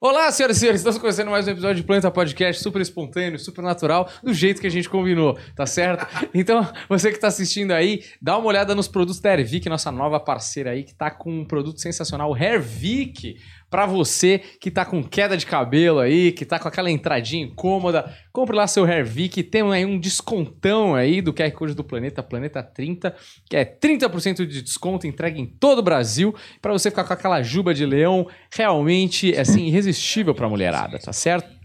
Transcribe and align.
Olá, 0.00 0.30
senhoras 0.30 0.58
e 0.58 0.60
senhores, 0.60 0.80
estamos 0.80 0.96
começando 0.96 1.28
mais 1.28 1.48
um 1.48 1.50
episódio 1.50 1.74
de 1.78 1.82
Planeta 1.82 2.08
Podcast 2.08 2.62
super 2.62 2.80
espontâneo, 2.80 3.36
super 3.36 3.62
natural, 3.62 4.08
do 4.22 4.32
jeito 4.32 4.60
que 4.60 4.66
a 4.68 4.70
gente 4.70 4.88
combinou, 4.88 5.36
tá 5.56 5.66
certo? 5.66 6.06
Então, 6.32 6.64
você 6.88 7.10
que 7.10 7.16
está 7.16 7.26
assistindo 7.26 7.72
aí, 7.72 8.04
dá 8.22 8.38
uma 8.38 8.46
olhada 8.46 8.76
nos 8.76 8.86
produtos 8.86 9.20
da 9.20 9.32
Hervik, 9.32 9.68
nossa 9.68 9.90
nova 9.90 10.20
parceira 10.20 10.70
aí, 10.70 10.84
que 10.84 10.94
tá 10.94 11.10
com 11.10 11.40
um 11.40 11.44
produto 11.44 11.80
sensacional, 11.80 12.30
o 12.30 12.36
Hervik, 12.36 13.38
para 13.70 13.86
você 13.86 14.40
que 14.60 14.70
tá 14.70 14.84
com 14.84 15.02
queda 15.02 15.36
de 15.36 15.46
cabelo 15.46 15.98
aí, 15.98 16.32
que 16.32 16.44
tá 16.44 16.58
com 16.58 16.68
aquela 16.68 16.90
entradinha 16.90 17.44
incômoda, 17.44 18.14
compre 18.32 18.56
lá 18.56 18.66
seu 18.66 18.86
Hervik, 18.86 19.42
tem 19.42 19.62
aí 19.72 19.84
um 19.84 19.98
descontão 19.98 20.94
aí 20.94 21.20
do 21.20 21.32
QR 21.32 21.50
Code 21.52 21.74
do 21.74 21.84
Planeta, 21.84 22.22
Planeta 22.22 22.62
30, 22.62 23.14
que 23.48 23.56
é 23.56 23.64
30% 23.64 24.46
de 24.46 24.62
desconto, 24.62 25.06
entrega 25.06 25.38
em 25.38 25.46
todo 25.46 25.80
o 25.80 25.82
Brasil, 25.82 26.34
para 26.62 26.72
você 26.72 26.90
ficar 26.90 27.04
com 27.04 27.12
aquela 27.12 27.42
juba 27.42 27.74
de 27.74 27.84
leão 27.84 28.26
realmente, 28.54 29.36
assim, 29.36 29.66
irresistível 29.66 30.34
pra 30.34 30.48
mulherada, 30.48 30.98
tá 30.98 31.12
certo? 31.12 31.58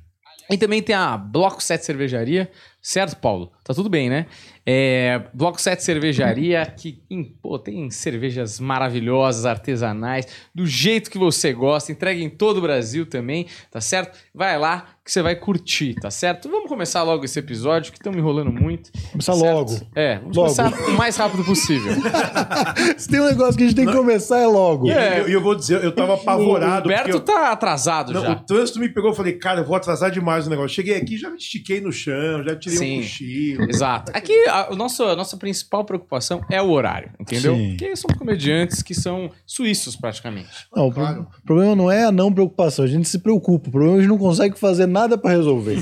E 0.50 0.58
também 0.58 0.82
tem 0.82 0.96
a 0.96 1.18
Bloco 1.18 1.64
7 1.64 1.86
Cervejaria, 1.86 2.52
certo, 2.82 3.16
Paulo? 3.16 3.52
Tá 3.64 3.74
tudo 3.74 3.90
bem, 3.90 4.10
né? 4.10 4.26
É, 4.66 5.22
Bloco 5.34 5.62
7 5.62 5.84
Cervejaria, 5.84 6.66
que 6.66 7.02
hum, 7.12 7.30
pô, 7.42 7.58
tem 7.60 7.90
cervejas 7.92 8.60
maravilhosas, 8.60 9.46
artesanais, 9.46 10.26
do 10.56 10.66
jeito 10.66 11.10
que 11.12 11.18
você 11.18 11.52
gosta, 11.54 11.92
entrega 11.92 12.22
em 12.22 12.30
todo 12.30 12.58
o 12.58 12.62
Brasil 12.62 13.06
também, 13.06 13.46
tá 13.72 13.80
certo? 13.82 14.18
Vai 14.34 14.58
lá 14.58 14.86
que 15.04 15.12
você 15.12 15.22
vai 15.22 15.36
curtir, 15.36 15.96
tá 15.96 16.10
certo? 16.10 16.50
Vamos 16.50 16.70
começar 16.70 17.04
logo 17.04 17.26
esse 17.26 17.38
episódio, 17.38 17.92
que 17.92 17.98
estão 17.98 18.14
me 18.14 18.20
enrolando 18.20 18.54
muito. 18.54 18.90
Começar 19.12 19.34
certo? 19.34 19.54
logo. 19.54 19.82
É, 19.94 20.16
vamos 20.20 20.38
Logo. 20.38 20.56
começar 20.56 20.88
o 20.90 20.94
mais 20.98 21.18
rápido 21.18 21.44
possível. 21.44 21.92
Se 22.98 23.10
tem 23.10 23.20
um 23.20 23.26
negócio 23.26 23.58
que 23.58 23.64
a 23.64 23.68
gente 23.68 23.76
tem 23.76 23.86
que 23.86 23.92
começar 23.92 24.40
é 24.40 24.48
logo. 24.48 24.88
E 24.88 24.92
eu, 24.92 25.28
eu 25.28 25.42
vou 25.42 25.56
dizer, 25.56 25.84
eu 25.84 25.92
tava 25.94 26.12
o 26.14 26.16
apavorado. 26.16 26.86
Humberto 26.86 27.04
porque 27.04 27.18
eu- 27.18 27.20
tá 27.20 27.52
atrasado 27.52 28.14
Não, 28.14 28.22
já. 28.22 28.32
o 28.32 28.36
trânsito 28.46 28.80
me 28.80 28.88
pegou, 28.88 29.10
eu 29.12 29.16
falei, 29.16 29.34
cara, 29.34 29.60
eu 29.60 29.66
vou 29.66 29.76
atrasar 29.76 30.10
demais 30.10 30.48
o 30.48 30.50
negócio. 30.50 30.70
Cheguei 30.70 30.96
aqui, 30.96 31.18
já 31.18 31.30
me 31.30 31.38
estiquei 31.38 31.82
no 31.82 31.92
chão, 31.92 32.44
já 32.46 32.56
tirei 32.56 32.78
Sim. 32.78 32.98
um 33.00 33.02
cochilo. 33.02 33.53
Exato. 33.70 34.12
Aqui, 34.16 34.34
a, 34.48 34.72
o 34.72 34.76
nosso, 34.76 35.04
a 35.04 35.16
nossa 35.16 35.38
principal 35.38 35.84
preocupação 35.86 36.42
é 36.50 36.62
o 36.62 36.70
horário, 36.72 37.12
entendeu? 37.20 37.56
Sim. 37.56 37.70
Porque 37.78 37.96
somos 37.96 38.18
comediantes 38.18 38.82
que 38.82 38.94
são 38.94 39.30
suíços, 39.46 39.96
praticamente. 39.96 40.50
Não, 40.76 40.88
o 40.88 40.92
Claro. 40.94 41.24
pro- 41.32 41.42
problema 41.46 41.76
não 41.76 41.92
é 41.92 42.04
a 42.06 42.12
não 42.12 42.32
preocupação, 42.32 42.86
a 42.86 42.88
gente 42.88 43.08
se 43.08 43.20
preocupa. 43.20 43.70
O 43.70 43.72
problema 43.72 43.96
é 43.96 43.98
que 43.98 44.00
a 44.00 44.02
gente 44.04 44.12
não 44.12 44.18
consegue 44.18 44.58
fazer 44.60 44.86
nada 44.86 45.18
pra 45.18 45.32
resolver. 45.32 45.78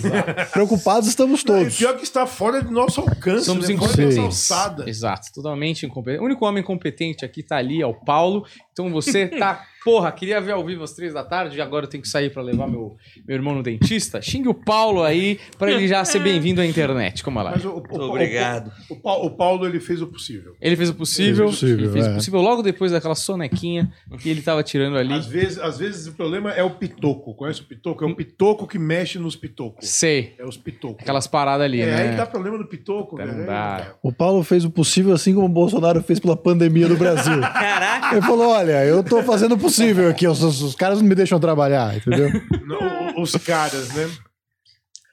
Preocupados 0.52 1.08
estamos 1.08 1.44
Não, 1.44 1.55
e 1.58 1.59
todos. 1.61 1.78
pior 1.78 1.95
que 1.97 2.03
está 2.03 2.25
fora 2.25 2.61
do 2.61 2.72
nosso 2.72 3.02
alcance, 3.02 3.45
Somos 3.45 3.67
né? 3.67 3.75
nossa 3.75 3.88
incompetentes. 3.88 4.17
alçada. 4.17 4.89
Exato, 4.89 5.28
totalmente 5.33 5.85
incompetente. 5.85 6.22
O 6.22 6.25
único 6.25 6.45
homem 6.45 6.63
competente 6.63 7.25
aqui 7.25 7.44
tá 7.44 7.58
ali, 7.58 7.81
é 7.81 7.85
o 7.85 7.94
Paulo. 7.94 8.45
Então 8.72 8.89
você 8.91 9.28
tá, 9.39 9.63
porra, 9.83 10.11
queria 10.11 10.39
ver 10.39 10.51
ao 10.51 10.65
vivo 10.65 10.83
às 10.83 10.93
três 10.93 11.13
da 11.13 11.23
tarde, 11.23 11.57
e 11.57 11.61
agora 11.61 11.85
eu 11.85 11.89
tenho 11.89 12.01
que 12.03 12.09
sair 12.09 12.29
pra 12.31 12.41
levar 12.41 12.67
meu, 12.67 12.95
meu 13.27 13.35
irmão 13.35 13.55
no 13.55 13.63
dentista. 13.63 14.21
Xingue 14.21 14.47
o 14.49 14.53
Paulo 14.53 15.03
aí 15.03 15.39
pra 15.57 15.71
ele 15.71 15.88
já 15.88 16.03
ser 16.05 16.19
bem-vindo 16.19 16.61
à 16.61 16.65
internet. 16.65 17.23
Como 17.23 17.41
lá? 17.41 17.51
Mas 17.51 17.65
o, 17.65 17.69
o, 17.71 17.83
o- 17.97 18.09
Obrigado. 18.09 18.71
O, 18.89 18.93
o 18.93 19.01
Paulo, 19.01 19.25
o 19.25 19.31
Paulo, 19.31 19.65
ele 19.65 19.79
fez 19.79 20.01
o 20.01 20.07
possível. 20.07 20.53
Ele 20.61 20.75
fez 20.75 20.89
o 20.89 20.93
possível, 20.93 21.47
Fez 21.47 21.57
o 21.57 21.59
possível, 21.59 21.85
ele 21.85 21.93
fez 21.93 22.05
o 22.05 22.09
é. 22.09 22.13
possível 22.13 22.41
logo 22.41 22.61
depois 22.61 22.91
daquela 22.91 23.15
sonequinha 23.15 23.91
que 24.19 24.29
ele 24.29 24.41
tava 24.41 24.61
tirando 24.63 24.97
ali. 24.97 25.13
Às 25.13 25.25
vezes, 25.25 25.57
às 25.59 25.79
vezes 25.79 26.07
o 26.07 26.13
problema 26.13 26.51
é 26.51 26.63
o 26.63 26.69
pitoco. 26.71 27.33
Conhece 27.33 27.61
o 27.61 27.66
pitoco? 27.66 28.03
É 28.03 28.07
um 28.07 28.13
pitoco 28.13 28.67
que 28.67 28.77
mexe 28.77 29.17
nos 29.17 29.35
pitocos. 29.35 29.88
Sei, 29.89 30.35
É 30.38 30.45
os 30.45 30.57
pitocos. 30.57 31.01
aquelas 31.01 31.25
paradas 31.27 31.66
ali, 31.66 31.81
É, 31.81 31.85
né? 31.88 32.09
aí 32.11 32.16
dá 32.17 32.25
problema 32.25 32.57
do 32.57 32.67
pitoco. 32.67 33.17
Tá, 33.17 33.25
não 33.25 33.45
dá. 33.45 33.95
O 34.03 34.11
Paulo 34.13 34.43
fez 34.43 34.63
o 34.63 34.69
possível 34.69 35.13
assim 35.13 35.33
como 35.33 35.47
o 35.47 35.49
Bolsonaro 35.49 36.01
fez 36.03 36.19
pela 36.19 36.35
pandemia 36.38 36.88
no 36.88 36.95
Brasil. 36.97 37.39
Caraca! 37.41 38.16
Ele 38.16 38.21
falou: 38.25 38.49
olha, 38.49 38.85
eu 38.85 39.03
tô 39.03 39.23
fazendo 39.23 39.53
o 39.53 39.57
possível 39.57 39.70
aqui, 40.09 40.27
os, 40.27 40.41
os- 40.44 40.61
os 40.61 40.75
caras 40.75 41.02
não 41.02 41.08
me 41.08 41.16
deixam 41.16 41.39
trabalhar, 41.39 41.95
entendeu? 41.97 42.30
Não, 42.66 43.22
os 43.22 43.31
caras, 43.36 43.94
né? 43.94 44.09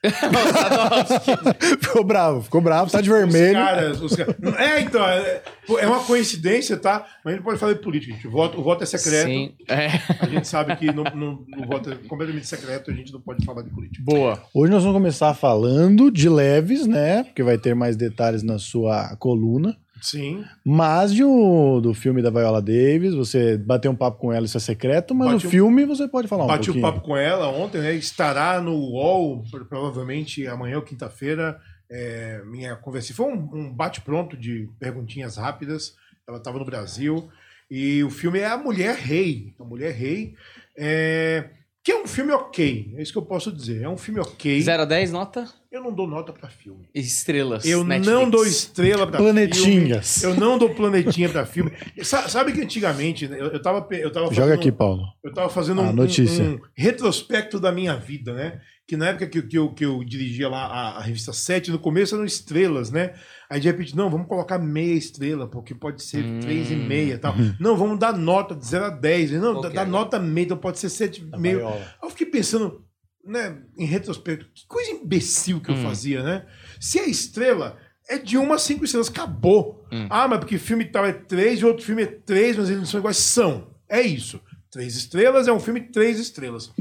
ficou 1.81 2.03
bravo, 2.05 2.41
ficou 2.41 2.61
bravo, 2.61 2.89
tá 2.89 3.01
de 3.01 3.11
Os 3.11 3.17
vermelho. 3.17 3.53
caras, 3.53 4.01
os 4.01 4.15
caras. 4.15 4.35
É, 4.57 4.79
então, 4.79 5.05
é, 5.05 5.41
é 5.79 5.87
uma 5.87 5.99
coincidência, 6.05 6.77
tá? 6.77 7.05
Mas 7.23 7.33
a 7.33 7.35
gente 7.35 7.43
pode 7.45 7.59
falar 7.59 7.73
de 7.73 7.79
política, 7.81 8.13
gente. 8.13 8.25
O 8.27 8.31
voto, 8.31 8.59
o 8.59 8.63
voto 8.63 8.81
é 8.83 8.85
secreto. 8.85 9.27
Sim, 9.27 9.53
é. 9.67 9.87
A 10.21 10.25
gente 10.27 10.47
sabe 10.47 10.75
que 10.77 10.85
no, 10.93 11.03
no- 11.03 11.45
no 11.47 11.67
voto 11.67 11.91
é 11.91 11.95
completamente 12.07 12.47
secreto, 12.47 12.89
a 12.91 12.93
gente 12.93 13.11
não 13.11 13.19
pode 13.19 13.43
falar 13.45 13.61
de 13.61 13.69
política. 13.71 14.01
Boa. 14.05 14.41
Hoje 14.53 14.71
nós 14.71 14.83
vamos 14.83 14.97
começar 14.97 15.33
falando 15.33 16.09
de 16.09 16.29
leves, 16.29 16.87
né? 16.87 17.23
Porque 17.25 17.43
vai 17.43 17.57
ter 17.57 17.75
mais 17.75 17.97
detalhes 17.97 18.41
na 18.41 18.57
sua 18.57 19.15
coluna. 19.17 19.75
Sim. 20.01 20.43
Mas 20.65 21.13
de 21.13 21.23
um- 21.23 21.79
do 21.81 21.93
filme 21.93 22.21
da 22.21 22.29
Viola 22.29 22.61
Davis, 22.61 23.13
você 23.13 23.57
bateu 23.57 23.91
um 23.91 23.95
papo 23.95 24.17
com 24.19 24.31
ela, 24.33 24.45
isso 24.45 24.57
é 24.57 24.59
secreto, 24.59 25.13
mas 25.15 25.31
Bati 25.33 25.43
no 25.43 25.47
um- 25.47 25.51
filme 25.51 25.85
você 25.85 26.07
pode 26.07 26.27
falar 26.27 26.45
um 26.45 26.47
Bati 26.47 26.69
o 26.69 26.73
pouquinho. 26.73 26.81
papo 26.93 27.01
com 27.05 27.15
ela 27.17 27.47
ontem, 27.49 27.81
né? 27.81 27.93
Estará 27.95 28.61
no 28.61 28.73
UOL, 28.75 29.43
pro- 29.51 29.65
provavelmente 29.65 30.45
amanhã 30.47 30.77
ou 30.77 30.81
quinta-feira. 30.83 31.59
É, 31.91 32.41
minha 32.45 32.75
conversa. 32.75 33.13
Foi 33.13 33.25
um, 33.25 33.49
um 33.53 33.73
bate-pronto 33.73 34.37
de 34.37 34.69
perguntinhas 34.79 35.37
rápidas. 35.37 35.95
Ela 36.27 36.37
estava 36.37 36.59
no 36.59 36.65
Brasil. 36.65 37.27
E 37.69 38.03
o 38.03 38.09
filme 38.11 38.39
é 38.39 38.45
A 38.47 38.57
Mulher 38.57 38.95
Rei. 38.95 39.53
A 39.59 39.63
Mulher 39.63 39.91
Rei. 39.93 40.35
É, 40.77 41.49
que 41.83 41.91
é 41.91 42.01
um 42.03 42.05
filme 42.07 42.31
ok. 42.33 42.93
É 42.97 43.01
isso 43.01 43.11
que 43.11 43.17
eu 43.17 43.21
posso 43.25 43.51
dizer. 43.51 43.81
É 43.83 43.89
um 43.89 43.97
filme 43.97 44.19
ok. 44.19 44.61
0 44.61 44.81
a 44.81 44.85
10, 44.85 45.11
nota? 45.11 45.47
Eu 45.71 45.81
não 45.83 45.93
dou 45.93 46.07
nota 46.07 46.33
pra 46.33 46.49
filme. 46.49 46.87
Estrelas. 46.93 47.63
Eu 47.65 47.83
Netflix. 47.83 48.13
não 48.19 48.29
dou 48.29 48.45
estrela 48.45 49.07
pra 49.07 49.17
Planetinhas. 49.17 50.19
filme. 50.19 50.35
Eu 50.35 50.39
não 50.39 50.57
dou 50.57 50.69
planetinha 50.73 51.29
pra 51.29 51.45
filme. 51.45 51.71
Sa- 52.01 52.27
Sabe 52.27 52.51
que 52.53 52.61
antigamente, 52.61 53.27
né, 53.27 53.39
eu, 53.39 53.47
eu 53.47 53.61
tava, 53.61 53.87
eu 53.95 54.11
tava 54.11 54.25
Joga 54.27 54.35
fazendo- 54.41 54.53
aqui, 54.59 54.71
Paulo. 54.71 55.03
eu 55.23 55.33
tava 55.33 55.49
fazendo 55.49 55.81
A 55.81 55.85
um, 55.85 55.93
notícia. 55.93 56.43
um- 56.43 56.55
um 56.55 56.59
retrospecto 56.75 57.59
da 57.59 57.71
minha 57.71 57.95
vida, 57.95 58.33
né? 58.33 58.59
Que 58.87 58.97
na 58.97 59.09
época 59.09 59.27
que, 59.27 59.37
eu- 59.37 59.47
que, 59.47 59.57
eu, 59.57 59.73
que 59.73 59.85
eu 59.85 60.03
dirigia 60.03 60.49
lá 60.49 60.65
a, 60.65 60.97
a 60.97 61.01
revista 61.01 61.31
7, 61.31 61.69
no 61.71 61.77
começo 61.79 62.15
eram 62.15 62.25
estrelas, 62.25 62.89
né? 62.91 63.13
Aí 63.49 63.59
de 63.59 63.67
repente, 63.67 63.95
não, 63.95 64.09
vamos 64.11 64.27
colocar 64.27 64.59
meia 64.59 64.93
estrela, 64.93 65.47
porque 65.47 65.73
pode 65.73 66.03
ser 66.03 66.23
Hum. 66.23 66.39
três 66.39 66.69
e 66.69 66.75
meia 66.75 67.15
e 67.15 67.17
tal. 67.17 67.33
Não, 67.59 67.75
vamos 67.75 67.97
dar 67.97 68.15
nota 68.15 68.53
de 68.55 68.65
0 68.65 68.85
a 68.85 68.89
10. 68.91 69.31
Não, 69.31 69.55
Qual 69.59 69.69
dá, 69.71 69.85
nota 69.85 70.19
meia, 70.19 70.45
então 70.45 70.57
pode 70.57 70.77
ser 70.79 70.87
7,5. 70.87 71.39
Viola. 71.57 71.75
Aí 71.75 71.83
eu 72.03 72.09
fiquei 72.11 72.27
pensando, 72.27 72.85
né, 73.25 73.57
em 73.77 73.85
retrospecto, 73.85 74.45
que 74.53 74.67
coisa 74.67 74.91
imbecil 74.91 75.59
que 75.61 75.71
eu 75.71 75.75
Hum. 75.75 75.81
fazia, 75.83 76.21
né? 76.21 76.45
Se 76.79 76.99
a 76.99 77.07
estrela 77.07 77.77
é 78.07 78.17
de 78.19 78.37
uma 78.37 78.55
a 78.55 78.59
cinco 78.59 78.85
estrelas, 78.85 79.09
acabou. 79.09 79.83
Hum. 79.91 80.05
Ah, 80.11 80.27
mas 80.27 80.39
porque 80.39 80.57
filme 80.59 80.85
tal 80.85 81.05
é 81.05 81.13
três 81.13 81.59
e 81.59 81.65
outro 81.65 81.83
filme 81.83 82.03
é 82.03 82.07
três, 82.07 82.55
mas 82.55 82.67
eles 82.69 82.79
não 82.79 82.85
são 82.85 82.99
iguais. 82.99 83.17
São. 83.17 83.67
É 83.89 84.01
isso. 84.01 84.39
Três 84.71 84.95
estrelas 84.95 85.47
é 85.47 85.51
um 85.51 85.59
filme 85.59 85.81
três 85.81 86.19
estrelas. 86.19 86.71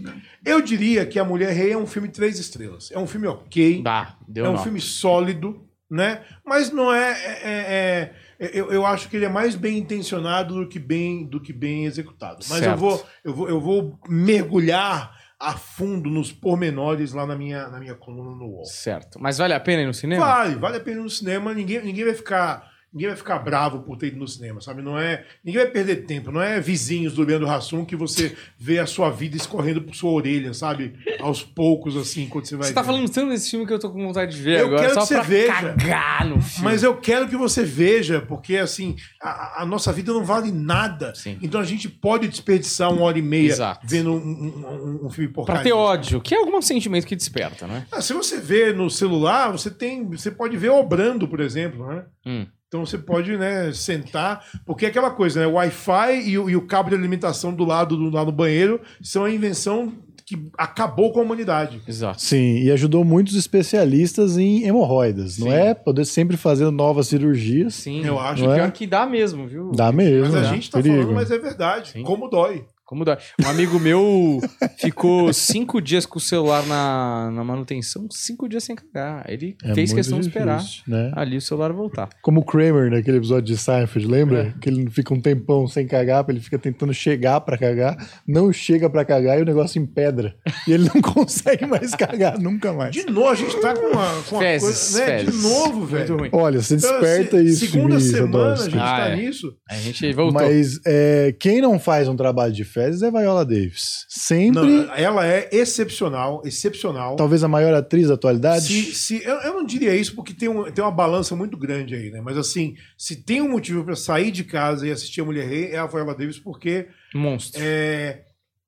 Eu 0.45 0.61
diria 0.61 1.07
que 1.07 1.19
A 1.19 1.25
Mulher 1.25 1.53
Rei 1.55 1.73
é 1.73 1.79
um 1.79 1.87
filme 1.87 2.09
três 2.09 2.39
estrelas. 2.39 2.91
É 2.93 2.99
um 2.99 3.07
filme 3.07 3.27
ok. 3.27 3.83
Dá, 3.83 4.19
deu 4.29 4.45
é 4.45 4.49
um 4.49 4.53
nota. 4.53 4.65
filme 4.65 4.79
sólido, 4.81 5.67
né? 5.91 6.23
Mas 6.45 6.71
não 6.71 6.93
é. 6.93 7.11
é- 7.13 7.41
é- 7.43 8.13
é- 8.41 8.51
eu, 8.53 8.71
eu 8.71 8.87
acho 8.87 9.09
que 9.09 9.17
ele 9.17 9.25
é 9.25 9.29
mais 9.29 9.55
bem 9.57 9.79
intencionado 9.79 10.55
do 10.55 10.69
que 10.69 10.79
bem, 10.79 11.27
do 11.27 11.41
que 11.41 11.53
bem 11.53 11.87
executado. 11.87 12.45
Mas 12.49 12.63
eu 12.63 12.77
vou, 12.77 13.07
eu, 13.25 13.35
vou, 13.35 13.49
eu 13.49 13.61
vou 13.61 13.99
mergulhar 14.09 15.17
a 15.41 15.53
fundo 15.53 16.11
nos 16.11 16.33
pormenores 16.33 17.13
lá 17.13 17.25
na 17.27 17.37
minha, 17.37 17.69
na 17.69 17.79
minha 17.79 17.95
coluna 17.95 18.31
no 18.37 18.45
UOL. 18.47 18.65
Certo. 18.65 19.19
Mas 19.21 19.39
vale 19.39 19.55
a 19.55 19.61
pena 19.61 19.83
ir 19.83 19.87
no 19.87 19.95
cinema? 19.95 20.25
Vale, 20.25 20.55
vale 20.57 20.77
a 20.77 20.81
pena 20.81 21.01
ir 21.01 21.03
no 21.05 21.11
cinema. 21.11 21.55
Ninguém, 21.55 21.83
ninguém 21.83 22.05
vai 22.05 22.15
ficar. 22.15 22.69
Ninguém 22.99 23.11
vai 23.11 23.17
ficar 23.17 23.39
bravo 23.39 23.79
por 23.83 23.97
ter 23.97 24.09
ido 24.09 24.17
no 24.19 24.27
cinema, 24.27 24.61
sabe? 24.61 24.83
Não 24.83 24.99
é. 24.99 25.25
Ninguém 25.45 25.63
vai 25.63 25.71
perder 25.71 26.05
tempo. 26.05 26.33
Não 26.33 26.43
é 26.43 26.61
vizinhos 26.61 27.13
do 27.15 27.23
Leandro 27.23 27.49
Hassum 27.49 27.85
que 27.85 27.95
você 27.95 28.37
vê 28.59 28.81
a 28.81 28.87
sua 28.87 29.09
vida 29.09 29.37
escorrendo 29.37 29.81
por 29.83 29.95
sua 29.95 30.11
orelha, 30.11 30.53
sabe? 30.53 30.95
Aos 31.21 31.45
poucos, 31.45 31.97
assim, 31.97 32.27
quando 32.27 32.47
você 32.47 32.57
vai. 32.57 32.67
Você 32.67 32.75
tá 32.75 32.83
ver. 32.83 32.87
falando 32.87 33.09
tanto 33.09 33.31
desse 33.31 33.51
filme 33.53 33.65
que 33.65 33.73
eu 33.73 33.79
tô 33.79 33.89
com 33.89 34.05
vontade 34.05 34.35
de 34.35 34.43
ver 34.43 34.59
Eu 34.59 34.67
agora, 34.67 34.83
quero 34.83 34.95
só 34.95 35.01
que 35.03 35.07
você 35.07 35.21
veja. 35.23 35.53
cagar 35.53 36.27
no 36.29 36.43
filme. 36.43 36.65
Mas 36.65 36.83
eu 36.83 36.97
quero 36.97 37.29
que 37.29 37.37
você 37.37 37.63
veja, 37.63 38.21
porque 38.21 38.57
assim, 38.57 38.97
a, 39.23 39.63
a 39.63 39.65
nossa 39.67 39.93
vida 39.93 40.13
não 40.13 40.25
vale 40.25 40.51
nada. 40.51 41.15
Sim. 41.15 41.39
Então 41.41 41.61
a 41.61 41.65
gente 41.65 41.89
pode 41.89 42.27
desperdiçar 42.27 42.93
uma 42.93 43.03
hora 43.03 43.17
e 43.19 43.23
meia 43.23 43.47
Exato. 43.53 43.87
vendo 43.87 44.13
um, 44.13 44.17
um- 44.17 45.03
um- 45.03 45.07
um 45.07 45.11
filme 45.11 45.33
porcaria. 45.33 45.63
Pra 45.63 45.71
ter 45.71 45.73
ódio, 45.77 46.21
que 46.21 46.35
é 46.35 46.39
algum 46.39 46.61
sentimento 46.61 47.07
que 47.07 47.15
desperta, 47.15 47.65
né? 47.69 47.87
Ah, 47.93 48.01
se 48.01 48.13
você 48.13 48.41
vê 48.41 48.73
no 48.73 48.91
celular, 48.91 49.53
você 49.53 49.71
tem. 49.71 50.05
Você 50.11 50.33
pode 50.33 50.57
ver 50.57 50.71
obrando, 50.71 51.29
por 51.29 51.39
exemplo, 51.39 51.87
né? 51.87 52.05
Hum. 52.27 52.47
Então 52.69 52.85
você 52.85 52.99
pode, 52.99 53.35
né, 53.39 53.73
sentar, 53.73 54.45
porque 54.67 54.85
é 54.85 54.89
aquela 54.91 55.11
coisa, 55.11 55.41
né? 55.41 55.47
O 55.47 55.53
Wi-Fi 55.55 56.29
e 56.29 56.39
o, 56.39 56.51
e 56.51 56.55
o 56.57 56.67
cabo 56.67 56.91
de 56.91 56.95
alimentação 56.97 57.53
do 57.53 57.65
lado 57.65 57.97
do 57.97 58.11
lá 58.11 58.25
no 58.27 58.31
banheiro 58.33 58.79
são 59.01 59.25
a 59.25 59.31
invenção 59.31 59.95
que 60.27 60.37
acabou 60.59 61.11
com 61.11 61.21
a 61.21 61.23
humanidade. 61.23 61.81
Exato. 61.89 62.21
Sim, 62.21 62.59
e 62.59 62.71
ajudou 62.71 63.03
muitos 63.03 63.35
especialistas 63.35 64.37
em 64.37 64.65
hemorroidas, 64.65 65.39
não 65.39 65.47
Sim. 65.47 65.55
é? 65.55 65.73
Poder 65.73 66.05
sempre 66.05 66.37
fazer 66.37 66.71
novas 66.71 67.07
cirurgias. 67.09 67.75
Sim, 67.75 68.05
Eu 68.05 68.21
acho 68.21 68.43
Pior 68.43 68.55
que 68.55 68.61
é? 68.61 68.71
que 68.71 68.87
dá 68.87 69.07
mesmo, 69.07 69.47
viu? 69.47 69.73
Dá 69.73 69.91
mesmo. 69.91 70.27
Mas 70.27 70.35
a 70.35 70.41
né? 70.43 70.49
gente 70.51 70.71
tá 70.71 70.77
Perigo. 70.83 70.99
falando, 71.01 71.15
mas 71.15 71.31
é 71.31 71.39
verdade. 71.39 71.93
Sim. 71.93 72.03
Como 72.03 72.29
dói. 72.29 72.67
Como 72.89 73.05
dá? 73.05 73.19
Um 73.45 73.47
amigo 73.51 73.79
meu 73.79 74.41
ficou 74.81 75.31
cinco 75.35 75.79
dias 75.79 76.07
com 76.07 76.17
o 76.19 76.21
celular 76.23 76.65
na, 76.67 77.31
na 77.31 77.45
manutenção, 77.45 78.09
cinco 78.11 78.49
dias 78.49 78.65
sem 78.65 78.75
carregar. 78.75 79.27
Ele 79.29 79.55
É 79.63 79.75
fez 79.75 79.93
questão 79.93 80.19
de 80.19 80.27
esperar 80.29 80.59
difícil, 80.59 80.85
Né? 80.89 81.13
ali 81.15 81.37
o 81.37 81.41
celular 81.43 81.71
voltar. 81.71 82.09
Como 82.23 82.41
o 82.41 82.45
Kramer 82.45 82.91
naquele 82.91 83.19
episódio 83.19 83.45
de 83.55 83.59
Seinfeld, 83.59 84.09
lembra? 84.09 84.55
É. 84.57 84.59
Que 84.59 84.71
ele 84.71 84.89
fica 84.91 85.13
um 85.13 85.21
tempão 85.21 85.69
sem 85.69 85.87
cagar, 85.87 86.25
ele 86.31 86.41
fica 86.41 86.59
tentando 86.59 86.95
chegar 86.95 87.43
pra 87.43 87.59
cagar, 87.59 87.95
não 88.27 88.51
chega 88.51 88.89
pra 88.89 89.05
cagar 89.05 89.39
e 89.39 89.43
o 89.43 89.45
negócio 89.45 89.79
empedra. 89.81 90.35
E 90.67 90.73
ele 90.73 90.89
não 90.95 91.03
consegue 91.13 91.67
mais 91.67 91.95
cagar, 91.95 92.39
nunca 92.39 92.73
mais. 92.73 92.93
De 92.95 93.05
novo, 93.05 93.29
a 93.29 93.35
gente 93.35 93.55
tá 93.61 93.75
com 93.75 93.87
uma, 93.89 94.23
com 94.23 94.37
uma 94.37 94.41
Fezes, 94.43 94.63
coisa. 94.63 94.99
Né? 95.01 95.19
fezes. 95.19 95.35
De 95.37 95.43
novo, 95.43 95.85
velho. 95.85 96.17
Olha, 96.33 96.63
você 96.63 96.77
Então, 96.77 96.91
desperta 96.91 97.37
se- 97.37 97.45
isso. 97.45 97.67
Segunda 97.67 98.01
semana 98.01 98.53
a 98.55 98.57
gente 98.65 98.79
Ah, 98.79 98.97
tá 98.97 99.09
é. 99.11 99.17
nisso. 99.17 99.55
A 99.69 99.75
gente 99.75 100.13
voltou. 100.15 100.41
Mas 100.41 100.81
é, 100.87 101.35
quem 101.39 101.61
não 101.61 101.79
faz 101.79 102.09
um 102.09 102.17
trabalho 102.17 102.53
de 102.53 102.65
fezes 102.79 103.03
é 103.03 103.11
Viola 103.11 103.45
Davis. 103.45 104.07
Sempre, 104.09 104.61
Não, 104.63 104.95
ela 104.95 105.27
é 105.27 105.49
excepcional, 105.51 106.43
excepcional. 106.45 107.17
talvez 107.17 107.43
a 107.43 107.49
maior 107.49 107.75
atriz 107.75 108.07
da 108.07 108.15
atualidade. 108.15 108.67
Se, 108.67 108.95
se, 108.95 109.25
eu, 109.25 109.35
eu 109.41 109.55
não 109.55 109.65
diria 109.65 109.97
isso 109.97 110.15
porque 110.15 110.33
tem, 110.33 110.49
um, 110.49 110.71
tem 110.71 110.85
uma 110.85 110.93
balança 110.93 111.35
muito 111.35 111.57
grande 111.57 111.95
aí, 111.97 112.11
né? 112.11 112.21
Mas 112.21 112.37
assim, 112.39 112.77
se 112.97 113.17
tem 113.17 113.43
um 113.43 113.51
motivo 113.51 113.85
pra 113.85 113.97
sair 113.97 114.31
de 114.31 114.45
casa 114.45 114.87
e 114.87 114.93
assistir 114.93 115.23
a 115.23 115.25
Mulher 115.25 115.49
Rei, 115.49 115.73
é 115.73 115.79
a 115.79 115.87
Viola 115.87 116.15
Davis, 116.15 116.39
porque 116.39 116.87
Monstro. 117.13 117.61
é, 117.63 118.23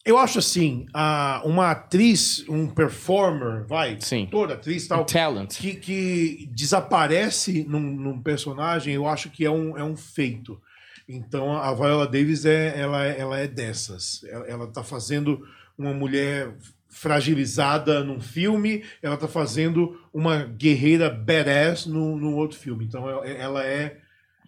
eu 0.04 0.18
acho 0.18 0.40
assim, 0.40 0.86
a, 0.92 1.40
uma 1.44 1.70
atriz, 1.70 2.44
um 2.48 2.66
performer, 2.66 3.64
vai, 3.66 3.96
Sim. 4.00 4.26
toda 4.28 4.54
atriz 4.54 4.88
tal, 4.88 5.04
Talent. 5.04 5.56
que, 5.56 5.74
que 5.74 6.48
desaparece 6.52 7.64
num, 7.68 7.80
num 7.80 8.20
personagem, 8.20 8.92
eu 8.94 9.06
acho 9.06 9.30
que 9.30 9.44
é 9.44 9.50
um, 9.50 9.78
é 9.78 9.84
um 9.84 9.96
feito. 9.96 10.60
Então 11.12 11.56
a 11.56 11.74
Viola 11.74 12.06
Davis 12.06 12.44
é, 12.44 12.78
ela, 12.80 13.04
é- 13.06 13.18
ela 13.20 13.38
é 13.38 13.46
dessas. 13.46 14.22
Ela, 14.30 14.46
ela 14.46 14.66
tá 14.66 14.82
fazendo 14.84 15.40
uma 15.76 15.92
mulher 15.92 16.54
fragilizada 16.88 18.04
num 18.04 18.20
filme, 18.20 18.82
ela 19.02 19.16
tá 19.16 19.26
fazendo 19.28 19.98
uma 20.12 20.44
guerreira 20.44 21.08
badass 21.10 21.86
no, 21.86 22.16
no 22.16 22.34
outro 22.36 22.58
filme. 22.58 22.84
Então 22.84 23.08
ela- 23.24 23.64
é 23.66 23.96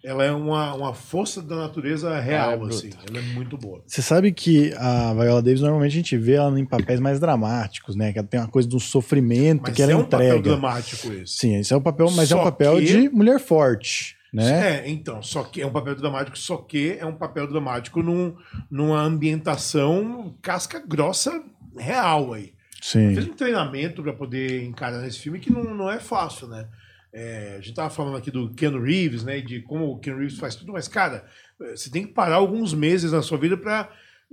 ela 0.05 0.21
é 0.25 0.31
uma, 0.33 0.73
uma 0.75 0.93
força 0.93 1.41
da 1.41 1.55
natureza 1.55 2.19
real, 2.19 2.51
Ela 2.51 2.65
é 2.65 2.67
assim. 2.67 2.89
Ela 3.09 3.19
é 3.19 3.21
muito 3.21 3.57
boa. 3.57 3.81
Você 3.87 4.01
sabe 4.01 4.33
que 4.33 4.73
a 4.75 5.13
Viola 5.13 5.41
Davis, 5.41 5.61
normalmente 5.61 5.93
a 5.93 5.95
gente 5.95 6.17
vê 6.17 6.33
ela 6.33 6.59
em 6.59 6.65
papéis 6.65 6.99
mais 6.99 7.21
dramáticos, 7.21 7.95
né? 7.95 8.11
Que 8.11 8.19
ela 8.19 8.27
tem 8.27 8.37
uma 8.41 8.49
coisa 8.49 8.67
do 8.67 8.81
sofrimento 8.81 9.61
Mas 9.61 9.73
que 9.73 9.81
ela 9.81 9.93
é 9.93 9.95
um 9.95 10.03
papel 10.03 10.27
entrega. 10.39 10.41
dramático 10.49 11.07
esse. 11.13 11.37
Sim, 11.37 11.55
esse 11.55 11.71
é 11.73 11.77
o 11.77 11.79
papel, 11.81 12.11
mas 12.11 12.29
é 12.31 12.35
um 12.35 12.39
Só 12.39 12.43
papel 12.43 12.79
que- 12.79 12.85
de 12.85 13.09
mulher 13.11 13.39
forte, 13.39 14.17
né? 14.33 14.79
É, 14.79 14.89
então, 14.89 15.21
só 15.21 15.43
que 15.43 15.61
é 15.61 15.67
um 15.67 15.71
papel 15.71 15.95
dramático, 15.95 16.37
só 16.37 16.57
que 16.57 16.97
é 16.99 17.05
um 17.05 17.15
papel 17.15 17.47
dramático 17.47 18.01
num, 18.01 18.35
numa 18.69 18.99
ambientação 18.99 20.35
casca 20.41 20.83
grossa 20.85 21.43
real 21.77 22.33
aí. 22.33 22.53
Sim. 22.81 23.13
Fez 23.13 23.27
um 23.27 23.33
treinamento 23.33 24.01
para 24.01 24.11
poder 24.11 24.63
encarar 24.63 25.07
esse 25.07 25.19
filme 25.19 25.39
que 25.39 25.51
não, 25.51 25.63
não 25.75 25.89
é 25.89 25.99
fácil, 25.99 26.47
né? 26.47 26.67
É, 27.13 27.57
a 27.57 27.61
gente 27.61 27.75
tava 27.75 27.91
falando 27.91 28.17
aqui 28.17 28.31
do 28.31 28.49
Ken 28.55 28.71
Reeves, 28.71 29.23
né? 29.23 29.39
De 29.39 29.61
como 29.61 29.85
o 29.85 29.99
Ken 29.99 30.15
Reeves 30.15 30.39
faz 30.39 30.55
tudo, 30.55 30.73
mas, 30.73 30.87
cara, 30.87 31.25
você 31.59 31.91
tem 31.91 32.07
que 32.07 32.11
parar 32.11 32.37
alguns 32.37 32.73
meses 32.73 33.11
na 33.11 33.21
sua 33.21 33.37
vida 33.37 33.55
para 33.55 33.89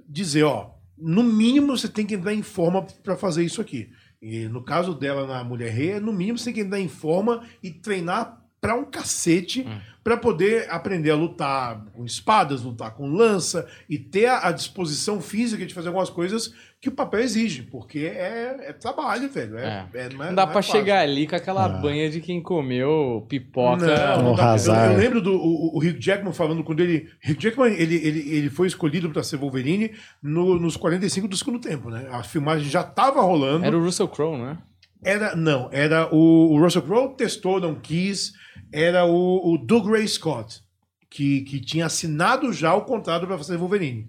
dizer, 0.09 0.45
ó, 0.45 0.71
no 0.97 1.23
mínimo 1.23 1.77
você 1.77 1.89
tem 1.89 2.07
que 2.07 2.15
entrar 2.15 2.33
em 2.33 2.43
forma 2.43 2.87
para 3.03 3.17
fazer 3.17 3.45
isso 3.45 3.61
aqui. 3.61 3.91
E 4.21 4.49
no 4.49 4.63
caso 4.63 4.95
dela 4.95 5.27
na 5.27 5.45
Mulher 5.45 5.73
Rei, 5.73 6.01
no 6.01 6.13
mínimo 6.13 6.39
você 6.39 6.47
tem 6.47 6.55
que 6.55 6.61
entrar 6.61 6.81
em 6.81 6.89
forma 6.89 7.47
e 7.63 7.71
treinar 7.71 8.40
pra 8.61 8.75
um 8.75 8.85
cacete 8.85 9.63
Hum. 9.67 9.79
pra 10.05 10.17
poder 10.17 10.69
aprender 10.71 11.11
a 11.11 11.17
lutar 11.17 11.83
com 11.95 12.05
espadas, 12.05 12.63
lutar 12.63 12.95
com 12.95 13.07
lança 13.07 13.67
e 13.89 13.99
ter 13.99 14.27
a, 14.27 14.49
a 14.49 14.53
disposição 14.53 15.21
física 15.21 15.65
de 15.65 15.73
fazer 15.73 15.89
algumas 15.89 16.11
coisas 16.11 16.53
que 16.81 16.89
o 16.89 16.93
papel 16.93 17.21
exige, 17.21 17.63
porque 17.63 18.01
é, 18.01 18.57
é 18.69 18.73
trabalho, 18.73 19.29
velho. 19.31 19.59
É, 19.59 19.87
é- 19.95 20.09
não, 20.11 20.25
é- 20.25 20.29
Não 20.29 20.35
dá 20.35 20.43
não 20.45 20.51
é 20.51 20.53
pra 20.53 20.63
fácil. 20.63 20.73
chegar 20.73 21.01
ali 21.01 21.27
com 21.27 21.37
aquela 21.37 21.65
Ah. 21.67 21.69
banha 21.69 22.09
de 22.11 22.21
quem 22.21 22.43
comeu 22.43 23.25
pipoca. 23.29 23.87
Não, 24.17 24.23
não 24.23 24.35
dá. 24.35 24.57
Eu, 24.57 24.93
eu 24.93 24.97
lembro 24.99 25.21
do 25.21 25.33
o, 25.35 25.77
o 25.77 25.79
Hugh 25.79 25.99
Jackman 25.99 26.33
falando 26.33 26.63
quando 26.65 26.81
ele. 26.81 27.09
Hugh 27.27 27.37
Jackman 27.39 27.73
ele, 27.75 27.97
ele, 27.97 28.35
ele 28.35 28.51
foi 28.51 28.67
escolhido 28.67 29.11
para 29.11 29.23
ser 29.23 29.37
Wolverine 29.37 29.93
no- 30.23 30.59
nos 30.59 30.77
45 30.77 31.29
do 31.29 31.37
segundo 31.37 31.59
tempo, 31.61 31.91
né? 31.91 32.09
A 32.11 32.23
filmagem 32.23 32.69
já 32.69 32.83
tava 32.83 33.21
rolando. 33.21 33.65
Era 33.65 33.77
o 33.77 33.83
Russell 33.83 34.09
Crowe, 34.09 34.39
né? 34.39 34.59
Era, 35.03 35.35
não, 35.35 35.69
era 35.73 36.15
o, 36.15 36.53
o 36.55 36.61
Russell 36.63 36.83
Crowe 36.83 37.15
testou, 37.17 37.59
não 37.61 37.75
quis, 37.75 38.33
era 38.73 39.05
o, 39.05 39.55
o 39.55 39.59
Doug 39.59 39.89
Ray 39.89 40.07
Scott, 40.07 40.63
que, 41.09 41.43
que 41.43 41.61
tinha 41.61 41.87
assinado 41.87 42.53
já 42.53 42.75
o 42.75 42.85
contrato 42.85 43.27
para 43.27 43.39
fazer 43.39 43.57
Wolverine. 43.57 44.09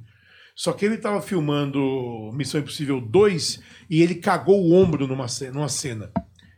Só 0.56 0.74
que 0.74 0.86
ele 0.86 0.96
estava 0.96 1.22
filmando 1.22 2.30
Missão 2.34 2.60
Impossível 2.60 3.02
2 3.02 3.60
e 3.90 4.02
ele 4.02 4.16
cagou 4.16 4.62
o 4.62 4.74
ombro 4.74 5.08
numa, 5.08 5.25
numa 5.54 5.69
cena. 5.69 6.12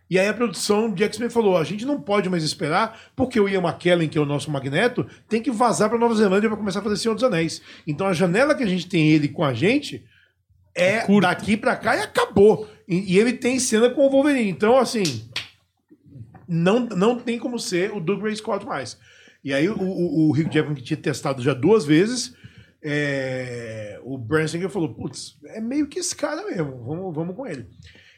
E 0.09 0.19
aí 0.19 0.27
a 0.27 0.33
produção 0.33 0.91
de 0.91 1.03
X-Men 1.03 1.29
falou: 1.29 1.57
a 1.57 1.63
gente 1.63 1.85
não 1.85 1.99
pode 2.01 2.29
mais 2.29 2.43
esperar, 2.43 2.99
porque 3.15 3.39
o 3.39 3.47
Ian 3.47 3.61
McKellen, 3.61 4.09
que 4.09 4.17
é 4.17 4.21
o 4.21 4.25
nosso 4.25 4.51
Magneto, 4.51 5.07
tem 5.27 5.41
que 5.41 5.49
vazar 5.49 5.89
para 5.89 5.97
Nova 5.97 6.13
Zelândia 6.15 6.49
para 6.49 6.57
começar 6.57 6.79
a 6.79 6.83
fazer 6.83 6.97
Senhor 6.97 7.15
dos 7.15 7.23
Anéis. 7.23 7.61
Então 7.87 8.05
a 8.05 8.13
janela 8.13 8.53
que 8.53 8.63
a 8.63 8.67
gente 8.67 8.87
tem 8.87 9.09
ele 9.09 9.27
com 9.27 9.43
a 9.43 9.53
gente 9.53 10.05
é 10.75 10.99
curta. 11.01 11.29
daqui 11.29 11.55
para 11.55 11.75
cá 11.75 11.95
e 11.95 12.01
acabou. 12.01 12.67
E, 12.87 13.13
e 13.13 13.19
ele 13.19 13.33
tem 13.33 13.59
cena 13.59 13.89
com 13.89 14.05
o 14.05 14.09
Wolverine. 14.09 14.49
Então, 14.49 14.77
assim, 14.77 15.03
não, 16.53 16.81
não 16.81 17.19
tem 17.19 17.39
como 17.39 17.57
ser 17.57 17.91
o 17.91 17.99
Doug 17.99 18.21
Ray 18.21 18.35
Scott 18.35 18.65
mais. 18.65 18.97
E 19.43 19.51
aí 19.51 19.67
o, 19.67 19.75
o, 19.75 20.29
o 20.29 20.31
Hugh 20.31 20.51
Jackman, 20.51 20.75
que 20.75 20.83
tinha 20.83 20.97
testado 20.97 21.41
já 21.41 21.53
duas 21.53 21.83
vezes, 21.83 22.35
é, 22.81 23.99
o 24.03 24.17
Brian 24.17 24.47
Singer 24.47 24.69
falou, 24.69 24.93
putz, 24.93 25.37
é 25.45 25.59
meio 25.59 25.87
que 25.87 25.99
esse 25.99 26.15
cara 26.15 26.45
mesmo, 26.45 26.83
vamos, 26.85 27.15
vamos 27.15 27.35
com 27.35 27.47
ele. 27.47 27.67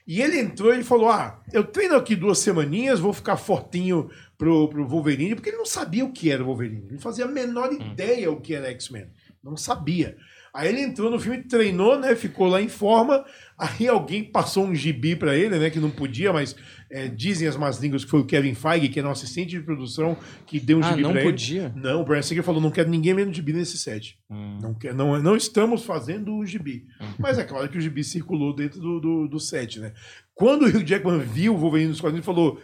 E 0.05 0.21
ele 0.21 0.37
entrou 0.37 0.73
e 0.73 0.83
falou, 0.83 1.09
ah, 1.09 1.41
eu 1.51 1.63
treino 1.63 1.95
aqui 1.95 2.15
duas 2.15 2.37
semaninhas, 2.39 2.99
vou 2.99 3.13
ficar 3.13 3.37
fortinho 3.37 4.09
pro, 4.37 4.67
pro 4.67 4.87
Wolverine, 4.87 5.33
porque 5.33 5.49
ele 5.49 5.57
não 5.57 5.65
sabia 5.65 6.05
o 6.05 6.11
que 6.11 6.29
era 6.29 6.43
o 6.43 6.45
Wolverine. 6.45 6.83
Ele 6.83 6.93
não 6.93 6.99
fazia 6.99 7.25
a 7.25 7.29
menor 7.29 7.71
ideia 7.73 8.29
o 8.29 8.39
que 8.39 8.53
era 8.53 8.69
X-Men. 8.69 9.07
Não 9.41 9.55
sabia. 9.57 10.17
Aí 10.55 10.69
ele 10.69 10.79
entrou 10.81 11.11
no 11.11 11.19
filme, 11.19 11.43
treinou, 11.43 11.99
né? 11.99 12.15
Ficou 12.15 12.47
lá 12.47 12.61
em 12.61 12.69
forma. 12.69 13.25
Aí 13.57 13.87
alguém 13.89 14.23
passou 14.23 14.63
um 14.65 14.73
gibi 14.73 15.13
pra 15.15 15.35
ele, 15.35 15.59
né? 15.59 15.69
Que 15.69 15.79
não 15.81 15.91
podia, 15.91 16.31
mas 16.31 16.55
é, 16.89 17.09
dizem 17.09 17.45
as 17.45 17.57
más 17.57 17.77
línguas 17.79 18.05
que 18.05 18.09
foi 18.11 18.21
o 18.21 18.25
Kevin 18.25 18.55
Feige, 18.55 18.87
que 18.87 18.99
é 18.99 19.03
nosso 19.03 19.25
assistente 19.25 19.49
de 19.49 19.59
produção, 19.59 20.17
que 20.45 20.57
deu 20.59 20.77
um 20.77 20.81
Ah, 20.83 20.91
gibi 20.91 21.01
não 21.01 21.11
pra 21.11 21.23
podia? 21.23 21.73
ele. 21.75 21.81
Não, 21.83 22.01
o 22.01 22.05
Brian 22.05 22.21
Singer 22.21 22.41
falou: 22.43 22.61
não 22.61 22.71
quero 22.71 22.89
ninguém 22.89 23.13
vendo 23.13 23.33
gibi 23.33 23.51
nesse 23.51 23.77
set. 23.77 24.17
Hum. 24.31 24.57
Não, 24.61 24.73
quer, 24.73 24.93
não, 24.93 25.21
não 25.21 25.35
estamos 25.35 25.83
fazendo 25.83 26.33
o 26.33 26.45
gibi. 26.45 26.85
Mas 27.19 27.37
é 27.37 27.43
claro 27.43 27.67
que 27.67 27.77
o 27.77 27.81
gibi 27.81 28.01
circulou 28.03 28.55
dentro 28.55 28.79
do, 28.79 28.99
do, 29.01 29.27
do 29.27 29.39
set, 29.41 29.79
né? 29.81 29.91
Quando 30.33 30.63
o 30.63 30.69
Hugh 30.69 30.85
Jackman 30.87 31.19
viu 31.19 31.53
o 31.53 31.57
Wolverine 31.57 31.89
nos 31.89 31.99
quadrinhos, 31.99 32.25
ele 32.25 32.33
falou: 32.35 32.61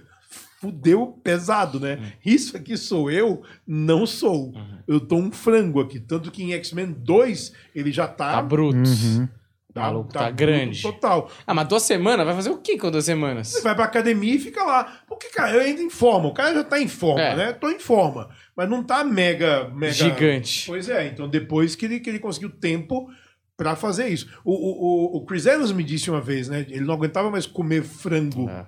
fudeu 0.61 1.07
pesado, 1.23 1.79
né? 1.79 2.13
Isso 2.23 2.55
aqui 2.55 2.77
sou 2.77 3.09
eu? 3.09 3.41
Não 3.67 4.05
sou. 4.05 4.53
Eu 4.87 4.99
tô 4.99 5.15
um 5.17 5.31
frango 5.31 5.81
aqui. 5.81 5.99
Tanto 5.99 6.29
que 6.31 6.43
em 6.43 6.53
X-Men 6.53 6.91
2 6.91 7.51
ele 7.75 7.91
já 7.91 8.07
tá. 8.07 8.33
Tá 8.33 8.41
bruto. 8.41 8.77
Uhum. 8.77 9.27
Maluco, 9.73 10.11
tá 10.11 10.23
bruto 10.23 10.35
grande. 10.35 10.81
Total. 10.81 11.31
Ah, 11.47 11.53
mas 11.53 11.67
duas 11.67 11.83
semanas? 11.83 12.25
Vai 12.25 12.35
fazer 12.35 12.49
o 12.49 12.57
que 12.57 12.77
com 12.77 12.91
duas 12.91 13.05
semanas? 13.05 13.47
Você 13.47 13.61
vai 13.61 13.73
pra 13.73 13.85
academia 13.85 14.35
e 14.35 14.39
fica 14.39 14.63
lá. 14.63 14.99
Porque, 15.07 15.29
cara, 15.29 15.51
eu 15.53 15.61
ainda 15.61 15.81
em 15.81 15.89
forma. 15.89 16.27
O 16.27 16.33
cara 16.33 16.53
já 16.53 16.63
tá 16.63 16.77
em 16.79 16.89
forma, 16.89 17.21
É. 17.21 17.35
né? 17.35 17.53
Tô 17.53 17.69
em 17.69 17.79
forma. 17.79 18.29
Mas 18.55 18.69
não 18.69 18.83
tá 18.83 19.01
mega. 19.03 19.69
mega... 19.69 19.93
Gigante. 19.93 20.65
Pois 20.67 20.89
é, 20.89 21.07
então 21.07 21.27
depois 21.29 21.73
que 21.75 21.85
ele, 21.85 21.99
que 22.01 22.09
ele 22.09 22.19
conseguiu 22.19 22.49
tempo 22.49 23.07
pra 23.55 23.75
fazer 23.77 24.09
isso. 24.09 24.27
O, 24.43 24.51
o, 24.51 25.15
o- 25.15 25.17
o 25.17 25.25
Chris 25.25 25.45
Evans 25.45 25.71
me 25.71 25.83
disse 25.85 26.09
uma 26.11 26.19
vez, 26.19 26.49
né? 26.49 26.65
Ele 26.69 26.81
não 26.85 26.93
aguentava 26.93 27.31
mais 27.31 27.45
comer 27.45 27.81
frango. 27.83 28.49
É. 28.49 28.65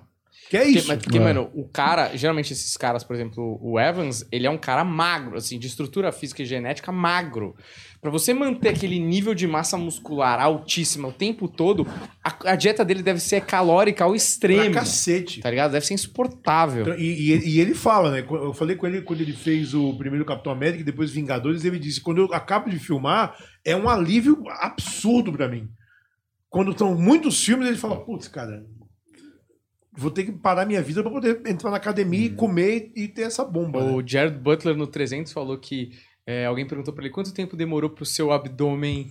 Que 0.54 0.58
é 0.58 0.62
Porque, 0.64 0.78
isso. 0.78 0.88
mas, 0.88 1.02
porque, 1.02 1.18
É. 1.18 1.20
mano, 1.20 1.50
o 1.52 1.66
cara, 1.68 2.16
geralmente 2.16 2.52
esses 2.52 2.76
caras, 2.76 3.02
por 3.02 3.16
exemplo, 3.16 3.58
o 3.60 3.78
Evans, 3.80 4.24
ele 4.30 4.46
é 4.46 4.50
um 4.50 4.56
cara 4.58 4.84
magro, 4.84 5.36
assim, 5.36 5.58
de 5.58 5.66
estrutura 5.66 6.12
física 6.12 6.42
e 6.42 6.46
genética 6.46 6.92
magro. 6.92 7.56
Pra 8.00 8.10
você 8.10 8.32
manter 8.34 8.68
aquele 8.68 9.00
nível 9.00 9.34
de 9.34 9.46
massa 9.46 9.76
muscular 9.78 10.38
altíssima 10.38 11.08
o 11.08 11.12
tempo 11.12 11.48
todo, 11.48 11.86
a, 12.22 12.52
a 12.52 12.54
dieta 12.54 12.84
dele 12.84 13.02
deve 13.02 13.18
ser 13.18 13.40
calórica 13.40 14.04
ao 14.04 14.10
pra 14.10 14.16
extremo. 14.16 14.74
cacete. 14.74 15.40
Tá 15.40 15.50
ligado? 15.50 15.72
Deve 15.72 15.86
ser 15.86 15.94
insuportável. 15.94 16.82
Então, 16.82 16.98
E, 16.98 17.32
e- 17.32 17.48
e 17.56 17.60
ele 17.60 17.74
fala, 17.74 18.10
né? 18.12 18.24
Eu 18.30 18.52
falei 18.52 18.76
com 18.76 18.86
ele 18.86 19.00
quando 19.02 19.22
ele 19.22 19.32
fez 19.32 19.74
o 19.74 19.96
primeiro 19.96 20.24
Capitão 20.24 20.52
América 20.52 20.82
e 20.82 20.84
depois 20.84 21.10
Vingadores, 21.10 21.64
ele 21.64 21.78
disse: 21.78 22.00
quando 22.00 22.18
eu 22.18 22.32
acabo 22.34 22.70
de 22.70 22.78
filmar, 22.78 23.34
é 23.64 23.74
um 23.74 23.88
alívio 23.88 24.44
absurdo 24.60 25.32
pra 25.32 25.48
mim. 25.48 25.66
Quando 26.48 26.70
estão 26.70 26.94
muitos 26.94 27.42
filmes, 27.42 27.66
ele 27.66 27.76
fala: 27.78 27.96
putz, 28.04 28.28
cara, 28.28 28.64
vou 29.96 30.10
ter 30.10 30.24
que 30.24 30.32
parar 30.32 30.66
minha 30.66 30.82
vida 30.82 31.02
pra 31.02 31.10
poder 31.10 31.40
entrar 31.46 31.70
na 31.70 31.76
academia 31.76 32.26
e 32.26 32.30
comer 32.30 32.92
e 32.94 33.08
ter 33.08 33.22
essa 33.22 33.44
bomba. 33.44 33.84
né? 33.84 33.92
O 33.92 34.06
Jared 34.06 34.38
Butler 34.38 34.76
no 34.76 34.86
300 34.86 35.32
falou 35.32 35.58
que 35.58 35.92
é, 36.26 36.46
alguém 36.46 36.66
perguntou 36.66 36.92
pra 36.94 37.04
ele 37.04 37.12
quanto 37.12 37.32
tempo 37.34 37.56
demorou 37.56 37.90
pro 37.90 38.04
seu 38.06 38.32
abdômen 38.32 39.10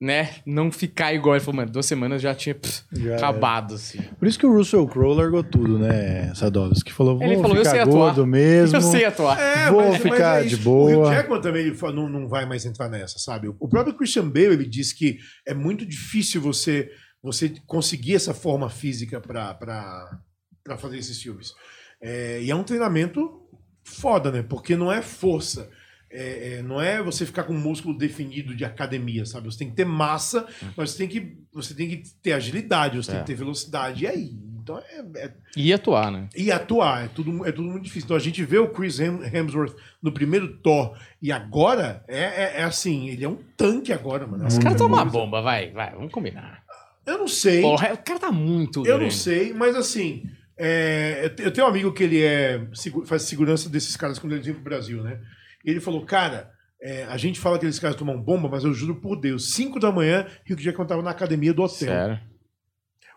né, 0.00 0.36
não 0.44 0.70
ficar 0.70 1.14
igual. 1.14 1.34
Ele 1.34 1.44
falou, 1.44 1.56
mano, 1.56 1.70
duas 1.70 1.86
semanas 1.86 2.20
já 2.20 2.34
tinha 2.34 2.54
pff, 2.54 2.82
Já 2.92 3.16
acabado, 3.16 3.74
assim. 3.74 3.98
Por 4.18 4.28
isso 4.28 4.38
que 4.38 4.44
o 4.46 4.52
Russell 4.52 4.86
Crowe 4.86 5.16
largou 5.16 5.42
tudo, 5.42 5.78
né, 5.78 6.34
Sadovski? 6.34 6.90
Que 6.90 6.92
falou, 6.92 7.16
vou 7.16 7.26
Ele 7.26 7.36
falou, 7.36 7.56
eu 7.56 7.64
ficar 7.64 7.70
sei 7.70 7.80
atuar. 7.80 7.94
gordo 7.94 8.26
mesmo. 8.26 8.76
Eu 8.76 8.82
sei 8.82 9.04
atuar. 9.04 9.40
É, 9.40 9.70
Vou 9.70 9.92
ficar 9.94 10.44
é 10.44 10.46
de 10.46 10.56
boa. 10.56 10.90
O 10.90 11.02
Hugh 11.02 11.10
Jackman 11.10 11.40
também 11.40 11.74
não, 11.94 12.08
não 12.08 12.28
vai 12.28 12.44
mais 12.44 12.66
entrar 12.66 12.88
nessa, 12.88 13.18
sabe? 13.18 13.48
O 13.58 13.68
próprio 13.68 13.94
Christian 13.94 14.28
Bale 14.28 14.54
ele 14.54 14.66
disse 14.66 14.94
que 14.94 15.18
é 15.46 15.54
muito 15.54 15.86
difícil 15.86 16.40
você 16.40 16.90
você 17.24 17.54
conseguir 17.66 18.14
essa 18.14 18.34
forma 18.34 18.68
física 18.68 19.18
para 19.20 20.76
fazer 20.78 20.98
esses 20.98 21.20
filmes. 21.20 21.54
É, 22.00 22.40
e 22.42 22.50
é 22.50 22.54
um 22.54 22.62
treinamento 22.62 23.40
foda, 23.82 24.30
né? 24.30 24.42
Porque 24.42 24.76
não 24.76 24.92
é 24.92 25.00
força. 25.00 25.70
É, 26.10 26.58
é, 26.58 26.62
não 26.62 26.80
é 26.80 27.02
você 27.02 27.26
ficar 27.26 27.42
com 27.44 27.54
um 27.54 27.58
músculo 27.60 27.96
definido 27.96 28.54
de 28.54 28.64
academia, 28.64 29.26
sabe? 29.26 29.46
Você 29.50 29.58
tem 29.58 29.70
que 29.70 29.74
ter 29.76 29.84
massa, 29.86 30.46
mas 30.76 30.90
você 30.92 30.98
tem 30.98 31.08
que, 31.08 31.38
você 31.52 31.74
tem 31.74 31.88
que 31.88 32.02
ter 32.22 32.34
agilidade, 32.34 32.96
você 32.98 33.10
tem 33.10 33.18
É. 33.18 33.22
que 33.22 33.26
ter 33.26 33.34
velocidade. 33.34 34.04
E 34.04 34.06
aí? 34.06 34.30
Então 34.62 34.78
é, 34.78 35.04
é 35.26 35.32
E 35.56 35.72
atuar, 35.74 36.10
né? 36.10 36.28
e 36.34 36.50
atuar, 36.52 37.04
é 37.04 37.08
tudo, 37.08 37.44
é 37.46 37.52
tudo 37.52 37.68
muito 37.68 37.82
difícil. 37.84 38.06
Então 38.06 38.16
a 38.16 38.20
gente 38.20 38.42
vê 38.44 38.58
o 38.58 38.68
Chris 38.70 38.98
Hem- 39.00 39.20
Hemsworth 39.30 39.74
no 40.00 40.10
primeiro 40.12 40.56
Thor 40.58 40.96
e 41.20 41.30
agora 41.32 42.02
é, 42.08 42.22
é, 42.22 42.52
é 42.60 42.62
assim, 42.62 43.08
ele 43.10 43.24
é 43.24 43.28
um 43.28 43.38
tanque 43.56 43.92
agora, 43.92 44.26
mano. 44.26 44.46
Esse 44.46 44.58
É 44.58 44.62
cara 44.62 44.74
tá 44.76 44.86
uma 44.86 45.04
bomba, 45.04 45.42
vai, 45.42 45.70
vai, 45.70 45.90
vamos 45.94 46.10
combinar. 46.12 46.63
Eu 47.06 47.18
não 47.18 47.28
sei, 47.28 47.60
Porra, 47.62 47.92
o 47.92 47.98
cara 47.98 48.18
tá 48.18 48.32
muito 48.32 48.80
eu 48.86 48.92
não 48.92 48.98
grande. 49.00 49.14
sei, 49.14 49.52
mas 49.52 49.76
assim, 49.76 50.24
é, 50.56 51.20
eu 51.24 51.34
te- 51.36 51.42
eu 51.42 51.52
tenho 51.52 51.66
um 51.66 51.70
amigo 51.70 51.92
que 51.92 52.02
ele 52.02 52.22
é 52.22 52.66
faz 53.06 53.22
segurança 53.22 53.68
desses 53.68 53.96
caras 53.96 54.18
quando 54.18 54.32
eles 54.32 54.44
vêm 54.46 54.54
pro 54.54 54.64
Brasil, 54.64 55.02
né? 55.02 55.20
Ele 55.64 55.80
falou, 55.80 56.04
cara, 56.04 56.50
é, 56.80 57.04
a 57.04 57.16
gente 57.16 57.38
fala 57.40 57.56
que 57.56 57.64
aqueles 57.64 57.78
caras 57.78 57.96
tomam 57.96 58.20
bomba, 58.20 58.48
mas 58.48 58.64
eu 58.64 58.72
juro 58.74 58.96
por 59.00 59.16
Deus, 59.20 59.52
5 59.52 59.78
da 59.80 59.90
manhã, 59.92 60.26
Hugh 60.48 60.58
Jackman 60.60 60.86
tava 60.86 61.02
na 61.02 61.10
academia 61.10 61.52
do 61.52 61.62
hotel. 61.62 61.88
Sério. 61.88 62.20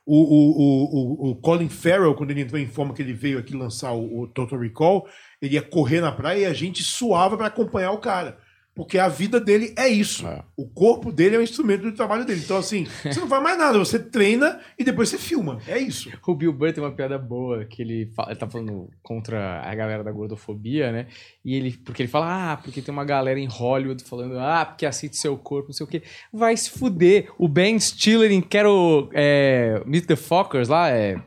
O, 0.06 0.16
o, 0.16 0.52
o, 0.58 1.28
o, 1.28 1.32
o 1.32 1.36
Colin 1.36 1.68
Farrell, 1.68 2.16
quando 2.16 2.32
ele 2.32 2.40
entrou 2.42 2.60
em 2.62 2.68
forma 2.68 2.94
que 2.94 3.02
ele 3.02 3.12
veio 3.12 3.38
aqui 3.40 3.54
lançar 3.54 3.92
o, 3.92 4.22
o 4.22 4.28
Total 4.28 4.58
Recall, 4.58 5.06
ele 5.42 5.56
ia 5.56 5.62
correr 5.62 6.00
na 6.00 6.14
praia 6.14 6.40
e 6.40 6.46
a 6.46 6.54
gente 6.54 6.82
suava 6.82 7.36
para 7.36 7.48
acompanhar 7.48 7.92
o 7.92 7.98
cara. 7.98 8.38
Porque 8.78 9.00
a 9.00 9.08
vida 9.08 9.40
dele 9.42 9.74
é 9.76 9.90
isso. 9.90 10.28
É. 10.28 10.44
O 10.56 10.68
corpo 10.68 11.12
dele 11.12 11.36
é 11.36 11.40
um 11.40 11.42
instrumento 11.42 11.82
do 11.82 11.94
trabalho 11.94 12.24
dele. 12.24 12.42
Então, 12.46 12.58
assim, 12.58 12.86
você 13.02 13.20
não 13.20 13.28
faz 13.28 13.42
mais 13.42 13.58
nada, 13.58 13.80
você 13.80 13.98
treina 13.98 14.60
e 14.78 14.84
depois 14.84 15.10
você 15.10 15.18
filma. 15.18 15.60
É 15.68 15.80
isso. 15.80 16.12
O 16.28 16.36
Bill 16.36 16.54
Burr 16.54 16.72
tem 16.72 16.84
uma 16.84 16.92
piada 16.92 17.18
boa 17.18 17.66
que 17.66 17.82
ele, 17.82 18.06
fala, 18.16 18.30
ele 18.30 18.40
tá 18.40 18.48
falando 18.48 18.88
contra 19.02 19.62
a 19.62 19.74
galera 19.74 20.04
da 20.04 20.12
gordofobia, 20.12 20.92
né? 20.92 21.08
E 21.44 21.56
ele, 21.56 21.72
porque 21.72 22.04
ele 22.04 22.10
fala, 22.10 22.52
ah, 22.54 22.58
porque 22.58 22.80
tem 22.80 22.94
uma 22.94 23.04
galera 23.04 23.40
em 23.40 23.48
Hollywood 23.48 24.04
falando, 24.04 24.38
ah, 24.38 24.64
porque 24.64 24.86
aceite 24.86 25.18
seu 25.18 25.36
corpo, 25.36 25.70
não 25.70 25.74
sei 25.74 25.84
o 25.84 25.90
quê. 25.90 26.04
Vai 26.32 26.56
se 26.56 26.70
fuder. 26.70 27.32
O 27.36 27.48
Ben 27.48 27.80
Stiller 27.80 28.32
em 28.32 28.42
Quero 28.42 29.10
é, 29.12 29.82
Meet 29.88 30.06
the 30.06 30.16
Fockers 30.16 30.68
lá, 30.68 30.90
é. 30.92 31.20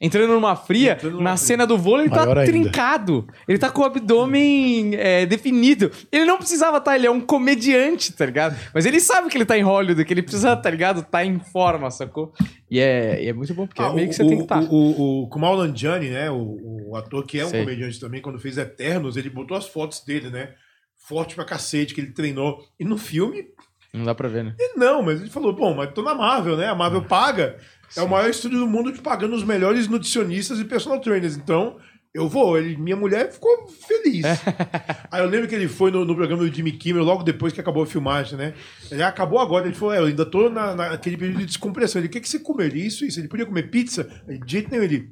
Entrando 0.00 0.32
numa 0.32 0.54
fria, 0.54 0.92
Entrando 0.92 1.14
numa 1.14 1.30
na 1.30 1.36
fria. 1.36 1.46
cena 1.46 1.66
do 1.66 1.76
vôlei, 1.76 2.06
ele 2.06 2.14
tá 2.14 2.20
Maior 2.22 2.38
ainda. 2.38 2.50
trincado. 2.52 3.26
Ele 3.48 3.58
tá 3.58 3.68
com 3.70 3.82
o 3.82 3.84
abdômen 3.84 4.94
é, 4.94 5.26
definido. 5.26 5.90
Ele 6.12 6.24
não 6.24 6.38
precisava 6.38 6.78
estar, 6.78 6.94
ele 6.96 7.06
é 7.06 7.10
um 7.10 7.20
comediante, 7.20 8.12
tá 8.12 8.24
ligado? 8.26 8.56
Mas 8.72 8.86
ele 8.86 9.00
sabe 9.00 9.28
que 9.28 9.36
ele 9.36 9.44
tá 9.44 9.58
em 9.58 9.62
Hollywood, 9.62 10.04
que 10.04 10.12
ele 10.14 10.22
precisa, 10.22 10.56
tá 10.56 10.70
ligado? 10.70 11.02
Tá 11.02 11.24
em 11.24 11.38
forma, 11.40 11.90
sacou? 11.90 12.32
E 12.70 12.78
é, 12.78 13.24
e 13.24 13.28
é 13.28 13.32
muito 13.32 13.52
bom, 13.54 13.66
porque 13.66 13.82
é 13.82 13.84
Ah, 13.86 13.92
meio 13.92 14.06
o, 14.06 14.10
que 14.10 14.14
você 14.16 14.24
tem 14.26 14.36
que 14.36 14.42
o, 14.42 14.44
estar. 14.44 14.62
o, 14.62 14.74
o, 14.74 15.22
o 15.24 15.28
Kumail 15.28 15.56
Nanjiani, 15.56 16.10
né, 16.10 16.30
o, 16.30 16.90
o 16.90 16.96
ator 16.96 17.24
que 17.26 17.40
é 17.40 17.44
um 17.44 17.48
Sei. 17.48 17.60
comediante 17.60 17.98
também, 17.98 18.20
quando 18.22 18.38
fez 18.38 18.56
Eternos, 18.58 19.16
ele 19.16 19.30
botou 19.30 19.56
as 19.56 19.66
fotos 19.66 20.00
dele, 20.04 20.30
né? 20.30 20.50
Forte 20.96 21.34
pra 21.34 21.44
cacete, 21.44 21.94
que 21.94 22.00
ele 22.00 22.12
treinou. 22.12 22.58
E 22.78 22.84
no 22.84 22.98
filme, 22.98 23.46
Não 23.94 24.04
dá 24.04 24.14
pra 24.14 24.28
ver, 24.28 24.44
né? 24.44 24.54
Ele 24.58 24.74
não, 24.76 25.02
mas 25.02 25.20
ele 25.20 25.30
falou, 25.30 25.52
bom, 25.54 25.74
mas 25.74 25.90
tô 25.92 26.02
na 26.02 26.14
Marvel, 26.14 26.56
né? 26.56 26.66
A 26.66 26.74
Marvel 26.74 27.02
paga. 27.02 27.56
É 27.96 28.02
o 28.02 28.08
maior 28.08 28.28
estúdio 28.28 28.58
do 28.58 28.66
mundo 28.66 28.92
te 28.92 29.00
pagando 29.00 29.34
os 29.34 29.44
melhores 29.44 29.88
nutricionistas 29.88 30.60
e 30.60 30.64
personal 30.64 31.00
trainers. 31.00 31.36
Então, 31.36 31.78
eu 32.12 32.28
vou. 32.28 32.58
Ele, 32.58 32.76
minha 32.76 32.96
mulher 32.96 33.30
ficou 33.32 33.68
feliz. 33.68 34.24
Aí 35.10 35.22
eu 35.22 35.28
lembro 35.28 35.48
que 35.48 35.54
ele 35.54 35.68
foi 35.68 35.90
no, 35.90 36.04
no 36.04 36.14
programa 36.14 36.42
do 36.42 36.54
Jimmy 36.54 36.72
Kimmel 36.72 37.04
logo 37.04 37.22
depois 37.22 37.52
que 37.52 37.60
acabou 37.60 37.82
a 37.82 37.86
filmagem, 37.86 38.36
né? 38.36 38.54
Ele 38.90 39.02
acabou 39.02 39.38
agora. 39.38 39.66
Ele 39.66 39.74
falou, 39.74 39.94
é, 39.94 39.98
eu 39.98 40.06
ainda 40.06 40.24
tô 40.24 40.48
na, 40.48 40.74
naquele 40.74 41.16
período 41.16 41.38
de 41.38 41.46
descompressão. 41.46 42.00
Ele, 42.00 42.08
o 42.08 42.10
que, 42.10 42.20
que 42.20 42.28
você 42.28 42.38
comeu? 42.38 42.68
Isso, 42.68 43.04
isso. 43.04 43.20
Ele 43.20 43.28
podia 43.28 43.46
comer 43.46 43.70
pizza? 43.70 44.08
Ele, 44.26 44.38
de 44.38 44.52
jeito 44.52 44.70
nenhum. 44.70 44.84
Ele, 44.84 45.10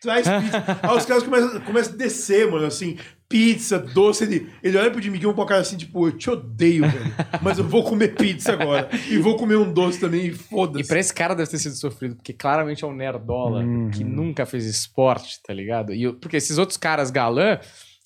traz 0.00 0.26
pizza. 0.26 0.78
Aí 0.82 0.96
os 0.96 1.06
caras 1.06 1.22
começam, 1.22 1.60
começam 1.60 1.94
a 1.94 1.96
descer, 1.96 2.50
mano, 2.50 2.66
assim, 2.66 2.96
pizza, 3.28 3.78
doce. 3.78 4.24
Ele, 4.24 4.50
ele 4.62 4.76
olha 4.78 4.90
pro 4.90 5.00
Jimmy 5.02 5.18
Kimmel 5.18 5.34
com 5.34 5.42
a 5.42 5.46
cara 5.46 5.60
assim, 5.60 5.76
tipo, 5.76 6.06
eu 6.08 6.12
te 6.12 6.30
odeio, 6.30 6.82
velho. 6.88 7.14
Mas 7.42 7.58
eu 7.58 7.64
vou 7.64 7.82
comer 7.84 8.14
pizza 8.14 8.52
agora. 8.52 8.88
E 9.08 9.18
vou 9.18 9.36
comer 9.36 9.56
um 9.56 9.72
doce 9.72 9.98
também, 10.00 10.26
e 10.26 10.28
E 10.28 10.32
foda-se. 10.32 10.88
pra 10.88 10.98
esse 10.98 11.12
cara 11.12 11.34
deve 11.34 11.50
ter 11.50 11.58
sido 11.58 11.74
sofrido, 11.74 12.16
porque 12.16 12.32
claramente 12.32 12.84
é 12.84 12.86
um 12.86 12.94
nerdola 12.94 13.60
Uhum. 13.62 13.90
que 13.90 14.04
nunca 14.04 14.46
fez 14.46 14.64
esporte, 14.66 15.40
tá 15.46 15.52
ligado? 15.52 15.92
E, 15.92 16.02
eu- 16.04 16.14
porque 16.14 16.36
esses 16.36 16.58
outros 16.58 16.76
caras 16.76 17.10
galã, 17.10 17.58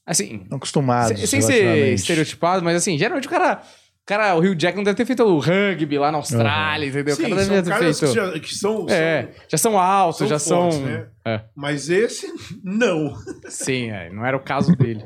assim, 0.07 0.47
Não 0.51 0.57
acostumados. 0.57 1.19
sem, 1.19 1.27
sem 1.27 1.41
ser 1.43 1.93
estereotipado, 1.95 2.65
mas 2.65 2.77
assim, 2.77 2.97
geralmente 2.99 3.27
o 3.27 3.31
cara. 3.31 3.63
Cara, 4.07 4.35
o 4.37 4.41
Rio 4.41 4.55
Jack 4.55 4.75
não 4.75 4.83
deve 4.83 4.97
ter 4.97 5.05
feito 5.05 5.23
o 5.23 5.39
rugby 5.39 5.99
lá 5.99 6.11
na 6.11 6.17
Austrália, 6.17 6.87
entendeu? 6.87 7.15
Sim, 7.15 7.27
o 7.27 7.29
cara 7.29 7.45
são 7.45 7.55
deve 7.57 7.63
ter 7.65 7.71
caras 7.79 8.01
feito. 8.01 8.15
que, 8.15 8.17
já, 8.19 8.41
que 8.41 8.55
são, 8.55 8.87
É, 8.89 9.23
são- 9.25 9.33
já 9.51 9.59
são 9.59 9.79
altos, 9.79 10.19
são 10.21 10.27
já 10.27 10.39
fortes, 10.39 10.79
são. 10.79 10.87
né? 10.87 11.07
É, 11.29 11.45
Mas 11.55 11.91
esse, 11.91 12.27
não. 12.65 13.15
sim, 13.49 13.91
é, 13.91 14.11
não 14.11 14.25
era 14.25 14.37
o 14.37 14.41
caso 14.41 14.75
dele. 14.77 15.05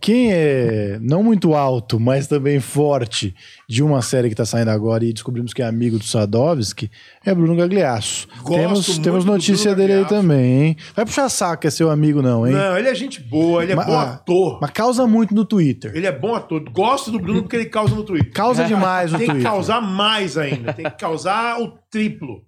Quem 0.00 0.32
é 0.32 0.98
não 1.00 1.22
muito 1.22 1.54
alto, 1.54 1.98
mas 1.98 2.26
também 2.26 2.60
forte 2.60 3.34
de 3.68 3.82
uma 3.82 4.00
série 4.02 4.28
que 4.28 4.34
tá 4.34 4.44
saindo 4.44 4.70
agora 4.70 5.04
e 5.04 5.12
descobrimos 5.12 5.52
que 5.52 5.62
é 5.62 5.66
amigo 5.66 5.98
do 5.98 6.04
Sadovski 6.04 6.90
é 7.24 7.34
Bruno 7.34 7.56
Gagliasso. 7.56 8.28
Gosto 8.42 8.52
temos 8.52 8.88
muito 8.88 9.02
temos 9.02 9.24
do 9.24 9.32
notícia 9.32 9.74
Bruno 9.74 9.88
dele 9.88 10.00
aí 10.00 10.04
também, 10.06 10.62
hein? 10.62 10.76
Vai 10.94 11.04
puxar 11.04 11.28
saco, 11.28 11.66
é 11.66 11.70
seu 11.70 11.90
amigo 11.90 12.22
não, 12.22 12.46
hein? 12.46 12.52
Não, 12.52 12.78
ele 12.78 12.88
é 12.88 12.94
gente 12.94 13.20
boa, 13.20 13.62
ele 13.62 13.72
é 13.72 13.74
Mas- 13.74 13.86
bom 13.86 13.92
ah, 13.98 14.14
ator. 14.14 14.58
Mas 14.60 14.70
causa 14.70 15.06
muito 15.06 15.34
no 15.34 15.44
Twitter. 15.44 15.90
Ele 15.94 16.06
é 16.06 16.12
bom 16.12 16.34
ator. 16.34 16.62
Gosto 16.70 17.10
do 17.10 17.18
Bruno 17.18 17.42
porque 17.42 17.56
ele 17.56 17.66
causa 17.66 17.94
no 17.94 18.04
Twitter. 18.04 18.32
Causa 18.32 18.64
demais 18.64 19.12
no 19.12 19.18
Tem 19.18 19.26
que 19.26 19.32
Twitter. 19.34 19.50
causar 19.50 19.80
mais 19.80 20.38
ainda. 20.38 20.72
Tem 20.72 20.84
que 20.84 20.96
causar 20.98 21.60
o 21.60 21.72
triplo. 21.90 22.47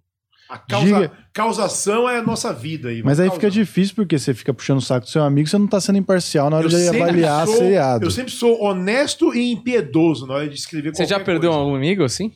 A 0.51 0.59
causa, 0.59 0.85
Diga- 0.87 1.13
causação 1.33 2.09
é 2.11 2.19
a 2.19 2.23
nossa 2.23 2.53
vida 2.53 2.89
aí. 2.89 3.03
Mas 3.05 3.21
aí 3.21 3.29
Vamos 3.29 3.41
fica 3.41 3.51
difícil 3.51 3.95
porque 3.95 4.19
você 4.19 4.35
fica 4.35 4.53
puxando 4.53 4.79
o 4.79 4.83
saco 4.83 5.07
do 5.07 5.11
seu 5.11 5.23
amigo, 5.23 5.49
você 5.49 5.57
não 5.57 5.69
tá 5.69 5.81
sendo 5.81 5.99
imparcial 5.99 6.51
na 6.51 6.57
hora 6.57 6.67
Eu 6.67 6.71
de 6.71 6.89
avaliar 6.89 7.47
sou- 7.47 7.57
seriado. 7.57 8.05
Eu 8.05 8.11
sempre 8.11 8.33
sou 8.33 8.61
honesto 8.63 9.33
e 9.35 9.53
impiedoso 9.53 10.27
na 10.27 10.35
hora 10.35 10.49
de 10.49 10.57
escrever 10.57 10.95
Você 10.95 11.07
já 11.07 11.21
perdeu 11.21 11.53
coisa. 11.53 11.65
um 11.67 11.75
amigo 11.77 12.03
assim? 12.03 12.33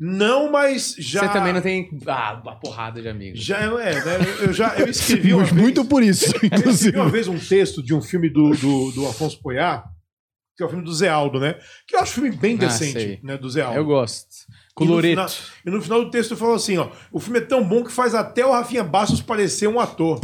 Não, 0.00 0.50
mas 0.50 0.96
já... 0.98 1.20
Você 1.20 1.28
também 1.28 1.52
não 1.52 1.60
tem. 1.60 1.88
Ah, 2.08 2.40
uma 2.42 2.56
porrada 2.58 3.00
de 3.00 3.08
amigos. 3.08 3.40
Já 3.44 3.58
é, 3.58 3.94
né? 4.04 4.18
Eu 4.40 4.52
já 4.52 4.74
eu 4.76 4.88
escrevi 4.88 5.32
uma 5.34 5.44
vez, 5.44 5.52
Muito 5.56 5.84
por 5.84 6.02
isso, 6.02 6.24
eu 6.26 6.30
escrevi 6.32 6.56
inclusive. 6.56 6.96
uma 6.98 7.08
vez 7.08 7.28
um 7.28 7.38
texto 7.38 7.80
de 7.80 7.94
um 7.94 8.02
filme 8.02 8.28
do, 8.28 8.50
do, 8.56 8.90
do 8.90 9.06
Afonso 9.06 9.38
Poiá, 9.40 9.84
que 10.56 10.62
é 10.64 10.66
o 10.66 10.68
filme 10.68 10.84
do 10.84 10.92
Zé 10.92 11.08
Aldo, 11.08 11.38
né? 11.38 11.54
Que 11.86 11.94
eu 11.94 12.00
acho 12.00 12.10
um 12.10 12.22
filme 12.24 12.36
bem 12.36 12.56
Ah, 12.56 12.66
decente, 12.66 12.92
sei. 13.00 13.20
né? 13.22 13.36
Do 13.36 13.48
Zé 13.48 13.62
Aldo. 13.62 13.78
Eu 13.78 13.84
gosto. 13.84 14.26
E 14.80 14.84
no, 14.86 15.00
final, 15.00 15.28
e 15.66 15.70
no 15.70 15.82
final 15.82 16.04
do 16.04 16.10
texto 16.10 16.30
eu 16.30 16.36
falo 16.36 16.54
assim, 16.54 16.78
ó, 16.78 16.90
o 17.12 17.20
filme 17.20 17.38
é 17.38 17.42
tão 17.42 17.62
bom 17.62 17.84
que 17.84 17.92
faz 17.92 18.14
até 18.14 18.44
o 18.44 18.52
Rafinha 18.52 18.82
Bastos 18.82 19.20
parecer 19.20 19.68
um 19.68 19.78
ator. 19.78 20.18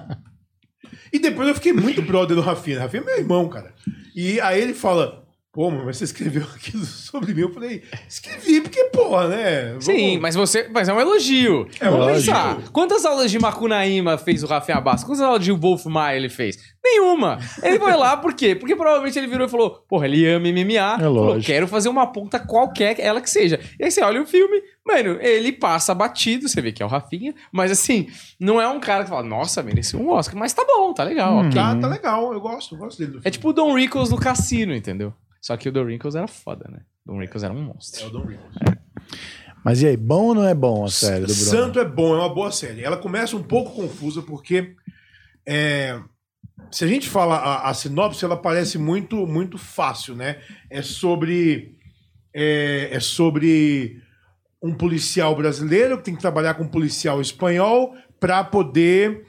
e 1.12 1.18
depois 1.18 1.46
eu 1.46 1.54
fiquei 1.54 1.72
muito 1.72 2.00
brother 2.00 2.34
do 2.34 2.42
Rafinha. 2.42 2.80
Rafinha 2.80 3.02
é 3.02 3.06
meu 3.06 3.18
irmão, 3.18 3.48
cara. 3.48 3.74
E 4.16 4.40
aí 4.40 4.62
ele 4.62 4.72
fala, 4.72 5.28
pô, 5.52 5.70
mas 5.70 5.98
você 5.98 6.04
escreveu 6.04 6.44
aquilo 6.56 6.84
sobre 6.84 7.34
mim? 7.34 7.42
Eu 7.42 7.52
falei, 7.52 7.84
escrevi 8.08 8.62
porque, 8.62 8.77
porra, 9.02 9.28
né? 9.28 9.66
Vamos- 9.70 9.84
Sim, 9.84 10.18
mas 10.18 10.34
você. 10.34 10.68
Mas 10.72 10.88
é 10.88 10.92
um 10.92 11.00
elogio. 11.00 11.68
É 11.80 11.88
um 11.90 11.94
elogio. 11.96 12.32
pensar. 12.32 12.58
Quantas 12.72 13.04
aulas 13.04 13.30
de 13.30 13.38
Macunaíma 13.38 14.18
fez 14.18 14.42
o 14.42 14.46
Rafinha 14.46 14.80
Bastos? 14.80 15.04
Quantas 15.04 15.22
aulas 15.22 15.44
de 15.44 15.52
Wolf 15.52 15.86
Maia 15.86 16.16
ele 16.16 16.28
fez? 16.28 16.58
Nenhuma. 16.84 17.38
Ele 17.62 17.78
foi 17.78 17.94
lá 17.96 18.16
por 18.16 18.32
quê? 18.34 18.54
Porque 18.54 18.74
provavelmente 18.74 19.18
ele 19.18 19.26
virou 19.26 19.46
e 19.46 19.50
falou: 19.50 19.84
Porra, 19.88 20.06
ele 20.06 20.26
ama 20.26 20.48
MMA. 20.48 20.98
falou, 20.98 21.24
lógico. 21.26 21.46
quero 21.46 21.68
fazer 21.68 21.88
uma 21.88 22.06
ponta 22.06 22.38
qualquer, 22.38 22.98
ela 22.98 23.20
que 23.20 23.28
seja. 23.30 23.60
E 23.78 23.84
aí 23.84 23.90
você 23.90 24.02
olha 24.02 24.22
o 24.22 24.26
filme, 24.26 24.62
mano, 24.86 25.18
ele 25.20 25.52
passa 25.52 25.94
batido, 25.94 26.48
você 26.48 26.60
vê 26.62 26.72
que 26.72 26.82
é 26.82 26.86
o 26.86 26.88
Rafinha, 26.88 27.34
mas 27.52 27.70
assim, 27.70 28.08
não 28.40 28.60
é 28.60 28.66
um 28.68 28.80
cara 28.80 29.04
que 29.04 29.10
fala, 29.10 29.22
nossa, 29.22 29.62
mereceu 29.62 30.00
um 30.00 30.08
Oscar, 30.10 30.36
mas 30.38 30.52
tá 30.54 30.64
bom, 30.66 30.92
tá 30.94 31.04
legal, 31.04 31.34
Hum. 31.34 31.40
ok. 31.48 31.52
Tá, 31.52 31.76
tá 31.76 31.86
legal, 31.88 32.32
eu 32.32 32.40
gosto, 32.40 32.74
eu 32.74 32.78
gosto 32.78 32.98
dele. 32.98 33.12
do 33.12 33.20
É 33.24 33.30
tipo 33.30 33.50
o 33.50 33.52
Don 33.52 33.74
Rickles 33.74 34.08
no 34.10 34.16
cassino, 34.18 34.74
entendeu? 34.74 35.12
Só 35.42 35.56
que 35.56 35.68
o 35.68 35.72
Don 35.72 35.84
Rickles 35.84 36.14
era 36.14 36.26
foda, 36.26 36.68
né? 36.72 36.78
Don 37.04 37.18
Rickles 37.18 37.42
era 37.42 37.52
um 37.52 37.58
É 37.58 37.62
monstro. 37.62 38.06
o 38.06 38.10
Don 38.10 38.20
Rickles. 38.24 38.54
Mas 39.64 39.82
e 39.82 39.86
aí, 39.86 39.96
bom 39.96 40.28
ou 40.28 40.34
não 40.34 40.44
é 40.46 40.54
bom 40.54 40.84
a 40.84 40.90
série 40.90 41.26
do 41.26 41.34
Bruno? 41.34 41.50
Santo 41.50 41.80
é 41.80 41.84
bom, 41.84 42.14
é 42.14 42.18
uma 42.18 42.32
boa 42.32 42.50
série. 42.50 42.82
Ela 42.82 42.96
começa 42.96 43.36
um 43.36 43.42
pouco 43.42 43.74
confusa 43.74 44.22
porque 44.22 44.74
é, 45.46 46.00
se 46.70 46.84
a 46.84 46.88
gente 46.88 47.08
fala 47.08 47.36
a, 47.36 47.70
a 47.70 47.74
sinopse, 47.74 48.24
ela 48.24 48.36
parece 48.36 48.78
muito 48.78 49.26
muito 49.26 49.58
fácil, 49.58 50.14
né? 50.14 50.38
É 50.70 50.82
sobre 50.82 51.76
é, 52.34 52.88
é 52.92 53.00
sobre 53.00 54.02
um 54.62 54.74
policial 54.74 55.34
brasileiro 55.36 55.98
que 55.98 56.04
tem 56.04 56.14
que 56.14 56.20
trabalhar 56.20 56.54
com 56.54 56.64
um 56.64 56.68
policial 56.68 57.20
espanhol 57.20 57.94
para 58.18 58.42
poder 58.42 59.24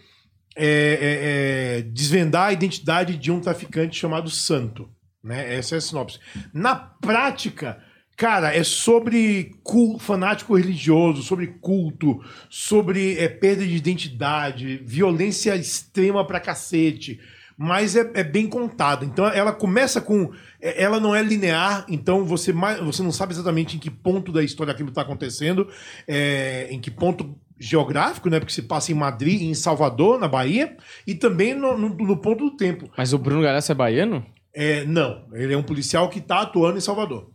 é, 0.56 0.66
é, 0.66 1.78
é, 1.80 1.82
desvendar 1.84 2.48
a 2.48 2.54
identidade 2.54 3.16
de 3.16 3.32
um 3.32 3.40
traficante 3.40 3.98
chamado 3.98 4.30
Santo. 4.30 4.90
Né? 5.24 5.56
Essa 5.56 5.76
é 5.76 5.78
a 5.78 5.82
sinopse. 5.82 6.20
Na 6.54 6.76
prática, 6.76 7.82
Cara, 8.20 8.54
é 8.54 8.66
sobre 8.66 9.54
fanático 9.98 10.54
religioso, 10.54 11.24
sobre 11.24 11.48
culto, 11.48 12.20
sobre 12.50 13.18
é, 13.18 13.30
perda 13.30 13.66
de 13.66 13.74
identidade, 13.74 14.82
violência 14.84 15.56
extrema 15.56 16.28
pra 16.28 16.38
cacete. 16.42 17.18
Mas 17.58 17.96
é, 17.96 18.12
é 18.16 18.24
bem 18.24 18.46
contada. 18.48 19.06
Então 19.06 19.26
ela 19.26 19.54
começa 19.54 20.02
com. 20.02 20.32
é, 20.62 20.84
Ela 20.84 21.00
não 21.00 21.16
é 21.16 21.24
linear, 21.24 21.86
então 21.88 22.26
você, 22.26 22.52
você 22.84 23.02
não 23.02 23.12
sabe 23.14 23.32
exatamente 23.32 23.78
em 23.78 23.80
que 23.80 23.90
ponto 23.90 24.34
da 24.34 24.44
história 24.44 24.74
aquilo 24.74 24.90
está 24.90 25.02
acontecendo, 25.02 25.66
é, 26.06 26.68
em 26.70 26.80
que 26.80 26.92
ponto 26.92 27.34
geográfico, 27.58 28.30
né? 28.30 28.38
Porque 28.42 28.54
se 28.54 28.64
passa 28.64 28.92
em 28.92 28.96
Madrid 28.96 29.42
em 29.44 29.54
Salvador, 29.54 30.20
na 30.20 30.28
Bahia, 30.28 30.76
e 31.08 31.16
também 31.16 31.54
no, 31.54 31.78
no- 31.78 31.96
no 31.96 32.18
ponto 32.18 32.50
do 32.50 32.58
tempo. 32.58 32.90
Mas 32.98 33.14
o 33.14 33.18
Bruno 33.18 33.42
Galhaço 33.42 33.72
é 33.72 33.76
baiano? 33.76 34.26
É, 34.54 34.84
não, 34.84 35.24
ele 35.34 35.54
é 35.54 35.58
um 35.58 35.64
policial 35.64 36.10
que 36.10 36.20
está 36.20 36.42
atuando 36.42 36.78
em 36.78 36.82
Salvador. 36.82 37.30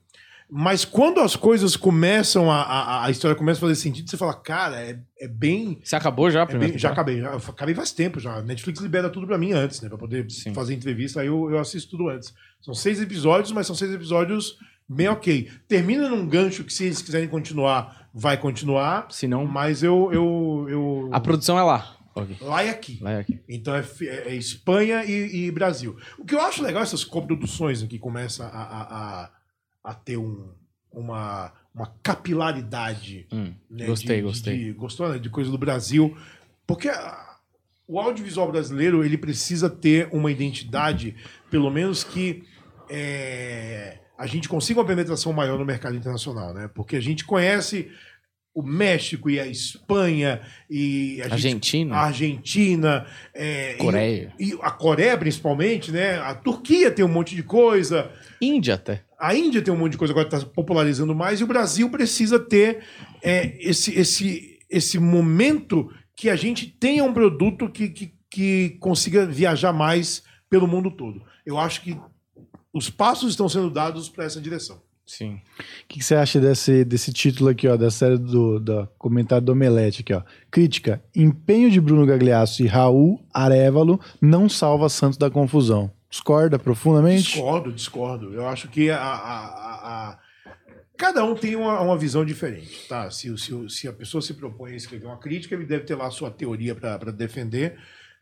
Mas 0.57 0.85
quando 0.85 1.19
as 1.21 1.35
coisas 1.35 1.75
começam, 1.77 2.49
a, 2.49 2.63
a, 2.63 3.07
a 3.07 3.11
história 3.11 3.37
começa 3.37 3.59
a 3.59 3.63
fazer 3.63 3.75
sentido, 3.75 4.09
você 4.09 4.17
fala, 4.17 4.33
cara, 4.35 4.81
é, 4.81 5.01
é 5.19 5.27
bem. 5.27 5.81
Você 5.83 5.97
acabou 5.97 6.31
já 6.31 6.43
é 6.43 6.47
bem- 6.57 6.79
já 6.79 6.91
acabei, 6.91 7.21
já 7.21 7.35
acabei 7.35 7.75
faz 7.75 7.91
tempo 7.91 8.21
já. 8.21 8.41
Netflix 8.41 8.79
libera 8.81 9.11
tudo 9.11 9.27
pra 9.27 9.37
mim 9.37 9.51
antes, 9.51 9.81
né? 9.81 9.89
Pra 9.89 9.99
poder 9.99 10.31
Sim. 10.31 10.55
fazer 10.55 10.73
entrevista, 10.73 11.21
aí 11.21 11.27
eu, 11.27 11.51
eu 11.51 11.59
assisto 11.59 11.91
tudo 11.91 12.09
antes. 12.09 12.33
São 12.61 12.73
seis 12.73 13.01
episódios, 13.03 13.51
mas 13.51 13.67
são 13.67 13.75
seis 13.75 13.93
episódios 13.93 14.57
bem 14.89 15.09
ok. 15.09 15.51
Termina 15.67 16.09
num 16.09 16.25
gancho 16.25 16.63
que, 16.63 16.73
se 16.73 16.85
eles 16.85 17.03
quiserem 17.03 17.27
continuar, 17.29 18.09
vai 18.15 18.37
continuar. 18.37 19.09
Se 19.11 19.27
não, 19.27 19.45
Mas 19.45 19.83
eu. 19.83 20.11
eu, 20.13 20.67
eu... 20.69 21.11
a 21.13 21.19
produção 21.19 21.59
é 21.59 21.65
lá. 21.65 21.97
Ok. 22.15 22.37
Lá 22.41 22.63
e 22.63 22.69
aqui. 22.71 22.99
Lá 23.03 23.11
é 23.11 23.19
aqui. 23.19 23.41
Então 23.49 23.75
é, 23.75 23.85
é- 24.03 24.29
é 24.29 24.35
Espanha 24.37 25.05
e, 25.05 25.47
e 25.47 25.51
Brasil. 25.51 25.97
O 26.17 26.25
que 26.25 26.33
eu 26.33 26.41
acho 26.41 26.63
legal, 26.63 26.81
essas 26.81 27.03
coproduções 27.03 27.83
aqui 27.83 27.99
começam 27.99 28.47
a, 28.47 28.51
a, 28.51 28.83
a, 29.25 29.31
a 29.85 29.93
ter 29.95 30.17
um, 30.17 30.49
uma, 30.91 31.53
uma 31.75 31.93
capilaridade. 32.03 33.27
Hum, 33.31 33.53
né, 33.71 33.87
gostei, 33.87 34.17
de- 34.17 34.23
gostei. 34.23 34.59
De, 34.59 34.73
gostou, 34.73 35.09
né? 35.11 35.19
De 35.19 35.29
coisa 35.29 35.51
do 35.51 35.59
Brasil. 35.59 36.17
Porque 36.67 36.91
o 37.87 38.01
audiovisual 38.01 38.51
brasileiro 38.51 39.05
ele 39.05 39.19
precisa 39.19 39.69
ter 39.69 40.09
uma 40.11 40.31
identidade, 40.33 41.15
pelo 41.51 41.71
menos 41.71 42.03
que 42.03 42.45
é, 42.89 43.99
a 44.17 44.27
gente 44.27 44.49
consiga 44.49 44.81
uma 44.81 44.87
penetração 44.87 45.33
maior 45.33 45.59
no 45.59 45.65
mercado 45.65 45.95
internacional, 45.97 46.55
né? 46.55 46.69
Porque 46.75 46.97
a 46.97 47.01
gente 47.01 47.25
conhece 47.25 47.91
o 48.55 48.63
México 48.63 49.29
e 49.29 49.41
a 49.41 49.47
Espanha 49.47 50.41
e 50.71 51.21
a 51.21 51.25
gente 51.25 51.33
Argentina? 51.33 51.97
a 51.97 52.05
Argentina, 52.05 53.07
é, 53.35 53.75
Coreia. 53.75 54.33
E, 54.39 54.51
e 54.51 54.59
a 54.63 54.71
Coreia, 54.71 55.19
principalmente, 55.19 55.91
né? 55.91 56.19
A 56.21 56.35
Turquia 56.35 56.91
tem 56.91 57.05
um 57.05 57.09
monte 57.09 57.35
de 57.35 57.43
coisa. 57.43 58.11
Índia 58.41 58.75
até. 58.75 59.03
A 59.19 59.35
Índia 59.35 59.61
tem 59.61 59.75
um 59.75 59.77
monte 59.77 59.93
de 59.93 59.99
coisa 59.99 60.13
agora 60.13 60.29
está 60.29 60.41
popularizando 60.47 61.15
mais. 61.15 61.41
E 61.41 61.45
o 61.45 61.49
Brasil 61.49 61.91
precisa 61.91 62.39
ter 62.39 62.85
é, 63.21 63.57
esse, 63.59 63.99
esse, 63.99 64.61
esse 64.71 64.99
momento 65.01 65.91
que 66.17 66.31
a 66.31 66.37
gente 66.37 66.67
tenha 66.67 67.03
um 67.03 67.13
produto 67.13 67.69
que, 67.69 67.89
que, 67.89 68.15
que 68.31 68.77
consiga 68.79 69.27
viajar 69.27 69.73
mais 69.73 70.23
pelo 70.49 70.69
mundo 70.69 70.93
todo. 70.93 71.21
Eu 71.45 71.59
acho 71.59 71.81
que 71.83 71.99
os 72.73 72.89
passos 72.89 73.31
estão 73.31 73.49
sendo 73.49 73.69
dados 73.69 74.09
para 74.09 74.25
essa 74.25 74.41
direção. 74.41 74.81
Sim. 75.07 75.35
O 75.35 75.41
que, 75.87 75.99
que 75.99 76.05
você 76.05 76.15
acha 76.15 76.41
desse, 76.41 76.83
desse 76.85 77.13
título 77.13 77.51
aqui, 77.51 77.69
ó, 77.69 77.77
da 77.77 77.91
série 77.91 78.17
do, 78.17 78.59
do 78.59 78.89
comentário 78.99 79.45
do 79.45 79.53
Omelete 79.53 80.01
aqui, 80.01 80.15
ó? 80.15 80.23
Crítica: 80.51 81.03
Empenho 81.15 81.71
de 81.71 81.81
Bruno 81.81 82.07
Gagliasso 82.07 82.63
e 82.63 82.67
Raul 82.67 83.23
Arevalo 83.33 84.01
não 84.21 84.49
salva 84.49 84.89
Santos 84.89 85.19
da 85.19 85.31
confusão. 85.31 85.91
Discorda 86.09 86.59
profundamente? 86.59 87.25
Discordo, 87.33 87.73
discordo. 87.73 88.33
Eu 88.35 88.47
acho 88.49 88.69
que 88.69 88.89
a, 88.91 88.97
a- 88.99 89.47
a- 89.47 90.11
a- 90.11 90.19
cada 90.97 91.25
um 91.25 91.35
tem 91.35 91.55
uma, 91.57 91.81
uma 91.81 91.99
visão 91.99 92.25
diferente, 92.25 92.87
tá? 92.89 93.11
Se, 93.11 93.29
o- 93.31 93.37
se, 93.37 93.53
o- 93.53 93.69
se 93.69 93.87
a 93.89 93.93
pessoa 93.93 94.23
se 94.23 94.33
propõe 94.33 94.73
a 94.73 94.77
escrever 94.77 95.07
uma 95.07 95.19
crítica, 95.19 95.55
ele 95.55 95.67
deve 95.67 95.85
ter 95.85 95.97
lá 95.97 96.07
a 96.07 96.11
sua 96.11 96.31
teoria 96.31 96.75
para 96.75 97.13
defender. 97.13 97.77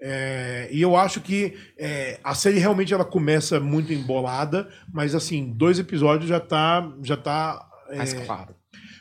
É, 0.04 0.68
e 0.73 0.82
eu 0.82 0.97
acho 0.97 1.21
que 1.21 1.56
é, 1.78 2.18
a 2.25 2.35
série 2.35 2.59
realmente 2.59 2.92
ela 2.92 3.04
começa 3.04 3.61
muito 3.61 3.92
embolada, 3.92 4.68
mas 4.92 5.14
assim, 5.14 5.52
dois 5.52 5.78
episódios 5.78 6.28
já 6.28 6.40
tá, 6.40 6.92
já 7.04 7.16
tá. 7.16 7.64
é, 7.88 7.99
Mais 7.99 8.12
claro. 8.12 8.56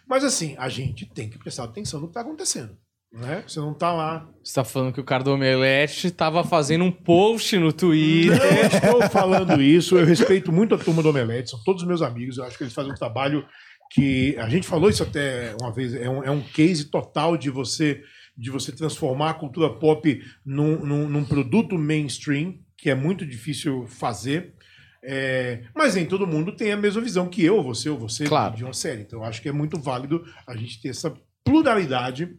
mas 0.07 0.23
assim, 0.23 0.55
a 0.59 0.69
gente 0.69 1.07
tem 1.07 1.27
que 1.27 1.39
prestar 1.39 1.63
atenção 1.63 1.99
no 1.99 2.07
que 2.07 2.13
tá 2.13 2.21
acontecendo, 2.21 2.77
né? 3.11 3.43
Você 3.47 3.59
não 3.59 3.73
tá 3.73 3.91
lá 3.91 4.29
Você 4.43 4.53
tá 4.53 4.63
falando 4.63 4.93
que 4.93 5.01
o 5.01 5.03
cara 5.03 5.23
do 5.23 5.33
Omelete 5.33 6.11
tava 6.11 6.43
fazendo 6.43 6.83
um 6.83 6.91
post 6.91 7.57
no 7.57 7.73
Twitter. 7.73 8.37
Não 8.39 8.99
estou 8.99 9.09
falando 9.09 9.59
isso. 9.59 9.97
Eu 9.97 10.05
respeito 10.05 10.51
muito 10.51 10.75
a 10.75 10.77
turma 10.77 11.01
do 11.01 11.09
Omelete, 11.09 11.49
são 11.49 11.63
todos 11.63 11.83
meus 11.83 12.03
amigos. 12.03 12.37
Eu 12.37 12.43
acho 12.43 12.55
que 12.55 12.63
eles 12.63 12.75
fazem 12.75 12.91
um 12.91 12.95
trabalho 12.95 13.43
que. 13.91 14.37
A 14.37 14.47
gente 14.47 14.67
falou 14.67 14.87
isso 14.87 15.01
até 15.01 15.55
uma 15.59 15.73
vez, 15.73 15.95
é 15.95 16.07
um, 16.07 16.23
é 16.23 16.29
um 16.29 16.41
case 16.41 16.85
total 16.91 17.35
de 17.35 17.49
você 17.49 18.03
de 18.41 18.49
você 18.49 18.71
transformar 18.71 19.29
a 19.29 19.33
cultura 19.35 19.69
pop 19.69 20.19
num, 20.43 20.83
num, 20.83 21.07
num 21.07 21.23
produto 21.23 21.77
mainstream, 21.77 22.55
que 22.75 22.89
é 22.89 22.95
muito 22.95 23.23
difícil 23.25 23.85
fazer. 23.87 24.55
É, 25.03 25.61
mas 25.75 25.93
nem 25.95 26.05
todo 26.05 26.25
mundo 26.27 26.51
tem 26.55 26.71
a 26.71 26.77
mesma 26.77 27.01
visão 27.01 27.27
que 27.29 27.43
eu, 27.43 27.61
você 27.61 27.89
ou 27.89 27.97
você 27.99 28.25
Claro. 28.25 28.55
de 28.55 28.63
uma 28.63 28.73
série. 28.73 29.01
Então 29.01 29.19
eu 29.19 29.25
acho 29.25 29.41
que 29.41 29.49
é 29.49 29.51
muito 29.51 29.79
válido 29.79 30.23
a 30.47 30.55
gente 30.55 30.81
ter 30.81 30.89
essa 30.89 31.13
pluralidade. 31.43 32.29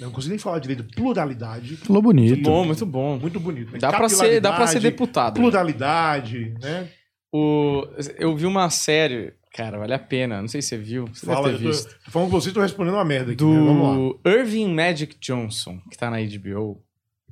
Não 0.00 0.10
consigo 0.10 0.30
nem 0.30 0.38
falar 0.38 0.58
direito, 0.60 0.84
pluralidade. 0.96 1.76
Falou 1.76 2.00
bonito. 2.00 2.42
bom, 2.42 2.64
muito 2.64 2.86
bom. 2.86 3.18
Muito 3.18 3.38
bonito. 3.38 3.72
né? 3.72 3.78
Dá 3.78 3.92
pra, 3.92 4.08
ser, 4.08 4.40
dá 4.40 4.52
pra 4.54 4.66
ser 4.66 4.80
deputado. 4.80 5.34
pluralidade, 5.34 6.54
né? 6.60 6.88
O, 7.32 7.86
eu 8.18 8.34
vi 8.34 8.46
uma 8.46 8.70
série, 8.70 9.34
cara, 9.52 9.78
vale 9.78 9.94
a 9.94 9.98
pena. 9.98 10.40
Não 10.40 10.48
sei 10.48 10.62
se 10.62 10.68
você 10.68 10.78
viu. 10.78 11.06
Você 11.08 11.26
Fala, 11.26 11.50
deve 11.50 11.66
eu 11.66 11.70
ter 11.70 11.76
visto. 11.76 11.94
tô 12.04 12.10
falando 12.10 12.30
com 12.30 12.40
você, 12.40 12.52
tô 12.52 12.60
respondendo 12.60 12.94
uma 12.94 13.04
merda 13.04 13.32
aqui. 13.32 13.44
né? 13.44 13.58
Vamos 13.58 13.82
lá. 13.88 13.94
Do 13.94 14.20
Irving 14.28 14.72
Magic 14.74 15.16
Johnson, 15.20 15.80
que 15.90 15.96
tá 15.98 16.10
na 16.10 16.18
HBO. 16.18 16.82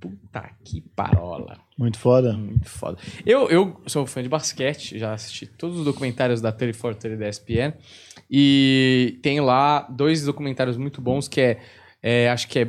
Puta 0.01 0.49
que 0.65 0.81
parola. 0.95 1.59
Muito 1.77 1.99
foda. 1.99 2.33
Muito 2.33 2.69
foda. 2.69 2.99
Eu, 3.27 3.49
eu 3.51 3.81
sou 3.87 4.07
fã 4.07 4.23
de 4.23 4.29
basquete, 4.29 4.97
já 4.97 5.13
assisti 5.13 5.45
todos 5.45 5.79
os 5.81 5.85
documentários 5.85 6.41
da 6.41 6.53
3430 6.53 7.17
da 7.17 7.29
ESPN. 7.29 7.75
E 8.31 9.19
tem 9.23 9.41
lá 9.41 9.81
dois 9.91 10.25
documentários 10.25 10.77
muito 10.77 11.01
bons 11.01 11.27
que 11.27 11.41
é, 11.41 11.59
é, 12.01 12.31
acho 12.31 12.47
que 12.47 12.61
é 12.61 12.69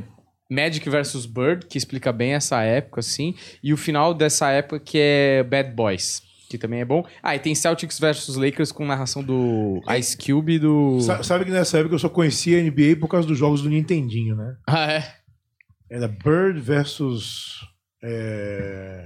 Magic 0.49 0.89
vs 0.89 1.27
Bird, 1.27 1.67
que 1.67 1.77
explica 1.77 2.11
bem 2.11 2.33
essa 2.33 2.63
época, 2.63 2.99
assim. 3.01 3.35
E 3.63 3.71
o 3.73 3.77
final 3.77 4.13
dessa 4.13 4.49
época 4.49 4.79
que 4.79 4.97
é 4.99 5.43
Bad 5.43 5.71
Boys, 5.75 6.23
que 6.49 6.57
também 6.57 6.81
é 6.81 6.85
bom. 6.85 7.05
Ah, 7.23 7.35
e 7.35 7.39
tem 7.39 7.53
Celtics 7.55 7.99
vs 7.99 8.35
Lakers 8.35 8.71
com 8.71 8.85
narração 8.85 9.23
do 9.23 9.79
Ice 9.97 10.17
Cube 10.17 10.53
e 10.55 10.59
do... 10.59 10.99
Sa- 10.99 11.21
Sabe 11.23 11.45
que 11.45 11.51
nessa 11.51 11.77
época 11.77 11.95
eu 11.95 11.99
só 11.99 12.09
conhecia 12.09 12.59
a 12.59 12.61
NBA 12.63 12.97
por 12.99 13.07
causa 13.07 13.27
dos 13.27 13.37
jogos 13.37 13.61
do 13.61 13.69
Nintendinho, 13.69 14.35
né? 14.35 14.55
Ah, 14.67 14.91
é? 14.91 15.13
Era 15.91 16.07
Bird 16.07 16.59
versus. 16.59 17.59
é, 18.03 19.05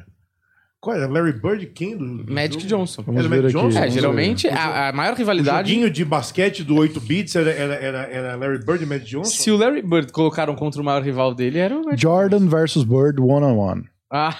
Qual 0.80 0.96
era? 0.96 1.08
Larry 1.08 1.32
Bird 1.34 1.64
e 1.64 1.68
quem? 1.68 1.98
Do, 1.98 2.24
do 2.24 2.34
Magic 2.34 2.56
jogo? 2.68 2.68
Johnson. 2.84 3.04
Vamos 3.04 3.20
Era 3.22 3.30
ver 3.30 3.42
Magic 3.44 3.58
aqui. 3.58 3.66
Johnson? 3.66 3.78
É, 3.78 3.82
vamos 3.82 3.94
geralmente 3.94 4.48
a, 4.50 4.90
a 4.90 4.94
maior 4.94 5.14
O 5.14 5.18
rivalidade... 5.18 5.70
joguinho 5.70 5.90
de 5.90 6.04
basquete 6.06 6.64
do 6.64 6.76
8 6.76 7.00
bits 7.00 7.36
era, 7.36 7.52
era, 7.52 7.74
era, 7.76 7.98
era 8.04 8.36
Larry 8.36 8.60
Bird 8.66 8.84
e 8.84 8.86
Magic 8.88 9.10
Johnson? 9.10 9.32
Se 9.32 9.50
o 9.52 9.56
Larry 9.58 9.82
Bird 9.82 10.12
colocaram 10.12 10.56
contra 10.56 10.82
o 10.82 10.84
maior 10.86 11.02
rival 11.02 11.34
dele, 11.34 11.58
era 11.60 11.74
o 11.76 11.84
Magic 11.86 12.02
Jordan 12.02 12.48
versus 12.48 12.84
Bird 12.84 13.20
one 13.22 13.46
on 13.46 13.58
one. 13.58 13.84
Ah, 14.16 14.38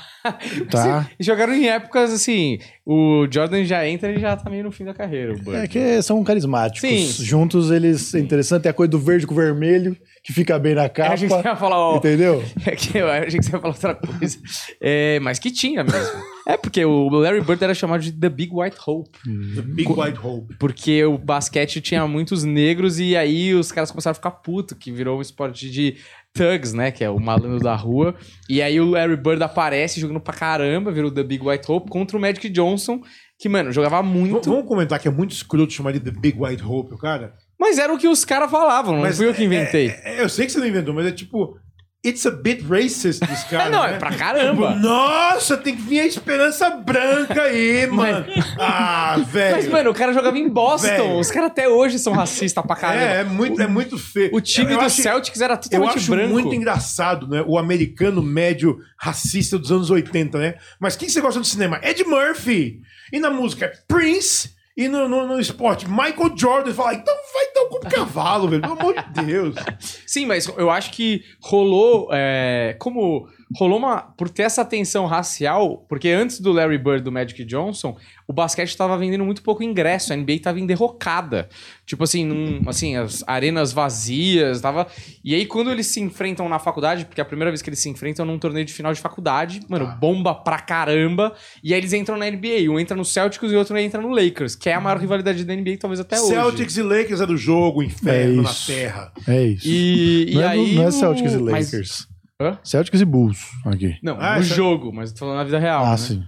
Tá. 0.70 1.04
Sim, 1.04 1.10
jogaram 1.20 1.54
em 1.54 1.68
épocas 1.68 2.14
assim. 2.14 2.60
O 2.86 3.26
Jordan 3.30 3.64
já 3.66 3.88
entra 3.88 4.12
e 4.12 4.20
já 4.20 4.38
tá 4.38 4.50
meio 4.50 4.64
no 4.64 4.72
fim 4.72 4.86
da 4.86 4.94
carreira. 4.94 5.34
É 5.54 5.68
que 5.68 6.02
são 6.02 6.24
carismáticos. 6.24 6.82
Sim. 6.88 7.24
Juntos 7.26 7.72
eles 7.72 8.14
é 8.14 8.20
interessante. 8.20 8.68
É 8.68 8.70
a 8.70 8.74
coisa 8.74 8.92
do 8.92 9.00
verde 9.00 9.26
com 9.26 9.34
o 9.34 9.38
vermelho, 9.38 9.98
que 10.24 10.32
fica 10.32 10.58
bem 10.60 10.76
na 10.76 10.86
Eu 10.86 11.06
achei 11.06 11.28
que 11.28 11.34
você 11.34 11.42
capa. 11.44 11.50
ia 11.50 11.56
falar, 11.56 11.78
ó, 11.78 11.98
Entendeu? 11.98 12.44
é 12.66 12.76
que 12.76 12.98
eu 12.98 13.10
achei 13.10 13.40
que 13.40 13.46
você 13.46 13.52
ia 13.52 13.60
falar 13.60 13.74
outra 13.74 13.96
coisa. 13.96 14.38
É, 14.80 15.20
mas 15.22 15.40
que 15.40 15.50
tinha 15.52 15.84
mesmo. 15.84 16.24
É 16.48 16.56
porque 16.58 16.84
o 16.86 17.10
Larry 17.10 17.42
Bird 17.42 17.64
era 17.64 17.74
chamado 17.74 18.02
de 18.02 18.12
The 18.12 18.30
Big 18.30 18.52
White 18.54 18.78
Hope. 18.86 19.10
The 19.56 19.62
Big 19.62 19.90
White 19.92 20.20
Hope. 20.22 20.56
Porque 20.60 21.04
o 21.04 21.18
basquete 21.18 21.82
tinha 21.82 22.06
muitos 22.08 22.44
negros 22.44 23.00
e 23.00 23.16
aí 23.18 23.54
os 23.54 23.72
caras 23.72 23.92
começaram 23.92 24.12
a 24.12 24.16
ficar 24.16 24.32
puto, 24.32 24.76
que 24.76 24.92
virou 24.92 25.18
um 25.18 25.22
esporte 25.22 25.70
de 25.70 25.96
thugs, 26.38 26.74
né? 26.74 26.92
Que 26.92 27.04
é 27.04 27.10
o 27.10 27.20
malandro 27.20 27.60
da 27.60 27.76
rua. 27.76 28.16
E 28.50 28.62
aí 28.62 28.80
o 28.80 28.90
Larry 28.90 29.16
Bird 29.16 29.42
aparece 29.44 30.00
jogando 30.00 30.20
pra 30.20 30.34
caramba, 30.34 30.92
virou 30.92 31.12
The 31.12 31.24
Big 31.24 31.46
White 31.46 31.72
Hope 31.72 31.90
contra 31.90 32.18
o 32.18 32.20
Magic 32.22 32.50
Johnson, 32.50 33.02
que, 33.40 33.48
mano, 33.48 33.72
jogava 33.72 34.02
V- 34.02 34.08
muito. 34.10 34.50
Vamos 34.50 34.68
comentar 34.68 35.00
que 35.00 35.08
é 35.08 35.12
muito 35.12 35.32
escroto 35.32 35.72
chamar 35.72 35.92
de 35.94 36.00
The 36.00 36.12
Big 36.12 36.38
White 36.40 36.64
Hope, 36.64 36.94
o 36.94 36.98
cara? 36.98 37.34
Mas 37.60 37.78
era 37.78 37.94
o 37.94 37.98
que 37.98 38.08
os 38.08 38.26
caras 38.26 38.52
falavam, 38.52 39.00
não 39.02 39.12
fui 39.14 39.28
eu 39.28 39.34
que 39.34 39.44
inventei. 39.44 39.88
é- 39.90 40.18
é- 40.18 40.22
eu 40.24 40.28
sei 40.28 40.46
que 40.46 40.52
você 40.52 40.60
não 40.60 40.68
inventou, 40.68 40.94
mas 40.94 41.06
é 41.06 41.12
tipo. 41.12 41.58
It's 42.06 42.26
a 42.26 42.32
bit 42.32 42.66
racist 42.70 43.22
dos 43.26 43.44
caras. 43.50 43.72
não, 43.72 43.84
né? 43.84 43.94
é 43.94 43.98
pra 43.98 44.12
caramba. 44.14 44.74
Tipo, 44.74 44.80
Nossa, 44.82 45.56
tem 45.56 45.74
que 45.76 45.82
vir 45.82 46.02
a 46.02 46.06
esperança 46.06 46.70
branca 46.72 47.44
aí, 47.44 47.88
mano. 47.92 48.26
Ah, 48.60 49.18
velho. 49.26 49.56
Mas, 49.56 49.68
mano, 49.70 49.90
o 49.92 49.94
cara 49.94 50.12
jogava 50.14 50.38
em 50.38 50.50
Boston. 50.50 50.88
Velho. 50.88 51.18
Os 51.20 51.32
caras 51.32 51.50
até 51.52 51.70
hoje 51.70 51.98
são 52.00 52.12
racistas 52.12 52.62
pra 52.66 52.76
caramba. 52.76 53.06
é, 53.06 53.22
é 53.22 53.24
muito, 53.24 53.62
é 53.62 53.68
muito 53.68 53.98
feio. 53.98 54.32
O 54.36 54.42
time 54.42 54.74
Eu 54.74 54.80
do 54.80 54.86
acho- 54.86 55.02
Celtics 55.02 55.40
era 55.40 55.54
Eu 55.54 55.58
totalmente 55.58 55.98
acho 55.98 56.12
branco. 56.12 56.34
muito 56.34 56.54
engraçado, 56.54 57.26
né? 57.28 57.42
O 57.48 57.58
americano 57.58 58.22
médio 58.22 58.80
racista 59.00 59.58
dos 59.58 59.72
anos 59.72 59.90
80, 59.90 60.38
né? 60.38 60.56
Mas 60.80 60.98
quem 60.98 61.08
você 61.08 61.22
gosta 61.22 61.40
do 61.40 61.46
cinema? 61.46 61.80
Ed 61.82 62.04
Murphy. 62.04 62.82
E 63.14 63.20
na 63.20 63.30
música? 63.30 63.72
Prince 63.88 64.53
E 64.76 64.88
no, 64.88 65.08
no, 65.08 65.28
no 65.28 65.40
esporte, 65.40 65.88
Michael 65.88 66.36
Jordan 66.36 66.74
fala, 66.74 66.96
então 66.96 67.14
vai 67.32 67.54
dar 67.54 67.66
como 67.70 67.82
cavalo, 67.82 68.48
velho. 68.48 68.62
Pelo 68.62 68.80
amor 68.80 68.96
de 68.96 69.24
Deus. 69.24 69.56
Sim, 70.08 70.26
mas 70.26 70.48
eu 70.48 70.70
acho 70.70 70.92
que 70.92 71.24
rolou. 71.40 72.10
é, 72.12 72.76
como 72.80 73.28
rolou 73.56 73.78
uma. 73.80 74.02
Por 74.02 74.30
ter 74.30 74.44
essa 74.44 74.64
tensão 74.66 75.06
racial, 75.06 75.86
porque 75.90 76.10
antes 76.10 76.40
do 76.40 76.52
Larry 76.52 76.78
Bird 76.78 77.04
do 77.04 77.12
Magic 77.12 77.44
Johnson, 77.46 77.96
o 78.28 78.34
basquete 78.34 78.70
estava 78.70 78.98
vendendo 78.98 79.24
muito 79.26 79.42
pouco 79.44 79.64
ingresso, 79.64 80.14
a 80.14 80.16
NBA 80.18 80.34
estava 80.34 80.60
em 80.60 80.66
derrocada. 80.66 81.50
Tipo 81.86 82.04
assim, 82.06 82.26
num- 82.26 82.62
assim, 82.68 82.96
as 82.96 83.24
arenas 83.28 83.74
vazias, 83.74 84.62
tava. 84.62 84.88
E 85.24 85.36
aí, 85.36 85.46
quando 85.46 85.70
eles 85.72 85.88
se 85.88 86.00
enfrentam 86.00 86.48
na 86.48 86.60
faculdade, 86.60 87.06
porque 87.06 87.20
é 87.20 87.24
a 87.24 87.26
primeira 87.26 87.52
vez 87.52 87.62
que 87.62 87.70
eles 87.70 87.80
se 87.80 87.90
enfrentam 87.90 88.26
num 88.26 88.40
torneio 88.40 88.66
de 88.66 88.74
final 88.74 88.94
de 88.94 89.00
faculdade, 89.02 89.62
mano, 89.68 89.86
Tá. 89.86 89.92
bomba 89.96 90.34
pra 90.36 90.60
caramba. 90.60 91.34
E 91.64 91.74
aí 91.74 91.80
eles 91.80 91.94
entram 91.94 92.18
na 92.18 92.26
NBA. 92.28 92.70
Um 92.72 92.80
entra 92.80 92.96
no 92.96 93.04
Celtics 93.06 93.52
e 93.52 93.56
o 93.56 93.60
outro 93.60 93.78
entra 93.78 94.02
no 94.02 94.10
Lakers, 94.10 94.56
que 94.56 94.70
é 94.70 94.74
a 94.74 94.82
maior 94.82 94.98
rivalidade 95.00 95.44
da 95.44 95.54
NBA, 95.54 95.78
talvez 95.78 96.00
até 96.00 96.20
hoje. 96.20 96.30
Celtics 96.34 96.78
e 96.78 96.82
Lakers 96.82 97.22
é 97.22 97.26
do 97.26 97.36
jogo, 97.38 97.84
inferno 97.84 98.42
É 98.42 98.44
na 98.44 98.54
terra. 98.54 99.12
É 99.28 99.44
isso. 99.44 99.68
E, 99.68 100.32
e 100.32 100.34
não, 100.36 100.42
é, 100.42 100.48
aí. 100.48 100.76
não 100.76 100.84
é 100.84 100.88
o- 100.88 100.92
Celtics 100.92 101.34
e 101.34 101.38
mas- 101.40 101.72
Lakers. 101.72 102.13
Hã? 102.42 102.58
Celtics 102.64 103.00
e 103.02 103.06
Bulls 103.06 103.40
aqui. 103.66 103.98
Não, 104.02 104.18
Ah, 104.20 104.36
no 104.36 104.42
essa- 104.42 104.56
jogo, 104.56 104.92
mas 104.92 105.12
tô 105.12 105.20
falando 105.20 105.38
na 105.38 105.44
vida 105.44 105.60
real. 105.60 105.86
Ah, 105.86 105.92
né? 105.92 105.98
sim. 105.98 106.24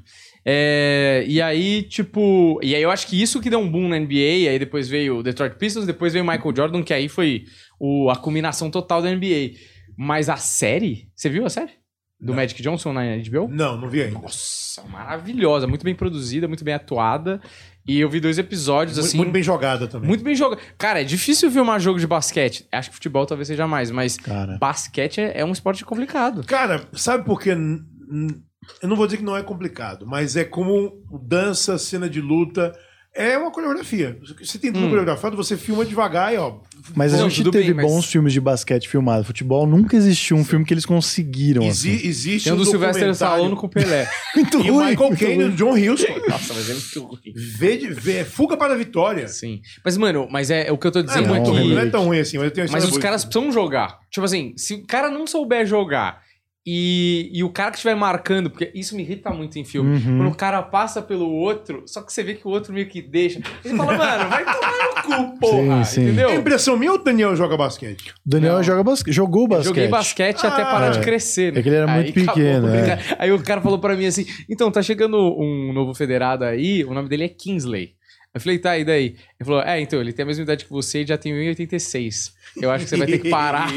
É, 0.47 1.25
e 1.27 1.41
aí, 1.41 1.81
tipo. 1.83 2.59
E 2.61 2.75
aí 2.75 2.81
eu 2.83 2.91
acho 2.91 3.07
que 3.07 3.19
isso 3.19 3.41
que 3.41 3.49
deu 3.49 3.59
um 3.59 3.69
boom 3.69 3.87
na 3.87 3.97
NBA. 3.99 4.49
Aí 4.51 4.59
depois 4.59 4.87
veio 4.87 5.17
o 5.17 5.23
Detroit 5.23 5.55
Pistons, 5.57 5.87
depois 5.87 6.13
veio 6.13 6.23
o 6.23 6.27
Michael 6.27 6.55
Jordan, 6.55 6.83
que 6.83 6.93
aí 6.93 7.09
foi 7.09 7.45
o, 7.79 8.09
a 8.11 8.15
culminação 8.15 8.69
total 8.69 9.01
da 9.01 9.09
NBA. 9.09 9.53
Mas 9.97 10.29
a 10.29 10.37
série. 10.37 11.09
Você 11.15 11.29
viu 11.29 11.45
a 11.45 11.49
série? 11.49 11.71
Do 12.19 12.27
Não. 12.27 12.35
Magic 12.35 12.61
Johnson 12.61 12.93
na 12.93 13.01
HBO? 13.17 13.47
Não, 13.49 13.75
não 13.75 13.89
vi 13.89 14.03
ainda. 14.03 14.19
Nossa, 14.19 14.83
maravilhosa, 14.83 15.67
muito 15.67 15.83
bem 15.83 15.95
produzida, 15.95 16.47
muito 16.47 16.63
bem 16.63 16.73
atuada. 16.75 17.41
E 17.87 17.99
eu 17.99 18.09
vi 18.09 18.19
dois 18.19 18.37
episódios, 18.39 18.97
Muito, 18.97 19.07
assim. 19.07 19.17
muito 19.17 19.31
bem 19.31 19.43
jogada 19.43 19.87
também. 19.87 20.07
Muito 20.07 20.23
bem 20.23 20.35
jogado. 20.35 20.59
Cara, 20.77 21.01
é 21.01 21.03
difícil 21.03 21.51
filmar 21.51 21.79
jogo 21.79 21.99
de 21.99 22.07
basquete. 22.07 22.67
Acho 22.71 22.89
que 22.89 22.95
futebol 22.95 23.25
talvez 23.25 23.47
seja 23.47 23.67
mais, 23.67 23.91
mas 23.91 24.17
Cara. 24.17 24.57
basquete 24.57 25.21
é, 25.21 25.39
é 25.41 25.45
um 25.45 25.51
esporte 25.51 25.85
complicado. 25.85 26.43
Cara, 26.45 26.87
sabe 26.93 27.23
por 27.23 27.39
que. 27.39 27.49
Eu 27.51 28.89
não 28.89 28.95
vou 28.95 29.05
dizer 29.05 29.17
que 29.17 29.23
não 29.23 29.37
é 29.37 29.43
complicado, 29.43 30.07
mas 30.07 30.35
é 30.35 30.43
como 30.43 30.93
dança, 31.27 31.77
cena 31.77 32.09
de 32.09 32.19
luta. 32.21 32.73
É 33.17 33.37
uma 33.37 33.49
coreografia. 33.49 34.17
Você 34.43 34.59
tem 34.59 34.73
tudo 34.73 34.85
Hum. 34.85 34.89
coreografado, 34.89 35.37
você 35.37 35.55
filma 35.55 35.85
devagar 35.85 36.33
e 36.33 36.37
ó. 36.37 36.55
Mas 36.93 37.13
a 37.13 37.17
gente 37.17 37.43
teve 37.49 37.67
bem, 37.67 37.73
mas- 37.75 37.85
bons 37.85 38.05
filmes 38.11 38.33
de 38.33 38.41
basquete 38.41 38.89
filmados. 38.89 39.25
Futebol 39.25 39.65
nunca 39.65 39.95
existiu 39.95 40.35
um 40.35 40.43
filme 40.43 40.65
que 40.65 40.73
eles 40.73 40.85
conseguiram. 40.85 41.63
Exi- 41.63 41.95
assim. 41.95 42.07
existe 42.07 42.43
Tem 42.43 42.53
um 42.53 42.57
do 42.57 42.65
Sylvester 42.65 43.09
Stallone 43.11 43.55
com 43.55 43.67
o 43.67 43.69
Pelé. 43.69 44.05
Muito 44.35 44.59
E 44.59 44.69
o 44.69 44.73
ruim. 44.75 44.89
Michael 44.89 45.15
Caine 45.17 45.43
e 45.45 45.51
John 45.51 45.71
Huston. 45.73 46.13
Nossa, 46.29 46.53
mas 46.53 46.69
é 46.69 46.73
muito 46.73 46.99
ruim. 47.03 47.33
Vê 47.57 47.77
de, 47.77 47.87
vê, 47.93 48.25
fuga 48.25 48.57
para 48.57 48.73
a 48.73 48.77
vitória. 48.77 49.27
Sim. 49.29 49.61
Mas, 49.83 49.95
mano, 49.97 50.27
mas 50.29 50.51
é, 50.51 50.69
o 50.71 50.77
que 50.77 50.85
eu 50.85 50.91
tô 50.91 50.99
É 50.99 51.03
dizendo 51.03 51.29
muito 51.29 51.49
aqui. 51.49 51.59
ruim, 51.59 51.73
não 51.73 51.81
é 51.81 51.85
tão 51.89 52.03
ruim 52.03 52.19
assim, 52.19 52.37
mas 52.37 52.45
eu 52.47 52.51
tenho 52.51 52.67
Mas 52.69 52.83
os 52.83 52.97
caras 52.97 53.23
precisam 53.23 53.49
jogar. 53.51 53.97
Tipo 54.11 54.25
assim, 54.25 54.53
se 54.57 54.73
o 54.75 54.85
cara 54.85 55.09
não 55.09 55.25
souber 55.25 55.65
jogar 55.65 56.21
e, 56.67 57.29
e 57.31 57.43
o 57.43 57.49
cara 57.49 57.69
que 57.69 57.77
estiver 57.77 57.95
marcando, 57.95 58.49
porque 58.49 58.71
isso 58.73 58.95
me 58.95 59.03
irrita 59.03 59.29
muito 59.29 59.59
em 59.59 59.63
filme. 59.63 59.97
Uhum. 59.97 60.17
Quando 60.17 60.31
o 60.31 60.35
cara 60.35 60.63
passa 60.63 60.99
pelo 61.01 61.29
outro, 61.29 61.83
só 61.85 62.01
que 62.01 62.11
você 62.11 62.23
vê 62.23 62.33
que 62.33 62.47
o 62.47 62.49
outro 62.49 62.73
meio 62.73 62.87
que 62.87 63.01
deixa. 63.03 63.39
Ele 63.63 63.77
fala, 63.77 63.95
mano, 63.95 64.29
vai 64.29 64.43
tomar 64.43 64.71
no 64.71 65.01
cu, 65.33 65.39
porra. 65.39 65.83
Sim, 65.83 65.95
sim. 65.95 66.03
Entendeu? 66.05 66.29
É 66.29 66.35
impressão 66.35 66.75
minha 66.75 66.91
ou 66.93 66.97
o 66.97 67.03
Daniel 67.03 67.35
joga 67.35 67.55
basquete? 67.55 68.09
O 68.25 68.29
Daniel 68.29 68.55
Não. 68.55 68.63
joga 68.63 68.83
basque... 68.83 69.11
jogou 69.11 69.47
basquete. 69.47 69.67
Joguei 69.67 69.87
basquete 69.87 70.45
até 70.47 70.63
Ah, 70.63 70.65
parar 70.65 70.89
de 70.89 70.99
é. 70.99 71.01
crescer, 71.03 71.53
né? 71.53 71.59
É 71.59 71.63
que 71.63 71.69
ele 71.69 71.75
era 71.75 71.91
Aí 71.91 72.03
muito 72.03 72.19
acabou, 72.19 72.33
pequeno, 72.35 72.67
é. 72.67 72.81
brinca- 72.95 73.15
Aí 73.19 73.31
o 73.31 73.43
cara 73.43 73.61
falou 73.61 73.77
pra 73.77 73.95
mim 73.95 74.07
assim: 74.07 74.25
então, 74.49 74.71
tá 74.71 74.81
chegando 74.81 75.17
um 75.39 75.71
novo 75.71 75.93
federado 75.93 76.43
aí, 76.45 76.83
o 76.83 76.93
nome 76.95 77.07
dele 77.07 77.25
é 77.25 77.29
Kingsley. 77.29 77.93
Eu 78.33 78.41
falei, 78.41 78.59
tá, 78.59 78.77
e 78.77 78.83
daí? 78.83 79.05
Ele 79.39 79.45
falou, 79.45 79.61
é, 79.61 79.79
então, 79.79 80.01
ele 80.01 80.11
tem 80.11 80.23
a 80.23 80.25
mesma 80.25 80.43
idade 80.43 80.65
que 80.65 80.69
você 80.69 81.03
e 81.03 81.07
já 81.07 81.17
tem 81.17 81.31
1,86. 81.31 82.33
Eu 82.61 82.69
acho 82.69 82.83
que 82.83 82.89
você 82.89 82.97
vai 82.97 83.07
ter 83.07 83.19
que 83.19 83.29
parar. 83.29 83.69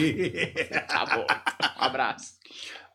tá 0.89 1.07
bom. 1.15 1.25
Um 1.81 1.85
abraço. 1.85 2.33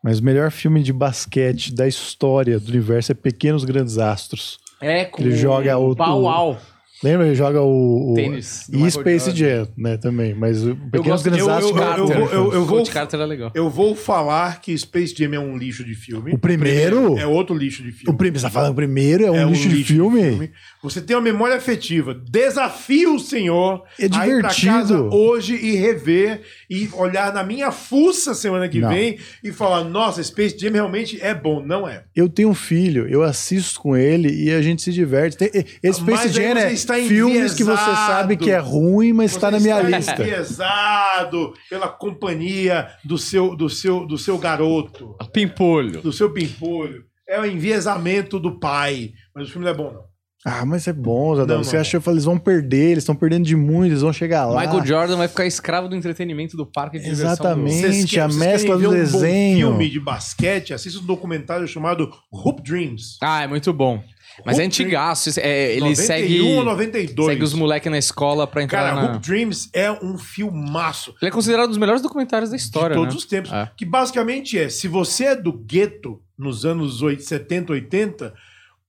Mas 0.03 0.19
o 0.19 0.23
melhor 0.23 0.51
filme 0.51 0.83
de 0.83 0.91
basquete 0.91 1.73
da 1.73 1.87
história 1.87 2.59
do 2.59 2.67
universo 2.69 3.13
é 3.13 3.15
Pequenos 3.15 3.63
Grandes 3.63 3.97
Astros. 3.97 4.59
É, 4.81 5.05
com 5.05 5.21
Ele 5.21 5.31
joga 5.33 5.77
o- 5.77 5.95
Au. 6.27 6.57
Lembra? 7.03 7.25
Ele 7.27 7.35
joga 7.35 7.61
o. 7.61 8.11
o... 8.11 8.15
Tênis. 8.15 8.67
E 8.69 8.89
Space. 8.91 9.31
Jam, 9.31 9.67
né? 9.77 9.97
Também. 9.97 10.33
Mas 10.33 10.65
o 10.65 10.75
Pequenos 10.75 11.21
de 11.21 11.29
Grandes 11.29 11.45
eu- 11.47 11.53
Astros. 11.53 11.71
eu- 11.77 11.97
eu 11.97 12.07
vou- 12.07 12.29
eu- 12.31 12.53
eu 12.53 12.65
vou- 12.65 12.85
Carter 12.87 13.19
é 13.19 13.25
legal. 13.25 13.51
Eu 13.53 13.69
vou 13.69 13.95
falar 13.95 14.61
que 14.61 14.77
Space 14.77 15.13
Jam 15.17 15.33
é 15.33 15.39
um 15.39 15.57
lixo 15.57 15.83
de 15.83 15.93
filme. 15.95 16.31
O 16.33 16.37
primeiro? 16.37 17.17
É 17.17 17.25
outro 17.27 17.55
lixo 17.55 17.83
de 17.83 17.91
filme. 17.91 18.13
O 18.13 18.17
primeiro, 18.17 18.39
você 18.39 18.45
tá 18.45 18.51
falando 18.51 18.71
o 18.71 18.75
primeiro? 18.75 19.25
É 19.25 19.31
um 19.31 19.35
É 19.35 19.45
lixo, 19.45 19.69
de, 19.69 19.83
filme? 19.83 20.51
Você 20.81 21.01
tem 21.01 21.15
uma 21.15 21.21
memória 21.21 21.55
afetiva. 21.55 22.13
Desafio 22.13 23.15
o 23.15 23.19
senhor 23.19 23.83
É 23.99 24.03
a 24.03 24.05
ir 24.05 24.09
pra 24.09 24.25
divertido. 24.25 24.71
casa 24.71 25.01
hoje 25.01 25.55
e 25.55 25.75
rever 25.75 26.41
e 26.69 26.89
olhar 26.93 27.33
na 27.33 27.43
minha 27.43 27.71
fuça 27.71 28.33
semana 28.33 28.67
que 28.69 28.79
Não. 28.79 28.89
vem 28.89 29.17
e 29.43 29.51
falar: 29.51 29.83
nossa, 29.83 30.21
Space 30.23 30.57
Jam 30.59 30.71
realmente 30.73 31.19
é 31.21 31.33
bom. 31.33 31.63
Não 31.65 31.87
é. 31.87 32.03
Eu 32.15 32.27
tenho 32.29 32.49
um 32.49 32.53
filho, 32.53 33.07
eu 33.07 33.23
assisto 33.23 33.79
com 33.79 33.95
ele 33.95 34.29
e 34.29 34.51
a 34.51 34.61
gente 34.61 34.81
se 34.81 34.91
diverte. 34.91 35.37
Tem- 35.37 35.49
Esse 35.81 36.01
Mas 36.01 36.19
Space 36.21 36.27
aí 36.27 36.33
Jam 36.33 36.53
você 36.55 36.67
é 36.67 36.73
está 36.73 36.92
filmes 36.93 37.53
que 37.53 37.63
você 37.63 37.83
sabe 37.83 38.37
que 38.37 38.51
é 38.51 38.57
ruim, 38.59 39.13
mas 39.13 39.31
está 39.31 39.49
na 39.51 39.59
minha 39.59 39.81
está 39.81 39.97
lista. 39.97 40.21
enviesado 40.21 41.53
pela 41.69 41.87
companhia 41.87 42.87
do 43.03 43.17
seu, 43.17 43.55
do 43.55 43.69
seu, 43.69 44.05
do 44.05 44.17
seu 44.17 44.37
garoto, 44.37 45.15
Pimpolho. 45.31 46.01
do 46.01 46.11
seu 46.13 46.31
pimpolho. 46.31 47.03
É 47.27 47.39
o 47.39 47.45
enviesamento 47.45 48.39
do 48.39 48.59
pai. 48.59 49.11
Mas 49.35 49.47
o 49.47 49.51
filme 49.51 49.65
não 49.65 49.71
é 49.73 49.75
bom, 49.75 49.91
não. 49.93 50.13
Ah, 50.45 50.65
mas 50.65 50.89
é 50.89 50.93
bom, 50.93 51.33
Zadão. 51.37 51.55
Não, 51.59 51.63
Você 51.63 51.71
não 51.71 51.77
é. 51.77 51.81
achou 51.81 52.01
que 52.01 52.09
eles 52.09 52.25
vão 52.25 52.37
perder, 52.37 52.91
eles 52.91 53.03
estão 53.03 53.15
perdendo 53.15 53.45
de 53.45 53.55
muito, 53.55 53.91
eles 53.91 54.01
vão 54.01 54.11
chegar 54.11 54.45
lá. 54.45 54.59
Michael 54.59 54.85
Jordan 54.85 55.15
vai 55.15 55.29
ficar 55.29 55.45
escravo 55.45 55.87
do 55.87 55.95
entretenimento 55.95 56.57
do 56.57 56.65
parque 56.65 56.97
de 56.99 57.05
diversão. 57.05 57.31
Exatamente. 57.31 57.81
do- 57.81 57.87
Vocês 57.93 58.17
a 58.17 58.27
mescla 58.27 58.77
do 58.77 58.81
um 58.83 58.89
bom 58.89 58.93
desenho. 58.93 59.67
filme 59.69 59.89
de 59.89 60.01
basquete, 60.01 60.73
assista 60.73 60.99
um 60.99 61.05
documentário 61.05 61.65
chamado 61.65 62.11
Hoop 62.29 62.61
Dreams. 62.61 63.15
Ah, 63.21 63.43
é 63.43 63.47
muito 63.47 63.71
bom. 63.71 64.03
Mas 64.45 64.59
é 64.59 64.63
antigaço. 64.63 65.29
É, 65.39 65.73
ele 65.73 65.81
91 65.81 65.95
segue, 65.95 66.41
ou 66.41 66.63
92. 66.63 67.27
segue 67.27 67.43
os 67.43 67.53
moleques 67.53 67.91
na 67.91 67.97
escola 67.97 68.47
pra 68.47 68.63
entrar 68.63 68.79
Cara, 68.79 68.95
na... 68.95 69.13
Hoop 69.13 69.25
Dreams 69.25 69.69
é 69.73 69.91
um 69.91 70.17
filmaço 70.17 71.13
Ele 71.21 71.29
é 71.29 71.31
considerado 71.31 71.67
um 71.67 71.69
dos 71.69 71.77
melhores 71.77 72.01
documentários 72.01 72.49
da 72.49 72.55
história, 72.55 72.95
de 72.95 73.01
todos 73.01 73.13
né? 73.13 73.17
os 73.17 73.25
tempos. 73.25 73.51
É. 73.51 73.71
Que 73.77 73.85
basicamente 73.85 74.57
é, 74.57 74.69
se 74.69 74.87
você 74.87 75.25
é 75.25 75.35
do 75.35 75.53
gueto 75.53 76.21
nos 76.37 76.65
anos 76.65 77.01
80, 77.01 77.27
70, 77.27 77.73
80, 77.73 78.33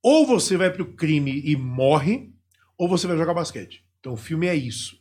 ou 0.02 0.26
você 0.26 0.56
vai 0.56 0.70
pro 0.70 0.92
crime 0.92 1.42
e 1.44 1.56
morre, 1.56 2.30
ou 2.76 2.88
você 2.88 3.06
vai 3.06 3.16
jogar 3.16 3.34
basquete. 3.34 3.84
Então 4.00 4.12
o 4.12 4.16
filme 4.16 4.46
é 4.46 4.54
isso. 4.54 4.96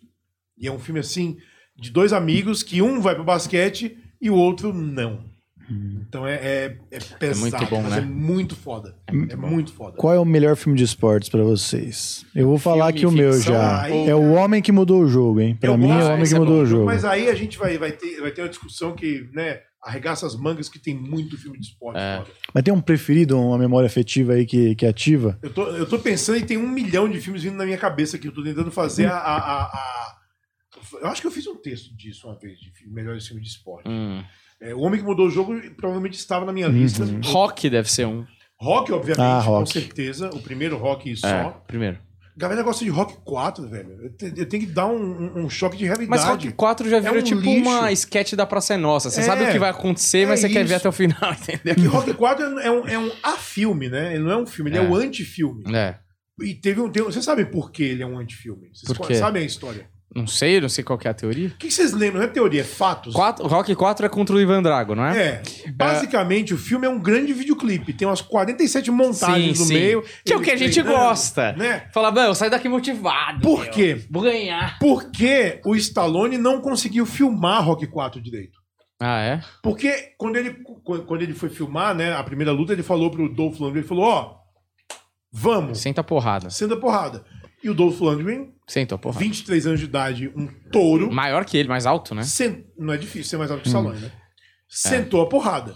E 0.57 0.67
é 0.67 0.71
um 0.71 0.79
filme 0.79 0.99
assim, 0.99 1.37
de 1.75 1.89
dois 1.89 2.13
amigos, 2.13 2.63
que 2.63 2.81
um 2.81 3.01
vai 3.01 3.15
pro 3.15 3.23
basquete 3.23 3.97
e 4.21 4.29
o 4.29 4.35
outro 4.35 4.73
não. 4.73 5.32
Então 5.69 6.27
é, 6.27 6.33
é, 6.35 6.77
é 6.91 6.99
pesado, 7.17 7.39
muito 7.39 7.65
bom, 7.69 7.81
mas 7.83 7.91
né? 7.91 7.97
é 7.99 8.01
muito 8.01 8.55
foda. 8.55 8.95
É 9.07 9.35
muito 9.35 9.71
foda. 9.73 9.95
Qual 9.97 10.13
é 10.13 10.19
o 10.19 10.25
melhor 10.25 10.55
filme 10.55 10.77
de 10.77 10.83
esportes 10.83 11.29
pra 11.29 11.41
vocês? 11.43 12.25
Eu 12.35 12.47
vou 12.47 12.57
falar 12.57 12.87
Filme, 12.93 12.99
aqui 12.99 13.05
o 13.05 13.11
meu 13.11 13.39
já. 13.41 13.83
aí- 13.83 14.07
É 14.09 14.13
o 14.15 14.33
Homem 14.33 14.61
que 14.61 14.71
Mudou 14.71 15.01
o 15.01 15.07
Jogo, 15.07 15.39
hein? 15.39 15.55
Pra 15.59 15.77
mim 15.77 15.89
é 15.89 16.03
o 16.03 16.13
Homem 16.13 16.27
que 16.27 16.33
é 16.35 16.39
Mudou 16.39 16.57
bom. 16.57 16.61
o 16.63 16.65
Jogo. 16.65 16.85
Mas 16.85 17.05
aí 17.05 17.29
a 17.29 17.35
gente 17.35 17.57
vai, 17.57 17.77
vai, 17.77 17.91
ter, 17.93 18.19
vai 18.21 18.31
ter 18.31 18.41
uma 18.41 18.49
discussão 18.49 18.93
que, 18.93 19.29
né, 19.33 19.61
arregaça 19.81 20.25
as 20.25 20.35
mangas 20.35 20.69
que 20.69 20.79
tem 20.79 20.93
muito 20.95 21.37
filme 21.37 21.57
de 21.59 21.67
esporte. 21.67 21.97
É. 21.99 22.23
Mas 22.53 22.63
tem 22.63 22.73
um 22.73 22.81
preferido, 22.81 23.39
uma 23.39 23.57
memória 23.57 23.87
afetiva 23.87 24.33
aí 24.33 24.45
que, 24.45 24.75
que 24.75 24.85
ativa? 24.85 25.39
Eu 25.41 25.49
tô, 25.53 25.63
eu 25.69 25.85
tô 25.87 25.97
pensando 25.99 26.37
e 26.37 26.43
tem 26.45 26.57
um 26.57 26.67
milhão 26.69 27.07
de 27.09 27.19
filmes 27.21 27.43
vindo 27.43 27.55
na 27.55 27.65
minha 27.65 27.77
cabeça 27.77 28.17
aqui. 28.17 28.27
Eu 28.27 28.33
tô 28.33 28.43
tentando 28.43 28.69
fazer 28.71 29.05
a. 29.05 29.15
a- 29.17 29.37
a- 29.37 29.63
a- 29.63 30.15
Eu 31.01 31.07
acho 31.07 31.21
que 31.21 31.27
eu 31.27 31.31
fiz 31.31 31.47
um 31.47 31.55
texto 31.55 31.95
disso 31.95 32.27
uma 32.27 32.37
vez, 32.37 32.59
de 32.59 32.71
filme- 32.71 32.93
melhores 32.93 33.25
filmes 33.27 33.45
de 33.45 33.51
esporte. 33.51 33.89
Hum. 33.89 34.23
É, 34.63 34.73
o 34.73 34.79
Homem 34.79 34.99
que 34.99 35.05
Mudou 35.05 35.27
o 35.27 35.29
Jogo 35.29 35.59
provavelmente 35.75 36.17
estava 36.17 36.45
na 36.45 36.53
minha 36.53 36.67
Uhum. 36.67 36.73
lista. 36.73 37.03
Rock 37.25 37.69
deve 37.69 37.91
ser 37.91 38.05
um. 38.07 38.25
Rock, 38.59 38.91
obviamente, 38.93 39.21
Ah, 39.21 39.41
com 39.43 39.51
Rock. 39.51 39.73
certeza. 39.73 40.29
O 40.33 40.39
primeiro 40.39 40.77
Rock 40.77 41.15
só. 41.17 41.27
É, 41.27 41.53
primeiro. 41.67 41.97
A 42.35 42.39
galera 42.39 42.63
gosta 42.63 42.83
de 42.83 42.89
Rock 42.89 43.17
4, 43.23 43.67
velho. 43.67 43.91
Eu, 44.05 44.09
te- 44.17 44.33
eu 44.37 44.45
tenho 44.47 44.65
que 44.65 44.71
dar 44.71 44.87
um, 44.87 45.43
um- 45.43 45.49
choque 45.49 45.77
de 45.77 45.83
realidade. 45.83 46.09
Mas 46.09 46.23
Rock 46.23 46.51
4 46.53 46.89
já 46.89 46.99
virou 46.99 47.17
um 47.17 47.21
tipo 47.21 47.41
lixo. 47.41 47.69
uma 47.69 47.91
sketch 47.91 48.33
da 48.33 48.45
Praça 48.45 48.73
é 48.73 48.77
Nossa. 48.77 49.11
Você 49.11 49.19
É, 49.19 49.23
sabe 49.23 49.43
o 49.43 49.51
que 49.51 49.59
vai 49.59 49.69
acontecer, 49.69 50.25
mas 50.27 50.39
é 50.43 50.47
você 50.47 50.53
quer 50.53 50.59
ver 50.63 50.65
isso. 50.65 50.75
até 50.77 50.89
o 50.89 50.91
final, 50.91 51.17
entendeu? 51.39 51.75
E 51.77 51.85
Rock 51.87 52.13
4 52.13 52.59
é 52.59 52.71
um, 52.71 52.87
é 52.87 52.97
um 52.97 53.11
a-filme, 53.21 53.87
né? 53.89 54.15
Ele 54.15 54.23
não 54.23 54.31
é 54.31 54.37
um 54.37 54.47
filme, 54.47 54.71
ele 54.71 54.77
é, 54.79 54.81
É. 54.83 54.87
um 54.87 54.95
anti-filme. 54.95 55.63
É. 55.75 55.95
E 56.41 56.55
teve 56.55 56.81
um. 56.81 56.89
Tem, 56.89 57.03
vocês 57.03 57.23
sabem 57.23 57.45
por 57.45 57.71
que 57.71 57.83
ele 57.83 58.01
é 58.01 58.05
um 58.07 58.17
anti-filme? 58.17 58.69
Vocês 58.73 58.97
Por 58.97 59.05
quê? 59.07 59.13
sabem 59.15 59.43
a 59.43 59.45
história? 59.45 59.87
Não 60.15 60.27
sei, 60.27 60.61
não 60.61 60.69
sei 60.69 60.83
qual 60.83 60.97
que 60.97 61.07
é 61.07 61.11
a 61.11 61.13
teoria. 61.13 61.47
O 61.47 61.57
que 61.57 61.71
vocês 61.71 61.91
lembram? 61.91 62.21
Não 62.21 62.27
é 62.27 62.31
teoria, 62.31 62.61
é 62.61 62.63
fatos. 62.63 63.13
Quatro, 63.13 63.47
Rock 63.47 63.73
4 63.75 64.05
é 64.05 64.09
contra 64.09 64.35
o 64.35 64.39
Ivan 64.39 64.61
Drago, 64.61 64.93
não 64.93 65.05
é? 65.05 65.17
É. 65.17 65.41
Basicamente, 65.71 66.53
o 66.53 66.57
filme 66.57 66.85
é 66.85 66.89
um 66.89 66.99
grande 66.99 67.33
videoclipe. 67.33 67.93
Tem 67.93 68.07
umas 68.07 68.21
47 68.21 68.91
montagens 68.91 69.57
Sim, 69.57 69.63
no 69.63 69.67
sim. 69.67 69.73
meio. 69.73 70.03
Que 70.25 70.33
é 70.33 70.37
o 70.37 70.41
que 70.41 70.51
a 70.51 70.55
gente 70.55 70.73
treinando, 70.73 70.97
gosta. 70.97 71.53
Né? 71.53 71.87
Fala, 71.93 72.11
mano, 72.11 72.27
eu 72.29 72.35
saio 72.35 72.51
daqui 72.51 72.69
motivado. 72.69 73.41
Por 73.41 73.61
meu. 73.61 73.71
quê? 73.71 74.05
Vou 74.11 74.21
ganhar. 74.21 74.77
Porque 74.79 75.59
o 75.65 75.75
Stallone 75.75 76.37
não 76.37 76.61
conseguiu 76.61 77.05
filmar 77.05 77.63
Rock 77.65 77.87
4 77.87 78.21
direito. 78.21 78.59
Ah, 78.99 79.19
é? 79.19 79.41
Porque 79.61 80.13
quando 80.17 80.35
ele, 80.37 80.55
quando 80.83 81.21
ele 81.21 81.33
foi 81.33 81.49
filmar, 81.49 81.93
né, 81.95 82.13
a 82.13 82.23
primeira 82.23 82.51
luta, 82.51 82.71
ele 82.71 82.83
falou 82.83 83.09
pro 83.11 83.27
Dolph 83.33 83.59
Lundgren, 83.59 83.79
ele 83.81 83.87
falou, 83.87 84.05
ó, 84.05 84.35
vamos, 85.31 85.79
Senta 85.79 86.01
a 86.01 86.03
porrada. 86.03 86.49
senta 86.49 86.77
porrada. 86.77 87.25
E 87.63 87.69
o 87.69 87.73
Dolph 87.73 87.99
Lundgren, 88.01 88.51
Sentou, 88.67 88.97
porra. 88.97 89.19
23 89.19 89.67
anos 89.67 89.79
de 89.79 89.85
idade, 89.85 90.31
um 90.35 90.47
touro. 90.71 91.11
Maior 91.11 91.45
que 91.45 91.57
ele, 91.57 91.69
mais 91.69 91.85
alto, 91.85 92.13
né? 92.15 92.23
sen- 92.23 92.65
Não 92.77 92.93
é 92.93 92.97
difícil 92.97 93.29
ser 93.29 93.37
mais 93.37 93.49
alto 93.51 93.63
que 93.63 93.69
o 93.69 93.71
Hum. 93.71 93.79
Stallone, 93.79 93.99
né? 94.01 94.11
Sentou 94.67 95.21
a 95.21 95.27
porrada. 95.29 95.75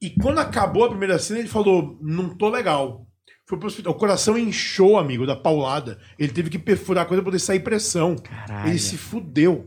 E 0.00 0.10
quando 0.10 0.38
acabou 0.38 0.84
a 0.84 0.88
primeira 0.88 1.18
cena, 1.18 1.40
ele 1.40 1.48
falou: 1.48 1.98
não 2.02 2.36
tô 2.36 2.48
legal. 2.48 3.06
Foi 3.48 3.56
pro 3.58 3.68
hospital. 3.68 3.92
O 3.92 3.96
coração 3.96 4.36
inchou, 4.36 4.98
amigo, 4.98 5.24
da 5.26 5.36
paulada. 5.36 5.98
Ele 6.18 6.32
teve 6.32 6.50
que 6.50 6.58
perfurar 6.58 7.04
a 7.04 7.06
coisa 7.06 7.22
pra 7.22 7.30
poder 7.30 7.38
sair 7.38 7.60
pressão. 7.60 8.16
Caralho. 8.16 8.68
Ele 8.70 8.78
se 8.78 8.96
fudeu. 8.96 9.64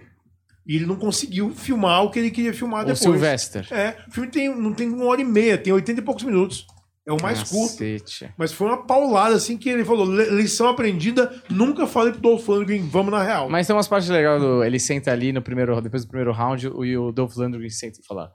E 0.67 0.75
ele 0.75 0.85
não 0.85 0.97
conseguiu 0.97 1.49
filmar 1.55 2.03
o 2.03 2.11
que 2.11 2.19
ele 2.19 2.29
queria 2.29 2.53
filmar 2.53 2.81
O 2.81 2.85
depois. 2.85 2.99
Sylvester. 2.99 3.67
É, 3.73 3.97
o 4.07 4.11
filme 4.11 4.29
tem, 4.29 4.53
não 4.55 4.73
tem 4.73 4.87
uma 4.89 5.05
hora 5.05 5.21
e 5.21 5.25
meia, 5.25 5.57
tem 5.57 5.73
80 5.73 5.99
e 6.01 6.03
poucos 6.03 6.23
minutos. 6.23 6.67
É 7.09 7.13
o 7.13 7.21
mais 7.21 7.41
curto. 7.43 7.71
Cacete. 7.79 8.29
Mas 8.37 8.53
foi 8.53 8.67
uma 8.67 8.85
paulada, 8.85 9.35
assim, 9.35 9.57
que 9.57 9.67
ele 9.69 9.83
falou: 9.83 10.05
"Le- 10.05 10.29
lição 10.29 10.67
aprendida, 10.67 11.33
nunca 11.49 11.87
falei 11.87 12.11
pro 12.13 12.21
Dolph 12.21 12.47
Lundgren, 12.47 12.87
vamos 12.87 13.11
na 13.11 13.23
real. 13.23 13.49
Mas 13.49 13.65
tem 13.65 13.75
umas 13.75 13.87
partes 13.87 14.07
legais 14.09 14.39
do. 14.39 14.63
Ele 14.63 14.79
senta 14.79 15.11
ali 15.11 15.33
no 15.33 15.41
primeiro. 15.41 15.81
Depois 15.81 16.05
do 16.05 16.07
primeiro 16.09 16.31
round, 16.31 16.67
e 16.67 16.97
o 16.97 17.11
Dolph 17.11 17.35
Lundgren 17.35 17.69
senta 17.69 17.99
e 17.99 18.05
fala. 18.05 18.31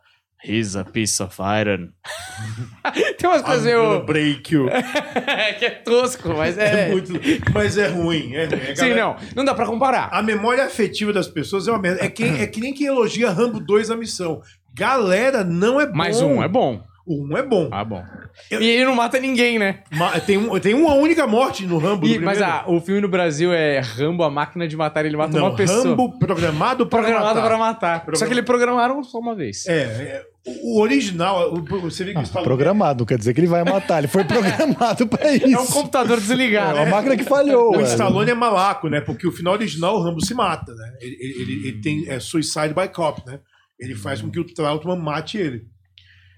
He's 0.47 0.77
a 0.77 0.85
piece 0.85 1.23
of 1.23 1.37
iron. 1.41 1.89
tem 3.17 3.31
umas 3.31 3.41
coisas 3.41 3.65
meio. 3.65 4.05
break 4.05 4.53
you. 4.55 4.67
que 5.59 5.65
é 5.65 5.71
tosco, 5.71 6.29
mas 6.37 6.59
É 6.59 6.89
é. 6.89 6.91
muito. 6.91 7.13
Mas 7.55 7.79
é 7.79 7.87
ruim, 7.89 8.35
é 8.35 8.45
ruim. 8.45 8.61
Sim, 8.75 8.75
galera- 8.75 9.01
não. 9.01 9.17
Não 9.37 9.45
dá 9.45 9.55
pra 9.55 9.65
comparar. 9.65 10.09
A 10.13 10.21
memória 10.23 10.65
afetiva 10.65 11.13
das 11.15 11.29
pessoas 11.29 11.67
é 11.67 11.71
uma 11.71 11.79
merda. 11.81 12.05
É 12.05 12.09
que, 12.11 12.25
é 12.25 12.47
que 12.47 12.61
nem 12.61 12.75
quem 12.75 12.87
elogia 12.89 13.31
Rambo 13.31 13.59
2 13.59 13.91
a 13.91 13.97
missão. 13.97 14.43
Galera, 14.75 15.43
não 15.45 15.81
é 15.81 15.87
bom. 15.87 15.93
Mas 15.97 16.21
um 16.21 16.43
é 16.43 16.49
bom. 16.49 16.83
O 17.07 17.27
um 17.27 17.37
é 17.37 17.43
bom. 17.43 17.69
Ah, 17.71 17.85
bom. 17.85 18.03
Eu- 18.51 18.63
E 18.63 18.67
ele 18.67 18.85
não 18.87 18.95
mata 18.95 19.19
ninguém, 19.21 19.59
né? 19.59 19.81
Ma- 19.93 20.19
Tem, 20.21 20.39
um, 20.39 20.59
tem 20.59 20.73
uma 20.73 20.95
única 20.95 21.27
morte 21.27 21.67
no 21.67 21.77
Rambo. 21.77 22.07
E- 22.07 22.19
do 22.19 22.25
mas 22.25 22.41
ah, 22.41 22.65
o 22.67 22.81
filme 22.81 23.01
no 23.03 23.09
Brasil 23.09 23.53
é 23.53 23.79
Rambo, 23.79 24.23
a 24.23 24.31
máquina 24.31 24.67
de 24.67 24.75
matar. 24.75 25.05
Ele 25.05 25.17
mata 25.17 25.37
não, 25.39 25.49
uma 25.49 25.55
pessoa. 25.57 25.85
Rambo 25.85 26.19
programado 26.19 26.87
para 26.87 27.03
programado 27.03 27.35
matar. 27.35 27.47
pra 27.49 27.59
matar. 27.59 27.99
Só 27.99 28.05
Programa- 28.05 28.27
que 28.27 28.33
ele 28.35 28.43
programaram 28.43 29.03
só 29.05 29.19
uma 29.19 29.35
vez. 29.35 29.67
É, 29.67 29.73
é, 29.83 30.23
o 30.63 30.81
original, 30.81 31.53
o- 31.55 31.63
você 31.83 32.05
vê 32.05 32.13
que 32.15 32.19
Ah, 32.19 32.43
programado, 32.43 33.01
não 33.01 33.07
quer 33.07 33.19
dizer 33.19 33.35
que 33.35 33.41
ele 33.41 33.47
vai 33.49 33.65
matar. 33.65 33.99
Ele 33.99 34.09
foi 34.09 34.25
programado 34.97 35.07
pra 35.07 35.31
isso. 35.35 35.55
É 35.55 35.61
um 35.61 35.67
computador 35.67 36.19
desligado. 36.19 36.79
É 36.79 36.81
uma 36.83 36.91
máquina 36.97 37.17
que 37.19 37.25
falhou. 37.25 37.69
O 37.69 37.73
velho. 37.73 37.85
Stallone 37.85 38.31
é 38.31 38.35
malaco, 38.35 38.89
né? 38.89 39.03
Porque 39.03 39.27
o 39.27 39.33
final 39.33 39.53
original 39.53 39.97
o 39.97 40.03
Rambo 40.03 40.25
se 40.25 40.33
mata, 40.33 40.73
né? 40.73 40.93
Ele, 41.03 41.17
ele- 41.21 41.43
ele- 41.43 41.69
ele 41.69 41.81
tem 41.83 42.09
é, 42.09 42.19
suicide 42.19 42.73
by 42.73 42.89
cop, 42.89 43.21
né? 43.27 43.41
Ele 43.79 43.95
faz 43.95 44.23
com 44.23 44.31
que 44.31 44.41
o 44.41 44.45
Trautmann 44.45 44.97
mate 44.99 45.37
ele. 45.37 45.65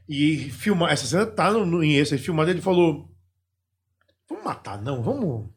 E 0.08 0.36
filmar, 0.50 0.92
essa 0.92 1.06
cena 1.06 1.26
tá 1.26 1.50
no, 1.50 1.66
no, 1.66 1.82
em 1.82 1.96
esse 1.96 2.16
filmado, 2.18 2.50
ele 2.50 2.60
falou: 2.60 3.10
Vamos 4.28 4.44
matar, 4.44 4.80
não, 4.80 5.02
vamos. 5.02 5.48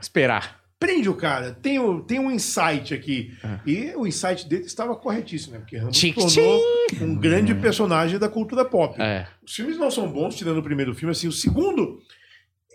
Esperar. 0.00 0.62
Prende 0.78 1.08
o 1.08 1.14
cara, 1.14 1.52
tem, 1.52 1.78
o- 1.78 2.02
tem 2.02 2.18
um 2.18 2.30
insight 2.30 2.92
aqui. 2.92 3.32
Ah. 3.42 3.60
E 3.64 3.92
o 3.96 4.06
insight 4.06 4.46
dele 4.46 4.64
estava 4.64 4.94
corretíssimo, 4.96 5.54
né? 5.54 5.60
Porque 5.60 5.76
Rambo 5.78 5.92
Tchic, 5.92 6.14
tornou 6.14 6.60
um 7.00 7.14
grande 7.14 7.54
personagem 7.54 8.18
da 8.18 8.28
cultura 8.28 8.64
pop. 8.64 9.00
É. 9.00 9.26
Os 9.46 9.54
filmes 9.54 9.78
não 9.78 9.90
são 9.90 10.10
bons, 10.12 10.34
tirando 10.36 10.58
o 10.58 10.62
primeiro 10.62 10.94
filme. 10.94 11.12
Assim, 11.12 11.28
o 11.28 11.32
segundo 11.32 12.00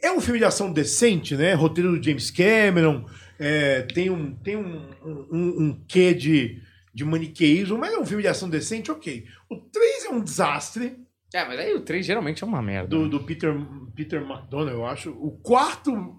é 0.02 0.12
um 0.12 0.22
filme 0.22 0.40
de 0.40 0.46
ação 0.46 0.72
decente, 0.74 1.36
né? 1.36 1.54
Roteiro 1.54 1.92
do 1.96 2.04
James 2.04 2.32
Cameron, 2.32 3.06
é, 3.38 3.82
tem 3.84 4.10
um, 4.10 4.34
tem 4.34 4.56
um, 4.58 4.90
um, 5.06 5.64
um 5.66 5.84
quê 5.88 6.14
de, 6.14 6.60
de 6.94 7.06
maniqueísmo, 7.06 7.78
mas 7.78 7.94
é 7.94 8.00
um 8.00 8.06
filme 8.06 8.24
de 8.24 8.30
ação 8.30 8.50
decente, 8.50 8.90
ok. 8.90 9.26
O 9.50 9.58
3 9.58 10.06
é 10.06 10.10
um 10.10 10.22
desastre 10.22 10.98
É, 11.34 11.46
mas 11.46 11.60
aí 11.60 11.74
o 11.76 11.82
3 11.82 12.06
geralmente 12.06 12.44
é 12.44 12.48
uma 12.48 12.62
merda. 12.62 12.90
do, 12.90 13.08
do 13.08 13.24
Peter, 13.24 13.54
Peter 13.96 14.22
McDonough, 14.22 14.72
eu 14.72 14.86
acho. 14.86 15.12
O 15.12 15.32
quarto. 15.40 15.92
O 15.94 16.18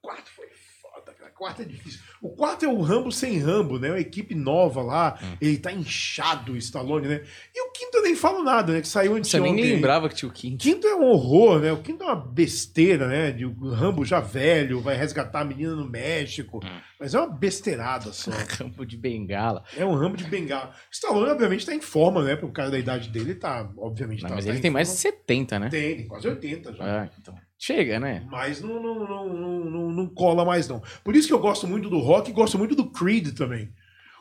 quarto 0.00 0.30
foi 0.30 0.48
foda, 0.80 1.12
cara. 1.14 1.30
O 1.30 1.34
quarto 1.34 1.62
é 1.62 1.64
difícil. 1.64 2.00
O 2.22 2.30
quarto 2.30 2.64
é 2.64 2.68
o 2.68 2.80
Rambo 2.80 3.10
sem 3.10 3.36
Rambo, 3.38 3.80
né? 3.80 3.90
Uma 3.90 3.98
equipe 3.98 4.32
nova 4.32 4.80
lá. 4.80 5.18
Hum. 5.20 5.36
Ele 5.40 5.58
tá 5.58 5.72
inchado, 5.72 6.52
o 6.52 6.56
Stallone, 6.56 7.08
né? 7.08 7.22
E 7.52 7.68
o 7.68 7.72
quinto 7.72 7.96
eu 7.96 8.02
nem 8.04 8.14
falo 8.14 8.44
nada, 8.44 8.72
né? 8.72 8.80
Que 8.80 8.86
saiu 8.86 9.18
Você 9.22 9.40
nem 9.40 9.56
lembrava 9.60 10.08
que 10.08 10.14
tinha 10.14 10.28
o 10.28 10.30
O 10.30 10.34
quinto. 10.34 10.62
quinto 10.62 10.86
é 10.86 10.94
um 10.94 11.02
horror, 11.02 11.58
né? 11.58 11.72
O 11.72 11.82
quinto 11.82 12.04
é 12.04 12.06
uma 12.06 12.14
besteira, 12.14 13.08
né? 13.08 13.32
De 13.32 13.44
o 13.44 13.70
Rambo 13.70 14.04
já 14.04 14.20
velho, 14.20 14.80
vai 14.80 14.96
resgatar 14.96 15.40
a 15.40 15.44
menina 15.44 15.74
no 15.74 15.84
México. 15.84 16.60
Hum. 16.64 16.80
Mas 17.00 17.12
é 17.12 17.18
uma 17.18 17.28
besteirada 17.28 18.12
só. 18.12 18.30
Campo 18.56 18.86
de 18.86 18.96
bengala. 18.96 19.64
É 19.76 19.84
um 19.84 19.94
Rambo 19.96 20.16
de 20.16 20.24
bengala. 20.24 20.72
Stallone, 20.92 21.28
obviamente, 21.28 21.66
tá 21.66 21.74
em 21.74 21.80
forma, 21.80 22.22
né? 22.22 22.38
Um 22.40 22.52
cara 22.52 22.70
da 22.70 22.78
idade 22.78 23.08
dele, 23.08 23.34
tá, 23.34 23.68
obviamente, 23.76 24.22
Não, 24.22 24.28
tá, 24.28 24.34
mas 24.36 24.44
tá 24.44 24.50
ele 24.52 24.58
em 24.60 24.62
tem 24.62 24.70
mais 24.70 24.88
de 24.88 25.02
forma. 25.02 25.18
70, 25.18 25.58
né? 25.58 25.68
Tem, 25.70 25.96
tem 25.96 26.06
quase 26.06 26.28
80 26.28 26.72
já. 26.72 26.86
É, 27.02 27.10
então. 27.18 27.34
Chega, 27.62 28.00
né? 28.00 28.26
Mas 28.28 28.60
não, 28.60 28.82
não, 28.82 29.06
não, 29.06 29.64
não, 29.70 29.92
não, 29.92 30.06
cola 30.08 30.44
mais, 30.44 30.66
não. 30.66 30.82
Por 31.04 31.14
isso 31.14 31.28
que 31.28 31.32
eu 31.32 31.38
gosto 31.38 31.64
muito 31.64 31.88
do 31.88 32.00
rock 32.00 32.28
e 32.28 32.34
gosto 32.34 32.58
muito 32.58 32.74
do 32.74 32.90
Creed 32.90 33.36
também. 33.36 33.72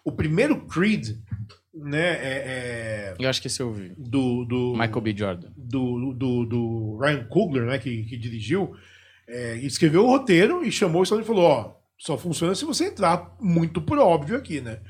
O 0.06 0.12
primeiro 0.12 0.67
Creed, 0.67 1.17
né, 1.73 2.10
é, 2.21 2.43
é 2.45 3.15
Eu 3.17 3.27
acho 3.27 3.41
que 3.41 3.47
esse 3.47 3.60
eu 3.60 3.73
vi. 3.73 3.95
do, 3.97 4.45
do, 4.45 4.73
Michael 4.73 5.01
B. 5.01 5.15
Jordan. 5.17 5.49
do, 5.58 6.13
do, 6.13 6.45
do 6.45 6.97
Ryan 6.99 7.23
Coogler, 7.23 7.65
né, 7.65 7.80
que, 7.80 8.04
que 8.04 8.15
dirigiu, 8.15 8.75
é, 9.27 9.56
escreveu 9.56 10.04
o 10.06 10.08
roteiro 10.08 10.63
e 10.63 10.71
chamou 10.71 11.01
o 11.01 11.19
e 11.19 11.23
falou, 11.23 11.43
ó, 11.43 11.73
só 11.97 12.19
funciona 12.19 12.54
se 12.54 12.63
você 12.63 12.89
entrar 12.89 13.36
muito 13.39 13.82
por 13.82 13.97
óbvio 13.97 14.38
aqui, 14.38 14.62
né? 14.62 14.82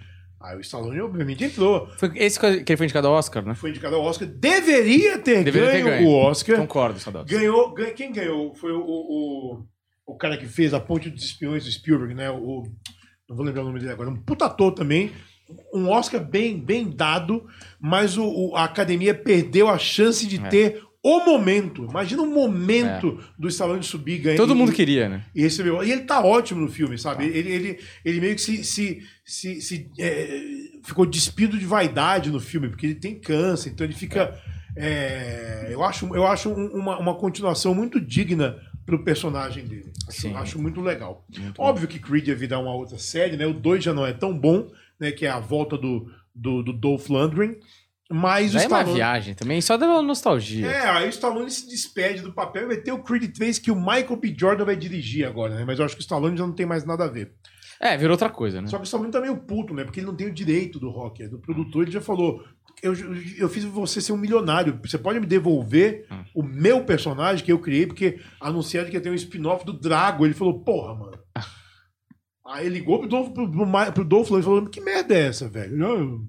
Aí 0.44 0.58
o 0.58 0.62
Stallone, 0.62 1.00
obviamente, 1.02 1.44
entrou. 1.44 1.88
Foi 1.98 2.12
esse 2.16 2.40
que 2.40 2.46
ele 2.46 2.78
foi 2.78 2.86
indicado 2.86 3.08
ao 3.08 3.14
Oscar, 3.14 3.46
né? 3.46 3.54
Foi 3.56 3.70
indicado 3.70 3.96
ao 3.96 4.02
Oscar. 4.04 4.28
Deveria 4.28 5.18
ter, 5.20 5.44
Deveria 5.44 5.72
ter 5.72 5.84
ganho, 5.84 5.86
ganho. 5.86 6.08
o 6.08 6.14
Oscar. 6.16 6.58
Concordo, 6.58 7.00
Saudades. 7.00 7.32
Ganhou, 7.32 7.74
ganha- 7.74 7.94
quem 7.94 8.12
ganhou? 8.12 8.54
Foi 8.56 8.72
o, 8.72 8.82
o, 8.84 9.64
o 10.08 10.18
cara 10.18 10.38
que 10.38 10.46
fez 10.48 10.74
a 10.74 10.80
Ponte 10.80 11.10
dos 11.10 11.24
Espiões 11.24 11.64
do 11.66 11.72
Spielberg, 11.72 12.14
né? 12.14 12.30
O, 12.32 12.64
não 13.30 13.36
vou 13.36 13.46
lembrar 13.46 13.62
o 13.62 13.66
nome 13.66 13.80
dele 13.80 13.92
agora. 13.92 14.10
Um 14.10 14.16
puta 14.16 14.46
ator 14.46 14.72
também. 14.74 15.12
Um 15.74 15.90
Oscar 15.90 16.24
bem, 16.24 16.58
bem 16.58 16.90
dado, 16.90 17.46
mas 17.80 18.18
o, 18.18 18.24
o- 18.26 18.56
a 18.56 18.64
academia 18.64 19.14
perdeu 19.14 19.68
a 19.68 19.78
chance 19.78 20.26
de 20.26 20.38
É. 20.38 20.48
ter 20.50 20.82
o 21.04 21.26
momento. 21.26 21.86
Imagina 21.90 22.22
o 22.22 22.28
momento 22.28 23.20
do 23.38 23.48
Stallone 23.48 23.84
subir 23.84 24.20
ganhar. 24.20 24.38
Todo 24.38 24.54
e- 24.54 24.56
mundo 24.56 24.72
queria, 24.72 25.10
né? 25.10 25.26
e 25.34 25.42
recebeu. 25.42 25.84
E 25.84 25.92
ele 25.92 26.02
tá 26.02 26.24
ótimo 26.24 26.62
no 26.62 26.68
filme, 26.70 26.98
sabe? 26.98 27.26
Ele, 27.26 27.50
ele, 27.52 27.80
ele 28.06 28.20
meio 28.22 28.36
que 28.36 28.42
se, 28.42 28.64
se, 28.64 29.02
se, 29.26 29.62
se, 29.62 29.90
é, 30.00 30.42
ficou 30.84 31.06
despido 31.06 31.58
de 31.58 31.66
vaidade 31.66 32.30
no 32.30 32.40
filme, 32.40 32.70
porque 32.70 32.86
ele 32.86 32.96
tem 32.96 33.20
câncer, 33.20 33.70
então 33.70 33.86
ele 33.86 33.96
fica. 33.96 34.40
é, 34.78 35.68
eu 35.72 35.84
acho, 35.84 36.16
eu 36.16 36.26
acho 36.28 36.50
um- 36.50 36.68
uma, 36.80 36.98
uma 37.00 37.16
continuação 37.16 37.74
muito 37.74 38.00
digna 38.00 38.58
pro 38.86 39.04
personagem 39.04 39.66
dele. 39.66 39.92
Acho, 40.08 40.22
Sim. 40.22 40.34
acho 40.36 40.62
muito 40.62 40.82
legal. 40.82 41.26
Muito 41.38 41.62
Óbvio 41.62 41.88
que 41.88 42.00
Creed 42.00 42.28
ia 42.28 42.36
virar 42.36 42.60
uma 42.60 42.74
outra 42.74 42.98
série, 42.98 43.38
né? 43.38 43.46
O 43.46 43.54
2 43.54 43.84
já 43.84 43.94
não 43.94 44.06
é 44.06 44.14
tão 44.14 44.38
bom, 44.38 44.68
né? 45.00 45.12
Que 45.12 45.26
é 45.26 45.30
a 45.30 45.40
volta 45.40 45.78
do, 45.78 46.12
do, 46.34 46.62
do 46.64 46.74
Dolph 46.74 47.10
Lundgren. 47.10 47.56
Mas 48.12 48.52
Já 48.52 48.60
o 48.60 48.62
é 48.64 48.68
uma 48.68 48.78
Stallone. 48.80 48.98
viagem 48.98 49.34
também, 49.36 49.62
só 49.62 49.78
deu 49.78 50.02
nostalgia. 50.02 50.68
É, 50.68 50.90
aí 50.90 51.06
o 51.08 51.10
Stallone 51.10 51.50
se 51.50 51.68
despede 51.68 52.22
do 52.22 52.34
papel 52.34 52.64
e 52.64 52.68
vai 52.68 52.78
ter 52.78 52.92
o 52.92 53.02
Creed 53.02 53.34
3 53.36 53.58
que 53.60 53.72
o 53.72 53.76
Michael 53.76 54.16
B. 54.18 54.36
Jordan 54.38 54.66
vai 54.66 54.76
dirigir 54.76 55.26
agora, 55.26 55.56
né? 55.56 55.64
Mas 55.66 55.80
eu 55.80 55.86
acho 55.86 55.96
que 55.96 56.02
o 56.02 56.04
Stallone 56.04 56.38
já 56.38 56.46
não 56.46 56.54
tem 56.54 56.66
mais 56.66 56.86
nada 56.86 57.06
a 57.06 57.08
ver. 57.08 57.34
É, 57.80 57.98
virou 57.98 58.12
outra 58.12 58.30
coisa, 58.30 58.62
né? 58.62 58.68
Só 58.68 58.78
que 58.78 58.84
o 58.84 58.86
Stallone 58.86 59.10
tá 59.12 59.20
meio 59.20 59.38
puto, 59.38 59.74
né? 59.74 59.84
Porque 59.84 60.00
ele 60.00 60.08
não 60.08 60.16
tem 60.16 60.28
o 60.28 60.34
direito 60.34 60.80
do 60.80 60.90
rock. 60.92 61.24
é 61.24 61.28
Do 61.28 61.40
produtor, 61.40 61.82
ele 61.84 61.92
já 61.92 62.00
falou: 62.02 62.44
eu, 62.84 62.94
eu 63.40 63.50
fiz 63.50 63.64
você 63.64 64.00
ser 64.00 64.12
um 64.12 64.18
milionário. 64.18 64.80
Você 64.86 65.00
pode 65.00 65.20
me 65.20 65.26
devolver 65.26 66.06
Hum. 66.12 66.24
o 66.36 66.44
meu 66.44 66.84
personagem 66.86 67.44
que 67.44 67.52
eu 67.52 67.58
criei, 67.58 67.88
porque 67.88 68.20
anunciaram 68.40 68.88
que 68.88 68.96
ia 68.96 69.02
ter 69.02 69.10
um 69.10 69.16
spin-off 69.16 69.66
do 69.66 69.74
Drago. 69.74 70.26
Ele 70.26 70.36
falou: 70.36 70.60
porra, 70.64 70.94
mano. 70.94 71.18
Aí 72.46 72.66
ele 72.66 72.76
ligou 72.80 73.00
pro 73.00 73.08
Dolph, 73.08 73.30
pro, 73.34 73.50
pro, 73.50 73.92
pro 73.94 74.04
Dolph 74.06 74.30
Lundgren 74.30 74.42
e 74.42 74.44
falou: 74.44 74.70
que 74.70 74.82
merda 74.82 75.16
é 75.16 75.28
essa, 75.28 75.50
velho? 75.50 75.76
Não, 75.76 76.22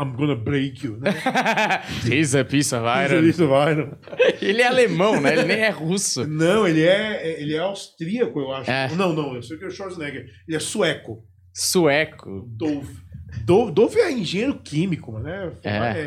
I'm 0.00 0.14
gonna 0.16 0.36
break 0.36 0.84
you, 0.84 0.96
né? 0.98 1.10
He's 2.06 2.34
a 2.36 2.44
piece 2.44 2.72
of 2.72 2.84
iron. 2.86 3.24
Isso 3.24 3.48
vai, 3.48 3.74
não. 3.74 3.98
Ele 4.40 4.62
é 4.62 4.66
alemão, 4.66 5.20
né? 5.20 5.32
Ele 5.32 5.44
nem 5.44 5.58
é 5.58 5.70
russo. 5.70 6.24
Não, 6.26 6.68
ele 6.68 6.84
é, 6.84 7.40
ele 7.40 7.56
é 7.56 7.58
austríaco, 7.58 8.38
eu 8.38 8.52
acho. 8.52 8.70
É. 8.70 8.88
Não, 8.94 9.12
não, 9.12 9.34
eu 9.34 9.42
sei 9.42 9.58
que 9.58 9.64
é 9.64 9.66
o 9.66 9.70
Schwarzenegger. 9.70 10.24
Ele 10.46 10.56
é 10.56 10.60
sueco. 10.60 11.24
Sueco. 11.52 12.48
Dolph. 12.48 13.07
Dolph, 13.44 13.72
Dolph 13.72 13.96
é 13.96 14.10
engenheiro 14.10 14.58
químico, 14.58 15.18
né? 15.18 15.52
Formado, 15.62 15.96
É. 15.96 16.00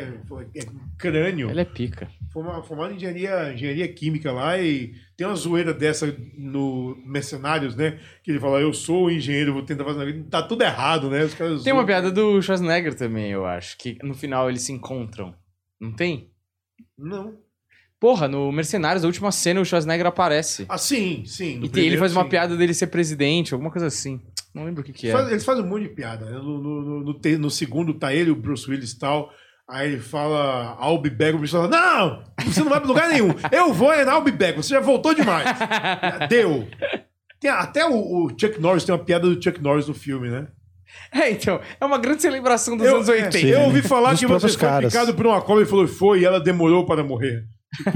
é, 0.56 0.60
é 0.60 0.66
crânio. 0.98 1.50
Ele 1.50 1.60
é 1.60 1.64
pica. 1.64 2.08
Formado, 2.32 2.62
formado 2.64 2.92
em 2.92 2.96
engenharia, 2.96 3.52
engenharia 3.52 3.92
química 3.92 4.32
lá 4.32 4.58
e 4.58 4.94
tem 5.16 5.26
uma 5.26 5.36
zoeira 5.36 5.72
dessa 5.74 6.16
no 6.36 6.96
Mercenários, 7.06 7.76
né? 7.76 7.98
Que 8.24 8.30
ele 8.30 8.40
fala, 8.40 8.60
eu 8.60 8.72
sou 8.72 9.10
engenheiro, 9.10 9.52
vou 9.52 9.62
tentar 9.62 9.84
fazer. 9.84 10.22
Tá 10.24 10.42
tudo 10.42 10.62
errado, 10.62 11.10
né? 11.10 11.22
Os 11.24 11.34
caras 11.34 11.62
Tem 11.62 11.72
uma 11.72 11.80
zoam. 11.80 11.86
piada 11.86 12.10
do 12.10 12.40
Schwarzenegger 12.42 12.94
também, 12.94 13.30
eu 13.30 13.44
acho. 13.46 13.76
Que 13.78 13.96
no 14.02 14.14
final 14.14 14.48
eles 14.48 14.62
se 14.62 14.72
encontram. 14.72 15.34
Não 15.80 15.92
tem? 15.92 16.30
Não. 16.98 17.36
Porra, 18.00 18.26
no 18.26 18.50
Mercenários, 18.50 19.04
a 19.04 19.06
última 19.06 19.30
cena, 19.30 19.60
o 19.60 19.64
Schwarzenegger 19.64 20.06
aparece. 20.06 20.66
Ah, 20.68 20.76
sim, 20.78 21.22
sim. 21.24 21.44
E 21.44 21.50
tem- 21.52 21.62
ele 21.62 21.70
primeiro, 21.70 21.98
faz 22.00 22.12
uma 22.16 22.24
sim. 22.24 22.28
piada 22.30 22.56
dele 22.56 22.74
ser 22.74 22.88
presidente, 22.88 23.52
alguma 23.54 23.70
coisa 23.70 23.86
assim. 23.86 24.20
Não 24.54 24.64
lembro 24.64 24.82
o 24.82 24.84
que 24.84 24.92
que 24.92 25.08
é. 25.08 25.12
Faz- 25.12 25.30
eles 25.30 25.44
fazem 25.44 25.64
um 25.64 25.68
monte 25.68 25.84
de 25.84 25.88
piada. 25.90 26.26
Né? 26.26 26.32
No, 26.32 26.58
no, 26.60 27.00
no- 27.04 27.38
no 27.38 27.50
segundo 27.50 27.94
tá 27.94 28.12
ele, 28.14 28.30
o 28.30 28.36
Bruce 28.36 28.68
Willis 28.70 28.92
e 28.92 28.98
tal. 28.98 29.30
Aí 29.68 29.92
ele 29.92 30.00
fala, 30.00 30.76
I'll 30.82 30.98
be 31.00 31.08
back. 31.08 31.34
O 31.34 31.38
Bruce 31.38 31.52
fala, 31.52 31.68
não, 31.68 32.22
você 32.44 32.60
não 32.60 32.68
vai 32.68 32.78
pra 32.80 32.88
lugar 32.88 33.08
nenhum. 33.08 33.28
Eu 33.50 33.72
vou 33.72 33.92
é 33.92 34.04
na 34.04 34.12
I'll 34.12 34.22
be 34.22 34.30
back. 34.32 34.56
Você 34.56 34.74
já 34.74 34.80
voltou 34.80 35.14
demais. 35.14 35.48
Deu. 36.28 36.68
Tem, 37.40 37.50
até 37.50 37.86
o, 37.86 37.94
o 37.94 38.28
Chuck 38.38 38.60
Norris 38.60 38.84
tem 38.84 38.94
uma 38.94 39.02
piada 39.04 39.28
do 39.32 39.42
Chuck 39.42 39.60
Norris 39.62 39.88
no 39.88 39.94
filme, 39.94 40.28
né? 40.28 40.48
É, 41.10 41.30
então, 41.30 41.58
é 41.80 41.84
uma 41.86 41.96
grande 41.96 42.20
celebração 42.20 42.76
dos 42.76 42.86
Eu, 42.86 42.96
anos 42.96 43.08
é, 43.08 43.12
80. 43.12 43.38
Sim. 43.38 43.46
eu 43.46 43.60
ouvi 43.62 43.80
falar 43.80 44.10
Dos 44.10 44.20
que 44.20 44.26
você 44.26 44.48
foi 44.50 44.58
caras. 44.58 44.92
picado 44.92 45.14
por 45.14 45.26
uma 45.26 45.40
cobra 45.40 45.62
e 45.62 45.66
falou 45.66 45.88
foi 45.88 46.20
e 46.20 46.24
ela 46.26 46.38
demorou 46.38 46.84
para 46.84 47.02
morrer. 47.02 47.44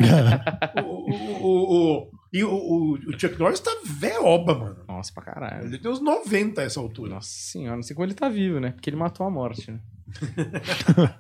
o, 0.83 1.11
o, 1.11 1.47
o, 1.47 1.99
o- 2.03 2.11
e 2.33 2.43
o, 2.45 2.51
o, 2.51 2.93
o 2.95 3.19
Chuck 3.19 3.39
Norris 3.39 3.61
tá 3.61 3.71
veoba, 3.85 4.55
mano. 4.59 4.77
Nossa, 4.89 5.13
pra 5.13 5.23
caralho. 5.23 5.67
Ele 5.67 5.79
tem 5.79 5.91
uns 5.91 6.01
90 6.01 6.61
a 6.61 6.65
essa 6.65 6.81
altura. 6.81 7.11
Nossa 7.15 7.29
senhora, 7.29 7.77
não 7.77 7.83
sei 7.83 7.95
como 7.95 8.07
ele 8.07 8.15
tá 8.15 8.29
vivo, 8.29 8.59
né? 8.61 8.73
Porque 8.73 8.91
ele 8.91 8.97
matou 8.97 9.27
a 9.27 9.31
morte, 9.31 9.71
né? 9.71 9.81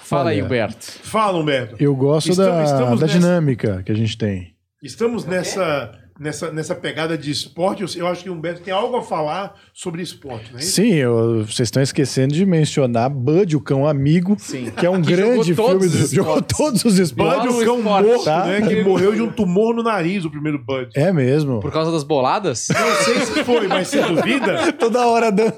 Fala 0.00 0.30
aí, 0.30 0.36
Olha, 0.38 0.46
Humberto. 0.46 0.84
Fala, 1.02 1.38
Humberto. 1.38 1.76
Eu 1.78 1.94
gosto 1.94 2.30
Estamos- 2.30 2.56
da, 2.56 2.64
estamos 2.64 3.00
da 3.00 3.06
nessa- 3.06 3.18
dinâmica 3.18 3.82
que 3.82 3.92
a 3.92 3.94
gente 3.94 4.16
tem. 4.16 4.54
Estamos 4.82 5.24
nessa, 5.24 5.92
nessa, 6.18 6.50
nessa 6.50 6.74
pegada 6.74 7.16
de 7.16 7.30
esporte. 7.30 7.84
Eu, 7.96 8.06
acho 8.06 8.22
que 8.24 8.30
o 8.30 8.32
Humberto 8.32 8.60
tem 8.62 8.72
algo 8.72 8.96
a 8.96 9.02
falar 9.02 9.54
sobre 9.72 10.02
esporte, 10.02 10.50
não 10.52 10.58
é 10.58 10.62
isso? 10.62 10.72
Sim, 10.72 10.94
eu- 10.94 11.44
vocês 11.44 11.66
estão 11.68 11.82
esquecendo 11.82 12.34
de 12.34 12.44
mencionar 12.44 13.08
Bud, 13.10 13.56
o 13.56 13.60
cão 13.60 13.86
amigo, 13.86 14.36
Sim. 14.38 14.70
que 14.76 14.84
é 14.84 14.90
um 14.90 15.00
Que 15.02 15.12
grande 15.12 15.52
jogou 15.54 15.70
todos 15.72 15.90
filme. 15.92 16.06
Do, 16.08 16.14
jogou 16.14 16.34
esportes. 16.38 16.56
todos 16.58 16.84
os 16.84 16.98
esportes. 16.98 17.52
Bud, 17.52 17.62
o 17.62 17.64
cão 17.64 17.78
esporte, 17.78 18.06
morto, 18.08 18.24
tá? 18.24 18.44
né? 18.46 18.62
Que 18.62 18.82
morreu 18.82 19.14
de 19.14 19.22
um 19.22 19.30
tumor 19.30 19.74
no 19.74 19.82
nariz, 19.82 20.24
o 20.24 20.30
primeiro 20.30 20.58
Bud. 20.58 20.88
É 20.94 21.12
mesmo. 21.12 21.60
Por 21.60 21.72
causa 21.72 21.92
das 21.92 22.02
boladas? 22.04 22.68
Não 22.68 23.04
sei 23.04 23.20
se 23.20 23.44
foi, 23.44 23.66
mas 23.68 23.88
você 23.88 24.02
duvida? 24.02 24.72
Toda 24.78 25.06
hora 25.06 25.30
dando. 25.30 25.54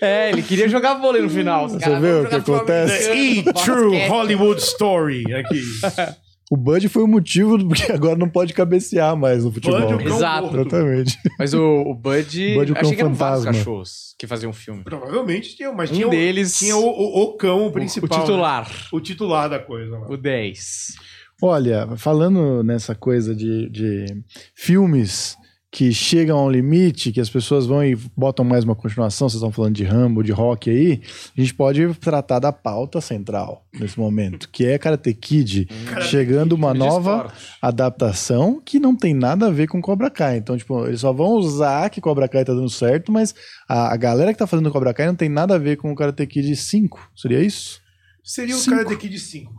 é, 0.00 0.30
ele 0.30 0.42
queria 0.42 0.68
jogar 0.68 0.94
vôlei 0.94 1.22
no 1.22 1.30
final. 1.30 1.68
Você 1.68 1.78
vê 1.78 2.12
vamos 2.12 2.26
o 2.26 2.28
que 2.28 2.34
acontece? 2.36 3.12
E 3.12 3.42
True. 3.64 4.06
Hollywood 4.08 4.60
Story 4.60 5.34
aqui. 5.34 5.62
O 6.54 6.56
Bud 6.56 6.88
foi 6.88 7.02
o 7.02 7.08
motivo 7.08 7.58
do 7.58 7.66
porque 7.66 7.90
agora 7.90 8.16
não 8.16 8.28
pode 8.28 8.54
cabecear 8.54 9.16
mais 9.16 9.44
no 9.44 9.50
futebol. 9.50 9.80
Bud, 9.80 9.94
o 9.94 10.06
cão 10.06 10.16
Exato. 10.16 10.42
morto. 10.42 10.60
Exatamente. 10.60 11.18
Mas 11.36 11.52
o, 11.52 11.60
o 11.82 11.94
Bud. 11.96 12.54
Bud, 12.54 12.70
o 12.70 12.74
cão 12.76 12.82
achei 12.82 12.94
que 12.94 13.00
eram 13.02 13.12
vários 13.12 13.44
cachorros 13.44 14.14
que 14.16 14.24
faziam 14.28 14.52
filme. 14.52 14.84
Provavelmente 14.84 15.56
tinha, 15.56 15.72
mas 15.72 15.90
Um 15.90 15.94
tinha, 15.94 16.06
o- 16.06 16.10
deles- 16.10 16.56
tinha 16.56 16.76
o, 16.76 16.86
o, 16.86 17.22
o 17.24 17.36
cão 17.36 17.66
O, 17.66 17.72
principal. 17.72 18.18
o 18.18 18.22
titular. 18.22 18.68
né? 18.68 18.74
O 18.92 19.00
titular 19.00 19.50
da 19.50 19.58
coisa. 19.58 19.98
Lá. 19.98 20.06
O 20.08 20.16
10. 20.16 20.94
Olha, 21.42 21.88
falando 21.96 22.62
nessa 22.62 22.94
coisa 22.94 23.34
de, 23.34 23.68
de 23.68 24.06
filmes 24.54 25.36
que 25.74 25.92
chegam 25.92 26.38
a 26.38 26.44
um 26.44 26.48
limite, 26.48 27.10
que 27.10 27.20
as 27.20 27.28
pessoas 27.28 27.66
vão 27.66 27.82
e 27.84 27.96
botam 28.16 28.44
mais 28.44 28.62
uma 28.62 28.76
continuação, 28.76 29.28
vocês 29.28 29.38
estão 29.42 29.50
falando 29.50 29.74
de 29.74 29.82
Rambo, 29.82 30.22
de 30.22 30.30
rock 30.30 30.70
aí, 30.70 31.02
a 31.36 31.40
gente 31.40 31.52
pode 31.52 31.92
tratar 31.94 32.38
da 32.38 32.52
pauta 32.52 33.00
central 33.00 33.66
nesse 33.72 33.98
momento, 33.98 34.48
que 34.50 34.64
é 34.64 34.78
Karate 34.78 35.12
Kid, 35.12 35.66
Karate 35.84 36.06
chegando 36.06 36.52
uma 36.52 36.70
Filme 36.70 36.86
de 36.86 36.88
nova 36.88 37.32
adaptação 37.60 38.62
que 38.64 38.78
não 38.78 38.94
tem 38.94 39.12
nada 39.12 39.48
a 39.48 39.50
ver 39.50 39.66
com 39.66 39.82
Cobra 39.82 40.08
Kai. 40.10 40.36
Então, 40.36 40.56
tipo, 40.56 40.86
eles 40.86 41.00
só 41.00 41.12
vão 41.12 41.32
usar 41.32 41.90
que 41.90 42.00
Cobra 42.00 42.28
Kai 42.28 42.44
tá 42.44 42.54
dando 42.54 42.70
certo, 42.70 43.10
mas 43.10 43.34
a, 43.68 43.92
a 43.92 43.96
galera 43.96 44.32
que 44.32 44.38
tá 44.38 44.46
fazendo 44.46 44.70
Cobra 44.70 44.94
Kai 44.94 45.08
não 45.08 45.16
tem 45.16 45.28
nada 45.28 45.56
a 45.56 45.58
ver 45.58 45.76
com 45.76 45.90
o 45.90 45.96
Karate 45.96 46.24
Kid 46.24 46.54
5. 46.54 47.10
Seria 47.16 47.40
isso? 47.42 47.80
Seria 48.22 48.54
o 48.54 48.60
Cinco. 48.60 48.76
Karate 48.76 48.96
Kid 48.96 49.18
5. 49.18 49.52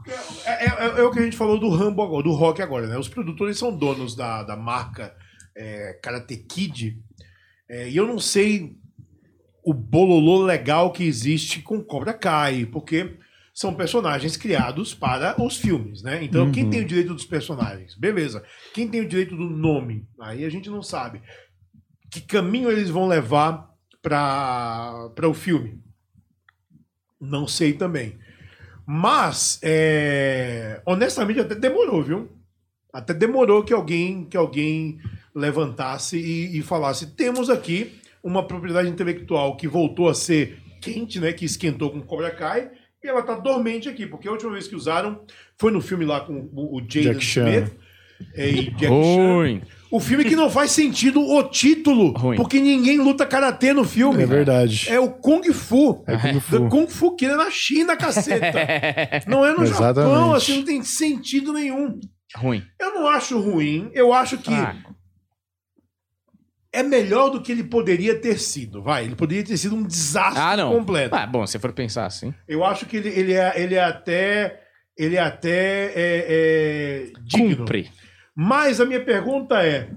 É, 0.45 0.51
é- 0.51 0.65
é- 0.65 0.99
é 1.01 1.04
o 1.04 1.12
que 1.12 1.19
a 1.19 1.23
gente 1.23 1.36
falou 1.36 1.60
do 1.60 1.67
Rambo 1.67 2.01
agora, 2.01 2.23
do 2.23 2.32
rock 2.32 2.62
agora, 2.62 2.88
né? 2.88 2.97
Os 2.97 3.10
produtores 3.10 3.58
são 3.60 3.75
donos 3.75 4.15
da, 4.15 4.43
da 4.43 4.56
marca 4.56 5.13
é, 5.55 5.93
Karate 6.01 6.37
Kid. 6.37 7.01
É, 7.69 7.89
e 7.89 7.95
eu 7.97 8.05
não 8.05 8.19
sei 8.19 8.77
o 9.63 9.73
bololô 9.73 10.43
legal 10.43 10.91
que 10.91 11.03
existe 11.03 11.61
com 11.61 11.81
Cobra 11.83 12.13
Kai, 12.13 12.65
porque 12.65 13.17
são 13.53 13.73
personagens 13.73 14.35
criados 14.37 14.93
para 14.93 15.41
os 15.41 15.57
filmes, 15.57 16.03
né? 16.03 16.23
Então, 16.23 16.51
quem 16.51 16.65
Uhum. 16.65 16.69
tem 16.69 16.81
o 16.81 16.85
direito 16.85 17.13
dos 17.13 17.25
personagens? 17.25 17.95
Beleza. 17.95 18.43
Quem 18.73 18.87
tem 18.87 19.01
o 19.01 19.07
direito 19.07 19.35
do 19.35 19.49
nome? 19.49 20.05
Aí 20.19 20.43
a 20.45 20.49
gente 20.49 20.69
não 20.69 20.83
sabe. 20.83 21.21
Que 22.11 22.21
caminho 22.21 22.69
eles 22.69 22.89
vão 22.89 23.07
levar 23.07 23.73
para 24.01 25.09
o 25.27 25.33
filme? 25.33 25.81
Não 27.19 27.47
sei 27.47 27.73
também. 27.73 28.19
Mas, 28.85 29.59
é, 29.63 30.81
honestamente, 30.85 31.39
até 31.39 31.55
demorou, 31.55 32.03
viu? 32.03 32.29
Até 32.93 33.13
demorou 33.13 33.63
que 33.63 33.73
alguém, 33.73 34.25
que 34.25 34.37
alguém 34.37 34.99
levantasse 35.36 36.17
e, 36.17 36.58
e 36.58 36.62
falasse: 36.62 37.08
temos 37.15 37.50
aqui 37.50 37.93
uma 38.24 38.48
propriedade 38.48 38.89
intelectual 38.89 39.56
que 39.58 39.67
voltou 39.67 40.08
a 40.10 40.13
ser 40.15 40.58
quente, 40.82 41.19
né? 41.19 41.34
Que 41.34 41.45
esquentou 41.45 41.91
com 41.91 42.02
Cobra 42.02 42.32
Kai, 42.32 42.69
e 43.04 43.08
ela 43.08 43.21
tá 43.21 43.36
dormente 43.36 43.89
aqui, 43.89 44.06
porque 44.08 44.28
a 44.28 44.32
última 44.32 44.54
vez 44.54 44.67
que 44.67 44.76
usaram 44.76 45.19
foi 45.58 45.71
no 45.71 45.82
filme 45.82 46.06
lá 46.06 46.21
com 46.21 46.50
o, 46.54 46.78
o 46.78 46.80
Jaden 46.80 47.04
Jack 47.13 47.21
Chan. 47.24 47.50
Smith. 47.50 47.74
é, 48.36 48.50
E 48.50 48.71
Jack 48.71 48.80
Chan. 48.88 48.89
Ruim. 48.89 49.62
O 49.91 50.00
filme 50.00 50.26
que 50.26 50.36
não 50.36 50.50
faz 50.50 50.71
sentido 50.71 51.21
o 51.21 51.43
título, 51.43 52.12
Ruim. 52.17 52.36
porque 52.36 52.60
ninguém 52.60 52.98
luta 52.98 53.26
karatê 53.26 53.71
no 53.71 53.86
filme. 53.86 54.24
É 54.24 54.26
verdade. 54.26 54.88
É 54.89 55.00
o 55.00 55.10
Kung 55.10 55.43
Fu. 55.54 56.04
É 56.08 56.17
Kung 56.17 56.34
The 56.34 56.39
Fu. 56.39 56.69
Kung 56.69 56.88
Fu 56.88 57.15
que 57.15 57.26
é 57.28 57.36
na 57.36 57.50
China, 57.52 57.95
caceta. 57.95 58.60
Não 59.28 59.45
é 59.45 59.52
no 59.52 59.65
Japão, 59.65 59.86
Exatamente. 59.91 60.36
assim, 60.36 60.58
não 60.58 60.65
tem 60.65 60.84
sentido 60.84 61.54
nenhum. 61.54 62.00
Ruim. 62.36 62.63
Eu 62.82 62.93
não 62.95 63.08
acho 63.08 63.39
ruim, 63.39 63.89
eu 63.93 64.12
acho 64.12 64.38
que 64.39 64.52
Fraco. 64.52 64.94
É 66.79 66.83
melhor 66.83 67.29
do 67.29 67.41
que 67.41 67.51
ele 67.51 67.63
poderia 67.63 68.15
ter 68.19 68.38
sido, 68.39 68.81
vai. 68.81 69.05
Ele 69.05 69.15
poderia 69.15 69.43
ter 69.43 69.57
sido 69.57 69.75
um 69.75 69.83
desastre 69.83 70.41
Ah, 70.41 70.55
não. 70.57 70.71
completo. 70.75 71.15
Ah, 71.15 71.25
bom, 71.25 71.45
se 71.47 71.57
for 71.59 71.71
pensar 71.73 72.05
assim. 72.05 72.33
Eu 72.47 72.63
acho 72.63 72.85
que 72.85 72.97
ele, 72.97 73.09
ele, 73.09 73.33
é, 73.33 73.53
ele 73.55 73.75
é 73.75 73.83
até... 73.83 74.61
Ele 74.97 75.17
é 75.17 75.21
até 75.21 75.91
é, 75.93 76.25
é, 76.29 77.05
digno. 77.23 77.57
Cumpre. 77.57 77.91
Mas 78.35 78.79
a 78.79 78.85
minha 78.85 79.03
pergunta 79.03 79.61
é, 79.61 79.89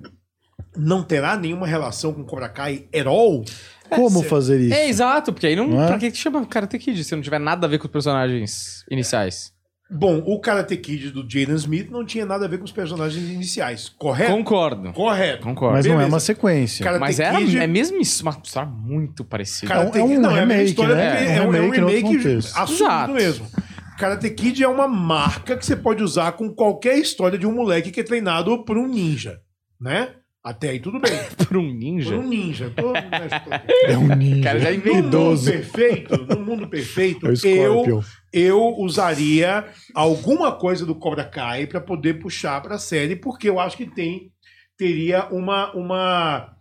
não 0.76 1.04
terá 1.04 1.36
nenhuma 1.36 1.66
relação 1.68 2.12
com 2.12 2.24
Cobra 2.24 2.48
Kai 2.48 2.88
at 2.92 3.06
all? 3.06 3.44
Como 3.88 4.22
fazer 4.24 4.60
isso? 4.60 4.74
É, 4.74 4.88
exato, 4.88 5.32
porque 5.32 5.46
aí 5.46 5.54
não. 5.56 5.68
Não 5.68 5.82
é? 5.82 5.86
Pra 5.86 5.98
que 5.98 6.10
que 6.10 6.16
chama 6.16 6.44
Karate 6.46 6.78
Kid 6.78 7.02
se 7.04 7.14
não 7.14 7.22
tiver 7.22 7.38
nada 7.38 7.66
a 7.66 7.70
ver 7.70 7.78
com 7.78 7.86
os 7.86 7.92
personagens 7.92 8.84
iniciais? 8.90 9.52
Bom, 9.90 10.22
o 10.27 10.38
Karate 10.38 10.77
Kid 10.77 11.11
do 11.12 11.22
Jaden 11.22 11.55
Smith 11.57 11.90
não 11.90 12.05
tinha 12.05 12.27
nada 12.27 12.44
a 12.44 12.48
ver 12.48 12.59
com 12.59 12.64
os 12.64 12.72
personagens 12.72 13.27
iniciais, 13.31 13.88
correto? 13.88 14.31
Concordo. 14.33 14.92
Correto. 14.92 15.42
Concordo. 15.42 15.77
Mas 15.77 15.87
não 15.87 15.92
é 15.94 15.96
Beleza. 15.96 16.14
uma 16.14 16.20
sequência. 16.20 16.85
Karate 16.85 17.01
Mas 17.01 17.18
era, 17.18 17.38
Kid- 17.38 17.57
é 17.59 17.66
mesmo 17.66 17.98
isso, 17.98 18.22
uma 18.22 18.38
história 18.44 18.68
muito 18.68 19.24
parecida. 19.24 19.72
Karate 19.72 19.98
É 19.98 20.03
um- 20.03 20.05
é 20.05 20.09
Kid- 20.09 20.18
um 20.18 20.20
não, 20.20 20.31
é 20.37 20.40
a 20.42 20.46
mesma 20.46 20.53
remake, 20.55 20.70
história 20.70 20.94
né? 20.94 21.11
porque 21.16 21.24
É 21.24 21.27
um 21.27 21.33
é 21.33 21.40
um, 21.40 21.40
é 21.40 21.46
um 21.46 21.51
remake 21.70 21.81
outro 21.81 21.96
remake 21.96 22.16
contexto. 22.24 22.57
assumido 22.59 22.85
Exato. 22.85 23.12
mesmo. 23.14 23.46
Karate 23.98 24.31
Kid 24.31 24.62
é 24.62 24.68
uma 24.68 24.87
marca 24.87 25.57
que 25.57 25.64
você 25.64 25.74
pode 25.74 26.03
usar 26.03 26.33
com 26.33 26.51
qualquer 26.55 26.98
história 26.98 27.38
de 27.38 27.46
um 27.46 27.53
moleque 27.55 27.90
que 27.90 28.01
é 28.01 28.05
treinado 28.05 28.64
por 28.64 28.77
um 28.77 28.87
ninja, 28.87 29.40
né? 29.81 30.11
Até 30.44 30.68
aí 30.70 30.79
tudo 30.81 31.01
bem. 31.01 31.12
Por 31.48 31.57
um 31.57 31.74
ninja. 31.74 32.11
Por 32.14 32.24
um 32.24 32.29
ninja. 32.29 32.72
Tô- 32.74 32.92
É 33.90 33.98
um 33.98 34.07
ninja. 34.14 34.42
Cara, 34.44 34.61
já 34.61 34.70
No 34.70 35.03
mundo 35.03 35.44
perfeito, 35.44 36.16
no 36.27 36.40
mundo 36.40 36.68
perfeito, 36.68 37.27
É 37.27 37.29
o 37.29 37.33
eu, 37.33 37.37
Scorpion. 37.37 38.01
Eu 38.32 38.74
usaria 38.78 39.66
alguma 39.94 40.52
coisa 40.52 40.84
do 40.84 40.94
Cobra 40.94 41.24
Kai 41.24 41.66
para 41.66 41.80
poder 41.80 42.18
puxar 42.18 42.60
para 42.60 42.76
a 42.76 42.78
série, 42.78 43.16
porque 43.16 43.48
eu 43.48 43.58
acho 43.58 43.76
que 43.76 43.86
tem 43.86 44.32
teria 44.76 45.26
uma 45.30 45.72
uma 45.74 46.56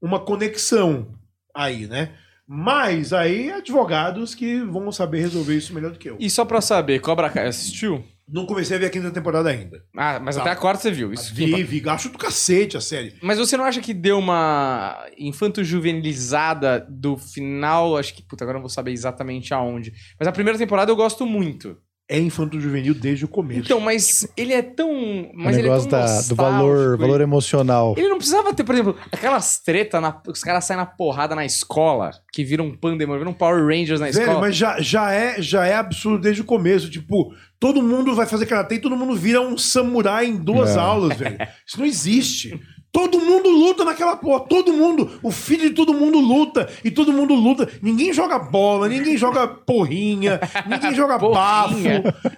uma 0.00 0.20
conexão 0.20 1.14
aí, 1.54 1.86
né? 1.86 2.14
Mas 2.46 3.12
aí 3.12 3.52
advogados 3.52 4.34
que 4.34 4.60
vão 4.62 4.90
saber 4.90 5.20
resolver 5.20 5.54
isso 5.54 5.72
melhor 5.72 5.92
do 5.92 5.98
que 5.98 6.10
eu. 6.10 6.16
E 6.18 6.28
só 6.28 6.44
pra 6.44 6.60
saber, 6.60 7.00
Cobra 7.00 7.30
Kai 7.30 7.46
assistiu? 7.46 8.04
Não 8.32 8.46
comecei 8.46 8.76
a 8.76 8.80
ver 8.80 8.86
a 8.86 8.90
quinta 8.90 9.10
temporada 9.10 9.48
ainda. 9.48 9.82
Ah, 9.96 10.20
mas 10.20 10.36
Tá. 10.36 10.42
até 10.42 10.50
a 10.52 10.56
quarta 10.56 10.82
você 10.82 10.90
viu. 10.90 11.12
Isso 11.12 11.34
Vi, 11.34 11.62
vi, 11.64 11.82
acho 11.88 12.08
do 12.10 12.18
cacete 12.18 12.76
a 12.76 12.80
série. 12.80 13.14
Mas 13.22 13.38
você 13.38 13.56
não 13.56 13.64
acha 13.64 13.80
que 13.80 13.92
deu 13.92 14.18
uma 14.18 15.04
infanto-juvenilizada 15.18 16.86
do 16.88 17.16
final? 17.16 17.96
Acho 17.96 18.14
que, 18.14 18.22
puta, 18.22 18.44
agora 18.44 18.56
não 18.58 18.62
vou 18.62 18.70
saber 18.70 18.92
exatamente 18.92 19.52
aonde. 19.52 19.92
Mas 20.18 20.28
a 20.28 20.32
primeira 20.32 20.58
temporada 20.58 20.90
eu 20.90 20.96
gosto 20.96 21.26
muito. 21.26 21.76
É 22.12 22.18
infanto-juvenil 22.18 22.92
desde 22.92 23.24
o 23.24 23.28
começo. 23.28 23.60
Então, 23.60 23.78
mas 23.78 24.26
ele 24.36 24.52
é 24.52 24.60
tão. 24.62 24.90
O 24.90 25.30
Mas 25.32 25.56
ele 25.56 25.68
é 25.68 25.70
negócio 25.70 25.88
tão 25.88 26.00
da- 26.00 26.22
do 26.22 26.34
valor, 26.34 26.98
valor 26.98 27.14
ele- 27.14 27.22
emocional. 27.22 27.94
Ele 27.96 28.08
não 28.08 28.16
precisava 28.18 28.52
ter, 28.52 28.64
por 28.64 28.74
exemplo, 28.74 28.96
aquelas 29.12 29.60
tretas, 29.60 30.02
na- 30.02 30.20
os 30.26 30.40
caras 30.42 30.64
saem 30.64 30.78
na 30.80 30.86
porrada 30.86 31.36
na 31.36 31.44
escola, 31.44 32.10
que 32.32 32.42
viram 32.42 32.66
um 32.66 32.76
pandemônio, 32.76 33.20
viram 33.20 33.30
um 33.30 33.34
Power 33.34 33.64
Rangers 33.64 34.00
na 34.00 34.06
Velho, 34.06 34.18
escola. 34.20 34.40
mas 34.40 34.56
já, 34.56 34.80
já, 34.80 35.12
é, 35.12 35.40
já 35.40 35.64
é 35.64 35.76
absurdo 35.76 36.20
desde 36.20 36.42
o 36.42 36.44
começo. 36.44 36.90
Tipo, 36.90 37.32
todo 37.60 37.80
mundo 37.80 38.12
vai 38.14 38.26
fazer 38.26 38.46
karatê 38.46 38.74
e 38.74 38.80
todo 38.80 38.96
mundo 38.96 39.14
vira 39.14 39.40
um 39.40 39.56
samurai 39.56 40.26
em 40.26 40.36
duas 40.36 40.76
É. 40.76 40.80
aulas, 40.80 41.16
velho. 41.16 41.38
Isso 41.64 41.78
não 41.78 41.86
existe. 41.86 42.60
Todo 42.92 43.20
mundo 43.20 43.48
luta 43.48 43.84
naquela 43.84 44.16
porra. 44.16 44.40
Todo 44.48 44.72
mundo. 44.72 45.10
O 45.22 45.30
filho 45.30 45.68
de 45.68 45.74
todo 45.74 45.94
mundo 45.94 46.18
luta. 46.18 46.68
E 46.84 46.90
todo 46.90 47.12
mundo 47.12 47.34
luta. 47.34 47.68
Ninguém 47.80 48.12
joga 48.12 48.38
bola, 48.38 48.88
ninguém 48.88 49.16
joga 49.16 49.46
porrinha, 49.46 50.40
ninguém 50.66 50.94
joga 50.94 51.16
bafo, 51.18 51.76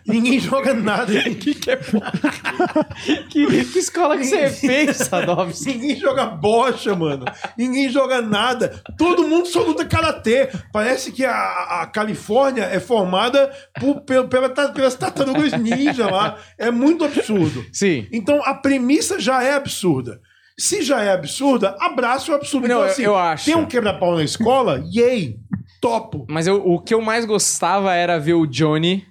ninguém 0.07 0.39
joga 0.39 0.75
nada. 0.75 1.13
que, 1.41 1.55
que, 1.55 1.71
é 1.71 1.79
que, 3.29 3.65
que 3.65 3.79
escola 3.79 4.17
que 4.17 4.25
você 4.25 4.51
fez, 4.51 4.97
Sadovski? 4.99 5.73
Ninguém 5.75 5.97
joga 5.97 6.27
bocha, 6.27 6.95
mano. 6.95 7.25
Ninguém 7.57 7.89
joga 7.89 8.21
nada. 8.21 8.83
Todo 8.99 9.27
mundo 9.27 9.47
só 9.47 9.63
luta 9.63 9.85
karatê. 9.85 10.49
Parece 10.73 11.13
que 11.13 11.25
a, 11.25 11.33
a 11.83 11.87
Califórnia 11.87 12.65
é 12.65 12.79
formada 12.81 13.51
por, 13.81 14.01
pela, 14.03 14.29
pela- 14.29 14.49
pelas 14.51 14.95
tartarugas 14.95 15.53
ninja 15.53 16.11
lá. 16.11 16.37
É 16.59 16.71
muito 16.71 17.05
absurdo. 17.05 17.65
Sim. 17.73 18.07
Então 18.13 18.43
a 18.45 18.55
premissa 18.55 19.19
já 19.19 19.43
é 19.43 19.55
absurda. 19.55 20.21
Se 20.63 20.83
já 20.83 21.03
é 21.03 21.11
absurda, 21.11 21.77
abraça 21.81 22.31
o 22.31 22.35
absurdo. 22.35 22.69
Não, 22.69 22.77
então, 22.77 22.85
eu- 22.87 22.91
assim, 22.93 23.03
eu 23.03 23.17
acho. 23.17 23.45
Tem 23.47 23.57
um 23.57 23.67
quebra-pau 23.67 24.15
na 24.15 24.23
escola? 24.23 24.83
Yay! 24.95 25.37
Topo! 25.81 26.25
Mas 26.31 26.47
eu- 26.47 26.65
o 26.65 26.79
que 26.79 26.95
eu 26.95 27.01
mais 27.01 27.25
gostava 27.25 27.93
era 27.95 28.19
ver 28.19 28.35
o 28.35 28.47
Johnny. 28.47 29.05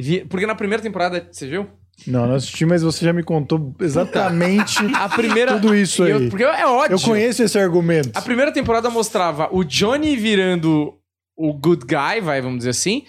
vi- 0.00 0.24
Porque 0.24 0.46
na 0.46 0.54
primeira 0.54 0.82
temporada, 0.82 1.28
você 1.30 1.46
viu? 1.46 1.66
Não, 2.06 2.26
não 2.26 2.34
assisti, 2.34 2.64
mas 2.66 2.82
você 2.82 3.04
já 3.04 3.12
me 3.12 3.22
contou 3.22 3.74
exatamente 3.80 4.78
A 4.96 5.08
primeira. 5.08 5.52
tudo 5.60 5.76
isso 5.76 6.04
e 6.06 6.10
eu- 6.10 6.16
aí. 6.16 6.28
porque 6.30 6.42
é 6.42 6.66
ódio. 6.66 6.94
Eu 6.96 7.00
conheço 7.00 7.42
esse 7.42 7.58
argumento. 7.58 8.10
A 8.14 8.22
primeira 8.22 8.50
temporada 8.50 8.88
mostrava 8.90 9.48
o 9.52 9.62
Johnny 9.62 10.16
virando 10.16 10.94
o 11.36 11.52
good 11.52 11.84
guy, 11.84 12.20
vai, 12.22 12.40
vamos 12.40 12.58
dizer 12.58 12.70
assim, 12.70 13.04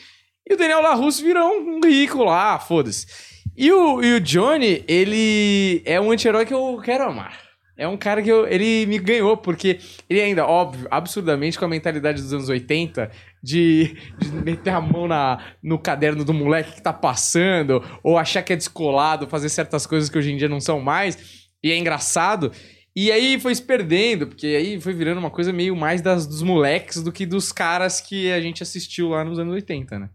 e 0.47 0.53
o 0.53 0.57
Daniel 0.57 0.81
LaRusso 0.81 1.23
virou 1.23 1.47
um 1.61 1.79
rico 1.83 2.23
lá, 2.23 2.59
foda-se. 2.59 3.07
E 3.55 3.71
o, 3.71 4.03
e 4.03 4.15
o 4.15 4.19
Johnny, 4.19 4.83
ele 4.87 5.81
é 5.85 5.99
um 6.01 6.11
anti-herói 6.11 6.45
que 6.45 6.53
eu 6.53 6.79
quero 6.83 7.05
amar. 7.05 7.44
É 7.77 7.87
um 7.87 7.97
cara 7.97 8.21
que 8.21 8.29
eu, 8.29 8.47
ele 8.47 8.85
me 8.85 8.97
ganhou, 8.97 9.35
porque 9.35 9.79
ele 10.09 10.21
ainda, 10.21 10.47
óbvio, 10.47 10.87
absurdamente 10.89 11.59
com 11.59 11.65
a 11.65 11.67
mentalidade 11.67 12.21
dos 12.21 12.31
anos 12.31 12.47
80, 12.47 13.11
de, 13.43 13.97
de 14.17 14.31
meter 14.31 14.69
a 14.71 14.79
mão 14.79 15.07
na, 15.07 15.43
no 15.61 15.77
caderno 15.77 16.23
do 16.23 16.33
moleque 16.33 16.75
que 16.75 16.81
tá 16.81 16.93
passando, 16.93 17.83
ou 18.01 18.17
achar 18.17 18.43
que 18.43 18.53
é 18.53 18.55
descolado, 18.55 19.27
fazer 19.27 19.49
certas 19.49 19.85
coisas 19.85 20.09
que 20.09 20.17
hoje 20.17 20.31
em 20.31 20.37
dia 20.37 20.47
não 20.47 20.61
são 20.61 20.79
mais, 20.79 21.49
e 21.61 21.71
é 21.71 21.77
engraçado. 21.77 22.51
E 22.95 23.11
aí 23.11 23.37
foi 23.37 23.53
se 23.53 23.61
perdendo, 23.61 24.27
porque 24.27 24.47
aí 24.47 24.79
foi 24.79 24.93
virando 24.93 25.17
uma 25.17 25.29
coisa 25.29 25.51
meio 25.51 25.75
mais 25.75 26.01
das, 26.01 26.25
dos 26.25 26.41
moleques 26.41 27.03
do 27.03 27.11
que 27.11 27.25
dos 27.25 27.51
caras 27.51 27.99
que 27.99 28.31
a 28.31 28.39
gente 28.39 28.63
assistiu 28.63 29.09
lá 29.09 29.25
nos 29.25 29.37
anos 29.37 29.53
80, 29.53 29.99
né? 29.99 30.09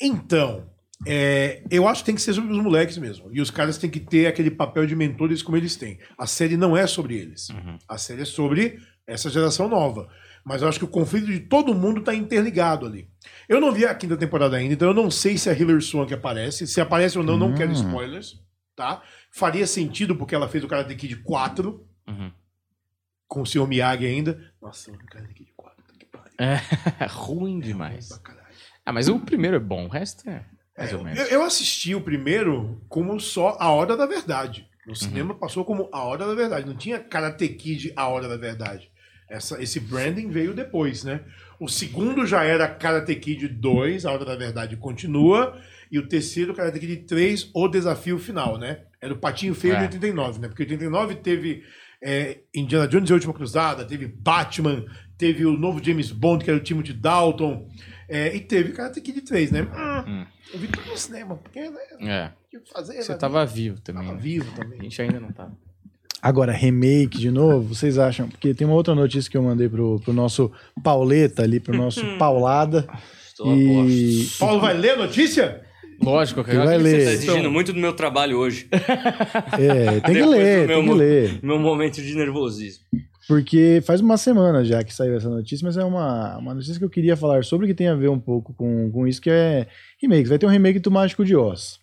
Então, 0.00 0.69
é, 1.06 1.62
eu 1.70 1.88
acho 1.88 2.02
que 2.02 2.06
tem 2.06 2.14
que 2.14 2.20
ser 2.20 2.34
sobre 2.34 2.52
os 2.52 2.58
moleques 2.62 2.98
mesmo. 2.98 3.28
E 3.32 3.40
os 3.40 3.50
caras 3.50 3.78
têm 3.78 3.88
que 3.90 4.00
ter 4.00 4.26
aquele 4.26 4.50
papel 4.50 4.86
de 4.86 4.94
mentores 4.94 5.42
como 5.42 5.56
eles 5.56 5.76
têm. 5.76 5.98
A 6.18 6.26
série 6.26 6.56
não 6.56 6.76
é 6.76 6.86
sobre 6.86 7.16
eles. 7.16 7.48
A 7.88 7.96
série 7.98 8.22
é 8.22 8.24
sobre 8.26 8.78
essa 9.06 9.30
geração 9.30 9.68
nova. 9.68 10.08
Mas 10.44 10.62
eu 10.62 10.68
acho 10.68 10.78
que 10.78 10.84
o 10.84 10.88
conflito 10.88 11.26
de 11.26 11.40
todo 11.40 11.74
mundo 11.74 12.02
tá 12.02 12.14
interligado 12.14 12.86
ali. 12.86 13.08
Eu 13.48 13.60
não 13.60 13.72
vi 13.72 13.84
a 13.84 13.94
quinta 13.94 14.16
temporada 14.16 14.56
ainda, 14.56 14.72
então 14.74 14.88
eu 14.88 14.94
não 14.94 15.10
sei 15.10 15.36
se 15.36 15.50
a 15.50 15.52
Hilary 15.52 15.82
Swank 15.82 16.12
aparece. 16.14 16.66
Se 16.66 16.80
aparece 16.80 17.18
ou 17.18 17.24
não, 17.24 17.36
não 17.36 17.54
quero 17.54 17.72
spoilers, 17.72 18.40
tá? 18.74 19.02
Faria 19.30 19.66
sentido 19.66 20.16
porque 20.16 20.34
ela 20.34 20.48
fez 20.48 20.64
o 20.64 20.68
Karate 20.68 20.94
Kid 20.94 21.16
4, 21.16 21.86
Uhum. 22.08 22.32
com 23.28 23.42
o 23.42 23.46
Sr. 23.46 23.66
Miyagi 23.68 24.06
ainda. 24.06 24.40
Nossa, 24.60 24.90
o 24.90 24.98
Karate 25.06 25.34
Kid 25.34 25.52
4, 25.56 25.84
tá 25.84 25.92
que 25.98 26.06
pariu. 26.06 26.32
É 26.38 26.60
ruim 27.06 27.60
demais. 27.60 28.08
Pra 28.08 28.18
caralho. 28.18 28.46
Ah, 28.84 28.92
mas 28.92 29.08
o 29.08 29.20
primeiro 29.20 29.56
é 29.56 29.60
bom, 29.60 29.84
o 29.86 29.88
resto 29.88 30.28
é 30.28 30.44
mais 30.80 30.92
É, 30.92 30.96
ou 30.96 31.04
menos. 31.04 31.18
eu, 31.20 31.26
eu 31.26 31.42
assisti 31.42 31.94
o 31.94 32.00
primeiro 32.00 32.80
como 32.88 33.18
só 33.20 33.56
A 33.60 33.70
Hora 33.70 33.96
da 33.96 34.06
Verdade. 34.06 34.66
No 34.86 34.96
cinema 34.96 35.34
passou 35.34 35.64
como 35.64 35.88
A 35.92 36.02
Hora 36.02 36.26
da 36.26 36.34
Verdade. 36.34 36.66
Não 36.66 36.74
tinha 36.74 36.98
Karate 36.98 37.48
Kid 37.48 37.92
A 37.94 38.08
Hora 38.08 38.26
da 38.28 38.36
Verdade. 38.36 38.90
Essa, 39.28 39.62
esse 39.62 39.78
branding 39.78 40.28
veio 40.28 40.52
depois, 40.52 41.04
né? 41.04 41.20
O 41.60 41.68
segundo 41.68 42.26
já 42.26 42.42
era 42.42 42.66
Karate 42.66 43.14
Kid 43.14 43.46
2, 43.46 44.04
A 44.04 44.10
Hora 44.12 44.24
da 44.24 44.34
Verdade 44.34 44.76
continua. 44.76 45.56
E 45.92 45.98
o 45.98 46.08
terceiro, 46.08 46.54
Karate 46.54 46.80
Kid 46.80 46.96
3, 47.06 47.50
O 47.54 47.68
Desafio 47.68 48.18
Final, 48.18 48.58
né? 48.58 48.80
Era 49.00 49.12
o 49.14 49.18
Patinho 49.18 49.54
Feio 49.54 49.74
de 49.76 49.80
É. 49.82 49.84
89, 49.84 50.40
né? 50.40 50.48
Porque 50.48 50.62
89 50.64 51.16
teve 51.16 51.62
é, 52.02 52.38
Indiana 52.54 52.88
Jones 52.88 53.08
e 53.10 53.12
a 53.12 53.14
Última 53.16 53.34
Cruzada, 53.34 53.84
teve 53.84 54.06
Batman, 54.08 54.84
teve 55.18 55.44
o 55.46 55.52
novo 55.56 55.82
James 55.84 56.10
Bond, 56.10 56.42
que 56.44 56.50
era 56.50 56.58
o 56.58 56.62
Timothy 56.62 56.92
Dalton, 56.94 57.68
é, 58.10 58.34
e 58.36 58.40
teve 58.40 58.72
Karate 58.72 59.00
Kid 59.00 59.20
3, 59.22 59.50
né? 59.52 59.62
Hum, 59.62 60.10
Hum. 60.10 60.26
Eu 60.52 60.58
vi 60.58 60.66
tudo 60.66 60.90
no 60.90 60.96
cinema, 60.98 61.36
porque 61.36 61.60
né, 61.60 61.78
É. 62.00 62.30
tinha 62.50 62.60
que 62.62 62.70
fazer. 62.72 63.00
Você 63.02 63.12
né? 63.12 63.18
tava 63.18 63.46
vivo 63.46 63.80
também. 63.80 64.02
Tava 64.02 64.14
né? 64.16 64.20
vivo 64.22 64.50
A 64.52 64.56
também. 64.62 64.80
gente 64.82 65.00
ainda 65.02 65.20
não 65.20 65.30
tava. 65.32 65.52
Agora, 66.22 66.52
remake 66.52 67.18
de 67.18 67.30
novo, 67.30 67.74
vocês 67.74 67.96
acham? 67.98 68.28
Porque 68.28 68.52
tem 68.52 68.66
uma 68.66 68.76
outra 68.76 68.94
notícia 68.94 69.30
que 69.30 69.36
eu 69.38 69.42
mandei 69.42 69.68
pro, 69.70 69.98
pro 70.00 70.12
nosso 70.12 70.50
Pauleta 70.82 71.42
ali, 71.42 71.60
pro 71.60 71.74
nosso 71.76 72.04
Paulada. 72.18 72.86
Estou 73.26 73.50
a 73.52 73.54
E. 73.56 74.26
Paulo 74.38 74.60
vai 74.60 74.74
ler 74.76 74.90
a 74.90 74.96
notícia? 74.96 75.62
Lógico, 76.02 76.40
Ele 76.46 76.56
vai 76.58 76.76
que 76.78 76.82
ler. 76.82 76.90
vocês 76.90 77.04
Tá 77.04 77.12
estão- 77.12 77.34
exigindo 77.36 77.50
muito 77.52 77.72
do 77.72 77.78
meu 77.80 77.92
trabalho 77.92 78.36
hoje. 78.38 78.68
é, 79.58 80.00
tem 80.00 80.14
que 80.14 80.22
ler, 80.22 80.66
meu 80.66 80.76
tem 80.76 80.80
que 80.82 80.86
mo- 80.90 80.94
ler. 80.94 81.40
Meu 81.42 81.58
momento 81.58 82.02
de 82.02 82.14
nervosismo. 82.14 82.84
Porque 83.30 83.80
faz 83.86 84.00
uma 84.00 84.16
semana 84.16 84.64
já 84.64 84.82
que 84.82 84.92
saiu 84.92 85.14
essa 85.14 85.30
notícia, 85.30 85.64
mas 85.64 85.76
é 85.76 85.84
uma, 85.84 86.36
uma 86.38 86.52
notícia 86.52 86.76
que 86.76 86.84
eu 86.84 86.90
queria 86.90 87.16
falar 87.16 87.44
sobre 87.44 87.68
que 87.68 87.74
tem 87.74 87.86
a 87.86 87.94
ver 87.94 88.10
um 88.10 88.18
pouco 88.18 88.52
com, 88.52 88.90
com 88.90 89.06
isso, 89.06 89.22
que 89.22 89.30
é 89.30 89.68
remakes. 90.02 90.28
Vai 90.28 90.36
ter 90.36 90.46
um 90.46 90.50
remake 90.50 90.80
do 90.80 90.90
Mágico 90.90 91.24
de 91.24 91.36
Oz. 91.36 91.78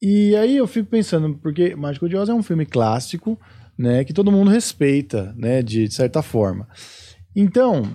E 0.00 0.34
aí 0.36 0.56
eu 0.56 0.66
fico 0.66 0.88
pensando, 0.88 1.34
porque 1.34 1.76
Mágico 1.76 2.08
de 2.08 2.16
Oz 2.16 2.30
é 2.30 2.32
um 2.32 2.42
filme 2.42 2.64
clássico, 2.64 3.38
né, 3.76 4.04
que 4.04 4.14
todo 4.14 4.32
mundo 4.32 4.50
respeita, 4.50 5.34
né, 5.36 5.62
de, 5.62 5.86
de 5.86 5.92
certa 5.92 6.22
forma. 6.22 6.66
Então, 7.36 7.94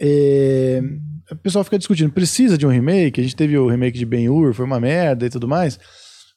é, 0.00 0.82
o 1.30 1.36
pessoal 1.36 1.64
fica 1.64 1.76
discutindo, 1.76 2.10
precisa 2.10 2.56
de 2.56 2.66
um 2.66 2.70
remake? 2.70 3.20
A 3.20 3.24
gente 3.24 3.36
teve 3.36 3.58
o 3.58 3.68
remake 3.68 3.98
de 3.98 4.06
Ben-Hur, 4.06 4.54
foi 4.54 4.64
uma 4.64 4.80
merda 4.80 5.26
e 5.26 5.28
tudo 5.28 5.46
mais. 5.46 5.78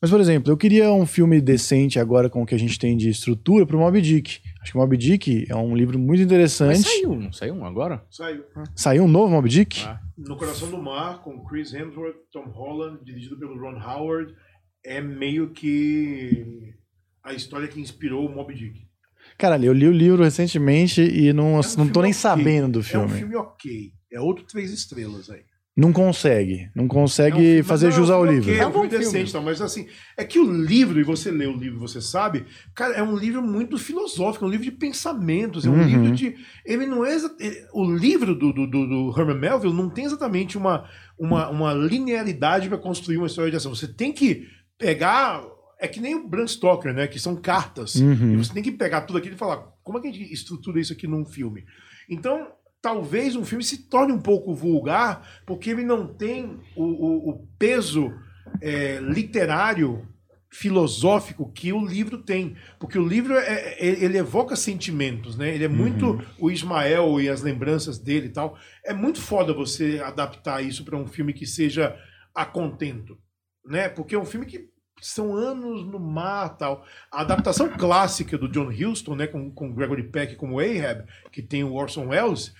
Mas, 0.02 0.12
por 0.12 0.20
exemplo, 0.20 0.52
eu 0.52 0.58
queria 0.58 0.92
um 0.92 1.06
filme 1.06 1.40
decente 1.40 2.00
agora 2.00 2.30
com 2.30 2.42
o 2.42 2.46
que 2.46 2.56
a 2.56 2.60
gente 2.60 2.78
tem 2.78 2.98
de 2.98 3.08
estrutura 3.08 3.66
para 3.66 3.78
o 3.78 3.80
Moby 3.80 4.02
Dick. 4.02 4.42
Acho 4.62 4.72
que 4.74 4.78
o 4.78 4.82
Moby 4.82 4.98
Dick 4.98 5.46
é 5.50 5.56
um 5.56 5.76
livro 5.76 5.98
muito 5.98 6.20
Mas 6.20 6.26
interessante. 6.28 6.82
saiu, 6.82 7.16
não 7.16 7.32
saiu 7.32 7.54
um 7.56 7.66
agora? 7.66 8.04
Saiu. 8.12 8.44
Saiu 8.76 9.04
um 9.04 9.08
novo 9.08 9.34
Moby 9.34 9.50
Dick? 9.50 9.84
Ah. 9.86 10.00
No 10.18 10.36
Coração 10.36 10.70
do 10.70 10.78
Mar, 10.78 11.22
com 11.22 11.44
Chris 11.46 11.74
Hemsworth, 11.74 12.18
Tom 12.32 12.50
Holland, 12.50 13.00
dirigido 13.06 13.38
pelo 13.40 13.58
Ron 13.58 13.80
Howard, 13.82 14.36
é 14.84 15.00
meio 15.00 15.52
que 15.52 16.74
a 17.24 17.34
história 17.34 17.68
que 17.70 17.80
inspirou 17.80 18.26
o 18.28 18.36
Moby 18.36 18.54
Dick. 18.56 18.88
Caralho, 19.38 19.66
eu 19.66 19.74
li 19.74 19.88
o 19.88 19.92
livro 19.94 20.24
recentemente 20.24 21.02
e 21.02 21.32
não, 21.32 21.46
É 21.48 21.50
um 21.52 21.56
não 21.56 21.64
filme 21.64 21.92
tô 21.92 22.02
nem 22.02 22.12
ok. 22.12 22.20
sabendo 22.22 22.74
do 22.74 22.80
É 22.80 22.82
um 22.82 22.84
filme. 22.84 23.10
filme 23.14 23.36
ok. 23.36 23.92
É 24.12 24.20
outro 24.20 24.44
três 24.46 24.72
estrelas 24.72 25.30
aí. 25.30 25.42
Não 25.80 25.94
consegue. 25.94 26.70
Não 26.76 26.84
É 26.84 26.86
um 26.86 26.88
consegue 26.90 27.38
filme- 27.38 27.64
fazer 27.64 27.92
jus 27.92 28.10
é 28.10 28.14
um 28.14 28.16
ao 28.18 28.26
livro. 28.26 28.52
É 28.52 28.58
É 28.58 28.68
um 28.68 28.72
filme 28.72 28.88
decente, 28.90 29.32
tá? 29.32 29.40
mas 29.40 29.62
assim, 29.62 29.88
é 30.18 30.24
que 30.26 30.38
o 30.40 30.52
livro, 30.52 31.00
e 31.00 31.04
você 31.04 31.32
lê 31.32 31.46
o 31.48 31.56
livro, 31.56 31.80
você 31.80 32.02
sabe, 32.02 32.46
cara, 32.76 32.96
é 32.96 33.02
um 33.04 33.16
livro 33.16 33.42
muito 33.42 33.78
filosófico, 33.78 34.44
é 34.44 34.48
um 34.48 34.52
livro 34.52 34.66
de 34.66 34.72
pensamentos, 34.72 35.66
é 35.66 35.70
um 35.70 35.74
Uhum. 35.74 35.84
livro 35.88 36.12
de. 36.12 36.36
Ele 36.66 36.86
não 36.86 37.06
é. 37.06 37.18
O 37.74 37.86
livro 37.90 38.36
do, 38.36 38.52
do, 38.52 38.68
do, 38.68 38.88
do 38.88 39.14
Herman 39.20 39.38
Melville 39.40 39.74
não 39.74 39.90
tem 39.90 40.06
exatamente 40.06 40.58
uma, 40.58 40.86
uma, 41.18 41.50
uma 41.50 41.74
linearidade 41.74 42.68
para 42.70 42.78
construir 42.78 43.18
uma 43.18 43.28
história 43.28 43.50
de 43.52 43.58
ação. 43.58 43.74
Você 43.74 43.88
tem 43.88 44.12
que 44.12 44.48
pegar. 44.78 45.42
É 45.82 45.88
que 45.88 46.02
nem 46.02 46.14
o 46.14 46.28
Bram 46.28 46.46
Stoker, 46.46 46.94
né? 46.94 47.08
Que 47.08 47.18
são 47.20 47.38
cartas. 47.38 47.96
Uhum. 47.96 48.34
E 48.34 48.36
você 48.38 48.54
tem 48.54 48.62
que 48.62 48.72
pegar 48.72 49.02
tudo 49.02 49.18
aquilo 49.18 49.36
e 49.36 49.38
falar, 49.38 49.64
como 49.82 49.98
é 49.98 50.02
que 50.02 50.08
a 50.10 50.12
gente 50.12 50.34
estrutura 50.34 50.78
isso 50.78 50.92
aqui 50.92 51.08
num 51.08 51.24
filme? 51.26 51.64
Então, 52.10 52.48
talvez 52.82 53.36
um 53.36 53.44
filme 53.46 53.64
se 53.64 53.90
torne 53.90 54.14
um 54.14 54.22
pouco 54.22 54.54
vulgar, 54.54 55.42
porque 55.46 55.70
ele 55.70 55.84
não 55.84 56.08
tem 56.08 56.60
o, 56.76 56.84
o- 56.84 57.30
o 57.32 57.48
peso 57.58 58.14
é, 58.62 59.00
literário, 59.02 60.08
filosófico 60.52 61.52
que 61.52 61.72
o 61.72 61.86
livro 61.86 62.18
tem. 62.24 62.56
Porque 62.80 62.98
o 62.98 63.08
livro, 63.08 63.36
é, 63.36 63.76
é- 63.80 64.04
ele 64.04 64.18
evoca 64.18 64.56
sentimentos, 64.56 65.38
né? 65.38 65.54
Ele 65.54 65.64
é 65.64 65.68
muito 65.68 66.20
o 66.40 66.50
Ismael 66.50 67.22
e 67.22 67.30
as 67.30 67.42
lembranças 67.42 68.00
dele 68.00 68.28
e 68.28 68.32
tal. 68.32 68.58
É 68.86 68.94
muito 68.94 69.22
foda 69.22 69.54
você 69.54 70.02
adaptar 70.04 70.64
isso 70.64 70.84
para 70.84 70.98
um 70.98 71.08
filme 71.08 71.34
que 71.34 71.46
seja 71.46 71.96
a 72.34 72.46
contento, 72.46 73.18
né? 73.66 73.90
Porque 73.90 74.16
é 74.16 74.20
um 74.20 74.26
filme 74.26 74.46
que 74.46 74.68
são 75.02 75.34
anos 75.36 75.86
no 75.86 76.00
mar 76.00 76.58
tal. 76.58 76.84
A 77.12 77.22
adaptação 77.22 77.70
clássica 77.70 78.38
do 78.38 78.50
John 78.50 78.70
Huston, 78.70 79.16
né, 79.16 79.28
com, 79.28 79.50
com 79.52 79.74
Gregory 79.74 80.04
Peck 80.10 80.36
como 80.36 80.60
Ahab, 80.60 81.06
que 81.32 81.42
tem 81.42 81.64
o 81.64 81.74
Orson 81.74 82.08
Welles, 82.08 82.54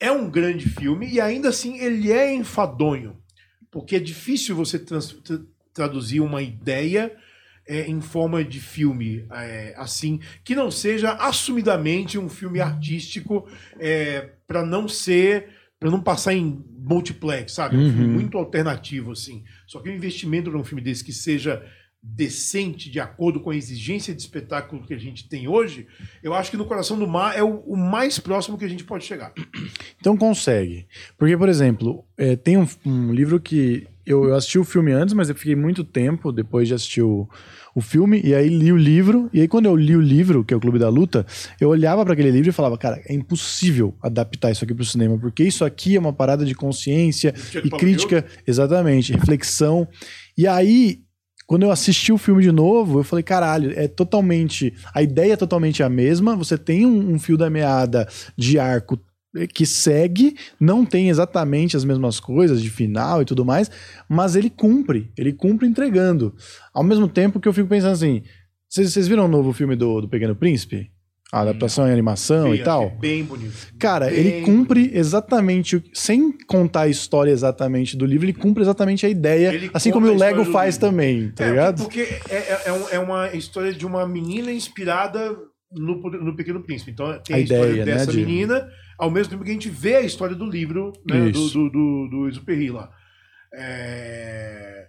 é 0.00 0.10
um 0.10 0.28
grande 0.30 0.68
filme 0.68 1.08
e 1.08 1.20
ainda 1.20 1.48
assim 1.48 1.78
ele 1.78 2.10
é 2.12 2.34
enfadonho, 2.34 3.16
porque 3.70 3.96
é 3.96 4.00
difícil 4.00 4.54
você 4.54 4.78
traduzir 5.72 6.20
uma 6.20 6.42
ideia 6.42 7.12
é, 7.66 7.86
em 7.88 8.00
forma 8.00 8.44
de 8.44 8.60
filme 8.60 9.26
é, 9.32 9.74
assim, 9.76 10.20
que 10.44 10.54
não 10.54 10.70
seja 10.70 11.12
assumidamente 11.14 12.18
um 12.18 12.28
filme 12.28 12.60
artístico 12.60 13.48
para 14.46 14.64
não 14.64 14.86
ser, 14.86 15.48
para 15.80 15.90
não 15.90 16.00
passar 16.00 16.34
em 16.34 16.62
multiplex, 16.78 17.52
sabe? 17.52 17.76
Um 17.76 17.90
filme 17.90 18.04
Uhum. 18.06 18.12
muito 18.12 18.36
alternativo 18.36 19.12
assim. 19.12 19.42
Só 19.66 19.80
que 19.80 19.88
o 19.88 19.92
investimento 19.94 20.50
num 20.50 20.62
filme 20.64 20.82
desse 20.82 21.02
que 21.02 21.12
seja 21.12 21.64
decente, 22.06 22.90
de 22.90 23.00
acordo 23.00 23.40
com 23.40 23.50
a 23.50 23.56
exigência 23.56 24.14
de 24.14 24.20
espetáculo 24.20 24.84
que 24.86 24.92
a 24.92 24.98
gente 24.98 25.26
tem 25.26 25.48
hoje, 25.48 25.86
eu 26.22 26.34
acho 26.34 26.50
que 26.50 26.56
no 26.56 26.66
Coração 26.66 26.98
do 26.98 27.08
Mar 27.08 27.36
é 27.36 27.42
o, 27.42 27.60
o 27.60 27.76
mais 27.76 28.18
próximo 28.18 28.58
que 28.58 28.64
a 28.64 28.68
gente 28.68 28.84
pode 28.84 29.04
chegar. 29.04 29.32
Então 29.98 30.18
consegue. 30.18 30.86
Porque, 31.16 31.34
por 31.34 31.48
exemplo, 31.48 32.04
é, 32.18 32.36
tem 32.36 32.58
um, 32.58 32.68
um 32.84 33.10
livro 33.10 33.40
que 33.40 33.86
eu, 34.04 34.24
eu 34.24 34.34
assisti 34.34 34.58
o 34.58 34.64
filme 34.64 34.92
antes, 34.92 35.14
mas 35.14 35.30
eu 35.30 35.34
fiquei 35.34 35.56
muito 35.56 35.82
tempo 35.82 36.30
depois 36.30 36.68
de 36.68 36.74
assistir 36.74 37.00
o, 37.00 37.26
o 37.74 37.80
filme, 37.80 38.20
e 38.22 38.34
aí 38.34 38.50
li 38.50 38.70
o 38.70 38.76
livro. 38.76 39.30
E 39.32 39.40
aí, 39.40 39.48
quando 39.48 39.64
eu 39.64 39.74
li 39.74 39.96
o 39.96 40.00
livro, 40.00 40.44
que 40.44 40.52
é 40.52 40.56
o 40.56 40.60
Clube 40.60 40.78
da 40.78 40.90
Luta, 40.90 41.24
eu 41.58 41.70
olhava 41.70 42.04
para 42.04 42.12
aquele 42.12 42.30
livro 42.30 42.50
e 42.50 42.52
falava, 42.52 42.76
cara, 42.76 43.00
é 43.06 43.14
impossível 43.14 43.94
adaptar 44.02 44.50
isso 44.50 44.62
aqui 44.62 44.74
para 44.74 44.82
o 44.82 44.86
cinema, 44.86 45.18
porque 45.18 45.42
isso 45.42 45.64
aqui 45.64 45.96
é 45.96 45.98
uma 45.98 46.12
parada 46.12 46.44
de 46.44 46.54
consciência 46.54 47.32
e 47.64 47.70
crítica, 47.70 48.26
exatamente, 48.46 49.14
reflexão. 49.14 49.88
E 50.36 50.46
aí, 50.46 51.03
quando 51.46 51.64
eu 51.64 51.70
assisti 51.70 52.12
o 52.12 52.18
filme 52.18 52.42
de 52.42 52.50
novo, 52.50 53.00
eu 53.00 53.04
falei, 53.04 53.22
caralho, 53.22 53.72
é 53.78 53.86
totalmente. 53.86 54.72
A 54.94 55.02
ideia 55.02 55.34
é 55.34 55.36
totalmente 55.36 55.82
a 55.82 55.88
mesma. 55.88 56.36
Você 56.36 56.56
tem 56.56 56.86
um, 56.86 57.12
um 57.12 57.18
fio 57.18 57.36
da 57.36 57.50
meada 57.50 58.08
de 58.36 58.58
arco 58.58 58.98
que 59.52 59.66
segue, 59.66 60.36
não 60.60 60.84
tem 60.86 61.08
exatamente 61.08 61.76
as 61.76 61.84
mesmas 61.84 62.20
coisas 62.20 62.62
de 62.62 62.70
final 62.70 63.20
e 63.20 63.24
tudo 63.24 63.44
mais, 63.44 63.70
mas 64.08 64.36
ele 64.36 64.48
cumpre, 64.48 65.10
ele 65.18 65.32
cumpre 65.32 65.66
entregando. 65.66 66.34
Ao 66.72 66.84
mesmo 66.84 67.08
tempo 67.08 67.40
que 67.40 67.48
eu 67.48 67.52
fico 67.52 67.68
pensando 67.68 67.92
assim, 67.92 68.22
vocês 68.68 68.92
vocês 68.92 69.08
viram 69.08 69.24
o 69.24 69.28
novo 69.28 69.52
filme 69.52 69.74
do, 69.74 70.02
do 70.02 70.08
Pequeno 70.08 70.36
Príncipe? 70.36 70.93
A 71.34 71.40
adaptação 71.40 71.88
em 71.88 71.92
animação 71.92 72.50
Vi, 72.52 72.58
e 72.58 72.62
tal? 72.62 72.90
Bem 72.90 73.24
bonito. 73.24 73.52
Cara, 73.78 74.06
Bem 74.06 74.18
ele 74.18 74.42
cumpre 74.42 74.90
exatamente, 74.94 75.76
o- 75.76 75.82
sem 75.92 76.30
contar 76.46 76.82
a 76.82 76.88
história 76.88 77.30
exatamente 77.30 77.96
do 77.96 78.06
livro, 78.06 78.24
ele 78.24 78.32
cumpre 78.32 78.62
exatamente 78.62 79.04
a 79.04 79.08
ideia, 79.08 79.52
Ele 79.52 79.70
assim 79.74 79.90
como 79.90 80.06
o 80.06 80.14
Lego 80.16 80.44
faz 80.44 80.76
livro. 80.76 80.88
também, 80.90 81.30
tá 81.32 81.44
É, 81.44 81.50
ligado? 81.50 81.82
Porque 81.82 82.00
é, 82.00 82.34
é- 82.36 82.62
é 82.66 82.94
é 82.96 82.98
uma 82.98 83.32
história 83.34 83.72
de 83.72 83.84
uma 83.84 84.06
menina 84.06 84.52
inspirada 84.52 85.36
no, 85.72 86.00
no 86.00 86.36
Pequeno 86.36 86.62
Príncipe. 86.62 86.92
Então 86.92 87.06
tem 87.24 87.34
a, 87.34 87.38
A 87.38 87.42
história 87.42 87.70
ideia, 87.70 87.84
né, 87.86 87.92
dessa 87.94 88.12
de- 88.12 88.18
menina, 88.18 88.68
ao 88.98 89.10
mesmo 89.10 89.30
tempo 89.32 89.42
que 89.44 89.50
a 89.50 89.54
gente 89.54 89.68
vê 89.68 89.96
a 89.96 90.00
história 90.02 90.36
do 90.36 90.46
livro 90.46 90.92
né, 91.08 91.30
do, 91.30 91.48
do, 91.50 91.68
do, 91.70 92.30
do 92.30 92.72
lá. 92.72 92.90
É, 93.56 94.88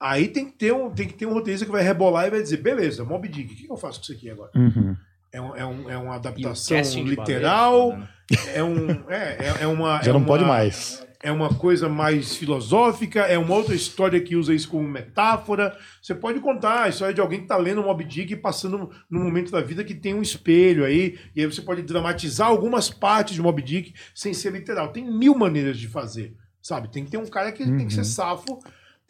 Aí 0.00 0.26
tem 0.26 0.46
que, 0.46 0.58
ter 0.58 0.72
um, 0.74 0.90
tem 0.90 1.06
que 1.06 1.14
ter 1.14 1.26
um 1.26 1.32
roteirista 1.32 1.64
que 1.64 1.70
vai 1.70 1.82
rebolar 1.82 2.26
e 2.26 2.30
vai 2.30 2.42
dizer: 2.42 2.56
beleza, 2.56 3.04
Mob 3.04 3.28
Dick, 3.28 3.52
o 3.52 3.56
que 3.56 3.66
que 3.66 3.72
eu 3.72 3.76
faço 3.76 4.00
com 4.00 4.04
isso 4.04 4.12
aqui 4.12 4.28
agora? 4.28 4.50
Uhum. 4.56 4.96
É, 5.32 5.40
um- 5.40 5.56
é, 5.56 5.64
um- 5.66 5.90
é 5.90 5.96
uma 5.96 6.14
adaptação 6.16 6.76
literal, 7.04 7.90
balé 7.90 8.04
é 8.30 8.36
foda, 8.36 8.42
né? 8.46 8.52
é, 8.54 8.62
um, 8.62 8.90
é, 9.10 9.16
é, 9.16 9.62
é 9.62 9.66
uma. 9.66 10.02
Já 10.02 10.10
é 10.10 10.12
não 10.12 10.20
uma- 10.20 10.26
pode 10.26 10.44
mais. 10.44 11.06
é 11.22 11.32
uma 11.32 11.48
coisa 11.54 11.88
mais 11.88 12.36
filosófica, 12.36 13.20
é 13.20 13.38
uma 13.38 13.54
outra 13.54 13.74
história 13.74 14.20
que 14.20 14.36
usa 14.36 14.52
isso 14.52 14.68
como 14.68 14.86
metáfora. 14.86 15.74
Você 16.02 16.14
pode 16.14 16.40
contar 16.40 16.82
a 16.82 16.88
história 16.88 17.14
de 17.14 17.20
alguém 17.20 17.38
que 17.38 17.44
está 17.46 17.56
lendo 17.56 17.80
um 17.80 17.84
Moby 17.84 18.04
Dick 18.04 18.32
e 18.32 18.36
passando 18.36 18.90
num 19.08 19.22
momento 19.24 19.50
da 19.52 19.60
vida 19.60 19.82
que 19.84 19.94
tem 19.94 20.12
um 20.14 20.20
espelho 20.22 20.84
aí, 20.84 21.18
e 21.34 21.40
aí 21.40 21.46
você 21.46 21.62
pode 21.62 21.80
dramatizar 21.82 22.48
algumas 22.48 22.90
partes 22.90 23.34
de 23.34 23.40
Moby 23.40 23.62
Dick 23.62 23.94
sem 24.14 24.34
ser 24.34 24.52
literal. 24.52 24.88
Tem 24.88 25.04
mil 25.10 25.34
maneiras 25.34 25.78
de 25.78 25.88
fazer, 25.88 26.34
sabe? 26.60 26.90
Tem 26.90 27.04
que 27.04 27.10
ter 27.10 27.18
um 27.18 27.26
cara 27.26 27.52
que 27.52 27.64
tem 27.64 27.86
que 27.86 27.92
ser 27.94 28.00
Uhum. 28.00 28.04
safo 28.04 28.58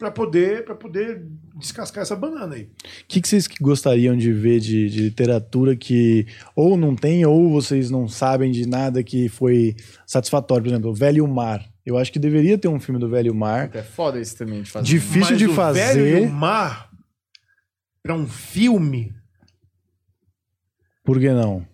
para 0.03 0.11
poder, 0.11 0.65
pra 0.65 0.75
poder 0.75 1.25
descascar 1.55 2.01
essa 2.01 2.15
banana 2.15 2.55
aí. 2.55 2.63
O 2.63 2.69
que, 3.07 3.21
que 3.21 3.27
vocês 3.27 3.47
gostariam 3.47 4.17
de 4.17 4.33
ver 4.33 4.59
de, 4.59 4.89
de 4.89 5.01
literatura 5.03 5.75
que 5.77 6.27
ou 6.53 6.75
não 6.75 6.93
tem, 6.93 7.25
ou 7.25 7.49
vocês 7.49 7.89
não 7.89 8.07
sabem 8.09 8.51
de 8.51 8.67
nada 8.67 9.01
que 9.01 9.29
foi 9.29 9.75
satisfatório? 10.05 10.63
Por 10.63 10.69
exemplo, 10.69 10.89
o 10.89 10.93
Velho 10.93 11.25
Mar. 11.25 11.65
Eu 11.85 11.97
acho 11.97 12.11
que 12.11 12.19
deveria 12.19 12.57
ter 12.57 12.67
um 12.67 12.79
filme 12.79 12.99
do 12.99 13.09
Velho 13.09 13.33
Mar. 13.33 13.69
É 13.73 13.81
foda 13.81 14.19
isso 14.19 14.37
também 14.37 14.61
de 14.61 14.69
fazer. 14.69 14.85
Difícil 14.85 15.31
Mas 15.31 15.37
de 15.37 15.47
o 15.47 15.53
fazer. 15.53 15.93
Velho 15.93 16.27
o 16.27 16.29
Mar 16.29 16.89
para 18.01 18.13
um 18.13 18.27
filme, 18.27 19.13
Por 21.05 21.19
que 21.19 21.29
não? 21.31 21.65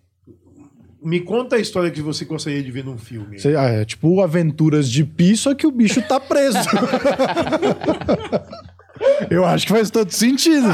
Me 1.02 1.20
conta 1.20 1.56
a 1.56 1.58
história 1.58 1.90
que 1.90 2.00
você 2.02 2.24
gostaria 2.24 2.62
de 2.62 2.70
ver 2.70 2.84
num 2.84 2.98
filme. 2.98 3.36
Ah, 3.58 3.68
é 3.68 3.84
tipo 3.84 4.20
Aventuras 4.20 4.90
de 4.90 5.04
Pi, 5.04 5.36
só 5.36 5.54
que 5.54 5.66
o 5.66 5.70
bicho 5.70 6.00
tá 6.02 6.18
preso. 6.20 6.58
Eu 9.30 9.44
acho 9.46 9.66
que 9.66 9.72
faz 9.72 9.90
todo 9.90 10.10
sentido. 10.10 10.66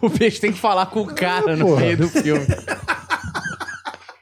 O 0.00 0.08
peixe 0.08 0.40
tem 0.40 0.52
que 0.52 0.58
falar 0.58 0.86
com 0.86 1.00
o 1.02 1.14
cara 1.14 1.54
no 1.56 1.66
Porra. 1.66 1.80
meio 1.82 1.96
do 1.98 2.08
filme. 2.08 2.46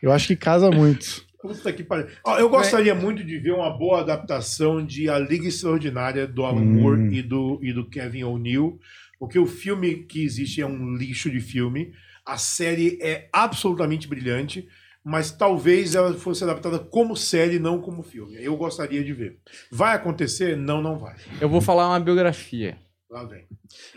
Eu 0.03 0.11
acho 0.11 0.27
que 0.27 0.35
casa 0.37 0.71
muito. 0.71 1.25
Puta 1.41 1.73
que 1.73 1.83
pariu. 1.85 2.07
Eu 2.39 2.49
gostaria 2.49 2.95
muito 2.95 3.23
de 3.25 3.39
ver 3.39 3.53
uma 3.53 3.71
boa 3.71 4.01
adaptação 4.01 4.85
de 4.85 5.09
A 5.09 5.19
Liga 5.19 5.47
Extraordinária 5.49 6.27
do 6.27 6.45
Alan 6.45 6.61
Hum. 6.61 6.81
Moore 6.81 7.15
e 7.19 7.23
do, 7.23 7.59
e 7.63 7.73
do 7.73 7.85
Kevin 7.89 8.25
O'Neill, 8.25 8.79
porque 9.19 9.39
o 9.39 9.47
filme 9.47 9.95
que 10.05 10.25
existe 10.25 10.61
é 10.61 10.67
um 10.67 10.97
lixo 10.97 11.31
de 11.31 11.41
filme. 11.41 11.93
A 12.25 12.39
série 12.39 12.99
é 13.03 13.29
absolutamente 13.33 14.07
brilhante, 14.07 14.69
mas 15.05 15.31
talvez 15.33 15.95
ela 15.95 16.15
fosse 16.15 16.45
adaptada 16.45 16.79
como 16.79 17.17
série, 17.17 17.59
não 17.59 17.81
como 17.81 18.03
filme. 18.03 18.37
Eu 18.39 18.57
gostaria 18.57 19.03
de 19.03 19.13
ver. 19.13 19.39
Vai 19.71 19.97
acontecer? 19.97 20.57
Não, 20.57 20.81
não 20.81 20.99
vai. 20.99 21.17
Eu 21.41 21.49
vou 21.49 21.61
falar 21.61 21.89
uma 21.89 22.01
biografia. 22.01 22.79
Lá 23.11 23.25
vem. 23.25 23.45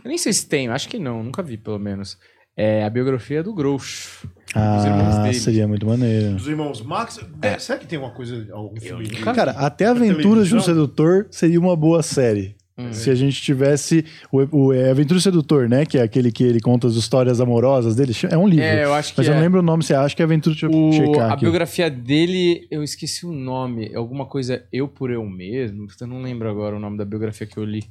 Eu 0.03 0.09
nem 0.09 0.17
sei 0.17 0.33
se 0.33 0.47
tem, 0.47 0.67
acho 0.67 0.89
que 0.89 0.99
não, 0.99 1.23
nunca 1.23 1.43
vi, 1.43 1.57
pelo 1.57 1.79
menos. 1.79 2.17
É 2.57 2.83
a 2.83 2.89
biografia 2.89 3.43
do 3.43 3.53
Groucho. 3.53 4.27
Ah, 4.53 5.23
dele. 5.23 5.33
seria 5.33 5.67
muito 5.67 5.85
maneiro. 5.85 6.35
Dos 6.35 6.47
irmãos 6.47 6.81
Max, 6.81 7.19
é, 7.41 7.59
será 7.59 7.77
que 7.77 7.85
tem 7.85 7.99
uma 7.99 8.11
coisa, 8.11 8.47
algum 8.53 8.79
filme? 8.79 9.09
nunca 9.09 9.33
Cara, 9.33 9.51
até 9.51 9.85
Aventuras 9.85 10.47
de 10.47 10.55
um? 10.55 10.61
Sedutor 10.61 11.27
seria 11.29 11.59
uma 11.59 11.75
boa 11.75 12.01
série. 12.01 12.55
Hum. 12.77 12.91
Se 12.91 13.09
a 13.09 13.15
gente 13.15 13.41
tivesse 13.41 14.03
o, 14.29 14.65
o 14.67 14.73
é, 14.73 14.89
Aventura 14.91 15.17
Sedutor, 15.19 15.69
né? 15.69 15.85
Que 15.85 15.97
é 15.97 16.01
aquele 16.01 16.29
que 16.29 16.43
ele 16.43 16.59
conta 16.59 16.87
as 16.87 16.95
histórias 16.95 17.39
amorosas 17.39 17.95
dele. 17.95 18.11
É 18.29 18.37
um 18.37 18.45
livro. 18.47 18.65
É, 18.65 18.83
eu 18.83 18.93
acho 18.93 19.13
que 19.13 19.19
Mas 19.19 19.27
eu 19.27 19.33
é. 19.33 19.35
não 19.37 19.41
lembro 19.43 19.59
o 19.61 19.63
nome, 19.63 19.81
você 19.83 19.93
acha 19.93 20.13
que 20.13 20.21
é 20.21 20.25
Aventura... 20.25 20.53
Deixa 20.55 20.65
eu 20.65 20.71
O- 20.71 20.91
checar 20.91 21.29
a 21.31 21.33
aqui. 21.35 21.41
biografia 21.45 21.89
dele, 21.89 22.67
eu 22.69 22.83
esqueci 22.83 23.25
o 23.25 23.31
nome. 23.31 23.87
É 23.93 23.95
Alguma 23.95 24.25
coisa 24.25 24.65
Eu 24.73 24.87
por 24.89 25.09
Eu 25.09 25.25
Mesmo. 25.25 25.87
Eu 26.01 26.07
não 26.07 26.21
lembro 26.21 26.49
agora 26.49 26.75
o 26.75 26.79
nome 26.79 26.97
da 26.97 27.05
biografia 27.05 27.47
que 27.47 27.57
eu 27.57 27.63
li. 27.63 27.83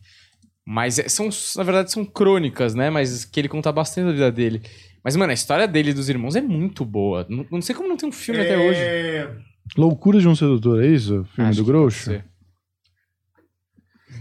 Mas 0.66 0.98
é- 0.98 1.08
são, 1.08 1.30
na 1.56 1.62
verdade, 1.62 1.90
são 1.90 2.04
crônicas, 2.04 2.74
né? 2.74 2.90
Mas 2.90 3.24
que 3.24 3.40
ele 3.40 3.48
conta 3.48 3.72
bastante 3.72 4.06
da 4.06 4.12
vida 4.12 4.30
dele. 4.32 4.60
Mas, 5.02 5.16
mano, 5.16 5.30
a 5.30 5.34
história 5.34 5.66
dele 5.66 5.90
e 5.90 5.94
dos 5.94 6.08
irmãos 6.10 6.36
é 6.36 6.40
muito 6.42 6.84
boa. 6.84 7.26
Não, 7.28 7.46
não 7.50 7.62
sei 7.62 7.74
como 7.74 7.88
não 7.88 7.96
tem 7.96 8.08
um 8.08 8.12
filme 8.12 8.40
até 8.40 8.56
hoje. 8.58 8.80
É, 8.80 9.30
Loucura 9.78 10.20
de 10.20 10.28
um 10.28 10.34
Sedutor, 10.34 10.82
é 10.84 10.88
isso? 10.88 11.20
O 11.20 11.24
filme 11.24 11.50
Acho 11.50 11.58
do 11.60 11.64
Groucho? 11.64 12.22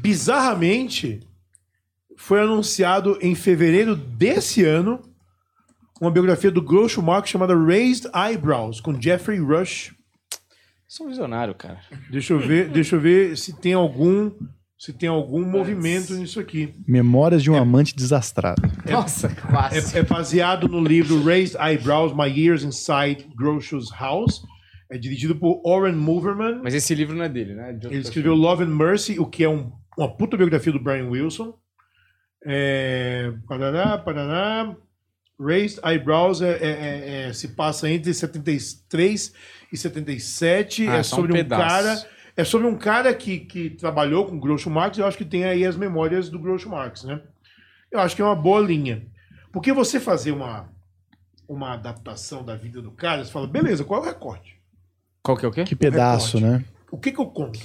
Bizarramente, 0.03 1.21
foi 2.17 2.41
anunciado 2.41 3.17
em 3.21 3.33
fevereiro 3.35 3.95
desse 3.95 4.61
ano 4.65 5.01
uma 6.01 6.11
biografia 6.11 6.51
do 6.51 6.61
Groucho 6.61 7.01
Marx 7.01 7.29
chamada 7.29 7.55
Raised 7.55 8.11
Eyebrows, 8.13 8.81
com 8.81 8.99
Jeffrey 9.01 9.39
Rush. 9.39 9.95
Sou 10.89 11.05
um 11.05 11.09
visionário, 11.09 11.55
cara. 11.55 11.79
Deixa 12.11 12.33
eu 12.33 12.39
ver, 12.39 12.67
deixa 12.69 12.97
eu 12.97 12.99
ver 12.99 13.37
se 13.37 13.53
tem 13.53 13.73
algum 13.73 14.29
se 14.77 14.91
tem 14.91 15.07
algum 15.07 15.45
movimento 15.45 16.13
nisso 16.15 16.37
aqui. 16.41 16.73
Memórias 16.85 17.41
de 17.41 17.49
um 17.49 17.55
Amante 17.55 17.95
Desastrado. 17.95 18.61
Nossa, 18.91 19.29
clássico. 19.29 19.95
É, 19.95 20.01
é 20.01 20.03
baseado 20.03 20.67
no 20.67 20.83
livro 20.83 21.23
Raised 21.23 21.55
Eyebrows: 21.57 22.13
My 22.13 22.27
Years 22.27 22.63
Inside 22.63 23.25
Groucho's 23.37 23.89
House. 23.97 24.41
É 24.91 24.97
dirigido 24.97 25.33
por 25.37 25.61
Oren 25.65 25.95
Moverman. 25.95 26.59
Mas 26.61 26.73
esse 26.73 26.93
livro 26.93 27.15
não 27.15 27.23
é 27.23 27.29
dele, 27.29 27.55
né? 27.55 27.69
De 27.71 27.85
outra 27.85 27.93
Ele 27.93 28.01
escreveu 28.01 28.35
Love 28.35 28.65
and 28.65 28.75
Mercy, 28.75 29.17
o 29.17 29.25
que 29.25 29.43
é 29.45 29.49
um- 29.49 29.71
uma 29.97 30.09
puta 30.15 30.37
biografia 30.37 30.71
do 30.73 30.79
Brian 30.79 31.07
Wilson. 31.09 31.57
É, 32.45 33.33
parará, 33.47 33.97
parará. 33.97 34.75
Raised 35.39 35.79
Eyebrows 35.83 36.41
é- 36.41 36.51
é- 36.51 36.67
é- 36.67 37.27
é- 37.29 37.33
se 37.33 37.49
passa 37.49 37.89
entre 37.89 38.13
73 38.13 39.33
e 39.71 39.77
77. 39.77 40.87
Ah, 40.87 40.97
é 40.97 40.99
um 40.99 41.03
sobre 41.03 41.31
um, 41.31 41.35
pedaço. 41.35 41.61
cara. 41.67 42.07
É 42.35 42.43
sobre 42.43 42.67
um 42.67 42.75
cara 42.75 43.13
que, 43.13 43.39
que 43.39 43.69
trabalhou 43.71 44.25
com 44.25 44.39
Groucho 44.39 44.69
Marx. 44.69 44.97
Eu 44.97 45.05
acho 45.05 45.17
que 45.17 45.25
tem 45.25 45.43
aí 45.45 45.65
as 45.65 45.75
memórias 45.75 46.29
do 46.29 46.39
Groucho 46.39 46.69
Marx, 46.69 47.03
né? 47.03 47.21
Eu 47.91 47.99
acho 47.99 48.15
que 48.15 48.21
é 48.21 48.25
uma 48.25 48.35
boa 48.35 48.59
linha. 48.59 49.05
Porque 49.51 49.71
você 49.71 49.99
fazer 49.99 50.31
uma, 50.31 50.67
uma 51.47 51.73
adaptação 51.73 52.43
da 52.43 52.55
vida 52.55 52.81
do 52.81 52.91
cara, 52.91 53.23
você 53.23 53.31
fala, 53.31 53.45
beleza, 53.45 53.83
qual 53.83 54.01
é 54.01 54.03
o 54.03 54.07
recorte? 54.07 54.59
Qual 55.21 55.37
que 55.37 55.45
é 55.45 55.47
o 55.47 55.51
quê? 55.51 55.63
Que 55.63 55.75
pedaço, 55.75 56.37
recorte. 56.37 56.57
né? 56.59 56.65
O 56.91 56.97
que, 56.97 57.11
que 57.11 57.19
eu 57.21 57.27
conto? 57.27 57.59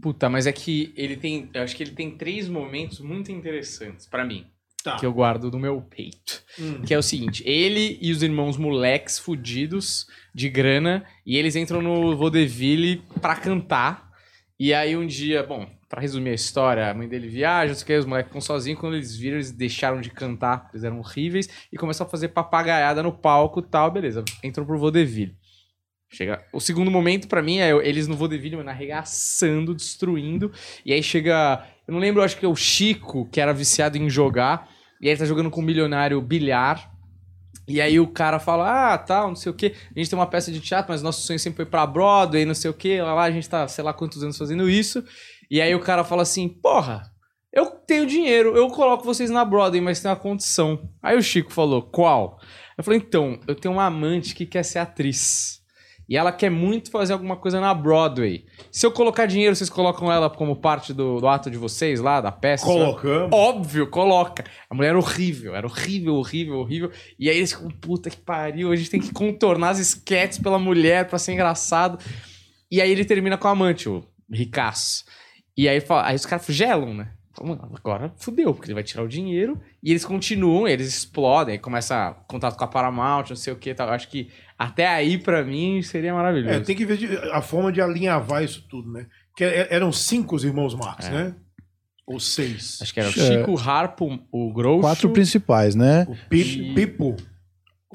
Puta, 0.00 0.28
mas 0.28 0.46
é 0.46 0.52
que 0.52 0.92
ele 0.96 1.16
tem. 1.16 1.48
Eu 1.54 1.62
acho 1.62 1.76
que 1.76 1.82
ele 1.82 1.92
tem 1.92 2.10
três 2.16 2.48
momentos 2.48 3.00
muito 3.00 3.30
interessantes 3.30 4.06
pra 4.06 4.24
mim. 4.24 4.46
Tá. 4.82 4.96
Que 4.96 5.06
eu 5.06 5.12
guardo 5.14 5.50
no 5.50 5.58
meu 5.58 5.80
peito. 5.80 6.42
Hum. 6.58 6.82
Que 6.82 6.92
é 6.92 6.98
o 6.98 7.02
seguinte: 7.02 7.42
ele 7.46 7.98
e 8.02 8.12
os 8.12 8.22
irmãos 8.22 8.58
moleques 8.58 9.18
fudidos 9.18 10.06
de 10.34 10.48
grana, 10.50 11.04
e 11.24 11.36
eles 11.36 11.56
entram 11.56 11.80
no 11.80 12.16
vaudeville 12.16 13.02
pra 13.20 13.36
cantar. 13.36 14.12
E 14.58 14.74
aí 14.74 14.96
um 14.96 15.06
dia, 15.06 15.42
bom, 15.42 15.68
pra 15.88 16.00
resumir 16.00 16.30
a 16.30 16.34
história, 16.34 16.90
a 16.90 16.94
mãe 16.94 17.08
dele 17.08 17.28
viaja, 17.28 17.68
não 17.68 17.74
sei 17.74 17.82
o 17.82 17.86
que, 17.86 17.96
os 17.96 18.06
moleques 18.06 18.28
ficam 18.28 18.40
sozinhos. 18.40 18.78
Quando 18.78 18.96
eles 18.96 19.16
viram, 19.16 19.36
eles 19.36 19.50
deixaram 19.50 20.00
de 20.00 20.10
cantar, 20.10 20.68
eles 20.72 20.84
eram 20.84 20.98
horríveis, 20.98 21.48
e 21.72 21.76
começaram 21.76 22.08
a 22.08 22.10
fazer 22.10 22.28
papagaiada 22.28 23.02
no 23.02 23.12
palco 23.12 23.60
e 23.60 23.62
tal, 23.62 23.90
beleza. 23.90 24.24
Entrou 24.42 24.66
pro 24.66 24.78
vaudeville. 24.78 25.36
Chega. 26.14 26.44
O 26.52 26.60
segundo 26.60 26.92
momento, 26.92 27.26
pra 27.26 27.42
mim, 27.42 27.58
é 27.58 27.70
eles 27.86 28.06
no 28.06 28.16
vaudeville, 28.16 28.54
mano, 28.54 28.70
arregaçando, 28.70 29.74
destruindo. 29.74 30.52
E 30.86 30.92
aí 30.92 31.02
chega. 31.02 31.66
Eu 31.88 31.92
não 31.92 31.98
lembro, 31.98 32.22
acho 32.22 32.38
que 32.38 32.46
é 32.46 32.48
o 32.48 32.54
Chico, 32.54 33.28
que 33.30 33.40
era 33.40 33.52
viciado 33.52 33.98
em 33.98 34.08
jogar. 34.08 34.68
E 35.00 35.06
aí 35.06 35.12
ele 35.12 35.18
tá 35.18 35.24
jogando 35.24 35.50
com 35.50 35.60
um 35.60 35.64
milionário 35.64 36.20
bilhar. 36.20 36.92
E 37.66 37.80
aí 37.80 37.98
o 37.98 38.06
cara 38.06 38.38
fala, 38.38 38.94
ah, 38.94 38.98
tal, 38.98 39.28
não 39.28 39.34
sei 39.34 39.50
o 39.50 39.54
quê. 39.54 39.74
A 39.94 39.98
gente 39.98 40.08
tem 40.08 40.16
uma 40.16 40.26
peça 40.26 40.52
de 40.52 40.60
teatro, 40.60 40.92
mas 40.92 41.02
nosso 41.02 41.26
sonho 41.26 41.38
sempre 41.38 41.56
foi 41.56 41.66
pra 41.66 41.84
Broadway, 41.84 42.44
não 42.44 42.54
sei 42.54 42.70
o 42.70 42.74
quê. 42.74 43.02
Lá, 43.02 43.12
lá 43.12 43.24
a 43.24 43.30
gente 43.32 43.48
tá, 43.48 43.66
sei 43.66 43.82
lá 43.82 43.92
quantos 43.92 44.22
anos 44.22 44.38
fazendo 44.38 44.70
isso. 44.70 45.04
E 45.50 45.60
aí 45.60 45.74
o 45.74 45.80
cara 45.80 46.04
fala 46.04 46.22
assim, 46.22 46.48
porra, 46.48 47.02
eu 47.52 47.66
tenho 47.66 48.06
dinheiro, 48.06 48.56
eu 48.56 48.68
coloco 48.68 49.04
vocês 49.04 49.30
na 49.30 49.44
Broadway, 49.44 49.80
mas 49.80 50.00
tem 50.00 50.08
uma 50.08 50.16
condição. 50.16 50.88
Aí 51.02 51.16
o 51.16 51.22
Chico 51.22 51.52
falou, 51.52 51.82
qual? 51.82 52.38
Eu 52.78 52.84
falei, 52.84 53.00
então, 53.00 53.40
eu 53.48 53.56
tenho 53.56 53.74
uma 53.74 53.86
amante 53.86 54.32
que 54.32 54.46
quer 54.46 54.62
ser 54.62 54.78
atriz. 54.78 55.63
E 56.08 56.16
ela 56.16 56.30
quer 56.32 56.50
muito 56.50 56.90
fazer 56.90 57.14
alguma 57.14 57.36
coisa 57.36 57.60
na 57.60 57.72
Broadway. 57.72 58.44
Se 58.70 58.84
eu 58.84 58.92
colocar 58.92 59.24
dinheiro, 59.26 59.56
vocês 59.56 59.70
colocam 59.70 60.12
ela 60.12 60.28
como 60.28 60.54
parte 60.56 60.92
do, 60.92 61.18
do 61.20 61.26
ato 61.26 61.50
de 61.50 61.56
vocês 61.56 61.98
lá, 62.00 62.20
da 62.20 62.30
peça? 62.30 62.66
Colocamos. 62.66 63.30
Óbvio, 63.32 63.88
coloca. 63.88 64.44
A 64.68 64.74
mulher 64.74 64.88
era 64.90 64.98
horrível, 64.98 65.54
era 65.56 65.66
horrível, 65.66 66.14
horrível, 66.16 66.58
horrível. 66.58 66.90
E 67.18 67.30
aí 67.30 67.36
eles 67.38 67.52
ficam, 67.52 67.70
puta 67.70 68.10
que 68.10 68.18
pariu, 68.18 68.70
a 68.70 68.76
gente 68.76 68.90
tem 68.90 69.00
que 69.00 69.12
contornar 69.12 69.70
as 69.70 69.78
esquetes 69.78 70.38
pela 70.38 70.58
mulher 70.58 71.06
pra 71.08 71.18
ser 71.18 71.32
engraçado. 71.32 71.98
E 72.70 72.80
aí 72.82 72.90
ele 72.90 73.04
termina 73.04 73.38
com 73.38 73.48
a 73.48 73.52
amante, 73.52 73.88
o 73.88 74.04
ricaço. 74.30 75.04
E 75.56 75.68
aí, 75.68 75.80
fala- 75.80 76.06
aí 76.08 76.16
os 76.16 76.26
caras 76.26 76.44
gelam, 76.48 76.92
né? 76.92 77.12
Falam, 77.32 77.56
"Mano, 77.56 77.72
agora 77.76 78.12
fudeu, 78.16 78.52
porque 78.54 78.66
ele 78.68 78.74
vai 78.74 78.82
tirar 78.84 79.02
o 79.02 79.08
dinheiro. 79.08 79.60
E 79.82 79.90
eles 79.90 80.04
continuam, 80.04 80.68
eles 80.68 80.86
explodem, 80.88 81.54
aí 81.54 81.58
começa 81.58 82.14
contato 82.28 82.56
com 82.56 82.64
a 82.64 82.68
Paramount, 82.68 83.26
não 83.30 83.36
sei 83.36 83.52
o 83.52 83.56
que 83.56 83.74
tal. 83.74 83.88
Acho 83.88 84.08
que 84.08 84.28
até 84.58 84.86
aí, 84.86 85.18
pra 85.18 85.42
mim, 85.44 85.82
seria 85.82 86.14
maravilhoso. 86.14 86.54
É, 86.54 86.60
tem 86.60 86.76
que 86.76 86.84
ver 86.86 86.96
de- 86.96 87.16
a 87.32 87.40
forma 87.40 87.70
de 87.72 87.80
alinhavar 87.80 88.42
isso 88.44 88.64
tudo, 88.68 88.90
né? 88.92 89.06
Que 89.36 89.44
é- 89.44 89.68
eram 89.70 89.90
cinco 89.92 90.36
os 90.36 90.44
irmãos 90.44 90.74
Marx, 90.74 91.08
né? 91.08 91.34
Ou 92.06 92.20
seis. 92.20 92.78
Acho 92.82 92.92
que 92.92 93.00
era 93.00 93.08
o 93.08 93.12
É. 93.12 93.14
Chico, 93.14 93.52
o 93.52 93.58
Harpo, 93.58 94.18
o 94.30 94.52
Groucho. 94.52 94.82
Quatro 94.82 95.10
principais, 95.10 95.74
né? 95.74 96.06
O 96.08 96.14
Pi- 96.28 96.72
Pipo. 96.74 97.16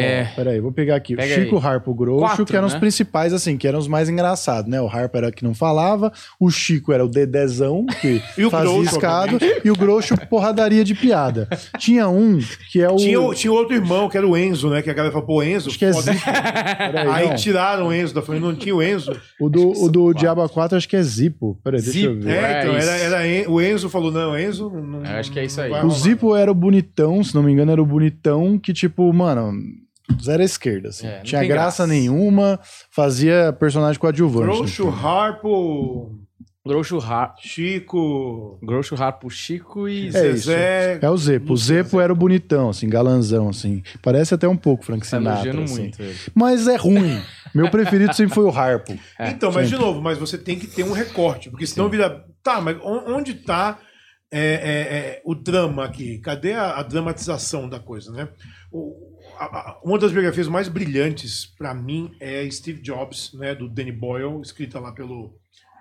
É. 0.03 0.23
Peraí, 0.35 0.59
vou 0.59 0.71
pegar 0.71 0.95
aqui. 0.95 1.15
Pega 1.15 1.33
o 1.33 1.43
Chico, 1.43 1.57
aí. 1.57 1.65
Harpo, 1.65 1.93
Groucho, 1.93 2.25
Quatro, 2.25 2.45
que 2.45 2.55
eram 2.55 2.67
os 2.67 2.73
né? 2.73 2.79
principais, 2.79 3.33
assim, 3.33 3.57
que 3.57 3.67
eram 3.67 3.79
os 3.79 3.87
mais 3.87 4.07
engraçados, 4.09 4.69
né? 4.69 4.79
O 4.81 4.87
Harpo 4.87 5.17
era 5.17 5.27
o 5.27 5.31
que 5.31 5.43
não 5.43 5.53
falava, 5.53 6.11
o 6.39 6.49
Chico 6.49 6.93
era 6.93 7.03
o 7.03 7.07
Dedezão, 7.09 7.85
que 8.01 8.21
E 8.37 8.45
o 8.45 8.49
fazia 8.49 8.81
escado, 8.81 9.37
e 9.63 9.69
o 9.69 9.75
Groucho 9.75 10.15
porradaria 10.27 10.83
de 10.83 10.95
piada. 10.95 11.47
Tinha 11.77 12.07
um 12.07 12.39
que 12.71 12.81
é 12.81 12.89
o... 12.89 12.95
Tinha, 12.95 13.19
o- 13.21 13.33
tinha 13.33 13.51
outro 13.51 13.75
irmão, 13.75 14.07
que 14.09 14.17
era 14.17 14.27
o 14.27 14.37
Enzo, 14.37 14.69
né? 14.69 14.81
Que 14.81 14.89
a 14.89 14.93
galera 14.93 15.11
falou, 15.11 15.27
pô, 15.27 15.43
Enzo. 15.43 15.69
Acho 15.69 15.77
que 15.79 15.85
é. 15.85 15.91
Zico. 15.91 16.19
Peraí, 16.25 17.07
Aí 17.09 17.27
não. 17.29 17.35
tiraram 17.35 17.87
o 17.87 17.93
Enzo 17.93 18.13
da 18.13 18.21
família, 18.21 18.47
não 18.47 18.55
tinha 18.55 18.75
o 18.75 18.81
Enzo. 18.81 19.15
O 19.39 19.49
do, 19.49 19.71
o 19.83 19.89
do 19.89 20.13
Diabo 20.13 20.47
4 20.47 20.77
acho 20.77 20.87
que 20.87 20.95
é 20.95 21.03
Zipo. 21.03 21.59
Peraí, 21.63 21.81
deixa 21.81 21.99
eu 21.99 22.13
Zipo, 22.13 22.23
ver. 22.25 22.35
É, 22.35 22.61
então, 22.63 22.75
É 22.75 22.81
era, 22.81 22.97
era 22.97 23.27
En- 23.27 23.47
o 23.47 23.61
Enzo 23.61 23.89
falou, 23.89 24.11
não, 24.11 24.37
Enzo 24.37 24.69
não. 24.69 25.01
Acho 25.03 25.31
que 25.31 25.39
é 25.39 25.45
isso 25.45 25.59
aí. 25.61 25.71
O. 25.71 25.89
Zipo 25.89 26.35
era 26.35 26.51
o 26.51 26.55
bonitão, 26.55 27.23
se 27.23 27.35
não 27.35 27.43
me 27.43 27.51
engano, 27.51 27.71
era 27.71 27.81
o 27.81 27.85
bonitão 27.85 28.57
que, 28.57 28.71
tipo, 28.73 29.11
mano, 29.13 29.51
zero 30.21 30.41
à 30.41 30.45
esquerda, 30.45 30.89
assim. 30.89 31.07
É, 31.07 31.17
não 31.17 31.23
Tinha 31.23 31.41
graça, 31.45 31.83
graça. 31.83 31.87
nenhuma, 31.87 32.59
fazia 32.91 33.53
personagem 33.59 33.99
coadjuvante. 33.99 34.45
Groucho, 34.45 34.83
filme. 34.91 34.97
Harpo, 35.03 36.15
Groucho, 36.65 36.97
Har... 36.99 37.33
Chico, 37.39 38.59
Groucho, 38.61 38.95
Harpo, 39.01 39.29
Chico 39.29 39.87
e... 39.87 40.07
É 40.09 40.11
Zezé. 40.11 40.99
É 41.01 41.09
o 41.09 41.17
Zepo. 41.17 41.53
O 41.53 41.57
Zepo 41.57 41.99
era 41.99 42.11
o 42.11 42.15
bonitão, 42.15 42.69
assim, 42.69 42.87
galanzão, 42.89 43.49
assim. 43.49 43.81
Parece 44.03 44.33
até 44.33 44.47
um 44.47 44.57
pouco 44.57 44.85
Frank 44.85 45.01
Tá 45.09 45.17
Sinatra, 45.17 45.63
assim. 45.63 45.79
muito 45.81 46.01
ele. 46.01 46.15
Mas 46.35 46.67
é 46.67 46.75
ruim. 46.75 47.19
Meu 47.55 47.71
preferido 47.71 48.13
sempre 48.13 48.35
foi 48.35 48.43
o 48.43 48.49
Harpo. 48.51 48.97
É, 49.17 49.29
então, 49.31 49.51
mas 49.51 49.69
de 49.69 49.75
novo, 49.77 50.01
mas 50.01 50.17
você 50.17 50.37
tem 50.37 50.59
que 50.59 50.67
ter 50.67 50.83
um 50.83 50.91
recorte, 50.91 51.49
porque 51.49 51.65
senão 51.65 51.89
vira. 51.89 52.23
Tá, 52.43 52.61
mas 52.61 52.77
on- 52.83 53.15
onde 53.15 53.33
tá 53.33 53.79
é, 54.31 54.39
é, 54.39 54.97
é, 54.97 55.21
o 55.25 55.33
drama 55.33 55.85
aqui? 55.85 56.19
Cadê 56.19 56.53
a, 56.53 56.77
a 56.77 56.83
dramatização 56.83 57.67
da 57.67 57.79
coisa, 57.79 58.11
né? 58.11 58.27
O- 58.71 59.08
uma 59.83 59.97
das 59.97 60.11
biografias 60.11 60.47
mais 60.47 60.67
brilhantes 60.67 61.45
pra 61.45 61.73
mim 61.73 62.11
é 62.19 62.49
Steve 62.49 62.81
Jobs, 62.81 63.33
né, 63.33 63.55
do 63.55 63.69
Danny 63.69 63.91
Boyle, 63.91 64.41
escrita 64.41 64.79
lá 64.79 64.91
pelo. 64.91 65.33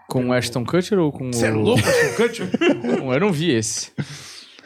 Com 0.08 0.28
o 0.28 0.32
Ashton 0.32 0.64
Kutcher 0.64 0.98
ou 0.98 1.12
com 1.12 1.32
Você 1.32 1.46
é 1.46 1.52
o... 1.52 1.60
louco, 1.60 1.82
Ashton 1.86 2.16
Kutcher? 2.16 2.50
Eu 3.14 3.20
não 3.20 3.32
vi 3.32 3.50
esse. 3.50 3.92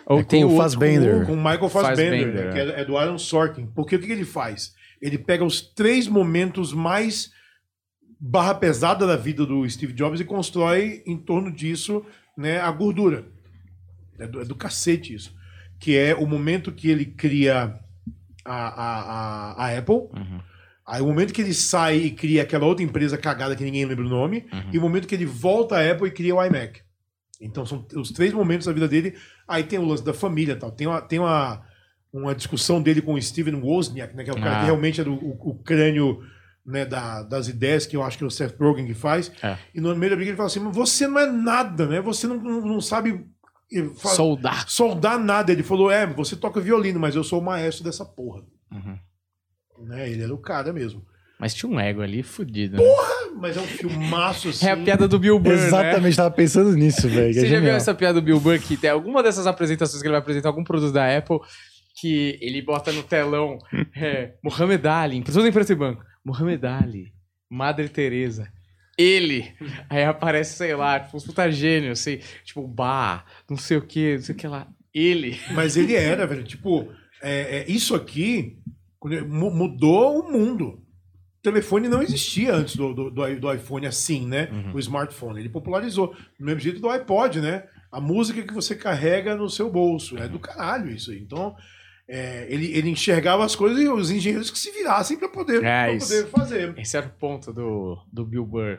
Ou 0.06 0.20
É 0.20 0.24
com 0.24 0.44
o 0.44 0.56
Fassbender. 0.56 1.26
com 1.26 1.32
o 1.32 1.36
Michael 1.36 1.68
Fassbender, 1.68 2.26
Fassbender, 2.26 2.44
né, 2.46 2.52
que 2.52 2.58
é, 2.58 2.80
é 2.80 2.84
do 2.84 2.96
Aaron 2.96 3.18
Sorkin. 3.18 3.66
Porque 3.66 3.96
o 3.96 3.98
que, 3.98 4.06
que 4.06 4.12
ele 4.12 4.24
faz? 4.24 4.74
Ele 5.00 5.18
pega 5.18 5.44
os 5.44 5.60
três 5.60 6.06
momentos 6.06 6.72
mais 6.72 7.32
barra 8.20 8.54
pesada 8.54 9.06
da 9.06 9.16
vida 9.16 9.44
do 9.44 9.68
Steve 9.68 9.92
Jobs 9.92 10.20
e 10.20 10.24
constrói 10.24 11.02
em 11.06 11.16
torno 11.16 11.50
disso 11.50 12.04
né, 12.36 12.60
a 12.60 12.70
gordura. 12.70 13.26
É 14.18 14.26
do, 14.26 14.40
é 14.40 14.44
do 14.44 14.54
cacete 14.54 15.14
isso. 15.14 15.34
Que 15.80 15.96
é 15.96 16.14
o 16.14 16.26
momento 16.26 16.70
que 16.70 16.88
ele 16.88 17.04
cria 17.04 17.81
a, 18.44 18.68
a, 18.68 19.64
a, 19.66 19.78
Apple. 19.78 19.94
Uhum. 19.94 20.40
Aí 20.86 21.00
o 21.00 21.06
momento 21.06 21.32
que 21.32 21.40
ele 21.40 21.54
sai 21.54 21.96
e 21.96 22.10
cria 22.10 22.42
aquela 22.42 22.66
outra 22.66 22.84
empresa 22.84 23.16
cagada 23.16 23.54
que 23.54 23.64
ninguém 23.64 23.84
lembra 23.84 24.04
o 24.04 24.08
nome. 24.08 24.46
Uhum. 24.52 24.70
E 24.72 24.78
o 24.78 24.80
momento 24.82 25.06
que 25.06 25.14
ele 25.14 25.26
volta 25.26 25.76
à 25.76 25.90
Apple 25.92 26.08
e 26.08 26.10
cria 26.10 26.34
o 26.34 26.44
iMac. 26.44 26.80
Então 27.40 27.64
são 27.66 27.86
os 27.96 28.10
três 28.12 28.32
momentos 28.32 28.66
da 28.66 28.72
vida 28.72 28.86
dele. 28.88 29.14
Aí 29.48 29.64
tem 29.64 29.78
o 29.78 29.84
lance 29.84 30.04
da 30.04 30.12
família 30.14 30.56
tal. 30.56 30.70
Tem 30.70 30.86
uma, 30.86 31.00
tem 31.00 31.18
uma, 31.18 31.62
uma 32.12 32.34
discussão 32.34 32.80
dele 32.82 33.00
com 33.02 33.14
o 33.14 33.22
Steven 33.22 33.54
Wozniak, 33.62 34.14
né, 34.14 34.24
que 34.24 34.30
é 34.30 34.32
o 34.32 34.36
cara 34.40 34.56
Ah. 34.56 34.60
que 34.60 34.64
realmente 34.66 35.00
é 35.00 35.04
do- 35.04 35.14
o, 35.14 35.50
o 35.50 35.54
crânio 35.62 36.20
né, 36.64 36.84
da- 36.84 37.22
das 37.24 37.48
ideias, 37.48 37.84
que 37.86 37.96
eu 37.96 38.02
acho 38.04 38.16
que 38.18 38.22
é 38.22 38.26
o 38.26 38.30
Seth 38.30 38.56
Rogen 38.60 38.86
que 38.86 38.94
faz. 38.94 39.32
É. 39.42 39.56
E 39.74 39.80
no 39.80 39.94
meio 39.96 40.10
da 40.10 40.16
briga 40.16 40.30
ele 40.30 40.36
fala 40.36 40.46
assim: 40.48 40.60
"Mas 40.60 40.76
você 40.76 41.08
não 41.08 41.18
é 41.18 41.26
nada, 41.26 41.86
né? 41.86 42.00
Você 42.00 42.26
não, 42.28 42.36
não, 42.36 42.60
não 42.60 42.80
sabe 42.80 43.24
Soldar. 43.94 44.68
soldar 44.68 45.18
nada. 45.18 45.52
Ele 45.52 45.62
falou: 45.62 45.90
é, 45.90 46.06
você 46.06 46.36
toca 46.36 46.60
violino, 46.60 46.98
mas 47.00 47.14
eu 47.14 47.24
sou 47.24 47.40
o 47.40 47.44
maestro 47.44 47.84
dessa 47.84 48.04
porra. 48.04 48.42
Uhum. 48.70 48.98
Né? 49.86 50.10
Ele 50.10 50.22
era 50.22 50.34
o 50.34 50.38
cara 50.38 50.72
mesmo. 50.72 51.04
Mas 51.38 51.54
tinha 51.54 51.70
um 51.70 51.80
ego 51.80 52.02
ali 52.02 52.22
fudido. 52.22 52.76
né? 52.76 52.82
Mas 53.36 53.56
é 53.56 53.60
um 53.60 53.66
filmaço 53.66 54.50
assim. 54.50 54.66
É 54.66 54.70
a 54.70 54.76
piada 54.76 55.08
do 55.08 55.18
Bill 55.18 55.38
Burr, 55.40 55.56
né? 55.56 55.66
Exatamente, 55.66 56.16
tava 56.16 56.30
pensando 56.30 56.72
nisso, 56.74 57.08
velho. 57.08 57.28
que 57.34 57.40
Você 57.40 57.46
é 57.46 57.48
já 57.48 57.56
viu 57.56 57.60
genial. 57.60 57.76
essa 57.76 57.92
piada 57.94 58.20
do 58.20 58.24
Bill 58.24 58.38
Burr 58.38 58.60
que 58.60 58.76
tem 58.76 58.90
alguma 58.90 59.22
dessas 59.24 59.46
apresentações 59.46 60.00
que 60.00 60.06
ele 60.06 60.12
vai 60.12 60.20
apresentar 60.20 60.50
algum 60.50 60.62
produto 60.62 60.92
da 60.92 61.16
Apple 61.16 61.38
que 62.00 62.38
ele 62.40 62.62
bota 62.62 62.92
no 62.92 63.02
telão 63.02 63.58
é, 63.96 64.34
Mohamed 64.42 64.86
Ali, 64.86 65.22
tudo 65.22 65.46
em 65.46 65.52
preto 65.52 65.72
e 65.72 65.74
branco. 65.74 66.04
Mohamed 66.24 66.64
Ali, 66.64 67.12
Madre 67.50 67.88
Teresa, 67.88 68.48
ele. 68.96 69.52
Aí 69.88 70.04
aparece, 70.04 70.56
sei 70.56 70.74
lá, 70.74 71.00
tipo, 71.00 71.16
uns 71.16 71.24
puta 71.24 71.50
gênio, 71.50 71.92
assim, 71.92 72.18
tipo, 72.44 72.66
Bah, 72.66 73.24
não 73.48 73.56
sei 73.56 73.76
o 73.76 73.82
que, 73.82 74.16
não 74.16 74.22
sei 74.22 74.34
o 74.34 74.38
que 74.38 74.46
lá. 74.46 74.68
Ele. 74.94 75.38
Mas 75.52 75.76
ele 75.76 75.94
era, 75.94 76.26
velho. 76.26 76.44
Tipo, 76.44 76.92
é, 77.22 77.58
é, 77.58 77.70
isso 77.70 77.94
aqui 77.94 78.58
mudou 79.26 80.20
o 80.20 80.30
mundo. 80.30 80.82
O 81.38 81.42
telefone 81.42 81.88
não 81.88 82.02
existia 82.02 82.54
antes 82.54 82.76
do, 82.76 82.94
do, 82.94 83.10
do 83.10 83.52
iPhone 83.52 83.86
assim, 83.86 84.26
né? 84.26 84.48
O 84.72 84.78
smartphone. 84.78 85.40
Ele 85.40 85.48
popularizou. 85.48 86.14
Do 86.38 86.44
mesmo 86.44 86.60
jeito 86.60 86.80
do 86.80 86.88
iPod, 86.88 87.40
né? 87.40 87.64
A 87.90 88.00
música 88.00 88.42
que 88.42 88.54
você 88.54 88.76
carrega 88.76 89.34
no 89.34 89.50
seu 89.50 89.68
bolso. 89.70 90.16
É 90.18 90.28
do 90.28 90.38
caralho 90.38 90.90
isso 90.90 91.10
aí. 91.10 91.18
Então, 91.18 91.56
é, 92.08 92.46
ele, 92.48 92.76
ele 92.76 92.90
enxergava 92.90 93.44
as 93.44 93.54
coisas 93.56 93.80
e 93.82 93.88
os 93.88 94.10
engenheiros 94.10 94.50
que 94.50 94.58
se 94.58 94.70
virassem 94.70 95.16
para 95.16 95.28
poder, 95.28 95.64
É 95.64 95.96
poder 95.98 96.26
fazer. 96.26 96.74
Esse 96.78 96.96
era 96.96 97.06
o 97.06 97.10
ponto 97.10 97.52
do, 97.52 97.96
do 98.12 98.24
Bill 98.24 98.44
Burr. 98.46 98.78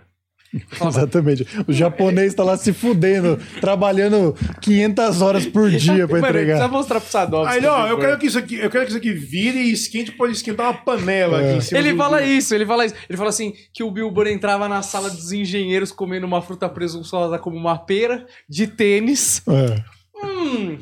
Falava, 0.70 1.00
Exatamente. 1.00 1.48
O 1.68 1.74
japonês 1.74 2.32
tá 2.36 2.44
lá 2.44 2.56
se 2.56 2.72
fudendo, 2.74 3.40
trabalhando 3.60 4.36
500 4.62 5.22
horas 5.24 5.48
por 5.48 5.68
dia 5.72 6.08
pra 6.08 6.20
Mano, 6.22 6.28
ele 6.28 6.42
entregar. 6.42 6.58
precisa 6.58 6.68
mostrar 6.68 7.00
pro 7.02 7.10
Sadovski. 7.10 7.56
Aí 7.56 7.66
o 7.66 7.72
ó, 7.72 7.88
eu 7.88 7.98
quero 7.98 8.20
que 8.20 8.28
isso 8.28 8.38
aqui, 8.38 8.56
eu 8.58 8.70
quero 8.70 8.84
que 8.86 8.90
isso 8.92 8.98
aqui 9.00 9.14
vire 9.14 9.58
e 9.58 9.72
esquente, 9.72 10.12
pode 10.12 10.34
esquentar 10.34 10.68
uma 10.68 10.78
panela 10.86 11.40
aqui 11.40 11.58
em 11.58 11.62
cima 11.62 11.80
Ele 11.80 11.92
do- 11.94 11.98
fala 11.98 12.22
isso, 12.22 12.54
ele 12.54 12.68
fala 12.68 12.86
isso. 12.86 12.94
Ele 13.10 13.18
fala 13.18 13.30
assim: 13.32 13.52
que 13.74 13.82
o 13.82 13.90
Bill 13.90 14.12
Burr 14.12 14.28
entrava 14.28 14.70
na 14.70 14.84
sala 14.84 15.10
dos 15.10 15.32
engenheiros 15.32 15.92
comendo 15.92 16.28
uma 16.28 16.40
fruta 16.40 16.70
presunçosa 16.70 17.40
como 17.40 17.58
uma 17.58 17.76
pera, 17.80 18.24
de 18.48 18.68
tênis. 18.68 19.42
É. 19.48 19.84
Hum. 20.24 20.78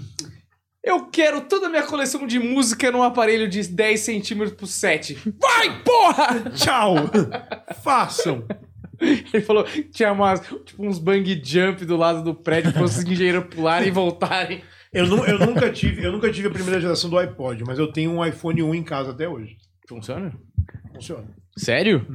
Eu 0.83 1.05
quero 1.05 1.41
toda 1.41 1.67
a 1.67 1.69
minha 1.69 1.83
coleção 1.83 2.25
de 2.25 2.39
música 2.39 2.91
num 2.91 3.03
aparelho 3.03 3.47
de 3.47 3.61
10 3.67 3.99
centímetros 3.99 4.57
por 4.57 4.65
7. 4.67 5.15
Vai, 5.39 5.83
porra! 5.83 6.49
Tchau! 6.55 6.95
Façam! 7.83 8.43
Ele 8.99 9.41
falou 9.41 9.63
que 9.63 9.83
tinha 9.83 10.11
umas, 10.11 10.39
tipo, 10.65 10.85
uns 10.85 10.99
bang 10.99 11.39
jump 11.43 11.85
do 11.85 11.97
lado 11.97 12.23
do 12.23 12.33
prédio 12.35 12.71
para 12.73 12.83
os 12.83 12.97
engenheiros 13.03 13.45
pularem 13.53 13.87
e 13.87 13.91
voltarem. 13.91 14.61
Eu, 14.93 15.07
nu- 15.07 15.25
eu 15.25 15.39
nunca 15.39 15.71
tive, 15.71 16.03
eu 16.03 16.11
nunca 16.11 16.31
tive 16.31 16.47
a 16.47 16.51
primeira 16.51 16.79
geração 16.81 17.09
do 17.09 17.17
iPod, 17.17 17.63
mas 17.65 17.79
eu 17.79 17.91
tenho 17.91 18.11
um 18.11 18.25
iPhone 18.25 18.61
1 18.61 18.75
em 18.75 18.83
casa 18.83 19.11
até 19.11 19.27
hoje. 19.27 19.57
Funciona? 19.87 20.33
Funciona. 20.93 21.25
Sério? 21.57 22.05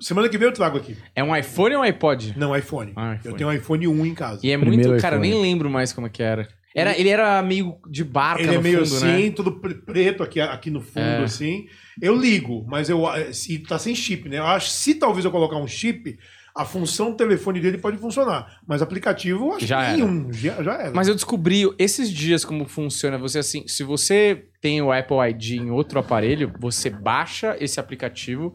Semana 0.00 0.28
que 0.28 0.36
vem 0.38 0.48
eu 0.48 0.52
trago 0.54 0.76
aqui. 0.76 0.96
É 1.14 1.22
um 1.24 1.34
iPhone 1.36 1.74
ou 1.76 1.80
um 1.80 1.84
iPod? 1.84 2.34
Não, 2.36 2.56
iPhone. 2.56 2.92
Ah, 2.96 3.14
iPhone. 3.14 3.32
Eu 3.32 3.36
tenho 3.38 3.50
um 3.50 3.52
iPhone 3.52 3.88
1 3.88 4.06
em 4.06 4.14
casa. 4.14 4.40
E 4.44 4.50
é 4.50 4.58
Primeiro 4.58 4.88
muito. 4.90 5.02
Cara, 5.02 5.16
eu 5.16 5.20
iPhone. 5.24 5.40
nem 5.42 5.42
lembro 5.50 5.70
mais 5.70 5.92
como 5.92 6.06
é 6.06 6.10
que 6.10 6.22
era. 6.22 6.48
Era 6.74 6.98
ele 6.98 7.08
era 7.08 7.42
meio 7.42 7.76
de 7.88 8.02
barca 8.04 8.42
Ele 8.42 8.54
é 8.54 8.60
meio 8.60 8.84
fundo, 8.86 8.96
assim, 8.96 9.26
né? 9.28 9.30
tudo 9.30 9.52
pre- 9.60 9.74
preto 9.74 10.22
aqui, 10.22 10.40
aqui 10.40 10.70
no 10.70 10.80
fundo, 10.80 11.00
É. 11.00 11.24
assim. 11.24 11.66
Eu 12.00 12.16
ligo, 12.16 12.64
mas 12.68 12.88
eu 12.88 13.02
se 13.32 13.58
tá 13.60 13.78
sem 13.78 13.94
chip, 13.94 14.28
né? 14.28 14.38
Eu 14.38 14.46
acho 14.46 14.66
que 14.66 14.72
se 14.72 14.94
talvez 14.94 15.24
eu 15.24 15.30
colocar 15.30 15.56
um 15.56 15.66
chip, 15.66 16.18
a 16.54 16.64
função 16.66 17.10
do 17.12 17.16
telefone 17.16 17.60
dele 17.60 17.78
pode 17.78 17.96
funcionar. 17.98 18.60
Mas 18.66 18.82
aplicativo, 18.82 19.46
eu 19.46 19.52
acho 19.54 19.66
Já 19.66 19.78
que 19.78 19.84
era. 19.84 19.96
nenhum. 19.96 20.32
Já, 20.32 20.62
já 20.62 20.74
era. 20.74 20.90
Mas 20.92 21.08
eu 21.08 21.14
descobri 21.14 21.62
esses 21.78 22.10
dias 22.10 22.44
como 22.44 22.66
funciona. 22.66 23.16
Você 23.18 23.38
assim, 23.38 23.66
se 23.66 23.82
você 23.82 24.46
tem 24.60 24.80
o 24.82 24.92
Apple 24.92 25.16
ID 25.30 25.52
em 25.62 25.70
outro 25.70 25.98
aparelho, 25.98 26.52
você 26.58 26.90
baixa 26.90 27.56
esse 27.58 27.78
aplicativo, 27.80 28.54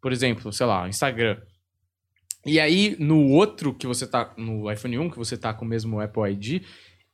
por 0.00 0.12
exemplo, 0.12 0.52
sei 0.52 0.66
lá, 0.66 0.86
Instagram. 0.88 1.38
E 2.46 2.58
aí 2.60 2.96
no 2.98 3.26
outro 3.28 3.74
que 3.74 3.86
você 3.86 4.06
tá 4.06 4.32
no 4.36 4.70
iPhone 4.70 4.98
1 4.98 5.10
que 5.10 5.18
você 5.18 5.36
tá 5.36 5.52
com 5.52 5.64
o 5.64 5.68
mesmo 5.68 6.00
Apple 6.00 6.30
ID, 6.32 6.62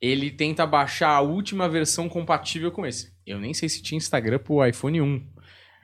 ele 0.01 0.31
tenta 0.31 0.67
baixar 0.67 1.11
a 1.11 1.21
última 1.21 1.69
versão 1.69 2.09
compatível 2.09 2.71
com 2.71 2.85
esse. 2.87 3.13
Eu 3.27 3.39
nem 3.41 3.55
sei 3.55 3.69
se 3.69 3.83
tinha 3.83 3.97
Instagram 3.97 4.39
pro 4.39 4.65
iPhone 4.67 5.01
1, 5.01 5.27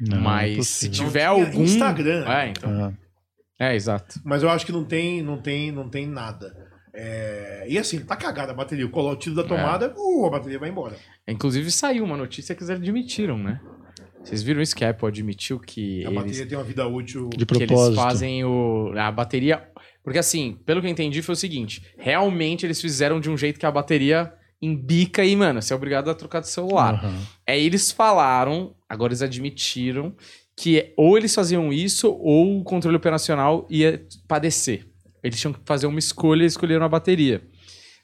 Não, 0.00 0.20
mas 0.20 0.50
é 0.50 0.62
se 0.62 0.88
possível. 0.88 1.06
tiver 1.06 1.24
algum 1.24 1.62
Instagram. 1.62 2.24
É, 2.28 2.48
então. 2.48 2.70
Ah. 2.84 2.92
É, 3.58 3.74
exato. 3.74 4.20
Mas 4.24 4.42
eu 4.42 4.48
acho 4.50 4.64
que 4.64 4.72
não 4.72 4.84
tem, 4.84 5.22
não 5.22 5.36
tem, 5.40 5.70
não 5.70 5.88
tem 5.88 6.06
nada. 6.06 6.54
É, 6.94 7.66
E 7.68 7.78
assim, 7.78 8.00
tá 8.00 8.16
cagada 8.16 8.52
a 8.52 8.54
bateria. 8.54 8.88
Coloca 8.88 9.14
o 9.16 9.18
tiro 9.18 9.34
da 9.36 9.44
tomada, 9.44 9.94
uh, 9.96 10.26
a 10.26 10.30
bateria 10.30 10.58
vai 10.58 10.68
embora. 10.70 10.96
Inclusive 11.28 11.70
saiu 11.70 12.04
uma 12.04 12.16
notícia 12.16 12.54
que 12.54 12.60
eles 12.62 12.70
admitiram, 12.70 13.38
né? 13.38 13.60
Vocês 14.22 14.42
viram 14.42 14.60
isso 14.60 14.76
que 14.76 14.84
a 14.84 14.90
Apple 14.90 15.08
admitiu 15.08 15.58
que 15.58 16.04
A 16.04 16.08
eles, 16.10 16.14
bateria 16.14 16.46
tem 16.46 16.58
uma 16.58 16.64
vida 16.64 16.86
útil. 16.86 17.30
De 17.34 17.46
que 17.46 17.54
eles 17.54 17.66
propósito. 17.68 17.96
fazem 17.96 18.44
o, 18.44 18.92
a 18.96 19.10
bateria. 19.10 19.69
Porque 20.02 20.18
assim, 20.18 20.58
pelo 20.64 20.80
que 20.80 20.86
eu 20.86 20.90
entendi, 20.90 21.20
foi 21.22 21.34
o 21.34 21.36
seguinte: 21.36 21.82
realmente 21.98 22.64
eles 22.66 22.80
fizeram 22.80 23.20
de 23.20 23.28
um 23.30 23.36
jeito 23.36 23.58
que 23.60 23.66
a 23.66 23.70
bateria 23.70 24.32
embica 24.62 25.24
e, 25.24 25.34
mano, 25.34 25.60
você 25.62 25.72
é 25.72 25.76
obrigado 25.76 26.10
a 26.10 26.14
trocar 26.14 26.40
de 26.40 26.48
celular. 26.48 26.94
Aham. 26.94 27.14
Aí 27.46 27.64
eles 27.64 27.90
falaram, 27.90 28.74
agora 28.88 29.10
eles 29.12 29.22
admitiram, 29.22 30.14
que 30.56 30.92
ou 30.96 31.16
eles 31.16 31.34
faziam 31.34 31.72
isso 31.72 32.10
ou 32.10 32.60
o 32.60 32.64
controle 32.64 32.96
operacional 32.96 33.66
ia 33.70 34.04
padecer. 34.28 34.86
Eles 35.22 35.38
tinham 35.40 35.52
que 35.52 35.60
fazer 35.64 35.86
uma 35.86 35.98
escolha 35.98 36.42
e 36.42 36.46
escolheram 36.46 36.84
a 36.84 36.88
bateria. 36.88 37.42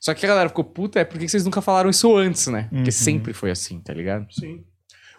Só 0.00 0.14
que 0.14 0.24
a 0.24 0.28
galera 0.28 0.48
ficou, 0.48 0.64
puta, 0.64 1.00
é 1.00 1.04
por 1.04 1.18
que 1.18 1.28
vocês 1.28 1.44
nunca 1.44 1.60
falaram 1.62 1.88
isso 1.90 2.14
antes, 2.16 2.46
né? 2.46 2.68
Porque 2.70 2.84
Uhum. 2.84 2.90
sempre 2.92 3.32
foi 3.32 3.50
assim, 3.50 3.80
tá 3.80 3.92
ligado? 3.92 4.26
Sim. 4.32 4.62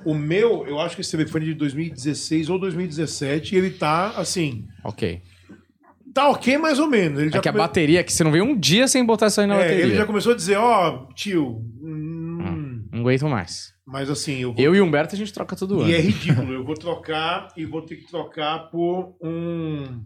O 0.06 0.14
meu, 0.14 0.66
eu 0.68 0.80
acho 0.80 0.96
que 0.96 1.02
esse 1.02 1.12
telefone 1.12 1.46
é 1.46 1.50
de 1.50 1.54
2016 1.56 2.50
ou 2.50 2.60
2017 2.60 3.56
e 3.56 3.58
ele 3.58 3.72
tá 3.72 4.12
assim. 4.12 4.66
Ok. 4.84 5.22
Tá 6.18 6.30
ok 6.30 6.58
mais 6.58 6.80
ou 6.80 6.88
menos. 6.88 7.20
Ele 7.20 7.30
É 7.30 7.40
que 7.40 7.48
a 7.48 7.52
come- 7.52 7.64
bateria, 7.64 8.04
que 8.04 8.12
você 8.12 8.24
não 8.24 8.32
veio 8.32 8.44
um 8.44 8.58
dia 8.58 8.88
sem 8.88 9.06
botar 9.06 9.28
isso 9.28 9.40
aí 9.40 9.46
na 9.48 9.56
É, 9.56 9.60
bateria. 9.60 9.84
ele 9.84 9.96
já 9.96 10.06
começou 10.06 10.32
a 10.34 10.36
dizer, 10.36 10.58
ó, 10.58 11.06
tio. 11.14 11.62
hum, 11.82 12.88
Não 12.92 13.02
aguento 13.02 13.28
mais. 13.30 13.74
Mas 13.86 14.10
assim, 14.10 14.40
eu 14.40 14.52
vou. 14.54 14.62
Eu 14.64 14.76
e 14.76 14.82
o 14.82 14.84
Humberto 14.86 15.16
a 15.16 15.18
gente 15.18 15.32
troca 15.32 15.56
todo 15.56 15.80
ano. 15.80 15.90
E 15.90 15.94
é 15.96 16.00
ridículo. 16.02 16.52
Eu 16.54 16.64
vou 16.66 16.74
trocar 16.76 17.48
e 17.56 17.66
vou 17.66 17.82
ter 17.84 17.96
que 17.98 18.08
trocar 18.08 18.70
por 18.70 19.16
um. 19.22 20.04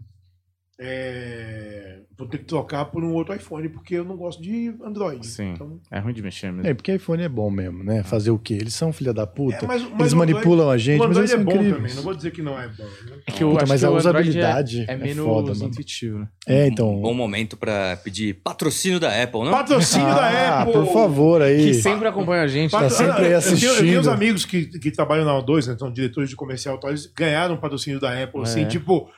É, 0.84 1.98
vou 2.18 2.26
ter 2.28 2.38
que 2.38 2.44
trocar 2.44 2.84
por 2.86 3.02
um 3.02 3.12
outro 3.14 3.34
iPhone, 3.34 3.68
porque 3.68 3.94
eu 3.94 4.04
não 4.04 4.16
gosto 4.16 4.42
de 4.42 4.74
Android. 4.84 5.26
Sim. 5.26 5.52
Então, 5.52 5.80
É 5.90 5.98
ruim 5.98 6.12
de 6.12 6.22
mexer 6.22 6.52
mesmo. 6.52 6.66
É, 6.68 6.74
porque 6.74 6.92
iPhone 6.94 7.22
é 7.22 7.28
bom 7.28 7.50
mesmo, 7.50 7.82
né? 7.82 8.02
Fazer 8.02 8.30
o 8.30 8.38
quê? 8.38 8.54
Eles 8.54 8.74
são 8.74 8.92
filha 8.92 9.12
da 9.12 9.26
puta. 9.26 9.64
É, 9.64 9.68
mas- 9.68 9.82
mas 9.82 9.90
eles 10.00 10.12
o 10.12 10.16
Android- 10.16 10.32
manipulam 10.34 10.70
a 10.70 10.76
gente, 10.78 10.98
mas 11.06 11.16
eles 11.16 11.30
é 11.30 11.34
são 11.36 11.44
bom 11.44 11.52
incríveis. 11.52 11.76
também, 11.76 11.94
não 11.94 12.02
vou 12.02 12.14
dizer 12.14 12.30
que 12.30 12.42
não 12.42 12.58
é 12.60 12.68
bom. 12.68 12.84
né? 12.84 13.16
É 13.26 13.32
que 13.32 13.42
eu 13.44 13.50
Puta, 13.50 13.62
acho 13.64 13.72
mas 13.72 13.80
que 13.80 13.86
a 13.86 13.90
o 13.90 13.96
Android 13.96 14.28
usabilidade 14.28 14.80
é, 14.80 14.84
é 14.90 14.94
é 14.94 14.96
menos 14.96 15.24
foda, 15.24 15.52
mano. 15.54 15.64
intuitivo, 15.66 16.18
né? 16.18 16.28
É, 16.46 16.66
então. 16.66 17.00
Bom 17.00 17.14
momento 17.14 17.56
pra 17.56 17.96
pedir 18.02 18.34
patrocínio 18.42 19.00
da 19.00 19.22
Apple, 19.22 19.40
não? 19.44 19.50
Patrocínio 19.52 20.06
ah, 20.08 20.14
da 20.14 20.60
Apple! 20.62 20.72
por 20.72 20.86
favor 20.92 21.42
aí. 21.42 21.66
Que 21.66 21.74
sempre 21.74 22.08
acompanha 22.08 22.42
a 22.42 22.46
gente. 22.46 22.70
Tá 22.72 22.88
sempre 22.90 23.26
aí 23.26 23.32
Eu 23.32 23.40
tenho, 23.40 23.52
eu 23.52 23.58
tenho 23.58 23.70
assistindo. 23.70 24.00
uns 24.00 24.08
amigos 24.08 24.44
que, 24.44 24.66
que 24.66 24.90
trabalham 24.90 25.24
na 25.24 25.32
O2, 25.32 25.66
né, 25.68 25.76
são 25.78 25.92
diretores 25.92 26.28
de 26.30 26.36
comercial, 26.36 26.78
tal, 26.78 26.90
eles 26.90 27.06
ganharam 27.06 27.54
um 27.54 27.58
patrocínio 27.58 27.98
da 28.00 28.10
Apple, 28.22 28.42
assim, 28.42 28.62
É. 28.62 28.66
tipo, 28.66 29.08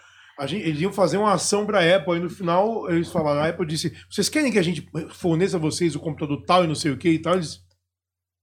gente, 0.47 0.67
eles 0.69 0.81
iam 0.81 0.93
fazer 0.93 1.17
uma 1.17 1.33
ação 1.33 1.65
pra 1.65 1.97
Apple, 1.97 2.17
e 2.17 2.21
no 2.21 2.29
final 2.31 2.91
eles 2.91 3.09
falaram, 3.11 3.41
a 3.41 3.49
Apple 3.49 3.67
disse, 3.67 3.95
vocês 4.11 4.29
querem 4.29 4.51
que 4.51 4.59
a 4.59 4.63
gente 4.63 4.87
forneça 5.11 5.57
a 5.57 5.61
vocês 5.61 5.95
o 5.95 6.01
computador 6.01 6.43
tal 6.45 6.65
e 6.65 6.67
não 6.67 6.75
sei 6.75 6.91
o 6.91 6.97
que 6.99 7.09
e 7.09 7.19
tal? 7.21 7.35
Eles, 7.35 7.61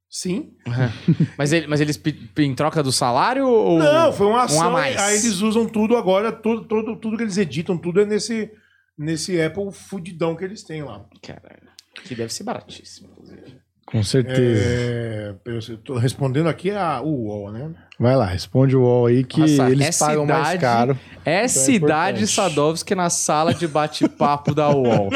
sim. 0.10 0.54
Mas, 1.38 1.52
ele- 1.54 1.68
mas 1.68 1.82
eles 1.82 2.00
em 2.38 2.56
troca 2.56 2.82
do 2.84 2.92
salário 2.92 3.48
ou. 3.48 3.80
Não, 3.80 4.12
foi 4.14 4.28
uma 4.28 4.44
ação, 4.44 4.68
a 4.68 4.72
mais. 4.72 4.98
aí 4.98 5.16
eles 5.18 5.42
usam 5.42 5.66
tudo 5.68 5.96
agora, 5.98 6.32
tudo, 6.32 6.66
tudo, 6.66 6.96
tudo 6.98 7.18
que 7.18 7.24
eles 7.24 7.38
editam, 7.38 7.78
tudo 7.78 8.02
é 8.02 8.06
nesse, 8.06 8.52
nesse 8.98 9.42
Apple 9.42 9.72
fudidão 9.72 10.36
que 10.36 10.44
eles 10.44 10.64
têm 10.64 10.84
lá. 10.84 11.06
Caralho. 11.22 11.70
Que 12.06 12.16
deve 12.16 12.34
ser 12.34 12.44
baratíssimo, 12.44 13.10
inclusive. 13.12 13.60
Com 13.86 14.02
certeza. 14.04 14.64
É, 14.66 15.36
eu 15.46 15.78
tô 15.80 15.98
respondendo 15.98 16.48
aqui 16.48 16.72
a 16.72 17.02
o 17.02 17.10
UOL, 17.26 17.52
né? 17.52 17.74
Vai 18.02 18.16
lá, 18.16 18.26
responde 18.26 18.76
o 18.76 18.82
UOL 18.82 19.06
aí 19.06 19.24
que 19.24 19.42
Nossa, 19.42 19.70
eles 19.70 19.88
essa 19.90 20.08
pagam 20.08 20.26
mais 20.26 20.40
idade- 20.56 20.60
caro. 20.60 21.00
É 21.24 21.48
Cidade 21.48 22.24
importante. 22.24 22.28
Sadovski 22.32 22.96
na 22.96 23.12
sala 23.12 23.54
de 23.54 23.68
bate-papo 23.68 24.56
da 24.56 24.72
UOL. 24.76 25.12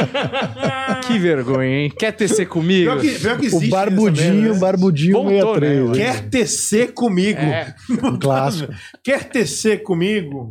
que 1.08 1.18
vergonha, 1.18 1.68
hein? 1.86 1.90
Quer 1.98 2.12
tecer 2.12 2.48
comigo? 2.48 2.92
Pior 2.92 3.02
que, 3.02 3.20
pior 3.20 3.40
que 3.40 3.48
O 3.56 3.70
Barbudinho, 3.70 4.34
merda, 4.36 4.54
né? 4.54 4.60
Barbudinho 4.60 5.14
Voltou, 5.14 5.56
63. 5.60 5.80
né? 5.80 5.86
né? 5.88 5.96
Quer 5.98 6.30
tecer 6.30 6.94
comigo. 6.94 7.40
É, 7.40 7.74
Um 8.06 8.20
clássico. 8.20 8.72
Quer 9.04 9.24
tecer 9.30 9.82
comigo? 9.82 10.48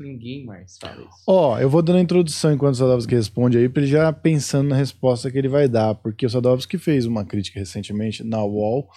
ninguém 0.00 0.44
mais 0.44 0.76
fala 0.80 0.96
isso. 0.96 1.22
Ó, 1.24 1.56
eu 1.60 1.70
vou 1.70 1.82
dando 1.82 1.98
a 1.98 2.02
introdução 2.02 2.52
enquanto 2.52 2.74
o 2.74 2.78
Sadovski 2.78 3.14
responde 3.14 3.58
aí, 3.58 3.68
pra 3.68 3.82
ele 3.82 3.90
já 3.92 4.12
pensando 4.12 4.70
na 4.70 4.76
resposta 4.76 5.30
que 5.30 5.38
ele 5.38 5.48
vai 5.48 5.68
dar, 5.68 5.94
porque 5.94 6.26
o 6.26 6.30
Sadovski 6.30 6.78
fez 6.78 7.06
uma 7.06 7.24
crítica 7.24 7.60
recentemente 7.60 8.24
na 8.24 8.42
UOL, 8.42 8.88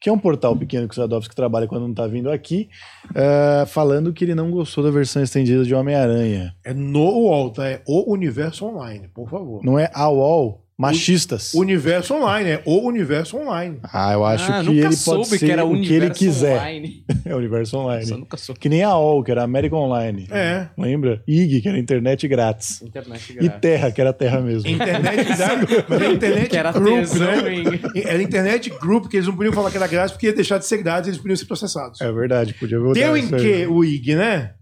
que 0.00 0.08
é 0.08 0.12
um 0.12 0.18
portal 0.18 0.56
pequeno 0.56 0.86
que 0.86 0.92
o 0.92 0.96
Sadovski 0.96 1.34
trabalha 1.34 1.66
quando 1.66 1.86
não 1.88 1.94
tá 1.94 2.06
vindo 2.06 2.30
aqui, 2.30 2.68
eh, 3.14 3.64
falando 3.66 4.12
que 4.12 4.24
ele 4.24 4.34
não 4.34 4.50
gostou 4.50 4.84
da 4.84 4.90
versão 4.90 5.22
estendida 5.22 5.64
de 5.64 5.74
Homem-Aranha. 5.74 6.54
É 6.64 6.72
no 6.72 7.00
UOL, 7.00 7.50
tá? 7.50 7.68
É 7.68 7.82
o 7.86 8.12
Universo 8.12 8.66
Online, 8.66 9.08
por 9.08 9.28
favor. 9.28 9.64
Não 9.64 9.78
é 9.78 9.90
a 9.92 10.08
UOL, 10.08 10.64
machistas. 10.78 11.52
Universo 11.54 12.14
Online, 12.14 12.50
é 12.50 12.62
o 12.64 12.86
Universo 12.86 13.36
Online. 13.36 13.78
Ah, 13.82 14.12
eu 14.12 14.24
acho 14.24 14.50
ah, 14.50 14.60
que 14.60 14.66
nunca 14.66 14.86
ele 14.86 14.96
soube 14.96 15.18
pode 15.18 15.28
ser 15.30 15.46
que 15.46 15.50
era 15.50 15.64
o 15.64 15.72
que 15.72 15.76
ele 15.76 15.96
universo 15.96 16.18
quiser. 16.18 16.56
online. 16.56 17.04
É 17.24 17.34
o 17.34 17.38
universo 17.38 17.76
online. 17.76 18.02
Nossa, 18.02 18.16
nunca 18.16 18.36
soube. 18.36 18.60
Que 18.60 18.68
nem 18.68 18.82
a 18.82 18.96
OL, 18.96 19.22
que 19.22 19.30
era 19.30 19.42
América 19.42 19.76
Online. 19.76 20.26
É. 20.30 20.68
Lembra? 20.78 21.22
IG, 21.26 21.60
que 21.60 21.68
era 21.68 21.78
internet 21.78 22.26
grátis. 22.28 22.80
Internet 22.80 23.32
E 23.32 23.34
grátis. 23.34 23.60
Terra, 23.60 23.90
que 23.90 24.00
era 24.00 24.12
Terra 24.12 24.40
mesmo. 24.40 24.70
Internet 24.70 25.24
grátis, 25.36 25.84
mas 25.88 26.02
é 26.02 26.12
internet 26.12 26.48
Que 26.48 26.56
era 26.56 26.72
group, 26.72 27.00
tesão 27.00 27.26
né? 27.26 27.80
Era 28.04 28.22
internet 28.22 28.70
group, 28.80 29.08
que 29.08 29.16
eles 29.16 29.26
não 29.26 29.36
podiam 29.36 29.52
falar 29.52 29.70
que 29.70 29.76
era 29.76 29.86
grátis 29.86 30.12
porque 30.12 30.26
ia 30.26 30.32
deixar 30.32 30.58
de 30.58 30.66
ser 30.66 30.82
grátis 30.82 31.08
eles 31.08 31.20
podiam 31.20 31.36
ser 31.36 31.46
processados. 31.46 32.00
É 32.00 32.10
verdade, 32.12 32.54
podia 32.54 32.78
voltar. 32.78 33.00
Deu 33.00 33.16
em 33.16 33.28
que 33.28 33.66
o 33.66 33.84
IG, 33.84 34.14
né? 34.14 34.52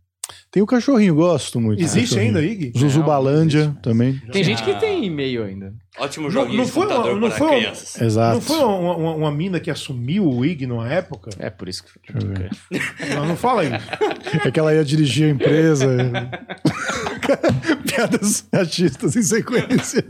Tem 0.56 0.62
o 0.62 0.66
cachorrinho, 0.66 1.14
gosto 1.14 1.60
muito. 1.60 1.82
Existe 1.82 2.18
ainda 2.18 2.42
IG? 2.42 2.72
Zuzubalândia 2.78 3.76
também. 3.82 4.18
Tem 4.32 4.42
gente 4.42 4.62
que 4.62 4.74
tem 4.76 5.04
e-mail 5.04 5.44
ainda. 5.44 5.74
Ótimo 5.98 6.24
Não- 6.24 6.30
joguinho 6.30 6.56
não 6.56 6.64
de 6.64 6.70
foi 6.70 6.86
uma- 6.86 6.96
não 7.14 7.20
para 7.28 7.30
foi 7.32 7.46
uma- 7.46 7.56
crianças. 7.58 8.00
Exato. 8.00 8.34
Não 8.36 8.40
foi 8.40 8.56
uma, 8.56 8.96
uma- 8.96 9.14
uma 9.16 9.30
mina 9.30 9.60
que 9.60 9.70
assumiu 9.70 10.26
o 10.26 10.42
IG 10.46 10.66
numa 10.66 10.90
época? 10.90 11.28
É 11.38 11.50
por 11.50 11.68
isso 11.68 11.84
que... 11.84 11.90
Não, 13.14 13.26
não 13.26 13.36
fala 13.36 13.60
aí. 13.60 13.68
É 14.46 14.50
que 14.50 14.58
ela 14.58 14.72
ia 14.74 14.82
dirigir 14.82 15.26
a 15.26 15.28
empresa. 15.28 15.88
Piadas 17.86 18.46
machistas 18.50 19.14
em 19.14 19.22
sequência. 19.22 20.06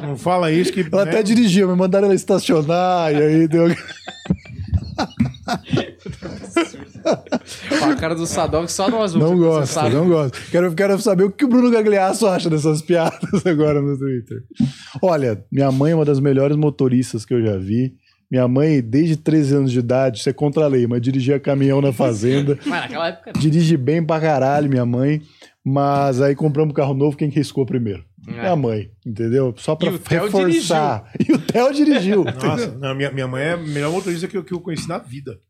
Não 0.00 0.16
fala 0.16 0.50
isso 0.50 0.72
que. 0.72 0.80
Ela 0.90 1.04
né? 1.04 1.10
até 1.10 1.22
dirigia, 1.22 1.66
mas 1.66 1.76
mandaram 1.76 2.06
ela 2.06 2.14
estacionar 2.14 3.12
e 3.12 3.16
aí 3.16 3.46
deu. 3.48 3.68
A 7.82 7.94
cara 7.96 8.14
do 8.14 8.26
Sadov 8.26 8.68
só 8.68 9.02
azul. 9.02 9.20
Não 9.20 9.36
gosto, 9.36 9.72
sabe. 9.72 9.94
não 9.94 10.08
gosto. 10.08 10.38
Quero, 10.50 10.74
quero 10.74 10.98
saber 11.00 11.24
o 11.24 11.30
que 11.30 11.44
o 11.44 11.48
Bruno 11.48 11.70
Gagliasso 11.70 12.26
acha 12.26 12.48
dessas 12.48 12.82
piadas 12.82 13.44
agora 13.46 13.80
no 13.80 13.98
Twitter. 13.98 14.42
Olha, 15.00 15.44
minha 15.50 15.70
mãe 15.72 15.92
é 15.92 15.94
uma 15.94 16.04
das 16.04 16.20
melhores 16.20 16.56
motoristas 16.56 17.24
que 17.24 17.34
eu 17.34 17.44
já 17.44 17.56
vi. 17.56 17.94
Minha 18.30 18.48
mãe, 18.48 18.80
desde 18.80 19.16
13 19.16 19.56
anos 19.56 19.72
de 19.72 19.78
idade, 19.78 20.20
isso 20.20 20.28
é 20.28 20.32
contra 20.32 20.64
a 20.64 20.66
lei, 20.68 20.86
mas 20.86 21.02
dirigia 21.02 21.38
caminhão 21.38 21.82
na 21.82 21.92
fazenda. 21.92 22.58
Mas 22.64 22.80
naquela 22.80 23.08
época... 23.08 23.32
Dirige 23.38 23.76
bem 23.76 24.02
pra 24.02 24.18
caralho, 24.18 24.70
minha 24.70 24.86
mãe. 24.86 25.20
Mas 25.62 26.18
aí 26.18 26.34
compramos 26.34 26.72
um 26.72 26.74
carro 26.74 26.94
novo, 26.94 27.14
quem 27.14 27.28
riscou 27.28 27.66
primeiro? 27.66 28.02
É. 28.28 28.30
Minha 28.32 28.56
mãe, 28.56 28.90
entendeu? 29.04 29.52
Só 29.56 29.74
pra 29.74 29.88
E 29.88 29.90
o 29.90 30.00
reforçar. 30.08 31.10
E 31.28 31.32
o 31.32 31.38
Theo 31.38 31.72
dirigiu. 31.72 32.24
Nossa, 32.42 32.68
não, 32.78 32.94
minha, 32.94 33.10
minha 33.10 33.26
mãe 33.26 33.42
é 33.42 33.52
a 33.52 33.56
melhor 33.56 33.90
motorista 33.92 34.28
que 34.28 34.36
eu, 34.36 34.44
que 34.44 34.54
eu 34.54 34.60
conheci 34.60 34.88
na 34.88 34.98
vida. 34.98 35.40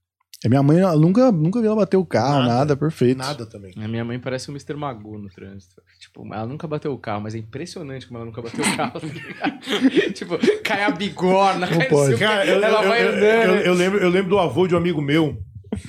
A 0.45 0.49
minha 0.49 0.63
mãe 0.63 0.79
nunca, 0.99 1.31
nunca 1.31 1.61
vi 1.61 1.67
ela 1.69 1.77
bater 1.77 1.97
o 1.97 2.05
carro, 2.05 2.41
nada, 2.41 2.55
Nada. 2.55 2.77
perfeito. 2.77 3.17
Nada 3.19 3.47
também. 3.47 3.73
A 3.77 3.87
minha 3.87 4.05
mãe 4.05 4.19
parece 4.19 4.51
um 4.51 4.55
Mr. 4.55 4.75
Magoo 4.75 5.17
no 5.17 5.29
trânsito. 5.29 5.81
Tipo, 6.01 6.27
ela 6.35 6.47
nunca 6.47 6.67
bateu 6.67 6.93
o 6.93 6.99
carro, 6.99 7.21
mas 7.23 7.35
é 7.37 7.39
impressionante 7.39 8.09
como 8.09 8.19
ela 8.19 8.27
nunca 8.27 8.43
bateu 8.43 8.65
o 8.65 8.77
carro. 8.77 9.01
tipo, 10.15 10.37
cai 10.65 10.83
a 10.83 10.91
bigorna, 10.91 11.67
Não 11.71 11.79
cai 11.79 11.89
pode. 11.89 12.15
o 12.15 12.19
Cara, 12.19 12.45
eu, 12.45 12.61
ela 12.63 12.83
eu- 12.83 12.89
vai 12.89 13.05
eu- 13.05 13.09
andando. 13.11 13.55
eu- 13.57 13.63
eu 13.67 13.75
lembro, 13.75 13.99
eu 14.01 14.09
lembro 14.11 14.31
do 14.31 14.39
avô 14.41 14.67
de 14.67 14.75
um 14.75 14.79
amigo 14.79 15.01
meu. 15.01 15.39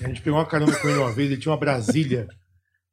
A 0.04 0.08
gente 0.08 0.22
pegou 0.22 0.38
uma 0.38 0.46
carona 0.46 0.72
com 0.78 0.88
ele 0.88 1.00
uma 1.00 1.12
vez, 1.12 1.32
ele 1.32 1.40
tinha 1.42 1.52
uma 1.52 1.58
Brasília. 1.60 2.28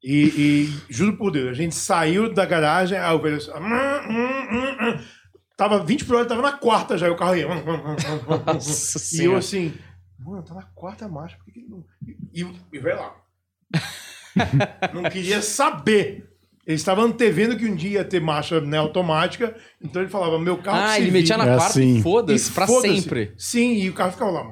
E, 0.03 0.69
e, 0.69 0.93
juro 0.93 1.17
por 1.17 1.31
Deus, 1.31 1.51
a 1.51 1.53
gente 1.55 1.75
saiu 1.75 2.33
da 2.33 2.47
garagem, 2.47 2.97
aí 2.99 3.15
o 3.15 3.21
velho 3.21 3.37
assim, 3.37 3.51
"Hum, 3.51 4.09
hum, 4.09 4.49
hum, 4.51 4.77
hum." 4.99 5.05
tava 5.57 5.85
20 5.85 6.07
por 6.07 6.17
hora, 6.17 6.25
tava 6.27 6.41
na 6.41 6.53
quarta 6.53 6.97
já, 6.97 7.07
e 7.07 7.11
o 7.11 7.17
carro 7.17 7.37
ia. 7.37 7.47
"Hum, 7.47 7.59
hum, 7.59 7.75
hum, 7.75 7.97
hum, 7.97 8.35
hum." 8.35 8.43
Nossa 8.55 8.99
E 8.99 8.99
eu 8.99 8.99
senhora. 8.99 9.39
assim, 9.39 9.75
mano, 10.19 10.43
tá 10.43 10.55
na 10.55 10.63
quarta 10.75 11.07
marcha, 11.07 11.37
por 11.37 11.45
que, 11.45 11.53
que 11.53 11.59
ele 11.61 11.69
não. 11.69 11.85
E, 12.33 12.47
e, 12.73 12.79
vai 12.79 12.95
lá. 12.95 13.15
não 14.95 15.03
queria 15.05 15.43
saber. 15.43 16.27
Ele 16.67 16.77
estava 16.77 17.03
antevendo 17.03 17.57
que 17.57 17.67
um 17.67 17.75
dia 17.75 17.91
ia 17.91 18.05
ter 18.05 18.21
marcha 18.21 18.61
né, 18.61 18.79
automática, 18.79 19.57
então 19.83 20.01
ele 20.03 20.11
falava, 20.11 20.39
meu 20.39 20.59
carro 20.59 20.83
Ah, 20.85 20.95
se 20.95 21.01
ele 21.01 21.11
metia 21.11 21.37
na 21.37 21.45
É 21.45 21.57
quarta 21.57 21.65
assim. 21.73 21.99
e 21.99 22.03
foda-se, 22.03 22.53
pra 22.53 22.67
foda-se. 22.67 23.01
sempre. 23.03 23.35
Sim, 23.37 23.73
e 23.73 23.89
o 23.91 23.95
carro 23.95 24.13
ficava 24.13 24.31
lá. 24.31 24.45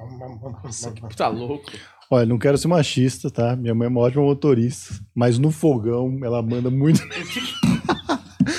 Nossa, 0.64 0.90
que 0.90 1.00
puta 1.02 1.28
louco. 1.28 1.70
Olha, 2.10 2.24
não 2.24 2.38
quero 2.38 2.56
ser 2.56 2.68
machista, 2.68 3.30
tá? 3.30 3.54
Minha 3.54 3.74
mãe 3.74 3.86
é 3.86 3.88
uma 3.90 4.00
ótima 4.00 4.22
motorista, 4.22 4.94
mas 5.14 5.38
no 5.38 5.50
fogão 5.50 6.18
ela 6.22 6.42
manda 6.42 6.70
muito. 6.70 7.00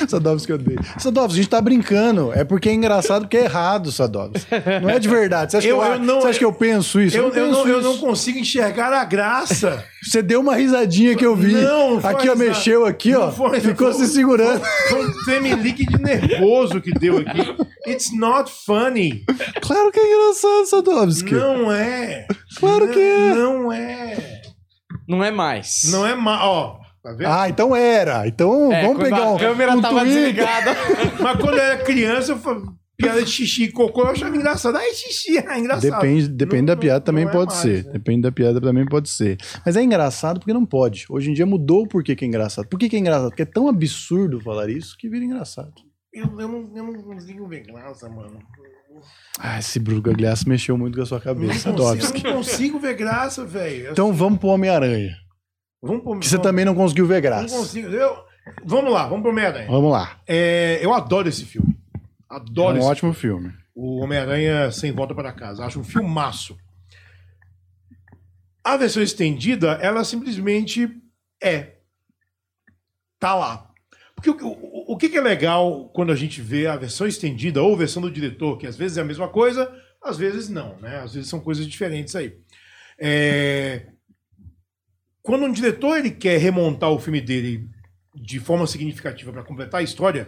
Sadovski 0.08 0.54
odeia. 0.54 0.80
Sadovski, 0.98 1.40
a 1.40 1.42
gente 1.44 1.50
tá 1.50 1.62
brincando. 1.62 2.32
É 2.34 2.44
porque 2.44 2.70
é 2.70 2.74
engraçado 2.74 3.22
porque 3.24 3.38
é 3.38 3.44
errado, 3.46 3.92
Sadovski. 3.92 4.48
Não 4.82 4.90
é 4.90 5.00
de 5.00 5.08
verdade. 5.08 5.52
Você 5.52 5.58
acha, 5.58 5.68
Eu- 5.68 5.80
que, 5.80 5.86
eu, 5.88 5.94
eu 5.94 6.00
não- 6.00 6.22
você 6.22 6.28
acha 6.30 6.40
que 6.40 6.46
eu 6.46 6.54
penso 6.54 7.02
isso? 7.02 7.18
Eu, 7.18 7.26
eu 7.26 7.32
penso 7.32 7.52
não, 7.52 7.68
eu 7.68 7.80
isso. 7.80 7.90
não 7.90 7.98
consigo 7.98 8.40
enxergar 8.40 8.94
a 8.94 9.04
graça. 9.06 9.84
Você 10.04 10.22
deu 10.22 10.40
uma 10.42 10.56
risadinha 10.56 11.16
que 11.16 11.26
eu 11.26 11.36
vi. 11.36 11.54
Não, 11.54 11.96
não 11.96 12.02
foi 12.02 12.12
aqui, 12.12 12.30
ó, 12.30 12.36
mexeu 12.36 12.86
aqui, 12.86 13.14
ó. 13.16 13.32
Foi- 13.32 13.60
ficou 13.60 13.92
foi- 13.94 14.06
se 14.06 14.14
segurando. 14.14 14.62
Foi 14.90 15.06
um 15.06 15.14
tremelique 15.26 15.86
de 15.86 16.02
nervoso 16.02 16.80
que 16.82 16.92
deu 16.92 17.18
aqui. 17.18 17.40
It's 17.88 18.16
not 18.18 18.52
funny. 18.66 19.24
Claro 19.62 19.92
que 19.92 20.00
é 20.00 20.04
engraçado, 20.16 20.66
Sadovski. 20.68 21.34
Não 21.34 21.72
é. 21.72 22.28
Claro 22.60 22.86
Não- 22.86 22.94
que 22.94 23.00
é. 23.00 23.34
Não 23.36 23.72
é. 23.74 24.42
Não 25.08 25.24
é 25.24 25.32
mais. 25.32 25.84
Não 25.92 26.06
é 26.06 26.14
mal. 26.16 26.48
Ó, 26.48 26.80
tá 27.04 27.12
vendo? 27.14 27.28
Ah, 27.28 27.50
então 27.50 27.76
era. 27.76 28.28
Então 28.28 28.72
É, 28.72 28.86
vamos 28.86 29.04
pegar 29.04 29.18
a 29.20 29.32
um. 29.34 29.38
câmera 29.38 29.76
um 29.76 29.82
tava 29.82 30.04
desligada. 30.06 30.72
Mas 31.20 31.38
quando 31.40 31.56
eu 31.56 31.62
era 31.62 31.78
criança, 31.84 32.32
eu 32.34 32.38
falava, 32.38 32.74
piada 32.98 33.24
de 33.24 33.30
xixi 33.32 33.64
e 33.66 33.72
cocô, 33.72 34.02
eu 34.02 34.08
achava 34.10 34.36
engraçado. 34.36 34.76
Ai, 34.78 34.94
xixi, 34.94 35.38
é 35.38 35.58
engraçado. 35.60 35.92
Depende, 35.92 36.28
depende 36.28 36.62
Não- 36.64 36.66
da 36.68 36.76
piada 36.78 37.00
não- 37.00 37.06
também 37.06 37.24
não 37.26 37.32
é 37.32 37.34
pode 37.34 37.52
mais, 37.54 37.62
ser. 37.62 37.86
né? 37.86 37.92
Depende 37.94 38.22
da 38.24 38.32
piada 38.32 38.60
também 38.62 38.86
pode 38.86 39.10
ser. 39.10 39.38
Mas 39.66 39.76
é 39.78 39.82
engraçado 39.84 40.40
porque 40.40 40.54
não 40.54 40.66
pode. 40.66 41.06
Hoje 41.10 41.30
em 41.32 41.34
dia 41.34 41.46
mudou 41.46 41.84
o 41.84 41.88
porquê 41.88 42.16
que 42.16 42.26
é 42.26 42.28
engraçado. 42.28 42.68
Por 42.68 42.78
que, 42.80 42.90
que 42.90 42.96
é 42.96 43.00
engraçado? 43.00 43.30
Porque 43.30 43.44
é 43.44 43.46
tão 43.46 43.68
absurdo 43.70 44.40
falar 44.42 44.70
isso 44.70 44.96
que 44.98 45.08
vira 45.10 45.24
engraçado. 45.24 45.72
Eu, 46.14 46.26
eu, 46.40 46.48
não, 46.48 46.72
eu 46.76 46.84
não 46.84 46.94
consigo 47.04 47.48
ver 47.48 47.62
graça, 47.66 48.10
mano. 48.10 48.40
Ah, 49.40 49.60
esse 49.60 49.80
Bruno 49.80 50.02
Gagliasso 50.02 50.50
mexeu 50.50 50.78
muito 50.78 50.98
com 50.98 51.04
a 51.04 51.06
sua 51.06 51.22
cabeça, 51.22 51.60
Sadovski. 51.60 52.26
eu 52.26 52.32
não 52.32 52.38
consigo 52.40 52.80
ver 52.80 52.96
graça, 52.96 53.46
velho. 53.46 53.92
Então 53.92 54.12
vamos 54.12 54.40
pro 54.40 54.50
Homem-Aranha. 54.50 55.12
Vamos 55.82 56.04
pro, 56.04 56.20
Que 56.20 56.28
você 56.28 56.40
também 56.40 56.66
não 56.66 56.76
conseguiu 56.76 57.06
ver 57.06 57.16
Não 57.16 57.22
graça. 57.22 57.56
consigo. 57.56 57.88
Eu, 57.90 58.24
vamos 58.64 58.92
lá, 58.92 59.04
vamos 59.08 59.22
pro 59.22 59.32
Homem-Aranha. 59.32 59.68
Vamos 59.70 59.92
lá. 59.92 60.20
É, 60.28 60.80
eu 60.84 60.94
adoro 60.94 61.28
esse 61.30 61.46
filme. 61.46 61.78
É 62.32 62.36
Adoro 62.36 62.76
um 62.76 62.80
esse 62.80 62.88
ótimo 62.88 63.14
filme. 63.14 63.54
O 63.74 64.02
Homem-Aranha 64.04 64.72
Sem 64.72 64.92
Volta 64.92 65.16
para 65.16 65.32
Casa. 65.32 65.66
Acho 65.66 65.80
um 65.80 65.84
filmaço. 65.84 66.58
A 68.64 68.78
versão 68.78 69.02
estendida, 69.02 69.80
ela 69.82 70.04
simplesmente 70.04 70.90
é. 71.42 71.78
Tá 73.20 73.34
lá. 73.36 73.70
Porque 74.16 74.30
o, 74.30 74.36
o, 74.48 74.94
o 74.94 74.98
que 74.98 75.10
que 75.10 75.18
é 75.18 75.22
legal 75.22 75.90
quando 75.90 76.12
a 76.12 76.16
gente 76.16 76.42
vê 76.42 76.68
a 76.68 76.76
versão 76.76 77.08
estendida 77.08 77.64
ou 77.64 77.74
a 77.74 77.78
versão 77.78 78.02
do 78.02 78.12
diretor, 78.12 78.58
que 78.58 78.68
às 78.68 78.76
vezes 78.76 78.98
é 78.98 79.02
a 79.02 79.06
mesma 79.06 79.30
coisa, 79.30 79.72
às 80.04 80.18
vezes 80.18 80.50
não, 80.50 80.76
né? 80.80 80.98
Às 81.00 81.14
vezes 81.14 81.30
são 81.30 81.40
coisas 81.40 81.66
diferentes 81.66 82.16
aí. 82.16 82.38
É, 83.00 83.88
Quando 85.30 85.46
um 85.46 85.52
diretor 85.52 85.98
ele 85.98 86.12
quer 86.12 86.40
remontar 86.40 86.90
o 86.92 86.98
filme 87.00 87.22
dele 87.22 87.68
de 88.16 88.40
forma 88.40 88.66
significativa 88.66 89.32
para 89.32 89.44
completar 89.44 89.80
a 89.80 89.84
história, 89.84 90.28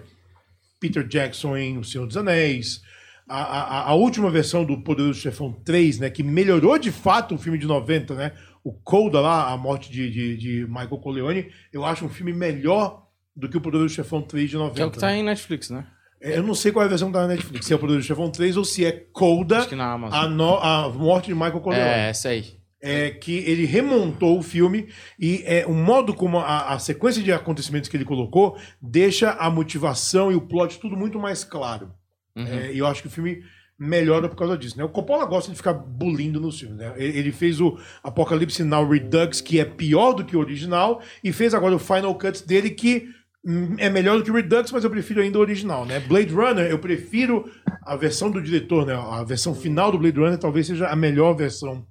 Peter 0.79 1.05
Jackson 1.07 1.57
em 1.57 1.77
O 1.77 1.83
Senhor 1.83 2.05
dos 2.05 2.17
Anéis, 2.17 2.81
a, 3.27 3.41
a, 3.41 3.89
a 3.89 3.93
última 3.95 4.29
versão 4.29 4.63
do 4.63 4.81
Poderoso 4.81 5.19
Chefão 5.19 5.51
3, 5.51 5.99
né, 5.99 6.09
que 6.09 6.21
melhorou 6.21 6.77
de 6.77 6.91
fato 6.91 7.35
o 7.35 7.37
filme 7.37 7.57
de 7.57 7.65
90, 7.65 8.13
né, 8.13 8.31
o 8.63 8.71
Coda 8.71 9.19
lá, 9.19 9.51
a 9.51 9.57
morte 9.57 9.91
de, 9.91 10.09
de, 10.11 10.37
de 10.37 10.65
Michael 10.67 10.97
Corleone, 10.99 11.51
eu 11.73 11.83
acho 11.83 12.05
um 12.05 12.09
filme 12.09 12.31
melhor 12.33 13.07
do 13.35 13.49
que 13.49 13.57
o 13.57 13.61
Poderoso 13.61 13.93
Chefão 13.95 14.21
3 14.21 14.49
de 14.51 14.55
90. 14.57 14.75
Que 14.75 14.81
é 14.81 14.85
o 14.85 14.91
que 14.91 14.99
tá 14.99 15.15
em 15.15 15.23
Netflix, 15.23 15.69
né? 15.71 15.87
É, 16.21 16.37
Eu 16.37 16.43
não 16.43 16.53
sei 16.53 16.71
qual 16.71 16.83
é 16.83 16.85
a 16.85 16.89
versão 16.89 17.11
da 17.11 17.25
Netflix, 17.27 17.65
se 17.65 17.73
é 17.73 17.75
o 17.75 17.79
Poderoso 17.79 18.05
Chefão 18.05 18.29
3 18.29 18.55
ou 18.55 18.63
se 18.63 18.85
é 18.85 18.91
Coda, 18.91 19.65
que 19.65 19.75
na 19.75 19.93
a, 19.93 20.27
no- 20.27 20.57
a 20.57 20.89
morte 20.89 21.27
de 21.27 21.33
Michael 21.33 21.59
Corleone 21.61 21.89
É, 21.89 22.09
essa 22.09 22.29
aí. 22.29 22.60
É 22.81 23.11
que 23.11 23.37
ele 23.39 23.65
remontou 23.65 24.39
o 24.39 24.41
filme 24.41 24.89
e 25.19 25.43
é, 25.45 25.65
o 25.67 25.73
modo 25.73 26.13
como 26.13 26.39
a, 26.39 26.73
a 26.73 26.79
sequência 26.79 27.21
de 27.21 27.31
acontecimentos 27.31 27.87
que 27.87 27.95
ele 27.95 28.05
colocou 28.05 28.57
deixa 28.81 29.31
a 29.31 29.49
motivação 29.49 30.31
e 30.31 30.35
o 30.35 30.41
plot 30.41 30.79
tudo 30.79 30.97
muito 30.97 31.19
mais 31.19 31.43
claro. 31.43 31.91
Uhum. 32.35 32.45
É, 32.45 32.73
e 32.73 32.79
eu 32.79 32.87
acho 32.87 33.01
que 33.01 33.07
o 33.07 33.11
filme 33.11 33.43
melhora 33.81 34.29
por 34.29 34.35
causa 34.35 34.55
disso. 34.55 34.77
Né? 34.77 34.83
O 34.83 34.89
Coppola 34.89 35.25
gosta 35.25 35.49
de 35.49 35.57
ficar 35.57 35.73
bulindo 35.73 36.39
nos 36.39 36.59
filmes. 36.59 36.77
Né? 36.77 36.93
Ele 36.97 37.31
fez 37.31 37.59
o 37.59 37.79
Apocalipse 38.03 38.63
Now 38.63 38.87
Redux, 38.87 39.41
que 39.41 39.59
é 39.59 39.65
pior 39.65 40.13
do 40.13 40.23
que 40.23 40.37
o 40.37 40.39
original, 40.39 41.01
e 41.23 41.33
fez 41.33 41.53
agora 41.53 41.75
o 41.75 41.79
Final 41.79 42.13
Cut 42.15 42.45
dele, 42.45 42.69
que 42.69 43.09
hum, 43.43 43.75
é 43.79 43.89
melhor 43.89 44.17
do 44.17 44.23
que 44.23 44.29
o 44.29 44.35
Redux, 44.35 44.71
mas 44.71 44.83
eu 44.83 44.89
prefiro 44.89 45.19
ainda 45.19 45.39
o 45.39 45.41
original. 45.41 45.83
Né? 45.83 45.99
Blade 45.99 46.31
Runner, 46.31 46.65
eu 46.69 46.77
prefiro 46.77 47.51
a 47.83 47.95
versão 47.95 48.29
do 48.29 48.39
diretor, 48.39 48.85
né? 48.85 48.93
a 48.93 49.23
versão 49.23 49.55
final 49.55 49.91
do 49.91 49.97
Blade 49.97 50.19
Runner 50.19 50.37
talvez 50.37 50.67
seja 50.67 50.87
a 50.87 50.95
melhor 50.95 51.33
versão 51.33 51.83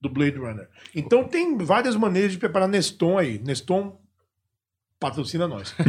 do 0.00 0.08
Blade 0.08 0.36
Runner. 0.36 0.68
Então 0.94 1.24
tem 1.24 1.56
várias 1.58 1.96
maneiras 1.96 2.32
de 2.32 2.38
preparar 2.38 2.68
Neston 2.68 3.18
aí. 3.18 3.38
Neston 3.38 3.98
patrocina 4.98 5.46
nós. 5.46 5.74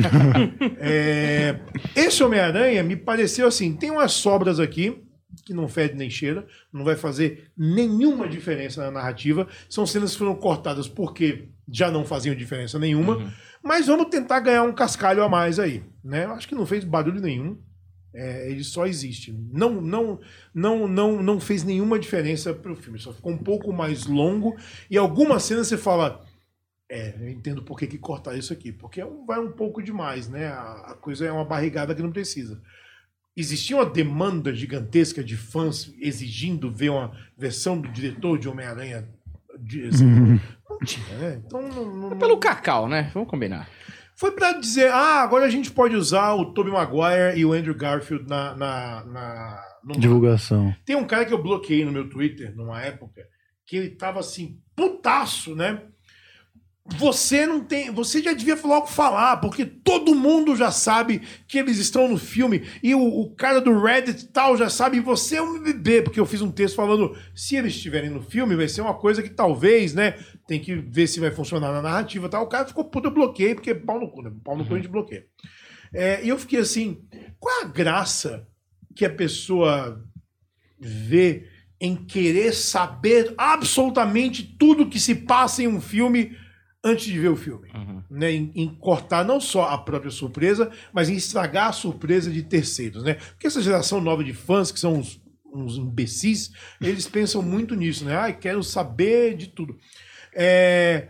É, 0.81 1.59
esse 1.95 2.23
Homem-Aranha 2.23 2.81
me 2.83 2.95
pareceu 2.95 3.47
assim, 3.47 3.75
tem 3.75 3.91
umas 3.91 4.13
sobras 4.13 4.59
aqui 4.59 5.03
que 5.45 5.53
não 5.53 5.67
fede 5.67 5.95
nem 5.95 6.09
cheira, 6.09 6.47
não 6.71 6.83
vai 6.83 6.95
fazer 6.95 7.51
nenhuma 7.57 8.27
diferença 8.27 8.83
na 8.83 8.91
narrativa. 8.91 9.47
São 9.69 9.85
cenas 9.85 10.11
que 10.11 10.17
foram 10.17 10.35
cortadas 10.35 10.87
porque 10.87 11.49
já 11.71 11.91
não 11.91 12.05
faziam 12.05 12.35
diferença 12.35 12.79
nenhuma. 12.79 13.31
Mas 13.63 13.87
vamos 13.87 14.09
tentar 14.09 14.39
ganhar 14.39 14.63
um 14.63 14.73
cascalho 14.73 15.23
a 15.23 15.29
mais 15.29 15.59
aí. 15.59 15.83
Né? 16.03 16.25
Acho 16.25 16.47
que 16.47 16.55
não 16.55 16.65
fez 16.65 16.83
barulho 16.83 17.21
nenhum. 17.21 17.57
É, 18.13 18.49
ele 18.49 18.63
só 18.63 18.87
existe. 18.87 19.31
Não, 19.51 19.79
não, 19.79 20.19
não, 20.53 20.87
não, 20.87 21.21
não 21.21 21.39
fez 21.39 21.63
nenhuma 21.63 21.99
diferença 21.99 22.53
pro 22.53 22.75
filme. 22.75 22.97
Só 22.99 23.13
ficou 23.13 23.31
um 23.31 23.37
pouco 23.37 23.71
mais 23.71 24.05
longo. 24.07 24.55
E 24.89 24.97
algumas 24.97 25.43
cenas 25.43 25.67
você 25.67 25.77
fala. 25.77 26.25
É, 26.91 27.13
eu 27.19 27.29
entendo 27.29 27.61
por 27.61 27.77
que, 27.77 27.85
que 27.85 27.99
cortar 27.99 28.35
isso 28.35 28.51
aqui. 28.51 28.71
Porque 28.71 28.99
é 28.99 29.07
vai 29.27 29.39
um 29.39 29.51
pouco 29.51 29.81
demais, 29.81 30.27
né? 30.27 30.47
A, 30.47 30.87
a 30.87 30.93
coisa 30.95 31.25
é 31.25 31.31
uma 31.31 31.45
barrigada 31.45 31.93
que 31.93 32.01
não 32.01 32.11
precisa. 32.11 32.59
Existia 33.37 33.77
uma 33.77 33.85
demanda 33.85 34.53
gigantesca 34.53 35.23
de 35.23 35.37
fãs 35.37 35.93
exigindo 35.99 36.71
ver 36.73 36.89
uma 36.89 37.11
versão 37.37 37.79
do 37.79 37.87
diretor 37.89 38.39
de 38.39 38.49
Homem-Aranha. 38.49 39.07
assim, 39.87 40.39
Não 40.67 40.79
tinha, 40.83 41.17
né? 41.19 41.41
Então 41.45 41.61
não, 41.61 41.95
não- 41.95 42.11
É 42.11 42.15
pelo 42.15 42.37
Cacau, 42.39 42.89
né? 42.89 43.11
Vamos 43.13 43.29
combinar. 43.29 43.69
Foi 44.19 44.31
pra 44.33 44.51
dizer, 44.51 44.91
ah, 44.91 45.21
agora 45.21 45.45
a 45.45 45.49
gente 45.49 45.71
pode 45.71 45.95
usar 45.95 46.33
o 46.33 46.53
Tobey 46.53 46.73
Maguire 46.73 47.39
e 47.39 47.45
o 47.45 47.53
Andrew 47.53 47.73
Garfield 47.73 48.27
na, 48.27 48.53
na, 48.53 49.05
na 49.05 49.63
no 49.81 49.97
Divulgação. 49.97 50.75
Tem 50.85 50.97
um 50.97 51.07
cara 51.07 51.23
que 51.23 51.33
eu 51.33 51.41
bloqueei 51.41 51.85
no 51.85 51.91
meu 51.93 52.09
Twitter 52.09 52.53
numa 52.53 52.81
época 52.81 53.25
que 53.65 53.77
ele 53.77 53.91
tava 53.91 54.19
assim, 54.19 54.59
putaço, 54.75 55.55
né? 55.55 55.83
Você 56.97 57.45
não 57.45 57.61
tem. 57.61 57.91
Você 57.91 58.21
já 58.21 58.33
devia 58.33 58.57
logo 58.63 58.87
falar, 58.87 59.37
porque 59.37 59.65
todo 59.65 60.15
mundo 60.15 60.55
já 60.55 60.71
sabe 60.71 61.21
que 61.47 61.57
eles 61.57 61.77
estão 61.77 62.07
no 62.07 62.17
filme. 62.17 62.63
E 62.81 62.95
o, 62.95 63.01
o 63.01 63.35
cara 63.35 63.61
do 63.61 63.79
Reddit 63.79 64.27
tal 64.27 64.57
já 64.57 64.69
sabe, 64.69 64.97
e 64.97 65.01
você 65.01 65.37
é 65.37 65.41
um 65.41 65.61
bebê, 65.61 66.01
porque 66.01 66.19
eu 66.19 66.25
fiz 66.25 66.41
um 66.41 66.51
texto 66.51 66.75
falando: 66.75 67.15
se 67.35 67.55
eles 67.55 67.75
estiverem 67.75 68.09
no 68.09 68.21
filme, 68.21 68.55
vai 68.55 68.67
ser 68.67 68.81
uma 68.81 68.93
coisa 68.93 69.21
que 69.21 69.29
talvez, 69.29 69.93
né? 69.93 70.17
Tem 70.47 70.59
que 70.59 70.75
ver 70.75 71.07
se 71.07 71.19
vai 71.19 71.31
funcionar 71.31 71.71
na 71.71 71.81
narrativa 71.81 72.27
e 72.27 72.29
tal. 72.29 72.43
O 72.43 72.49
cara 72.49 72.67
ficou 72.67 72.85
puto, 72.85 73.07
eu 73.07 73.13
bloqueei, 73.13 73.55
porque 73.55 73.75
pau 73.75 73.99
no 73.99 74.09
cu, 74.09 74.21
né? 74.21 74.31
Pau 74.43 74.57
no 74.57 74.65
cu 74.65 74.73
a 74.73 74.77
gente 74.77 74.89
bloqueia. 74.89 75.25
É, 75.93 76.23
e 76.23 76.29
eu 76.29 76.37
fiquei 76.39 76.59
assim: 76.59 77.01
qual 77.39 77.61
é 77.61 77.63
a 77.65 77.67
graça 77.67 78.47
que 78.95 79.05
a 79.05 79.09
pessoa 79.09 80.03
vê 80.79 81.47
em 81.79 81.95
querer 81.95 82.53
saber 82.53 83.33
absolutamente 83.37 84.43
tudo 84.43 84.89
que 84.89 84.99
se 84.99 85.15
passa 85.15 85.63
em 85.63 85.67
um 85.67 85.79
filme 85.79 86.35
antes 86.83 87.05
de 87.05 87.19
ver 87.19 87.29
o 87.29 87.35
filme. 87.35 87.69
Né? 88.09 88.31
Em, 88.31 88.51
em 88.55 88.67
cortar 88.75 89.25
não 89.25 89.39
só 89.39 89.69
a 89.69 89.77
própria 89.77 90.11
surpresa, 90.11 90.71
mas 90.93 91.09
em 91.09 91.15
estragar 91.15 91.67
a 91.69 91.73
surpresa 91.73 92.31
de 92.31 92.43
terceiros. 92.43 93.03
Né? 93.03 93.15
Porque 93.15 93.47
essa 93.47 93.61
geração 93.61 93.99
nova 93.99 94.23
de 94.23 94.33
fãs, 94.33 94.71
que 94.71 94.79
são 94.79 94.95
uns, 94.95 95.21
uns 95.53 95.77
imbecis, 95.77 96.51
eles 96.81 97.07
pensam 97.07 97.41
muito 97.41 97.75
nisso. 97.75 98.05
Né? 98.05 98.15
Ai, 98.15 98.33
quero 98.37 98.63
saber 98.63 99.35
de 99.35 99.47
tudo. 99.47 99.77
É, 100.33 101.09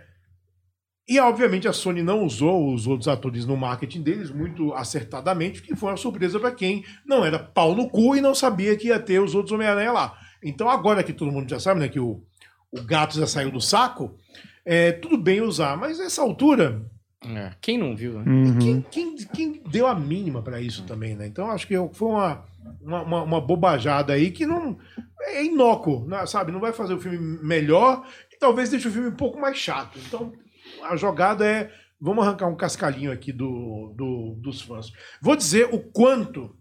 E, 1.07 1.19
obviamente, 1.19 1.67
a 1.67 1.73
Sony 1.73 2.03
não 2.03 2.23
usou 2.23 2.71
os 2.73 2.85
outros 2.85 3.07
atores 3.07 3.43
no 3.43 3.57
marketing 3.57 4.03
deles 4.03 4.29
muito 4.29 4.73
acertadamente, 4.73 5.61
que 5.61 5.75
foi 5.75 5.89
uma 5.89 5.97
surpresa 5.97 6.39
para 6.39 6.51
quem 6.51 6.83
não 7.05 7.25
era 7.25 7.39
pau 7.39 7.73
no 7.75 7.89
cu 7.89 8.15
e 8.15 8.21
não 8.21 8.35
sabia 8.35 8.75
que 8.77 8.89
ia 8.89 8.99
ter 8.99 9.19
os 9.19 9.33
outros 9.33 9.51
Homem-Aranha 9.51 9.91
lá. 9.91 10.17
Então, 10.43 10.69
agora 10.69 11.03
que 11.03 11.11
todo 11.11 11.31
mundo 11.31 11.49
já 11.49 11.59
sabe, 11.59 11.79
né, 11.79 11.89
que 11.89 11.99
o, 11.99 12.23
o 12.71 12.83
gato 12.83 13.17
já 13.17 13.25
saiu 13.25 13.51
do 13.51 13.59
saco, 13.59 14.15
é 14.65 14.91
tudo 14.91 15.17
bem 15.17 15.41
usar, 15.41 15.75
mas 15.77 15.97
nessa 15.99 16.21
altura, 16.21 16.81
É, 17.21 17.51
Quem 17.59 17.77
não 17.77 17.95
viu, 17.95 18.13
né? 18.23 18.31
Uhum. 18.31 18.59
quem, 18.59 18.81
quem, 18.89 19.15
quem 19.17 19.61
deu 19.69 19.85
a 19.87 19.93
mínima 19.93 20.41
para 20.41 20.61
isso 20.61 20.83
também, 20.85 21.15
né? 21.15 21.27
Então, 21.27 21.51
acho 21.51 21.67
que 21.67 21.75
foi 21.93 22.07
uma, 22.07 22.45
uma, 22.81 23.01
uma- 23.01 23.23
uma 23.23 23.41
bobajada 23.41 24.13
aí 24.13 24.31
que 24.31 24.45
não. 24.45 24.77
É 25.21 25.43
inócuo, 25.43 26.07
né, 26.07 26.25
sabe? 26.25 26.51
Não 26.51 26.61
vai 26.61 26.71
fazer 26.71 26.93
o 26.93 26.99
filme 26.99 27.17
melhor 27.43 28.07
e 28.33 28.37
talvez 28.39 28.69
deixe 28.69 28.87
o 28.87 28.91
filme 28.91 29.09
um 29.09 29.15
pouco 29.15 29.37
mais 29.37 29.57
chato. 29.57 29.99
Então, 30.07 30.31
a 30.83 30.95
jogada 30.95 31.45
é. 31.45 31.69
Vamos 32.01 32.25
arrancar 32.25 32.47
um 32.47 32.55
cascalhinho 32.55 33.11
aqui 33.11 33.33
do, 33.33 33.93
do- 33.97 34.35
dos 34.41 34.61
fãs. 34.61 34.89
Vou 35.21 35.35
dizer 35.35 35.67
o 35.73 35.79
quanto 35.79 36.55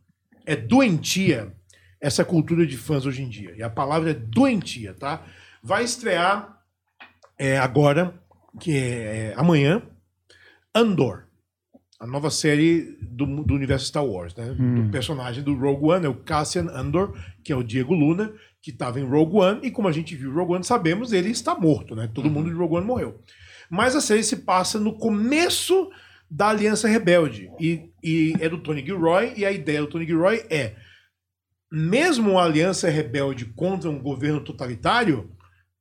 é 0.44 0.56
doentia 0.56 1.52
essa 2.00 2.24
cultura 2.24 2.66
de 2.66 2.76
fãs 2.76 3.06
hoje 3.06 3.22
em 3.22 3.28
dia. 3.28 3.54
E 3.56 3.62
a 3.62 3.70
palavra 3.70 4.10
é 4.10 4.14
doentia, 4.14 4.92
tá? 4.94 5.24
Vai 5.62 5.84
estrear 5.84 6.57
é, 7.38 7.58
agora, 7.58 8.14
que 8.60 8.76
é, 8.76 9.30
é 9.30 9.34
amanhã, 9.36 9.82
Andor. 10.74 11.24
a 12.00 12.06
nova 12.06 12.30
série 12.30 12.96
do, 13.00 13.44
do 13.44 13.54
universo 13.54 13.86
Star 13.86 14.04
Wars, 14.04 14.34
né? 14.34 14.54
Do 14.54 14.90
personagem 14.90 15.42
do 15.42 15.54
Rogue 15.54 15.86
One, 15.86 16.06
é 16.06 16.08
o 16.08 16.14
Cassian 16.14 16.68
Andor, 16.70 17.16
que 17.42 17.52
é 17.52 17.56
o 17.56 17.62
Diego 17.62 17.94
Luna, 17.94 18.32
que 18.60 18.70
estava 18.70 19.00
em 19.00 19.08
Rogue 19.08 19.36
One, 19.36 19.60
e 19.62 19.70
como 19.70 19.88
a 19.88 19.92
gente 19.92 20.14
viu 20.14 20.32
Rogue 20.32 20.54
One, 20.54 20.64
sabemos, 20.64 21.12
ele 21.12 21.30
está 21.30 21.54
morto, 21.54 21.94
né? 21.94 22.10
Todo 22.12 22.30
mundo 22.30 22.50
de 22.50 22.56
Rogue 22.56 22.76
One 22.76 22.86
morreu. 22.86 23.20
Mas 23.70 23.96
a 23.96 24.00
série 24.00 24.22
se 24.22 24.36
passa 24.36 24.78
no 24.78 24.96
começo 24.96 25.90
da 26.30 26.48
Aliança 26.48 26.88
Rebelde, 26.88 27.50
e, 27.58 27.90
e 28.02 28.34
é 28.40 28.48
do 28.48 28.58
Tony 28.58 28.84
Gilroy, 28.84 29.32
e 29.36 29.44
a 29.46 29.52
ideia 29.52 29.80
do 29.80 29.86
Tony 29.86 30.06
Gilroy 30.06 30.44
é, 30.50 30.76
mesmo 31.70 32.38
a 32.38 32.44
Aliança 32.44 32.88
Rebelde 32.88 33.46
contra 33.46 33.90
um 33.90 33.98
governo 33.98 34.40
totalitário, 34.40 35.30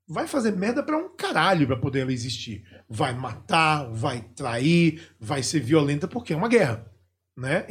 vai 0.07 0.27
fazer 0.27 0.51
merda 0.51 0.81
pra 0.81 0.97
um 0.97 1.09
caralho 1.15 1.67
pra 1.67 1.75
poder 1.77 1.99
ela 1.99 2.13
existir. 2.13 2.63
Vai 2.89 3.13
matar, 3.13 3.89
vai 3.91 4.21
trair, 4.35 5.01
vai 5.19 5.43
ser 5.43 5.59
violenta 5.59 6.07
porque 6.07 6.33
é 6.33 6.35
uma 6.37 6.47
guerra, 6.47 6.85
né? 7.35 7.65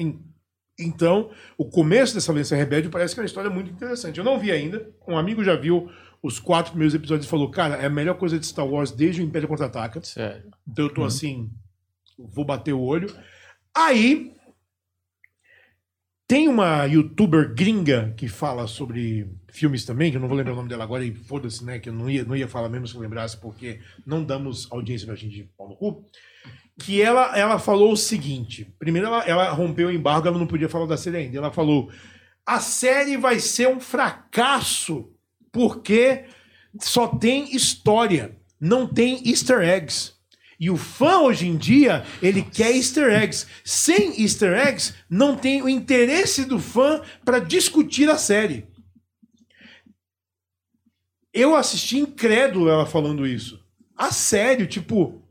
Então, 0.79 1.31
o 1.57 1.65
começo 1.65 2.15
dessa 2.15 2.31
Aliança 2.31 2.55
Rebelde 2.55 2.91
parece 2.91 3.15
que 3.15 3.21
é 3.21 3.23
uma 3.23 3.27
história 3.27 3.51
muito 3.51 3.71
interessante. 3.71 4.19
Eu 4.19 4.25
não 4.25 4.39
vi 4.39 4.53
ainda, 4.53 4.91
um 5.09 5.17
amigo 5.17 5.43
já 5.43 5.57
viu 5.57 5.91
os 6.23 6.39
quatro 6.39 6.73
primeiros 6.73 6.95
episódios 6.95 7.27
e 7.27 7.31
falou, 7.31 7.51
cara, 7.51 7.77
é 7.77 7.87
a 7.87 7.91
melhor 7.91 8.19
coisa 8.19 8.39
de 8.39 8.45
Star 8.47 8.67
Wars 8.67 8.91
desde 8.91 9.23
o 9.23 9.25
Império 9.25 9.49
Contra-Ataca. 9.49 10.03
Sério. 10.03 10.51
Então 10.69 10.87
eu 10.87 10.93
tô 10.93 11.05
assim, 11.05 11.51
vou 12.19 12.45
bater 12.45 12.75
o 12.75 12.81
olho. 12.81 13.15
Aí 13.75 14.35
tem 16.29 16.49
uma 16.49 16.85
youtuber 16.87 17.55
gringa 17.55 18.13
que 18.17 18.27
fala 18.29 18.67
sobre 18.67 19.31
filmes 19.49 19.85
também, 19.85 20.11
que 20.11 20.17
eu 20.17 20.21
não 20.21 20.29
vou 20.29 20.37
lembrar 20.37 20.55
o 20.55 20.57
nome 20.57 20.69
dela 20.69 20.83
agora, 20.83 21.05
e 21.05 21.15
foda-se, 21.15 21.65
né? 21.65 21.79
Que 21.79 21.89
eu 21.89 21.93
não 21.93 22.11
ia, 22.11 22.25
não 22.25 22.35
ia 22.35 22.49
falar 22.49 22.69
mesmo 22.69 22.89
se 22.89 22.95
eu 22.95 23.01
lembrasse, 23.01 23.37
porque 23.37 23.81
não 24.05 24.25
damos 24.25 24.71
audiência 24.73 25.07
pra 25.07 25.15
gente 25.15 25.37
de 25.37 25.45
pau 25.57 25.69
no 25.69 25.77
cu. 25.77 26.05
Que 26.79 27.01
ela, 27.01 27.37
ela 27.39 27.59
falou 27.59 27.93
o 27.93 27.97
seguinte: 27.97 28.75
primeiro 28.79 29.07
ela, 29.07 29.25
ela 29.25 29.51
rompeu 29.51 29.89
o 29.89 29.93
embargo, 29.93 30.27
ela 30.27 30.39
não 30.39 30.47
podia 30.47 30.69
falar 30.69 30.87
da 30.87 30.97
série 30.97 31.19
ainda. 31.19 31.39
Ela 31.39 31.53
falou: 31.53 31.91
a 32.45 32.61
série 32.61 33.17
vai 33.17 33.39
ser 33.39 33.69
um 33.69 33.81
fracasso, 33.81 35.11
porque 35.53 36.25
só 36.81 37.07
tem 37.07 37.55
história, 37.55 38.37
não 38.61 38.87
tem 38.87 39.27
easter 39.29 39.61
eggs. 39.61 40.16
E 40.59 40.71
o 40.71 40.77
fã 40.77 41.19
hoje 41.19 41.47
em 41.47 41.57
dia, 41.57 42.05
ele 42.23 42.43
quer 42.43 42.75
easter 42.75 43.13
eggs. 43.13 43.47
Sem 43.65 44.23
easter 44.23 44.55
eggs, 44.55 44.95
não 45.09 45.37
tem 45.37 45.63
o 45.63 45.69
interesse 45.69 46.45
do 46.45 46.59
fã 46.59 47.03
para 47.25 47.39
discutir 47.39 48.09
a 48.09 48.17
série. 48.17 48.67
Eu 51.33 51.55
assisti 51.55 51.99
incrédulo 51.99 52.71
ela 52.71 52.87
falando 52.87 53.27
isso. 53.27 53.61
A 53.95 54.11
sério, 54.11 54.67
tipo, 54.67 55.23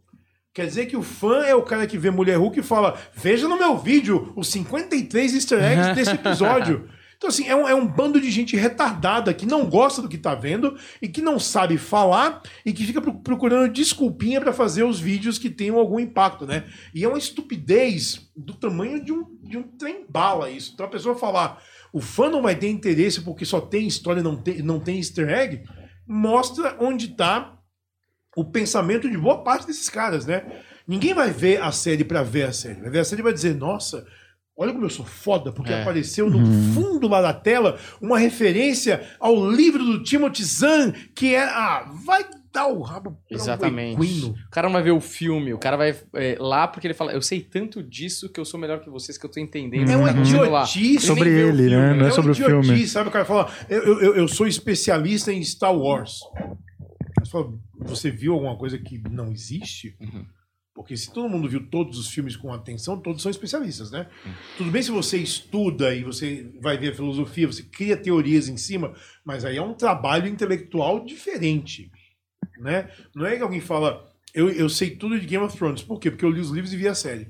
quer 0.54 0.68
dizer 0.68 0.86
que 0.86 0.96
o 0.96 1.02
fã 1.02 1.44
é 1.44 1.56
o 1.56 1.64
cara 1.64 1.88
que 1.88 1.98
vê 1.98 2.12
Mulher 2.12 2.38
Hulk 2.38 2.60
e 2.60 2.64
fala: 2.64 3.00
"Veja 3.14 3.48
no 3.48 3.58
meu 3.58 3.78
vídeo 3.78 4.32
os 4.36 4.48
53 4.50 5.34
easter 5.34 5.64
eggs 5.64 5.96
desse 5.96 6.12
episódio". 6.16 6.88
Então, 7.18 7.30
assim, 7.30 7.48
é 7.48 7.56
um, 7.56 7.68
é 7.68 7.74
um 7.74 7.88
bando 7.88 8.20
de 8.20 8.30
gente 8.30 8.56
retardada 8.56 9.34
que 9.34 9.46
não 9.46 9.70
gosta 9.70 10.02
do 10.02 10.10
que 10.10 10.18
tá 10.18 10.36
vendo 10.36 10.78
e 11.02 11.08
que 11.08 11.22
não 11.22 11.40
sabe 11.40 11.78
falar 11.78 12.42
e 12.66 12.74
que 12.74 12.86
fica 12.86 13.02
pro- 13.02 13.20
procurando 13.22 13.72
desculpinha 13.72 14.42
pra 14.42 14.52
fazer 14.54 14.84
os 14.84 15.00
vídeos 15.00 15.38
que 15.38 15.50
tenham 15.50 15.78
algum 15.78 16.00
impacto, 16.00 16.46
né? 16.46 16.66
E 16.94 17.04
é 17.04 17.08
uma 17.08 17.18
estupidez 17.18 18.30
do 18.36 18.54
tamanho 18.54 19.04
de 19.04 19.12
um, 19.14 19.26
de 19.44 19.58
um 19.58 19.64
trem-bala 19.64 20.50
isso. 20.50 20.72
Então 20.74 20.86
a 20.86 20.90
pessoa 20.90 21.16
falar, 21.16 21.62
o 21.94 22.02
fã 22.02 22.30
não 22.30 22.42
vai 22.42 22.56
ter 22.56 22.70
interesse 22.70 23.22
porque 23.22 23.46
só 23.46 23.62
tem 23.62 23.88
história 23.88 24.22
não 24.22 24.36
tem, 24.36 24.62
não 24.62 24.80
tem 24.80 24.98
easter 24.98 25.30
egg, 25.30 25.64
mostra 26.08 26.76
onde 26.80 27.10
tá 27.16 27.58
o 28.36 28.44
pensamento 28.44 29.10
de 29.10 29.18
boa 29.18 29.44
parte 29.44 29.66
desses 29.66 29.90
caras, 29.90 30.26
né? 30.26 30.46
Ninguém 30.88 31.14
vai 31.14 31.32
ver 31.32 31.62
a 31.62 31.72
série 31.72 32.04
pra 32.04 32.22
ver 32.22 32.44
a 32.44 32.52
série. 32.54 32.82
Vai 32.82 32.90
ver 32.92 33.00
a 33.00 33.06
série 33.06 33.22
e 33.22 33.24
vai 33.24 33.34
dizer, 33.34 33.56
nossa, 33.56 34.06
olha 34.58 34.72
como 34.74 34.86
eu 34.86 34.90
sou 34.90 35.06
foda, 35.06 35.52
porque 35.52 35.72
É. 35.74 35.82
apareceu 35.82 36.30
no 36.30 36.40
fundo 36.74 37.08
lá 37.08 37.22
da 37.22 37.34
tela 37.34 37.78
uma 38.02 38.18
referência 38.18 39.02
ao 39.20 39.50
livro 39.52 39.84
do 39.84 40.04
Timothy 40.04 40.44
Zahn, 40.44 40.92
que 41.16 41.36
é. 41.36 41.44
Ah, 41.44 41.92
vai 42.06 42.24
dar 42.54 42.68
o 42.68 42.82
rabo 42.82 43.12
pra 43.28 43.38
Exatamente. 43.38 44.00
um. 44.02 44.30
O 44.30 44.50
cara 44.50 44.68
não 44.68 44.74
vai 44.74 44.82
ver 44.84 44.92
o 44.92 45.02
filme, 45.02 45.54
o 45.54 45.58
cara 45.58 45.76
vai 45.76 45.94
é, 46.14 46.38
lá 46.40 46.66
porque 46.70 46.88
ele 46.88 46.94
fala, 46.94 47.12
eu 47.12 47.22
sei 47.22 47.42
tanto 47.42 47.84
disso 47.84 48.32
que 48.32 48.40
eu 48.40 48.46
sou 48.46 48.58
melhor 48.58 48.80
que 48.80 48.90
vocês, 48.90 49.18
que 49.18 49.26
eu 49.26 49.30
tô 49.30 49.42
entendendo. 49.42 49.90
É 49.90 49.94
acontecendo 49.94 50.50
lá." 50.50 50.64
idiotice. 50.64 51.06
Sobre 51.06 51.30
ele, 51.30 51.70
né? 51.70 51.94
Não 51.94 52.06
é 52.06 52.08
É 52.08 52.12
sobre 52.12 52.30
uma 52.30 52.32
o 52.32 52.36
filme. 52.36 52.60
idiotice, 52.64 52.94
sabe? 52.94 53.10
O 53.10 53.12
cara 53.12 53.26
fala, 53.26 53.52
eu, 53.70 54.00
eu, 54.02 54.16
eu 54.16 54.28
sou 54.30 54.48
especialista 54.48 55.34
em 55.34 55.44
Star 55.44 55.76
Wars. 55.76 56.20
Você, 57.20 57.30
fala, 57.32 57.54
você 57.78 58.10
viu 58.10 58.34
alguma 58.34 58.56
coisa 58.58 58.78
que 58.78 59.02
não 59.10 59.32
existe? 59.34 59.98
Uhum. 60.00 60.26
Porque 60.76 60.98
se 60.98 61.12
todo 61.12 61.30
mundo 61.30 61.48
viu 61.48 61.66
todos 61.70 61.98
os 61.98 62.10
filmes 62.10 62.36
com 62.36 62.52
atenção, 62.52 63.00
todos 63.00 63.22
são 63.22 63.32
especialistas, 63.32 63.90
né? 63.92 64.10
Tudo 64.58 64.70
bem 64.70 64.84
se 64.84 64.92
você 64.92 65.18
estuda 65.18 65.96
e 65.96 66.04
você 66.04 66.52
vai 66.60 66.78
ver 66.78 66.92
a 66.92 66.96
filosofia, 66.96 67.48
você 67.48 67.64
cria 67.64 67.96
teorias 67.96 68.50
em 68.50 68.58
cima, 68.58 68.94
mas 69.24 69.46
aí 69.46 69.56
é 69.56 69.62
um 69.62 69.74
trabalho 69.74 70.28
intelectual 70.28 71.06
diferente, 71.06 71.90
né? 72.60 72.92
Não 73.16 73.26
é 73.26 73.38
que 73.38 73.42
alguém 73.42 73.62
fala, 73.62 74.14
eu, 74.34 74.50
eu 74.50 74.68
sei 74.68 74.90
tudo 74.90 75.18
de 75.18 75.26
Game 75.26 75.46
of 75.46 75.58
Thrones. 75.58 75.82
Por 75.82 75.98
quê? 75.98 76.12
Porque 76.12 76.26
eu 76.26 76.30
li 76.30 76.42
os 76.42 76.52
livros 76.52 76.74
e 76.74 76.78
vi 76.78 76.90
a 76.90 76.94
série. 76.94 77.30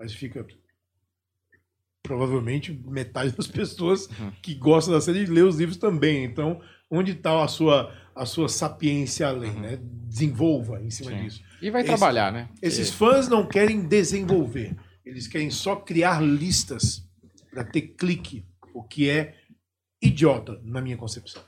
Você 0.00 0.16
fica... 0.16 0.44
Provavelmente 2.02 2.72
metade 2.84 3.34
das 3.34 3.46
pessoas 3.46 4.08
que 4.42 4.54
gostam 4.54 4.92
da 4.92 5.00
série 5.00 5.24
lê 5.24 5.40
os 5.40 5.56
livros 5.56 5.78
também. 5.78 6.24
Então, 6.24 6.60
onde 6.90 7.12
está 7.12 7.42
a 7.42 7.48
sua, 7.48 7.94
a 8.14 8.24
sua 8.26 8.48
sapiência 8.48 9.26
além, 9.28 9.52
né? 9.52 9.78
Desenvolva 9.82 10.80
em 10.82 10.90
cima 10.90 11.10
Sim. 11.10 11.22
disso. 11.24 11.42
E 11.60 11.70
vai 11.70 11.80
Esse- 11.82 11.88
trabalhar, 11.90 12.32
né? 12.32 12.48
Esses 12.62 12.90
fãs 12.90 13.28
não 13.28 13.46
querem 13.46 13.82
desenvolver. 13.86 14.76
Eles 15.04 15.26
querem 15.26 15.50
só 15.50 15.76
criar 15.76 16.20
listas 16.22 17.02
para 17.50 17.64
ter 17.64 17.82
clique, 17.82 18.44
o 18.72 18.82
que 18.82 19.08
é 19.10 19.34
idiota, 20.02 20.60
na 20.64 20.80
minha 20.80 20.96
concepção. 20.96 21.42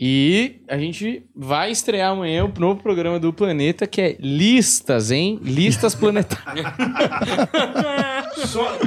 E 0.00 0.62
a 0.68 0.78
gente 0.78 1.28
vai 1.34 1.72
estrear 1.72 2.12
amanhã 2.12 2.44
o 2.44 2.60
novo 2.60 2.80
programa 2.80 3.18
do 3.18 3.32
Planeta, 3.32 3.84
que 3.84 4.00
é 4.00 4.16
Listas, 4.20 5.10
hein? 5.10 5.40
Listas 5.42 5.92
Planetárias. 5.94 6.66
Só- 8.46 8.78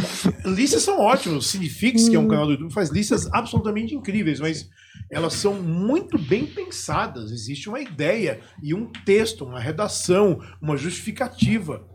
listas 0.45 0.83
são 0.83 0.99
ótimas. 0.99 1.45
O 1.45 1.47
Cinefix, 1.47 2.07
que 2.07 2.15
é 2.15 2.19
um 2.19 2.27
canal 2.27 2.45
do 2.45 2.53
YouTube, 2.53 2.71
faz 2.73 2.89
listas 2.89 3.27
absolutamente 3.33 3.93
incríveis, 3.93 4.39
mas 4.39 4.69
elas 5.11 5.33
são 5.33 5.53
muito 5.61 6.17
bem 6.17 6.45
pensadas. 6.45 7.31
Existe 7.31 7.67
uma 7.69 7.79
ideia 7.79 8.39
e 8.63 8.73
um 8.73 8.91
texto, 9.05 9.45
uma 9.45 9.59
redação, 9.59 10.39
uma 10.61 10.77
justificativa. 10.77 11.85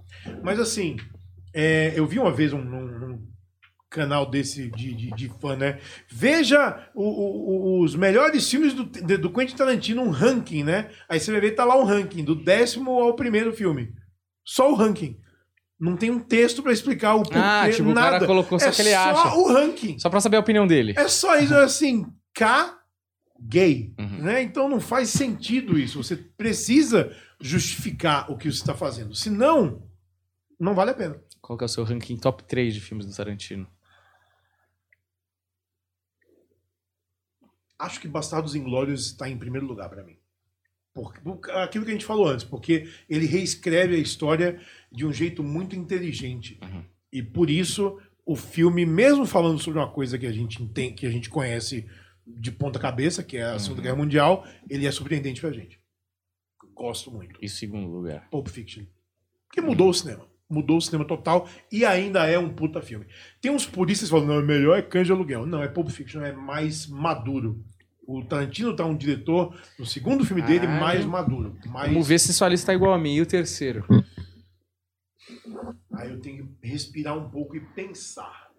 Mas 0.42 0.60
assim, 0.60 0.96
é, 1.54 1.92
eu 1.96 2.06
vi 2.06 2.18
uma 2.18 2.32
vez 2.32 2.52
um, 2.52 2.62
num- 2.62 2.98
num 2.98 3.26
canal 3.88 4.28
desse 4.28 4.70
de, 4.72 4.92
de, 4.94 5.10
de 5.12 5.28
fã, 5.40 5.56
né? 5.56 5.78
Veja 6.10 6.88
o- 6.94 7.80
o- 7.80 7.82
os 7.84 7.94
melhores 7.94 8.48
filmes 8.50 8.74
do, 8.74 8.84
de- 8.84 9.16
do 9.16 9.32
Quentin 9.32 9.56
Tarantino, 9.56 10.02
um 10.02 10.10
ranking, 10.10 10.62
né? 10.64 10.90
Aí 11.08 11.18
você 11.18 11.30
vai 11.32 11.40
ver, 11.40 11.52
tá 11.52 11.64
lá 11.64 11.80
um 11.80 11.84
ranking, 11.84 12.22
do 12.24 12.34
décimo 12.34 12.90
ao 13.00 13.14
primeiro 13.16 13.52
filme. 13.52 13.92
Só 14.44 14.70
o 14.70 14.74
ranking. 14.74 15.16
Não 15.78 15.96
tem 15.96 16.10
um 16.10 16.18
texto 16.18 16.62
pra 16.62 16.72
explicar 16.72 17.14
o 17.14 17.22
porquê, 17.22 17.38
Ah, 17.38 17.68
tipo, 17.72 17.90
o 17.90 17.94
cara 17.94 18.12
nada. 18.12 18.26
colocou 18.26 18.58
só 18.58 18.66
é 18.66 18.70
que 18.72 18.80
ele 18.82 18.90
só 18.92 18.98
acha. 19.10 19.34
o 19.36 19.52
ranking. 19.52 19.98
Só 19.98 20.08
pra 20.10 20.20
saber 20.20 20.36
a 20.36 20.40
opinião 20.40 20.66
dele. 20.66 20.94
É 20.96 21.06
só 21.08 21.38
isso, 21.38 21.54
assim, 21.54 22.04
K 22.34 22.74
gay, 23.40 23.94
Uhum. 23.98 24.22
né? 24.22 24.42
Então 24.42 24.68
não 24.68 24.80
faz 24.80 25.10
sentido 25.10 25.78
isso. 25.78 26.02
Você 26.02 26.16
precisa 26.16 27.14
justificar 27.40 28.30
o 28.30 28.36
que 28.36 28.50
você 28.50 28.58
está 28.58 28.74
fazendo. 28.74 29.14
Senão, 29.14 29.82
não 30.58 30.74
vale 30.74 30.90
a 30.90 30.94
pena. 30.94 31.20
Qual 31.40 31.56
que 31.56 31.64
é 31.64 31.66
o 31.66 31.68
seu 31.68 31.84
ranking 31.84 32.16
top 32.16 32.42
3 32.44 32.74
de 32.74 32.80
filmes 32.80 33.06
do 33.06 33.14
Tarantino? 33.14 33.66
Acho 37.78 38.00
que 38.00 38.08
Bastardos 38.08 38.54
Inglórios 38.54 39.06
está 39.06 39.28
em 39.28 39.36
primeiro 39.36 39.66
lugar 39.66 39.88
para 39.90 40.02
mim. 40.02 40.16
Por, 40.94 41.12
aquilo 41.50 41.84
que 41.84 41.90
a 41.90 41.94
gente 41.94 42.06
falou 42.06 42.26
antes, 42.26 42.44
porque 42.44 42.88
ele 43.08 43.26
reescreve 43.26 43.94
a 43.94 43.98
história 43.98 44.58
de 44.90 45.04
um 45.04 45.12
jeito 45.12 45.42
muito 45.44 45.76
inteligente. 45.76 46.58
Uhum. 46.62 46.82
E 47.12 47.22
por 47.22 47.50
isso 47.50 48.00
o 48.24 48.34
filme, 48.34 48.86
mesmo 48.86 49.26
falando 49.26 49.58
sobre 49.60 49.78
uma 49.78 49.90
coisa 49.90 50.18
que 50.18 50.26
a 50.26 50.32
gente 50.32 50.66
tem, 50.68 50.94
que 50.94 51.06
a 51.06 51.10
gente 51.10 51.28
conhece 51.28 51.86
de 52.26 52.50
ponta 52.50 52.78
cabeça, 52.78 53.22
que 53.22 53.36
é 53.36 53.44
a 53.44 53.58
Segunda 53.58 53.80
Uhum. 53.80 53.84
Guerra 53.84 53.96
Mundial, 53.96 54.46
ele 54.68 54.86
é 54.86 54.90
surpreendente 54.90 55.40
pra 55.40 55.52
gente. 55.52 55.80
Gosto 56.74 57.10
muito. 57.10 57.38
Em 57.42 57.48
segundo 57.48 57.88
lugar. 57.88 58.28
Pulp 58.30 58.48
Fiction. 58.48 58.84
Porque 59.46 59.60
mudou 59.60 59.88
o 59.88 59.94
cinema. 59.94 60.26
Mudou 60.48 60.76
o 60.76 60.80
cinema 60.80 61.04
total 61.04 61.48
e 61.72 61.84
ainda 61.84 62.26
é 62.26 62.38
um 62.38 62.52
puta 62.52 62.80
filme. 62.82 63.06
Tem 63.40 63.50
uns 63.50 63.66
puristas 63.66 64.08
que 64.08 64.12
falam, 64.12 64.26
não, 64.26 64.38
é 64.38 64.42
melhor 64.42 64.78
é 64.78 64.82
Cães 64.82 65.06
de 65.06 65.12
Aluguel. 65.12 65.46
Não, 65.46 65.62
é 65.62 65.68
Pulp 65.68 65.88
Fiction, 65.88 66.22
é 66.22 66.32
mais 66.32 66.86
maduro. 66.86 67.64
O 68.06 68.24
Tarantino 68.24 68.76
tá 68.76 68.84
um 68.84 68.96
diretor, 68.96 69.58
no 69.78 69.84
segundo 69.84 70.24
filme 70.24 70.40
dele, 70.42 70.60
Caralho. 70.60 70.80
mais 70.80 71.04
maduro. 71.04 71.58
Mais... 71.66 71.90
Vamos 71.90 72.06
ver 72.06 72.20
se 72.20 72.32
sua 72.32 72.48
lista 72.48 72.66
tá 72.68 72.74
igual 72.74 72.92
a 72.92 72.98
mim. 72.98 73.14
E 73.14 73.20
o 73.20 73.26
terceiro? 73.26 73.84
Aí 75.94 76.10
eu 76.10 76.20
tenho 76.20 76.46
que 76.60 76.68
respirar 76.68 77.16
um 77.18 77.28
pouco 77.28 77.56
e 77.56 77.60
pensar. 77.74 78.50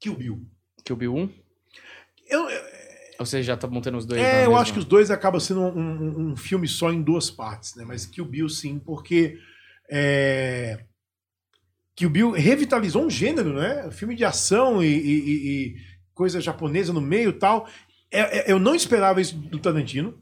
Kill 0.00 0.16
Bill. 0.16 0.46
Kill 0.84 0.96
Bill 0.96 1.14
1? 1.14 1.43
Eu, 2.28 2.42
Ou 3.18 3.26
você 3.26 3.42
já 3.42 3.56
tá 3.56 3.66
montando 3.66 3.96
os 3.98 4.06
dois 4.06 4.20
é, 4.20 4.40
eu 4.44 4.48
mesma? 4.48 4.60
acho 4.60 4.72
que 4.72 4.78
os 4.78 4.84
dois 4.84 5.10
acabam 5.10 5.40
sendo 5.40 5.60
um, 5.60 5.78
um- 5.78 6.32
um 6.32 6.36
filme 6.36 6.66
só 6.66 6.92
em 6.92 7.02
duas 7.02 7.30
partes, 7.30 7.74
né? 7.76 7.84
Mas 7.86 8.06
Kill 8.06 8.24
Bill 8.24 8.48
sim, 8.48 8.78
porque 8.78 9.38
é, 9.90 10.84
que 11.94 12.06
o 12.06 12.10
Bill 12.10 12.30
revitalizou 12.32 13.04
um 13.04 13.10
gênero, 13.10 13.52
né? 13.54 13.90
Filme 13.90 14.14
de 14.16 14.24
ação 14.24 14.82
e, 14.82 14.86
e- 14.88 15.46
e- 15.68 15.76
coisa 16.12 16.40
japonesa 16.40 16.92
no 16.92 17.00
meio 17.00 17.30
e 17.30 17.34
tal. 17.34 17.68
É- 18.10 18.38
é- 18.48 18.52
eu 18.52 18.58
não 18.58 18.74
esperava 18.74 19.20
isso 19.20 19.36
do 19.36 19.58
Tarantino. 19.58 20.20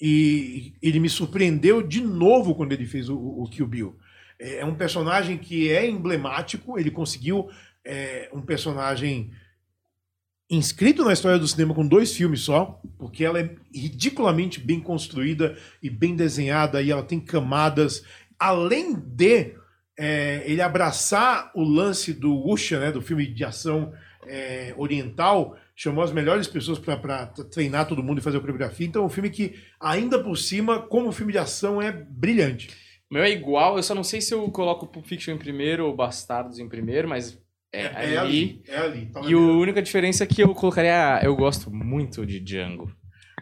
E 0.00 0.74
ele 0.82 1.00
me 1.00 1.08
surpreendeu 1.08 1.80
de 1.82 2.02
novo 2.02 2.54
quando 2.54 2.72
ele 2.72 2.84
fez 2.84 3.08
o, 3.08 3.16
o 3.16 3.48
Kill 3.48 3.66
Bill. 3.66 3.98
É 4.38 4.62
um 4.64 4.74
personagem 4.74 5.38
que 5.38 5.70
é 5.70 5.88
emblemático, 5.88 6.78
ele 6.78 6.90
conseguiu 6.90 7.48
é, 7.82 8.28
um 8.32 8.42
personagem 8.42 9.30
inscrito 10.48 11.04
na 11.04 11.12
história 11.12 11.38
do 11.38 11.48
cinema 11.48 11.74
com 11.74 11.86
dois 11.86 12.14
filmes 12.14 12.40
só, 12.40 12.80
porque 12.98 13.24
ela 13.24 13.40
é 13.40 13.54
ridiculamente 13.74 14.60
bem 14.60 14.80
construída 14.80 15.56
e 15.82 15.90
bem 15.90 16.14
desenhada, 16.14 16.80
e 16.80 16.90
ela 16.90 17.02
tem 17.02 17.18
camadas. 17.18 18.04
Além 18.38 18.94
de 18.94 19.54
é, 19.98 20.42
ele 20.46 20.60
abraçar 20.60 21.50
o 21.54 21.64
lance 21.64 22.12
do 22.12 22.34
Wuxia, 22.34 22.78
né, 22.78 22.92
do 22.92 23.02
filme 23.02 23.26
de 23.26 23.44
ação 23.44 23.92
é, 24.26 24.74
oriental, 24.76 25.56
chamou 25.74 26.02
as 26.02 26.12
melhores 26.12 26.46
pessoas 26.46 26.78
para 26.78 27.26
treinar 27.26 27.86
todo 27.86 28.02
mundo 28.02 28.18
e 28.18 28.22
fazer 28.22 28.38
a 28.38 28.40
coreografia. 28.40 28.86
Então 28.86 29.02
é 29.02 29.06
um 29.06 29.10
filme 29.10 29.30
que, 29.30 29.54
ainda 29.80 30.22
por 30.22 30.36
cima, 30.36 30.80
como 30.80 31.12
filme 31.12 31.32
de 31.32 31.38
ação, 31.38 31.80
é 31.80 31.90
brilhante. 31.90 32.70
Meu 33.10 33.22
é 33.22 33.30
igual, 33.30 33.76
eu 33.76 33.82
só 33.82 33.94
não 33.94 34.02
sei 34.02 34.20
se 34.20 34.34
eu 34.34 34.50
coloco 34.50 34.86
Pulp 34.86 35.06
Fiction 35.06 35.34
em 35.34 35.38
primeiro 35.38 35.86
ou 35.86 35.94
Bastardos 35.94 36.58
em 36.58 36.68
primeiro, 36.68 37.08
mas 37.08 37.38
é, 37.72 38.16
ali. 38.18 38.62
É 38.66 38.76
ali. 38.78 39.06
tá 39.06 39.20
E 39.26 39.32
a 39.34 39.38
única 39.38 39.82
diferença 39.82 40.24
é 40.24 40.26
que 40.26 40.42
eu 40.42 40.54
colocaria. 40.54 41.20
Eu 41.22 41.34
gosto 41.36 41.70
muito 41.70 42.24
de 42.26 42.40
Django. 42.40 42.90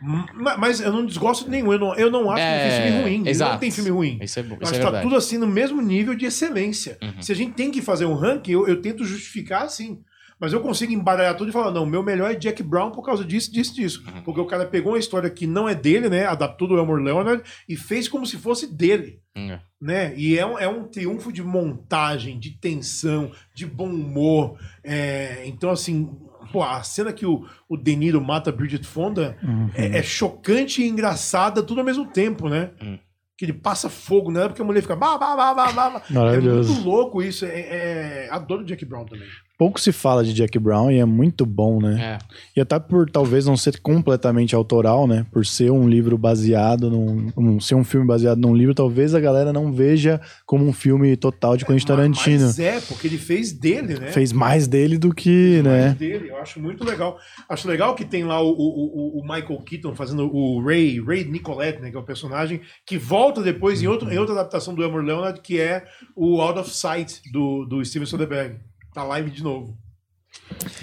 Ma- 0.03 0.57
Mas 0.59 0.81
eu 0.81 0.93
não 0.93 1.07
desgosto 1.07 1.49
nenhum. 1.49 1.73
Eu 1.73 1.79
não, 1.79 1.95
eu 1.95 2.11
não 2.11 2.31
acho 2.31 2.43
que 2.43 2.49
É, 2.49 2.69
tem 2.69 2.83
filme 2.83 3.03
ruim. 3.03 3.19
Não 3.23 3.29
exato. 3.31 3.61
tem 3.61 3.71
filme 3.71 3.91
ruim. 3.91 4.19
Isso 4.23 4.39
é 4.39 4.43
bom. 4.43 4.55
Isso 4.57 4.65
acho 4.73 4.75
é 4.75 4.85
que 4.85 4.91
tá 4.93 5.01
tudo 5.03 5.17
assim 5.17 5.39
no 5.39 5.47
mesmo 5.47 5.81
nível 5.81 6.15
de 6.15 6.27
excelência. 6.27 6.99
Uhum. 7.03 7.23
Se 7.23 7.33
a 7.33 7.35
gente 7.37 7.53
tem 7.55 7.71
que 7.71 7.81
fazer 7.81 8.05
um 8.05 8.15
ranking, 8.15 8.53
eu, 8.53 8.67
eu 8.67 8.81
tento 8.83 9.05
justificar 9.05 9.63
assim. 9.63 10.03
Mas 10.41 10.53
eu 10.53 10.61
consigo 10.61 10.93
embaralhar 10.93 11.37
tudo 11.37 11.49
e 11.49 11.53
falar, 11.53 11.71
não, 11.71 11.87
meu 11.87 12.03
melhor 12.03 12.31
é 12.31 12.35
Jack 12.35 12.63
Brown 12.63 12.91
por 12.91 13.03
causa 13.05 13.25
disso, 13.25 13.53
disso, 13.53 13.75
disso. 13.75 14.05
Uhum. 14.07 14.23
Porque 14.23 14.41
o 14.41 14.47
cara 14.47 14.67
pegou 14.67 14.93
uma 14.93 14.99
história 14.99 15.31
que 15.31 15.47
não 15.47 15.69
é 15.69 15.75
dele, 15.75 16.09
né? 16.09 16.27
Adaptou 16.27 16.67
do 16.69 16.77
Elmore 16.77 17.03
Leonard 17.03 17.43
e 17.69 17.77
fez 17.77 18.09
como 18.09 18.27
se 18.27 18.37
fosse 18.37 18.67
dele. 18.73 19.21
Hum, 19.37 19.59
Né? 19.81 20.15
E 20.17 20.39
é 20.39 20.45
um, 20.47 20.59
é 20.59 20.69
um 20.69 20.85
triunfo 20.85 21.33
de 21.33 21.43
montagem, 21.43 22.39
de 22.39 22.51
tensão, 22.51 23.31
de 23.55 23.67
bom 23.67 23.89
humor. 23.89 24.59
É, 24.83 25.43
então, 25.47 25.71
assim, 25.71 26.11
pô, 26.53 26.63
a 26.63 26.83
cena 26.83 27.13
que 27.13 27.27
o, 27.27 27.47
o 27.69 27.77
De 27.77 27.95
Niro 27.97 28.21
mata 28.21 28.51
a 28.51 28.53
Bridget 28.53 28.87
Fonda 28.87 29.37
Uhum. 29.43 29.71
é, 29.75 29.99
é 29.99 30.03
chocante 30.03 30.83
e 30.83 30.89
engraçada 30.89 31.63
tudo 31.63 31.81
ao 31.81 31.85
mesmo 31.87 32.07
tempo, 32.07 32.49
né? 32.49 32.71
Hum. 32.83 32.99
Que 33.37 33.45
ele 33.47 33.53
passa 33.53 33.91
fogo 33.91 34.31
nela 34.31 34.49
porque 34.49 34.63
a 34.63 34.65
mulher 34.65 34.81
fica. 34.81 34.95
Bah, 34.95 35.19
bah, 35.19 35.35
bah, 35.35 35.53
bah, 35.55 35.73
bah. 35.73 36.03
É 36.33 36.41
muito 36.41 36.85
louco 36.85 37.21
isso. 37.21 37.45
É, 37.45 38.27
é- 38.27 38.29
Adoro 38.31 38.63
o 38.63 38.65
Jack 38.65 38.85
Brown 38.85 39.05
também. 39.05 39.27
Pouco 39.57 39.81
se 39.81 39.93
fala 39.93 40.25
de 40.25 40.33
Jack 40.35 40.59
Brown 40.59 40.91
e 40.91 40.99
é 40.99 41.05
muito 41.05 41.47
bom, 41.47 41.81
né? 41.81 42.19
É. 42.21 42.39
E 42.57 42.61
até 42.61 42.77
por 42.79 43.09
talvez 43.09 43.47
não 43.47 43.57
ser 43.57 43.79
completamente 43.81 44.53
autoral, 44.55 45.07
né? 45.07 45.25
Por 45.31 45.47
ser 45.47 45.71
um 45.71 45.89
livro 45.89 46.19
baseado 46.19 46.91
num. 46.91 47.31
um- 47.37 47.61
ser 47.61 47.77
um 47.77 47.85
filme 47.85 48.05
baseado 48.07 48.39
num 48.39 48.55
livro, 48.55 48.75
talvez 48.75 49.15
a 49.15 49.21
galera 49.21 49.53
não 49.53 49.73
veja 49.73 50.21
como 50.45 50.67
um 50.67 50.73
filme 50.73 51.17
total 51.17 51.57
de 51.57 51.65
Quentin 51.65 51.87
Tarantino. 51.87 52.47
Mas 52.47 52.59
é, 52.59 52.81
porque 52.81 53.07
ele 53.07 53.17
fez 53.17 53.53
dele, 53.53 53.95
né? 53.99 54.09
Fez 54.11 54.33
mais 54.33 54.67
dele 54.67 54.99
do 54.99 55.15
que, 55.15 55.63
mais 55.63 55.65
né? 55.85 55.97
dele. 55.99 56.31
Eu 56.31 56.37
acho 56.39 56.61
muito 56.61 56.83
legal. 56.85 57.17
Acho 57.49 57.69
legal 57.69 57.95
que 57.95 58.05
tem 58.05 58.25
lá 58.25 58.41
o, 58.43 58.49
o, 58.51 59.19
o- 59.19 59.21
o 59.21 59.23
Michael 59.23 59.61
Keaton 59.65 59.95
fazendo 59.95 60.29
o 60.35 60.65
Ray, 60.67 61.01
Ray 61.01 61.25
Nicolette, 61.25 61.81
né? 61.81 61.91
Que 61.91 61.97
é 61.97 62.01
o 62.01 62.05
personagem 62.05 62.61
que 62.85 62.99
volta 62.99 63.41
depois 63.41 63.81
em, 63.83 63.87
outro, 63.87 64.13
em 64.13 64.19
outra 64.19 64.35
adaptação 64.35 64.75
do 64.75 64.83
Elmer 64.83 65.03
Leonard, 65.05 65.41
que 65.41 65.61
é 65.61 65.85
o 66.17 66.41
Out 66.41 66.59
of 66.59 66.71
Sight 66.71 67.21
do, 67.33 67.65
do 67.67 67.85
Steven 67.85 68.07
Soderbergh. 68.07 68.57
Tá 68.95 69.03
live 69.05 69.31
de 69.31 69.43
novo. 69.43 69.77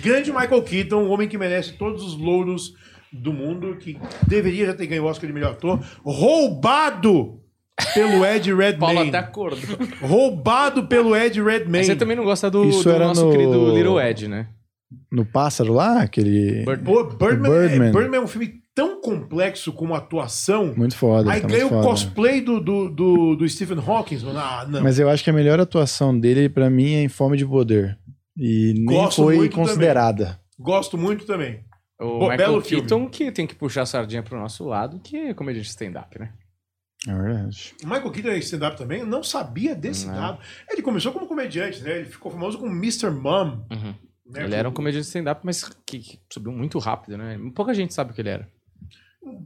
Grande 0.04 0.32
Michael 0.32 0.62
Keaton, 0.64 1.04
um 1.04 1.10
homem 1.12 1.28
que 1.28 1.38
merece 1.38 1.74
todos 1.74 2.04
os 2.04 2.18
louros 2.18 2.74
do 3.12 3.34
mundo, 3.34 3.76
que 3.78 3.98
deveria 4.28 4.68
já 4.68 4.74
ter 4.74 4.86
ganho 4.88 5.04
o 5.04 5.08
Oscar 5.08 5.28
de 5.28 5.34
melhor 5.34 5.52
ator, 5.54 5.80
roubado 6.04 7.40
pelo 7.94 8.26
Ed 8.26 8.50
Paulo 8.50 8.62
Redmayne. 8.62 9.10
até 9.10 9.18
acordou. 9.18 9.60
Roubado 10.02 10.88
pelo 10.88 11.16
Ed 11.16 11.42
Redmayne. 11.42 11.72
Mas 11.80 11.88
você 11.88 11.96
também 11.96 12.16
não 12.16 12.24
gosta 12.24 12.50
do, 12.50 12.64
Isso 12.66 12.84
do 12.84 12.90
era 12.92 13.08
nosso 13.08 13.26
no- 13.26 13.32
querido 13.32 13.76
Little 13.76 14.00
Ed, 14.00 14.28
né? 14.28 14.48
No 15.12 15.26
pássaro 15.26 15.74
lá, 15.74 16.02
aquele. 16.02 16.64
Bird- 16.66 16.84
Pô, 16.84 17.04
Birdman, 17.06 17.50
Birdman. 17.52 17.90
É, 17.90 17.92
Birdman 17.92 18.18
é 18.20 18.24
um 18.24 18.28
filme 18.28 18.62
tão 18.76 19.02
complexo 19.02 19.72
como 19.74 19.94
atuação. 19.96 20.74
Muito 20.76 20.96
foda. 20.96 21.32
Aí 21.32 21.42
tá 21.42 21.48
ganha 21.48 21.66
o 21.66 21.70
foda. 21.70 21.84
cosplay 21.88 22.40
do, 22.42 22.60
do, 22.62 22.90
do, 22.90 23.36
do 23.36 23.50
Stephen 23.50 23.80
Hawking. 23.86 24.20
Ah, 24.36 24.66
não. 24.70 24.82
Mas 24.82 25.00
eu 25.00 25.10
acho 25.10 25.24
que 25.24 25.30
a 25.30 25.34
melhor 25.34 25.60
atuação 25.60 26.18
dele, 26.18 26.48
pra 26.50 26.70
mim, 26.70 26.94
é 26.94 27.04
em 27.04 27.10
Fome 27.10 27.36
de 27.38 27.46
Poder. 27.46 27.98
E 28.38 28.74
nem 28.74 28.86
Gosto 28.86 29.24
foi 29.24 29.38
muito 29.38 29.56
considerada. 29.56 30.40
Gosto 30.60 30.98
muito 30.98 31.26
também. 31.26 31.64
O 32.00 32.20
Michael 32.20 32.38
belo 32.38 32.62
filme. 32.62 32.82
Keaton 32.82 33.10
que 33.10 33.32
tem 33.32 33.46
que 33.46 33.56
puxar 33.56 33.84
a 33.84 33.86
sardinha 33.86 34.24
pro 34.24 34.40
nosso 34.40 34.66
lado, 34.66 35.00
que 35.00 35.18
é 35.18 35.34
comediante 35.34 35.70
stand-up, 35.70 36.18
né? 36.18 36.34
É 37.08 37.14
verdade. 37.14 37.76
O 37.84 37.88
Michael 37.88 38.12
Keaton 38.12 38.30
é 38.30 38.38
stand-up 38.40 38.78
também. 38.78 39.00
Eu 39.00 39.06
não 39.06 39.24
sabia 39.24 39.76
desse 39.76 40.08
Não. 40.08 40.14
dado. 40.14 40.40
Ele 40.70 40.82
começou 40.82 41.12
como 41.12 41.28
comediante, 41.28 41.82
né? 41.82 41.98
Ele 41.98 42.06
ficou 42.06 42.32
famoso 42.32 42.58
como 42.58 42.72
Mr. 42.72 43.10
Mom. 43.10 43.66
Uhum. 43.72 43.96
né? 44.28 44.44
Ele 44.44 44.56
era 44.56 44.70
um 44.70 44.74
comediante 44.74 45.08
stand-up, 45.08 45.42
mas 45.44 45.64
que, 45.86 46.00
que 46.00 46.20
subiu 46.32 46.52
muito 46.52 46.80
rápido, 46.80 47.18
né? 47.18 47.40
Pouca 47.56 47.74
gente 47.74 47.94
sabe 47.94 48.12
o 48.12 48.14
que 48.14 48.22
ele 48.22 48.30
era. 48.30 48.48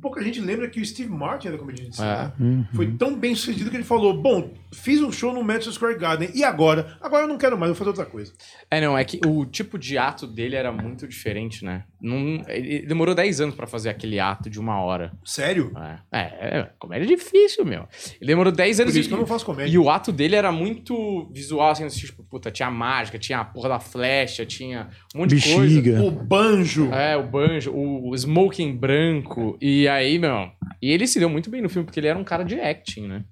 Pouca 0.02 0.24
gente 0.24 0.40
lembra 0.40 0.70
que 0.70 0.80
o 0.80 0.86
Steve 0.86 1.10
Martin 1.10 1.50
era 1.50 1.58
comediante 1.58 1.90
de 1.90 1.96
stand-up. 1.96 2.42
Uhum. 2.42 2.66
Foi 2.74 2.92
tão 2.94 3.14
bem 3.14 3.36
sucedido 3.36 3.70
que 3.70 3.76
ele 3.76 3.84
falou: 3.84 4.22
Bom, 4.22 4.54
fiz 4.72 5.02
um 5.02 5.12
show 5.12 5.34
no 5.34 5.44
Madison 5.44 5.72
Square 5.72 5.98
Garden. 5.98 6.30
E 6.34 6.44
agora? 6.46 6.98
Agora 7.02 7.24
eu 7.24 7.28
não 7.28 7.38
quero 7.38 7.58
mais, 7.58 7.70
vou 7.70 7.76
fazer 7.78 7.90
outra 7.90 8.06
coisa. 8.06 8.32
É, 8.72 8.80
não, 8.80 8.98
é 8.98 9.04
que 9.04 9.20
o 9.26 9.46
tipo 9.46 9.78
de 9.78 9.98
ato 9.98 10.26
dele 10.26 10.56
era 10.56 10.72
muito 10.72 11.06
diferente, 11.08 11.66
né? 11.66 11.84
Não, 12.06 12.44
ele 12.48 12.86
demorou 12.86 13.16
10 13.16 13.42
anos 13.42 13.56
pra 13.56 13.66
fazer 13.66 13.90
aquele 13.90 14.20
ato 14.20 14.48
de 14.48 14.60
uma 14.60 14.80
hora. 14.80 15.12
Sério? 15.26 15.72
É, 16.12 16.20
é, 16.20 16.60
é 16.60 16.70
comédia 16.78 17.06
é 17.06 17.08
difícil, 17.08 17.66
meu. 17.66 17.88
Ele 18.22 18.28
demorou 18.28 18.52
10 18.52 18.78
Por 18.78 18.84
anos 18.84 18.96
isso 18.96 19.08
e, 19.08 19.10
que 19.10 19.14
eu 19.16 19.20
não 19.20 19.26
faço 19.26 19.44
comédia. 19.44 19.74
e 19.74 19.78
o 19.80 19.90
ato 19.90 20.12
dele 20.12 20.36
era 20.36 20.52
muito 20.52 21.28
visual, 21.34 21.72
assim, 21.72 21.88
tipo, 21.88 22.24
puta, 22.24 22.52
tinha 22.52 22.70
mágica, 22.70 23.18
tinha 23.18 23.40
a 23.40 23.46
porra 23.46 23.70
da 23.70 23.80
flecha, 23.80 24.46
tinha 24.46 24.90
um 25.16 25.20
monte 25.20 25.36
de 25.36 25.44
coisa. 25.44 25.82
Bexiga. 25.82 26.04
O 26.04 26.12
banjo. 26.12 26.94
É, 26.94 27.18
o 27.18 27.24
banjo, 27.24 27.72
o, 27.72 28.12
o 28.12 28.16
smoking 28.16 28.76
branco. 28.76 29.58
E 29.60 29.88
aí, 29.88 30.20
meu. 30.20 30.52
E 30.82 30.92
ele 30.92 31.08
se 31.08 31.18
deu 31.18 31.30
muito 31.30 31.50
bem 31.50 31.62
no 31.62 31.70
filme, 31.70 31.86
porque 31.86 32.00
ele 32.00 32.08
era 32.08 32.20
um 32.20 32.24
cara 32.24 32.44
de 32.44 32.60
acting, 32.60 33.08
né? 33.08 33.24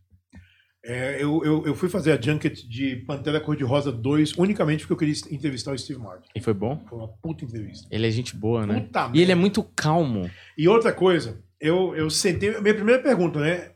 É, 0.85 1.15
eu, 1.23 1.41
eu, 1.45 1.65
eu 1.65 1.75
fui 1.75 1.87
fazer 1.87 2.11
a 2.11 2.21
junket 2.21 2.67
de 2.67 2.97
Pantera 3.07 3.39
Cor-de-Rosa 3.39 3.89
2 3.89 4.33
unicamente 4.37 4.81
porque 4.81 4.93
eu 4.93 4.97
queria 4.97 5.15
entrevistar 5.33 5.71
o 5.71 5.77
Steve 5.77 5.99
Martin. 5.99 6.27
E 6.35 6.41
foi 6.41 6.53
bom. 6.53 6.83
Foi 6.89 6.99
uma 6.99 7.07
puta 7.07 7.45
entrevista. 7.45 7.87
Ele 7.89 8.05
é 8.05 8.11
gente 8.11 8.35
boa, 8.35 8.67
né? 8.67 8.81
Puta 8.81 9.09
E 9.13 9.21
ele 9.21 9.31
é 9.31 9.35
muito 9.35 9.63
calmo. 9.63 10.29
E 10.57 10.67
outra 10.67 10.91
coisa, 10.91 11.41
eu, 11.59 11.95
eu 11.95 12.09
sentei. 12.09 12.59
Minha 12.59 12.73
primeira 12.75 13.01
pergunta, 13.01 13.39
né? 13.39 13.71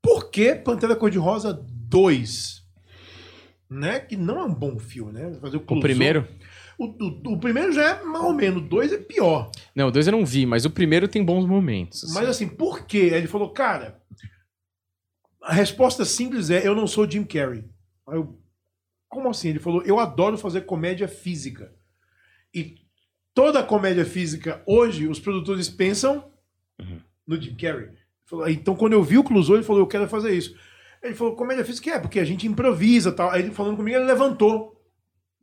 Por 0.00 0.30
que 0.30 0.54
Pantera 0.54 0.94
Cor-de-Rosa 0.94 1.52
2? 1.88 2.62
Né? 3.68 3.98
Que 3.98 4.16
não 4.16 4.38
é 4.38 4.44
um 4.44 4.54
bom 4.54 4.78
filme, 4.78 5.12
né? 5.12 5.36
Fazer 5.40 5.56
o, 5.56 5.64
O 5.66 5.80
primeiro. 5.80 6.26
O, 6.78 6.84
o, 6.84 7.32
o 7.34 7.40
primeiro 7.40 7.72
já 7.72 7.82
é 7.82 8.04
mal 8.04 8.26
ou 8.26 8.32
menos, 8.32 8.62
o 8.62 8.64
dois 8.68 8.92
é 8.92 8.98
pior. 8.98 9.50
Não, 9.74 9.88
o 9.88 9.90
dois 9.90 10.06
eu 10.06 10.12
não 10.12 10.24
vi, 10.24 10.46
mas 10.46 10.64
o 10.64 10.70
primeiro 10.70 11.08
tem 11.08 11.24
bons 11.24 11.44
momentos. 11.44 12.04
assim. 12.04 12.14
Mas 12.14 12.28
assim, 12.28 12.46
por 12.48 12.86
quê? 12.86 13.10
Ele 13.12 13.26
falou, 13.26 13.50
cara, 13.50 14.00
a 15.48 15.52
resposta 15.54 16.04
simples 16.04 16.50
é: 16.50 16.66
eu 16.66 16.74
não 16.74 16.86
sou 16.86 17.10
Jim 17.10 17.24
Carrey. 17.24 17.64
Aí 18.06 18.16
eu, 18.16 18.38
como 19.08 19.28
assim? 19.30 19.48
Ele 19.48 19.58
falou: 19.58 19.82
eu 19.82 19.98
adoro 19.98 20.36
fazer 20.36 20.62
comédia 20.62 21.08
física. 21.08 21.72
E 22.54 22.76
toda 23.34 23.62
comédia 23.62 24.04
física, 24.04 24.62
hoje, 24.66 25.06
os 25.08 25.18
produtores 25.18 25.68
pensam 25.68 26.30
Uhum. 26.80 27.00
no 27.26 27.40
Jim 27.40 27.56
Carrey. 27.56 27.90
Falou, 28.24 28.48
então, 28.48 28.76
quando 28.76 28.92
eu 28.92 29.02
vi 29.02 29.16
o 29.18 29.24
Clouseau, 29.24 29.56
ele 29.56 29.64
falou: 29.64 29.82
eu 29.82 29.86
quero 29.86 30.06
fazer 30.08 30.32
isso. 30.34 30.54
Ele 31.02 31.14
falou: 31.14 31.34
comédia 31.34 31.64
física 31.64 31.90
é, 31.92 31.98
porque 31.98 32.20
a 32.20 32.24
gente 32.24 32.46
improvisa 32.46 33.10
tal. 33.10 33.30
Aí 33.30 33.42
ele 33.42 33.50
falando 33.52 33.76
comigo, 33.76 33.96
ele 33.96 34.04
levantou 34.04 34.76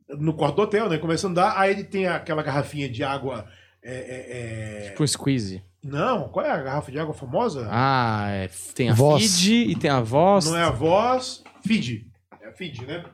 no 0.08 0.34
quarto 0.34 0.56
do 0.56 0.62
hotel, 0.62 0.88
né? 0.88 0.98
Começa 0.98 1.26
a 1.26 1.30
andar, 1.30 1.58
aí 1.58 1.72
ele 1.72 1.82
tem 1.84 2.06
aquela 2.06 2.42
garrafinha 2.42 2.88
de 2.88 3.02
água. 3.02 3.48
é, 3.82 3.94
é, 3.96 4.84
é, 4.86 4.90
Tipo 4.90 5.06
squeeze. 5.06 5.62
Não, 5.86 6.28
qual 6.28 6.44
é 6.44 6.50
a 6.50 6.62
garrafa 6.62 6.90
de 6.90 6.98
água 6.98 7.14
famosa? 7.14 7.68
Ah, 7.70 8.26
é, 8.30 8.50
tem 8.74 8.90
a 8.90 8.94
Voz. 8.94 9.22
feed 9.22 9.70
e 9.70 9.76
tem 9.76 9.90
a 9.90 10.00
voz. 10.00 10.46
Não 10.46 10.56
é 10.56 10.64
a 10.64 10.70
voz, 10.70 11.42
feed. 11.64 12.06
É 12.42 12.48
a 12.48 12.52
feed, 12.52 12.86
né? 12.86 13.04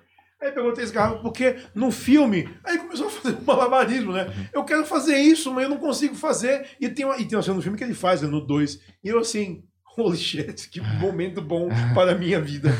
Aí 0.40 0.50
pegou 0.50 0.72
três 0.72 0.90
garrafas, 0.90 1.22
porque 1.22 1.56
no 1.72 1.92
filme, 1.92 2.48
aí 2.64 2.76
começou 2.78 3.06
a 3.06 3.10
fazer 3.10 3.36
um 3.40 3.44
malabarismo, 3.44 4.12
né? 4.12 4.26
Eu 4.52 4.64
quero 4.64 4.84
fazer 4.84 5.16
isso, 5.16 5.52
mas 5.54 5.64
eu 5.64 5.70
não 5.70 5.76
consigo 5.76 6.16
fazer. 6.16 6.66
E 6.80 6.88
tem 6.88 7.04
uma, 7.04 7.16
e 7.16 7.24
tem 7.24 7.36
uma 7.36 7.42
cena 7.42 7.54
no 7.56 7.62
filme 7.62 7.78
que 7.78 7.84
ele 7.84 7.94
faz, 7.94 8.22
né, 8.22 8.28
no 8.28 8.40
2. 8.40 8.80
E 9.04 9.08
eu 9.08 9.20
assim, 9.20 9.62
holy 9.96 10.16
shit, 10.16 10.68
que 10.68 10.80
momento 10.98 11.40
bom 11.40 11.68
para 11.94 12.12
a 12.12 12.14
minha 12.16 12.40
vida. 12.40 12.70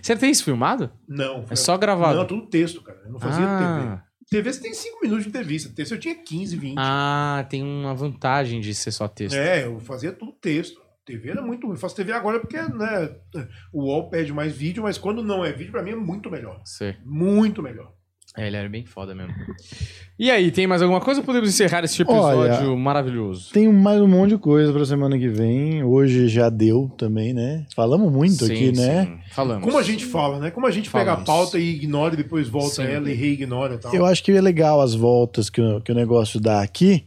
Você 0.00 0.14
tem 0.14 0.30
isso 0.30 0.44
filmado? 0.44 0.92
Não. 1.08 1.44
É 1.50 1.56
só 1.56 1.76
gravado. 1.76 2.18
Não, 2.18 2.26
tudo 2.26 2.46
texto, 2.46 2.80
cara. 2.82 3.00
Eu 3.04 3.12
não 3.12 3.18
fazia 3.18 3.44
ah, 3.44 3.58
TV. 3.58 4.02
TV 4.30 4.52
você 4.52 4.60
tem 4.60 4.74
5 4.74 5.00
minutos 5.02 5.24
de 5.24 5.28
entrevista. 5.30 5.72
Texto 5.74 5.92
eu 5.92 6.00
tinha 6.00 6.14
15, 6.14 6.56
20. 6.56 6.74
ah, 6.78 7.46
tem 7.48 7.62
uma 7.62 7.94
vantagem 7.94 8.60
de 8.60 8.74
ser 8.74 8.90
só 8.90 9.06
texto. 9.08 9.36
É, 9.36 9.64
eu 9.64 9.78
fazia 9.80 10.12
tudo 10.12 10.32
texto. 10.32 10.82
TV 11.04 11.30
era 11.30 11.42
muito 11.42 11.66
ruim. 11.66 11.76
Eu 11.76 11.80
faço 11.80 11.94
TV 11.96 12.12
agora 12.12 12.40
porque 12.40 12.56
né, 12.56 13.14
o 13.72 13.84
UOL 13.84 14.08
pede 14.08 14.32
mais 14.32 14.56
vídeo, 14.56 14.82
mas 14.82 14.96
quando 14.96 15.22
não 15.22 15.44
é 15.44 15.52
vídeo, 15.52 15.70
pra 15.70 15.82
mim 15.82 15.90
é 15.90 15.96
muito 15.96 16.30
melhor. 16.30 16.62
Sei. 16.64 16.96
Muito 17.04 17.62
melhor. 17.62 17.92
É, 18.36 18.48
ele 18.48 18.56
era 18.56 18.68
bem 18.68 18.84
foda 18.84 19.14
mesmo. 19.14 19.32
E 20.18 20.28
aí, 20.30 20.50
tem 20.50 20.66
mais 20.66 20.82
alguma 20.82 21.00
coisa 21.00 21.20
ou 21.20 21.26
podemos 21.26 21.48
encerrar 21.48 21.84
esse 21.84 22.02
episódio 22.02 22.70
Olha, 22.70 22.76
maravilhoso? 22.76 23.52
Tem 23.52 23.72
mais 23.72 24.00
um 24.00 24.08
monte 24.08 24.30
de 24.30 24.38
coisa 24.38 24.72
pra 24.72 24.84
semana 24.84 25.16
que 25.16 25.28
vem. 25.28 25.84
Hoje 25.84 26.26
já 26.28 26.48
deu 26.50 26.90
também, 26.98 27.32
né? 27.32 27.64
Falamos 27.76 28.12
muito 28.12 28.44
Sim, 28.44 28.52
aqui, 28.52 28.72
né? 28.72 29.04
sim. 29.06 29.18
Falamos. 29.32 29.64
Como 29.64 29.78
a 29.78 29.82
gente 29.82 30.04
fala, 30.04 30.40
né? 30.40 30.50
Como 30.50 30.66
a 30.66 30.70
gente 30.72 30.90
pega 30.90 31.12
a 31.12 31.16
Falamos. 31.16 31.26
pauta 31.26 31.58
e 31.60 31.74
ignora 31.76 32.14
e 32.14 32.16
depois 32.16 32.48
volta 32.48 32.76
Sim. 32.76 32.82
ela 32.84 33.08
e 33.10 33.14
reignora 33.14 33.74
e 33.74 33.78
tal. 33.78 33.94
Eu 33.94 34.04
acho 34.04 34.22
que 34.22 34.32
é 34.32 34.40
legal 34.40 34.80
as 34.80 34.94
voltas 34.94 35.48
que, 35.48 35.60
o- 35.60 35.80
que 35.80 35.92
o 35.92 35.94
negócio 35.94 36.40
dá 36.40 36.60
aqui. 36.60 37.04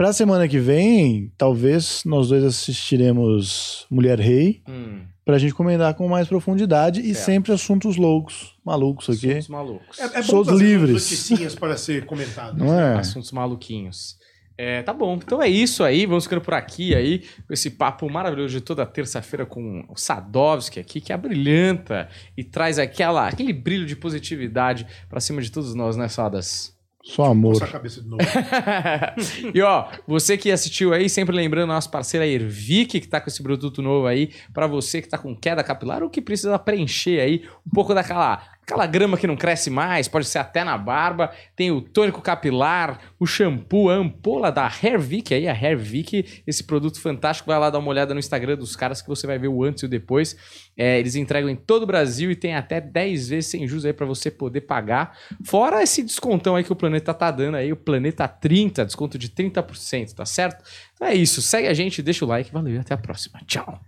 Pra 0.00 0.14
semana 0.14 0.48
que 0.48 0.58
vem, 0.58 1.30
talvez 1.36 2.04
nós 2.06 2.28
dois 2.30 2.42
assistiremos 2.42 3.86
Mulher 3.90 4.18
Rei, 4.18 4.62
Hum, 4.66 5.02
pra 5.26 5.36
gente 5.36 5.52
comentar 5.52 5.92
com 5.92 6.08
mais 6.08 6.26
profundidade 6.26 7.02
e 7.02 7.14
sempre 7.14 7.52
assuntos 7.52 7.98
loucos, 7.98 8.54
malucos 8.64 9.10
aqui. 9.14 9.28
assuntos 9.32 9.48
malucos. 9.48 9.98
É, 9.98 10.04
é 10.04 10.22
bom 10.22 10.42
trazer 10.42 10.64
livres. 10.64 10.92
notícias 10.94 11.54
para 11.54 11.76
ser 11.76 12.06
comentado. 12.06 12.56
Não 12.56 12.80
é? 12.80 12.94
Assuntos 12.96 13.30
maluquinhos. 13.30 14.16
É, 14.56 14.82
tá 14.82 14.94
bom. 14.94 15.16
Então 15.22 15.42
é 15.42 15.50
isso 15.50 15.84
aí. 15.84 16.06
Vamos 16.06 16.24
ficando 16.24 16.40
por 16.40 16.54
aqui 16.54 16.94
aí, 16.94 17.18
com 17.46 17.52
esse 17.52 17.68
papo 17.68 18.10
maravilhoso 18.10 18.54
de 18.54 18.62
toda 18.62 18.86
terça-feira 18.86 19.44
com 19.44 19.84
o 19.86 19.96
Sadovski 19.96 20.80
aqui, 20.80 21.02
que 21.02 21.12
abrilhanta 21.12 22.08
e 22.34 22.42
traz 22.42 22.78
aquela, 22.78 23.28
aquele 23.28 23.52
brilho 23.52 23.84
de 23.84 23.96
positividade 23.96 24.86
pra 25.10 25.20
cima 25.20 25.42
de 25.42 25.52
todos 25.52 25.74
nós, 25.74 25.94
né, 25.94 26.08
Sadas? 26.08 26.74
Só 27.02 27.24
amor. 27.24 27.54
Nossa 27.54 27.66
cabeça 27.66 28.02
de 28.02 28.08
novo. 28.08 28.22
e 29.54 29.62
ó, 29.62 29.88
você 30.06 30.36
que 30.36 30.50
assistiu 30.50 30.92
aí, 30.92 31.08
sempre 31.08 31.34
lembrando 31.34 31.70
a 31.70 31.74
nossa 31.74 31.88
parceira 31.88 32.26
Ervic, 32.26 33.00
que 33.00 33.08
tá 33.08 33.20
com 33.20 33.30
esse 33.30 33.42
produto 33.42 33.80
novo 33.80 34.06
aí, 34.06 34.30
pra 34.52 34.66
você 34.66 35.00
que 35.00 35.08
tá 35.08 35.16
com 35.16 35.34
queda 35.34 35.64
capilar 35.64 36.02
ou 36.02 36.10
que 36.10 36.20
precisa 36.20 36.58
preencher 36.58 37.20
aí 37.20 37.48
um 37.66 37.70
pouco 37.70 37.94
daquela 37.94 38.42
aquela 38.62 38.86
grama 38.86 39.16
que 39.16 39.26
não 39.26 39.36
cresce 39.36 39.68
mais, 39.68 40.06
pode 40.06 40.26
ser 40.26 40.38
até 40.38 40.62
na 40.62 40.78
barba. 40.78 41.32
Tem 41.56 41.70
o 41.70 41.80
tônico 41.80 42.22
capilar, 42.22 43.00
o 43.18 43.26
shampoo, 43.26 43.90
a 43.90 43.94
ampola 43.94 44.52
da 44.52 44.66
Hairvic 44.66 45.34
aí, 45.34 45.48
a 45.48 45.52
Hairvic, 45.52 46.42
esse 46.46 46.64
produto 46.64 47.00
fantástico. 47.00 47.48
Vai 47.48 47.58
lá 47.58 47.68
dar 47.70 47.78
uma 47.78 47.88
olhada 47.88 48.14
no 48.14 48.20
Instagram 48.20 48.56
dos 48.56 48.76
caras 48.76 49.02
que 49.02 49.08
você 49.08 49.26
vai 49.26 49.38
ver 49.38 49.48
o 49.48 49.64
antes 49.64 49.82
e 49.82 49.86
o 49.86 49.88
depois. 49.88 50.36
É, 50.76 50.98
eles 50.98 51.16
entregam 51.16 51.50
em 51.50 51.56
todo 51.56 51.82
o 51.82 51.86
Brasil 51.86 52.30
e 52.30 52.36
tem 52.36 52.54
até 52.54 52.80
10 52.80 53.28
vezes 53.28 53.50
sem 53.50 53.66
juros 53.66 53.84
aí 53.84 53.92
pra 53.92 54.06
você 54.06 54.30
poder 54.30 54.62
pagar. 54.62 55.16
Fora 55.44 55.82
esse 55.82 56.02
descontão 56.02 56.56
aí 56.56 56.64
que 56.64 56.72
o 56.72 56.76
Planeta 56.76 57.12
tá 57.12 57.30
dando 57.30 57.56
aí, 57.56 57.72
o 57.72 57.76
Planeta 57.76 58.28
30, 58.28 58.84
desconto 58.84 59.18
de 59.18 59.28
30%, 59.28 60.14
tá 60.14 60.24
certo? 60.24 60.64
Então 60.94 61.08
é 61.08 61.14
isso, 61.14 61.42
segue 61.42 61.66
a 61.66 61.74
gente, 61.74 62.02
deixa 62.02 62.24
o 62.24 62.28
like, 62.28 62.52
valeu 62.52 62.74
e 62.74 62.78
até 62.78 62.94
a 62.94 62.98
próxima. 62.98 63.40
Tchau. 63.46 63.80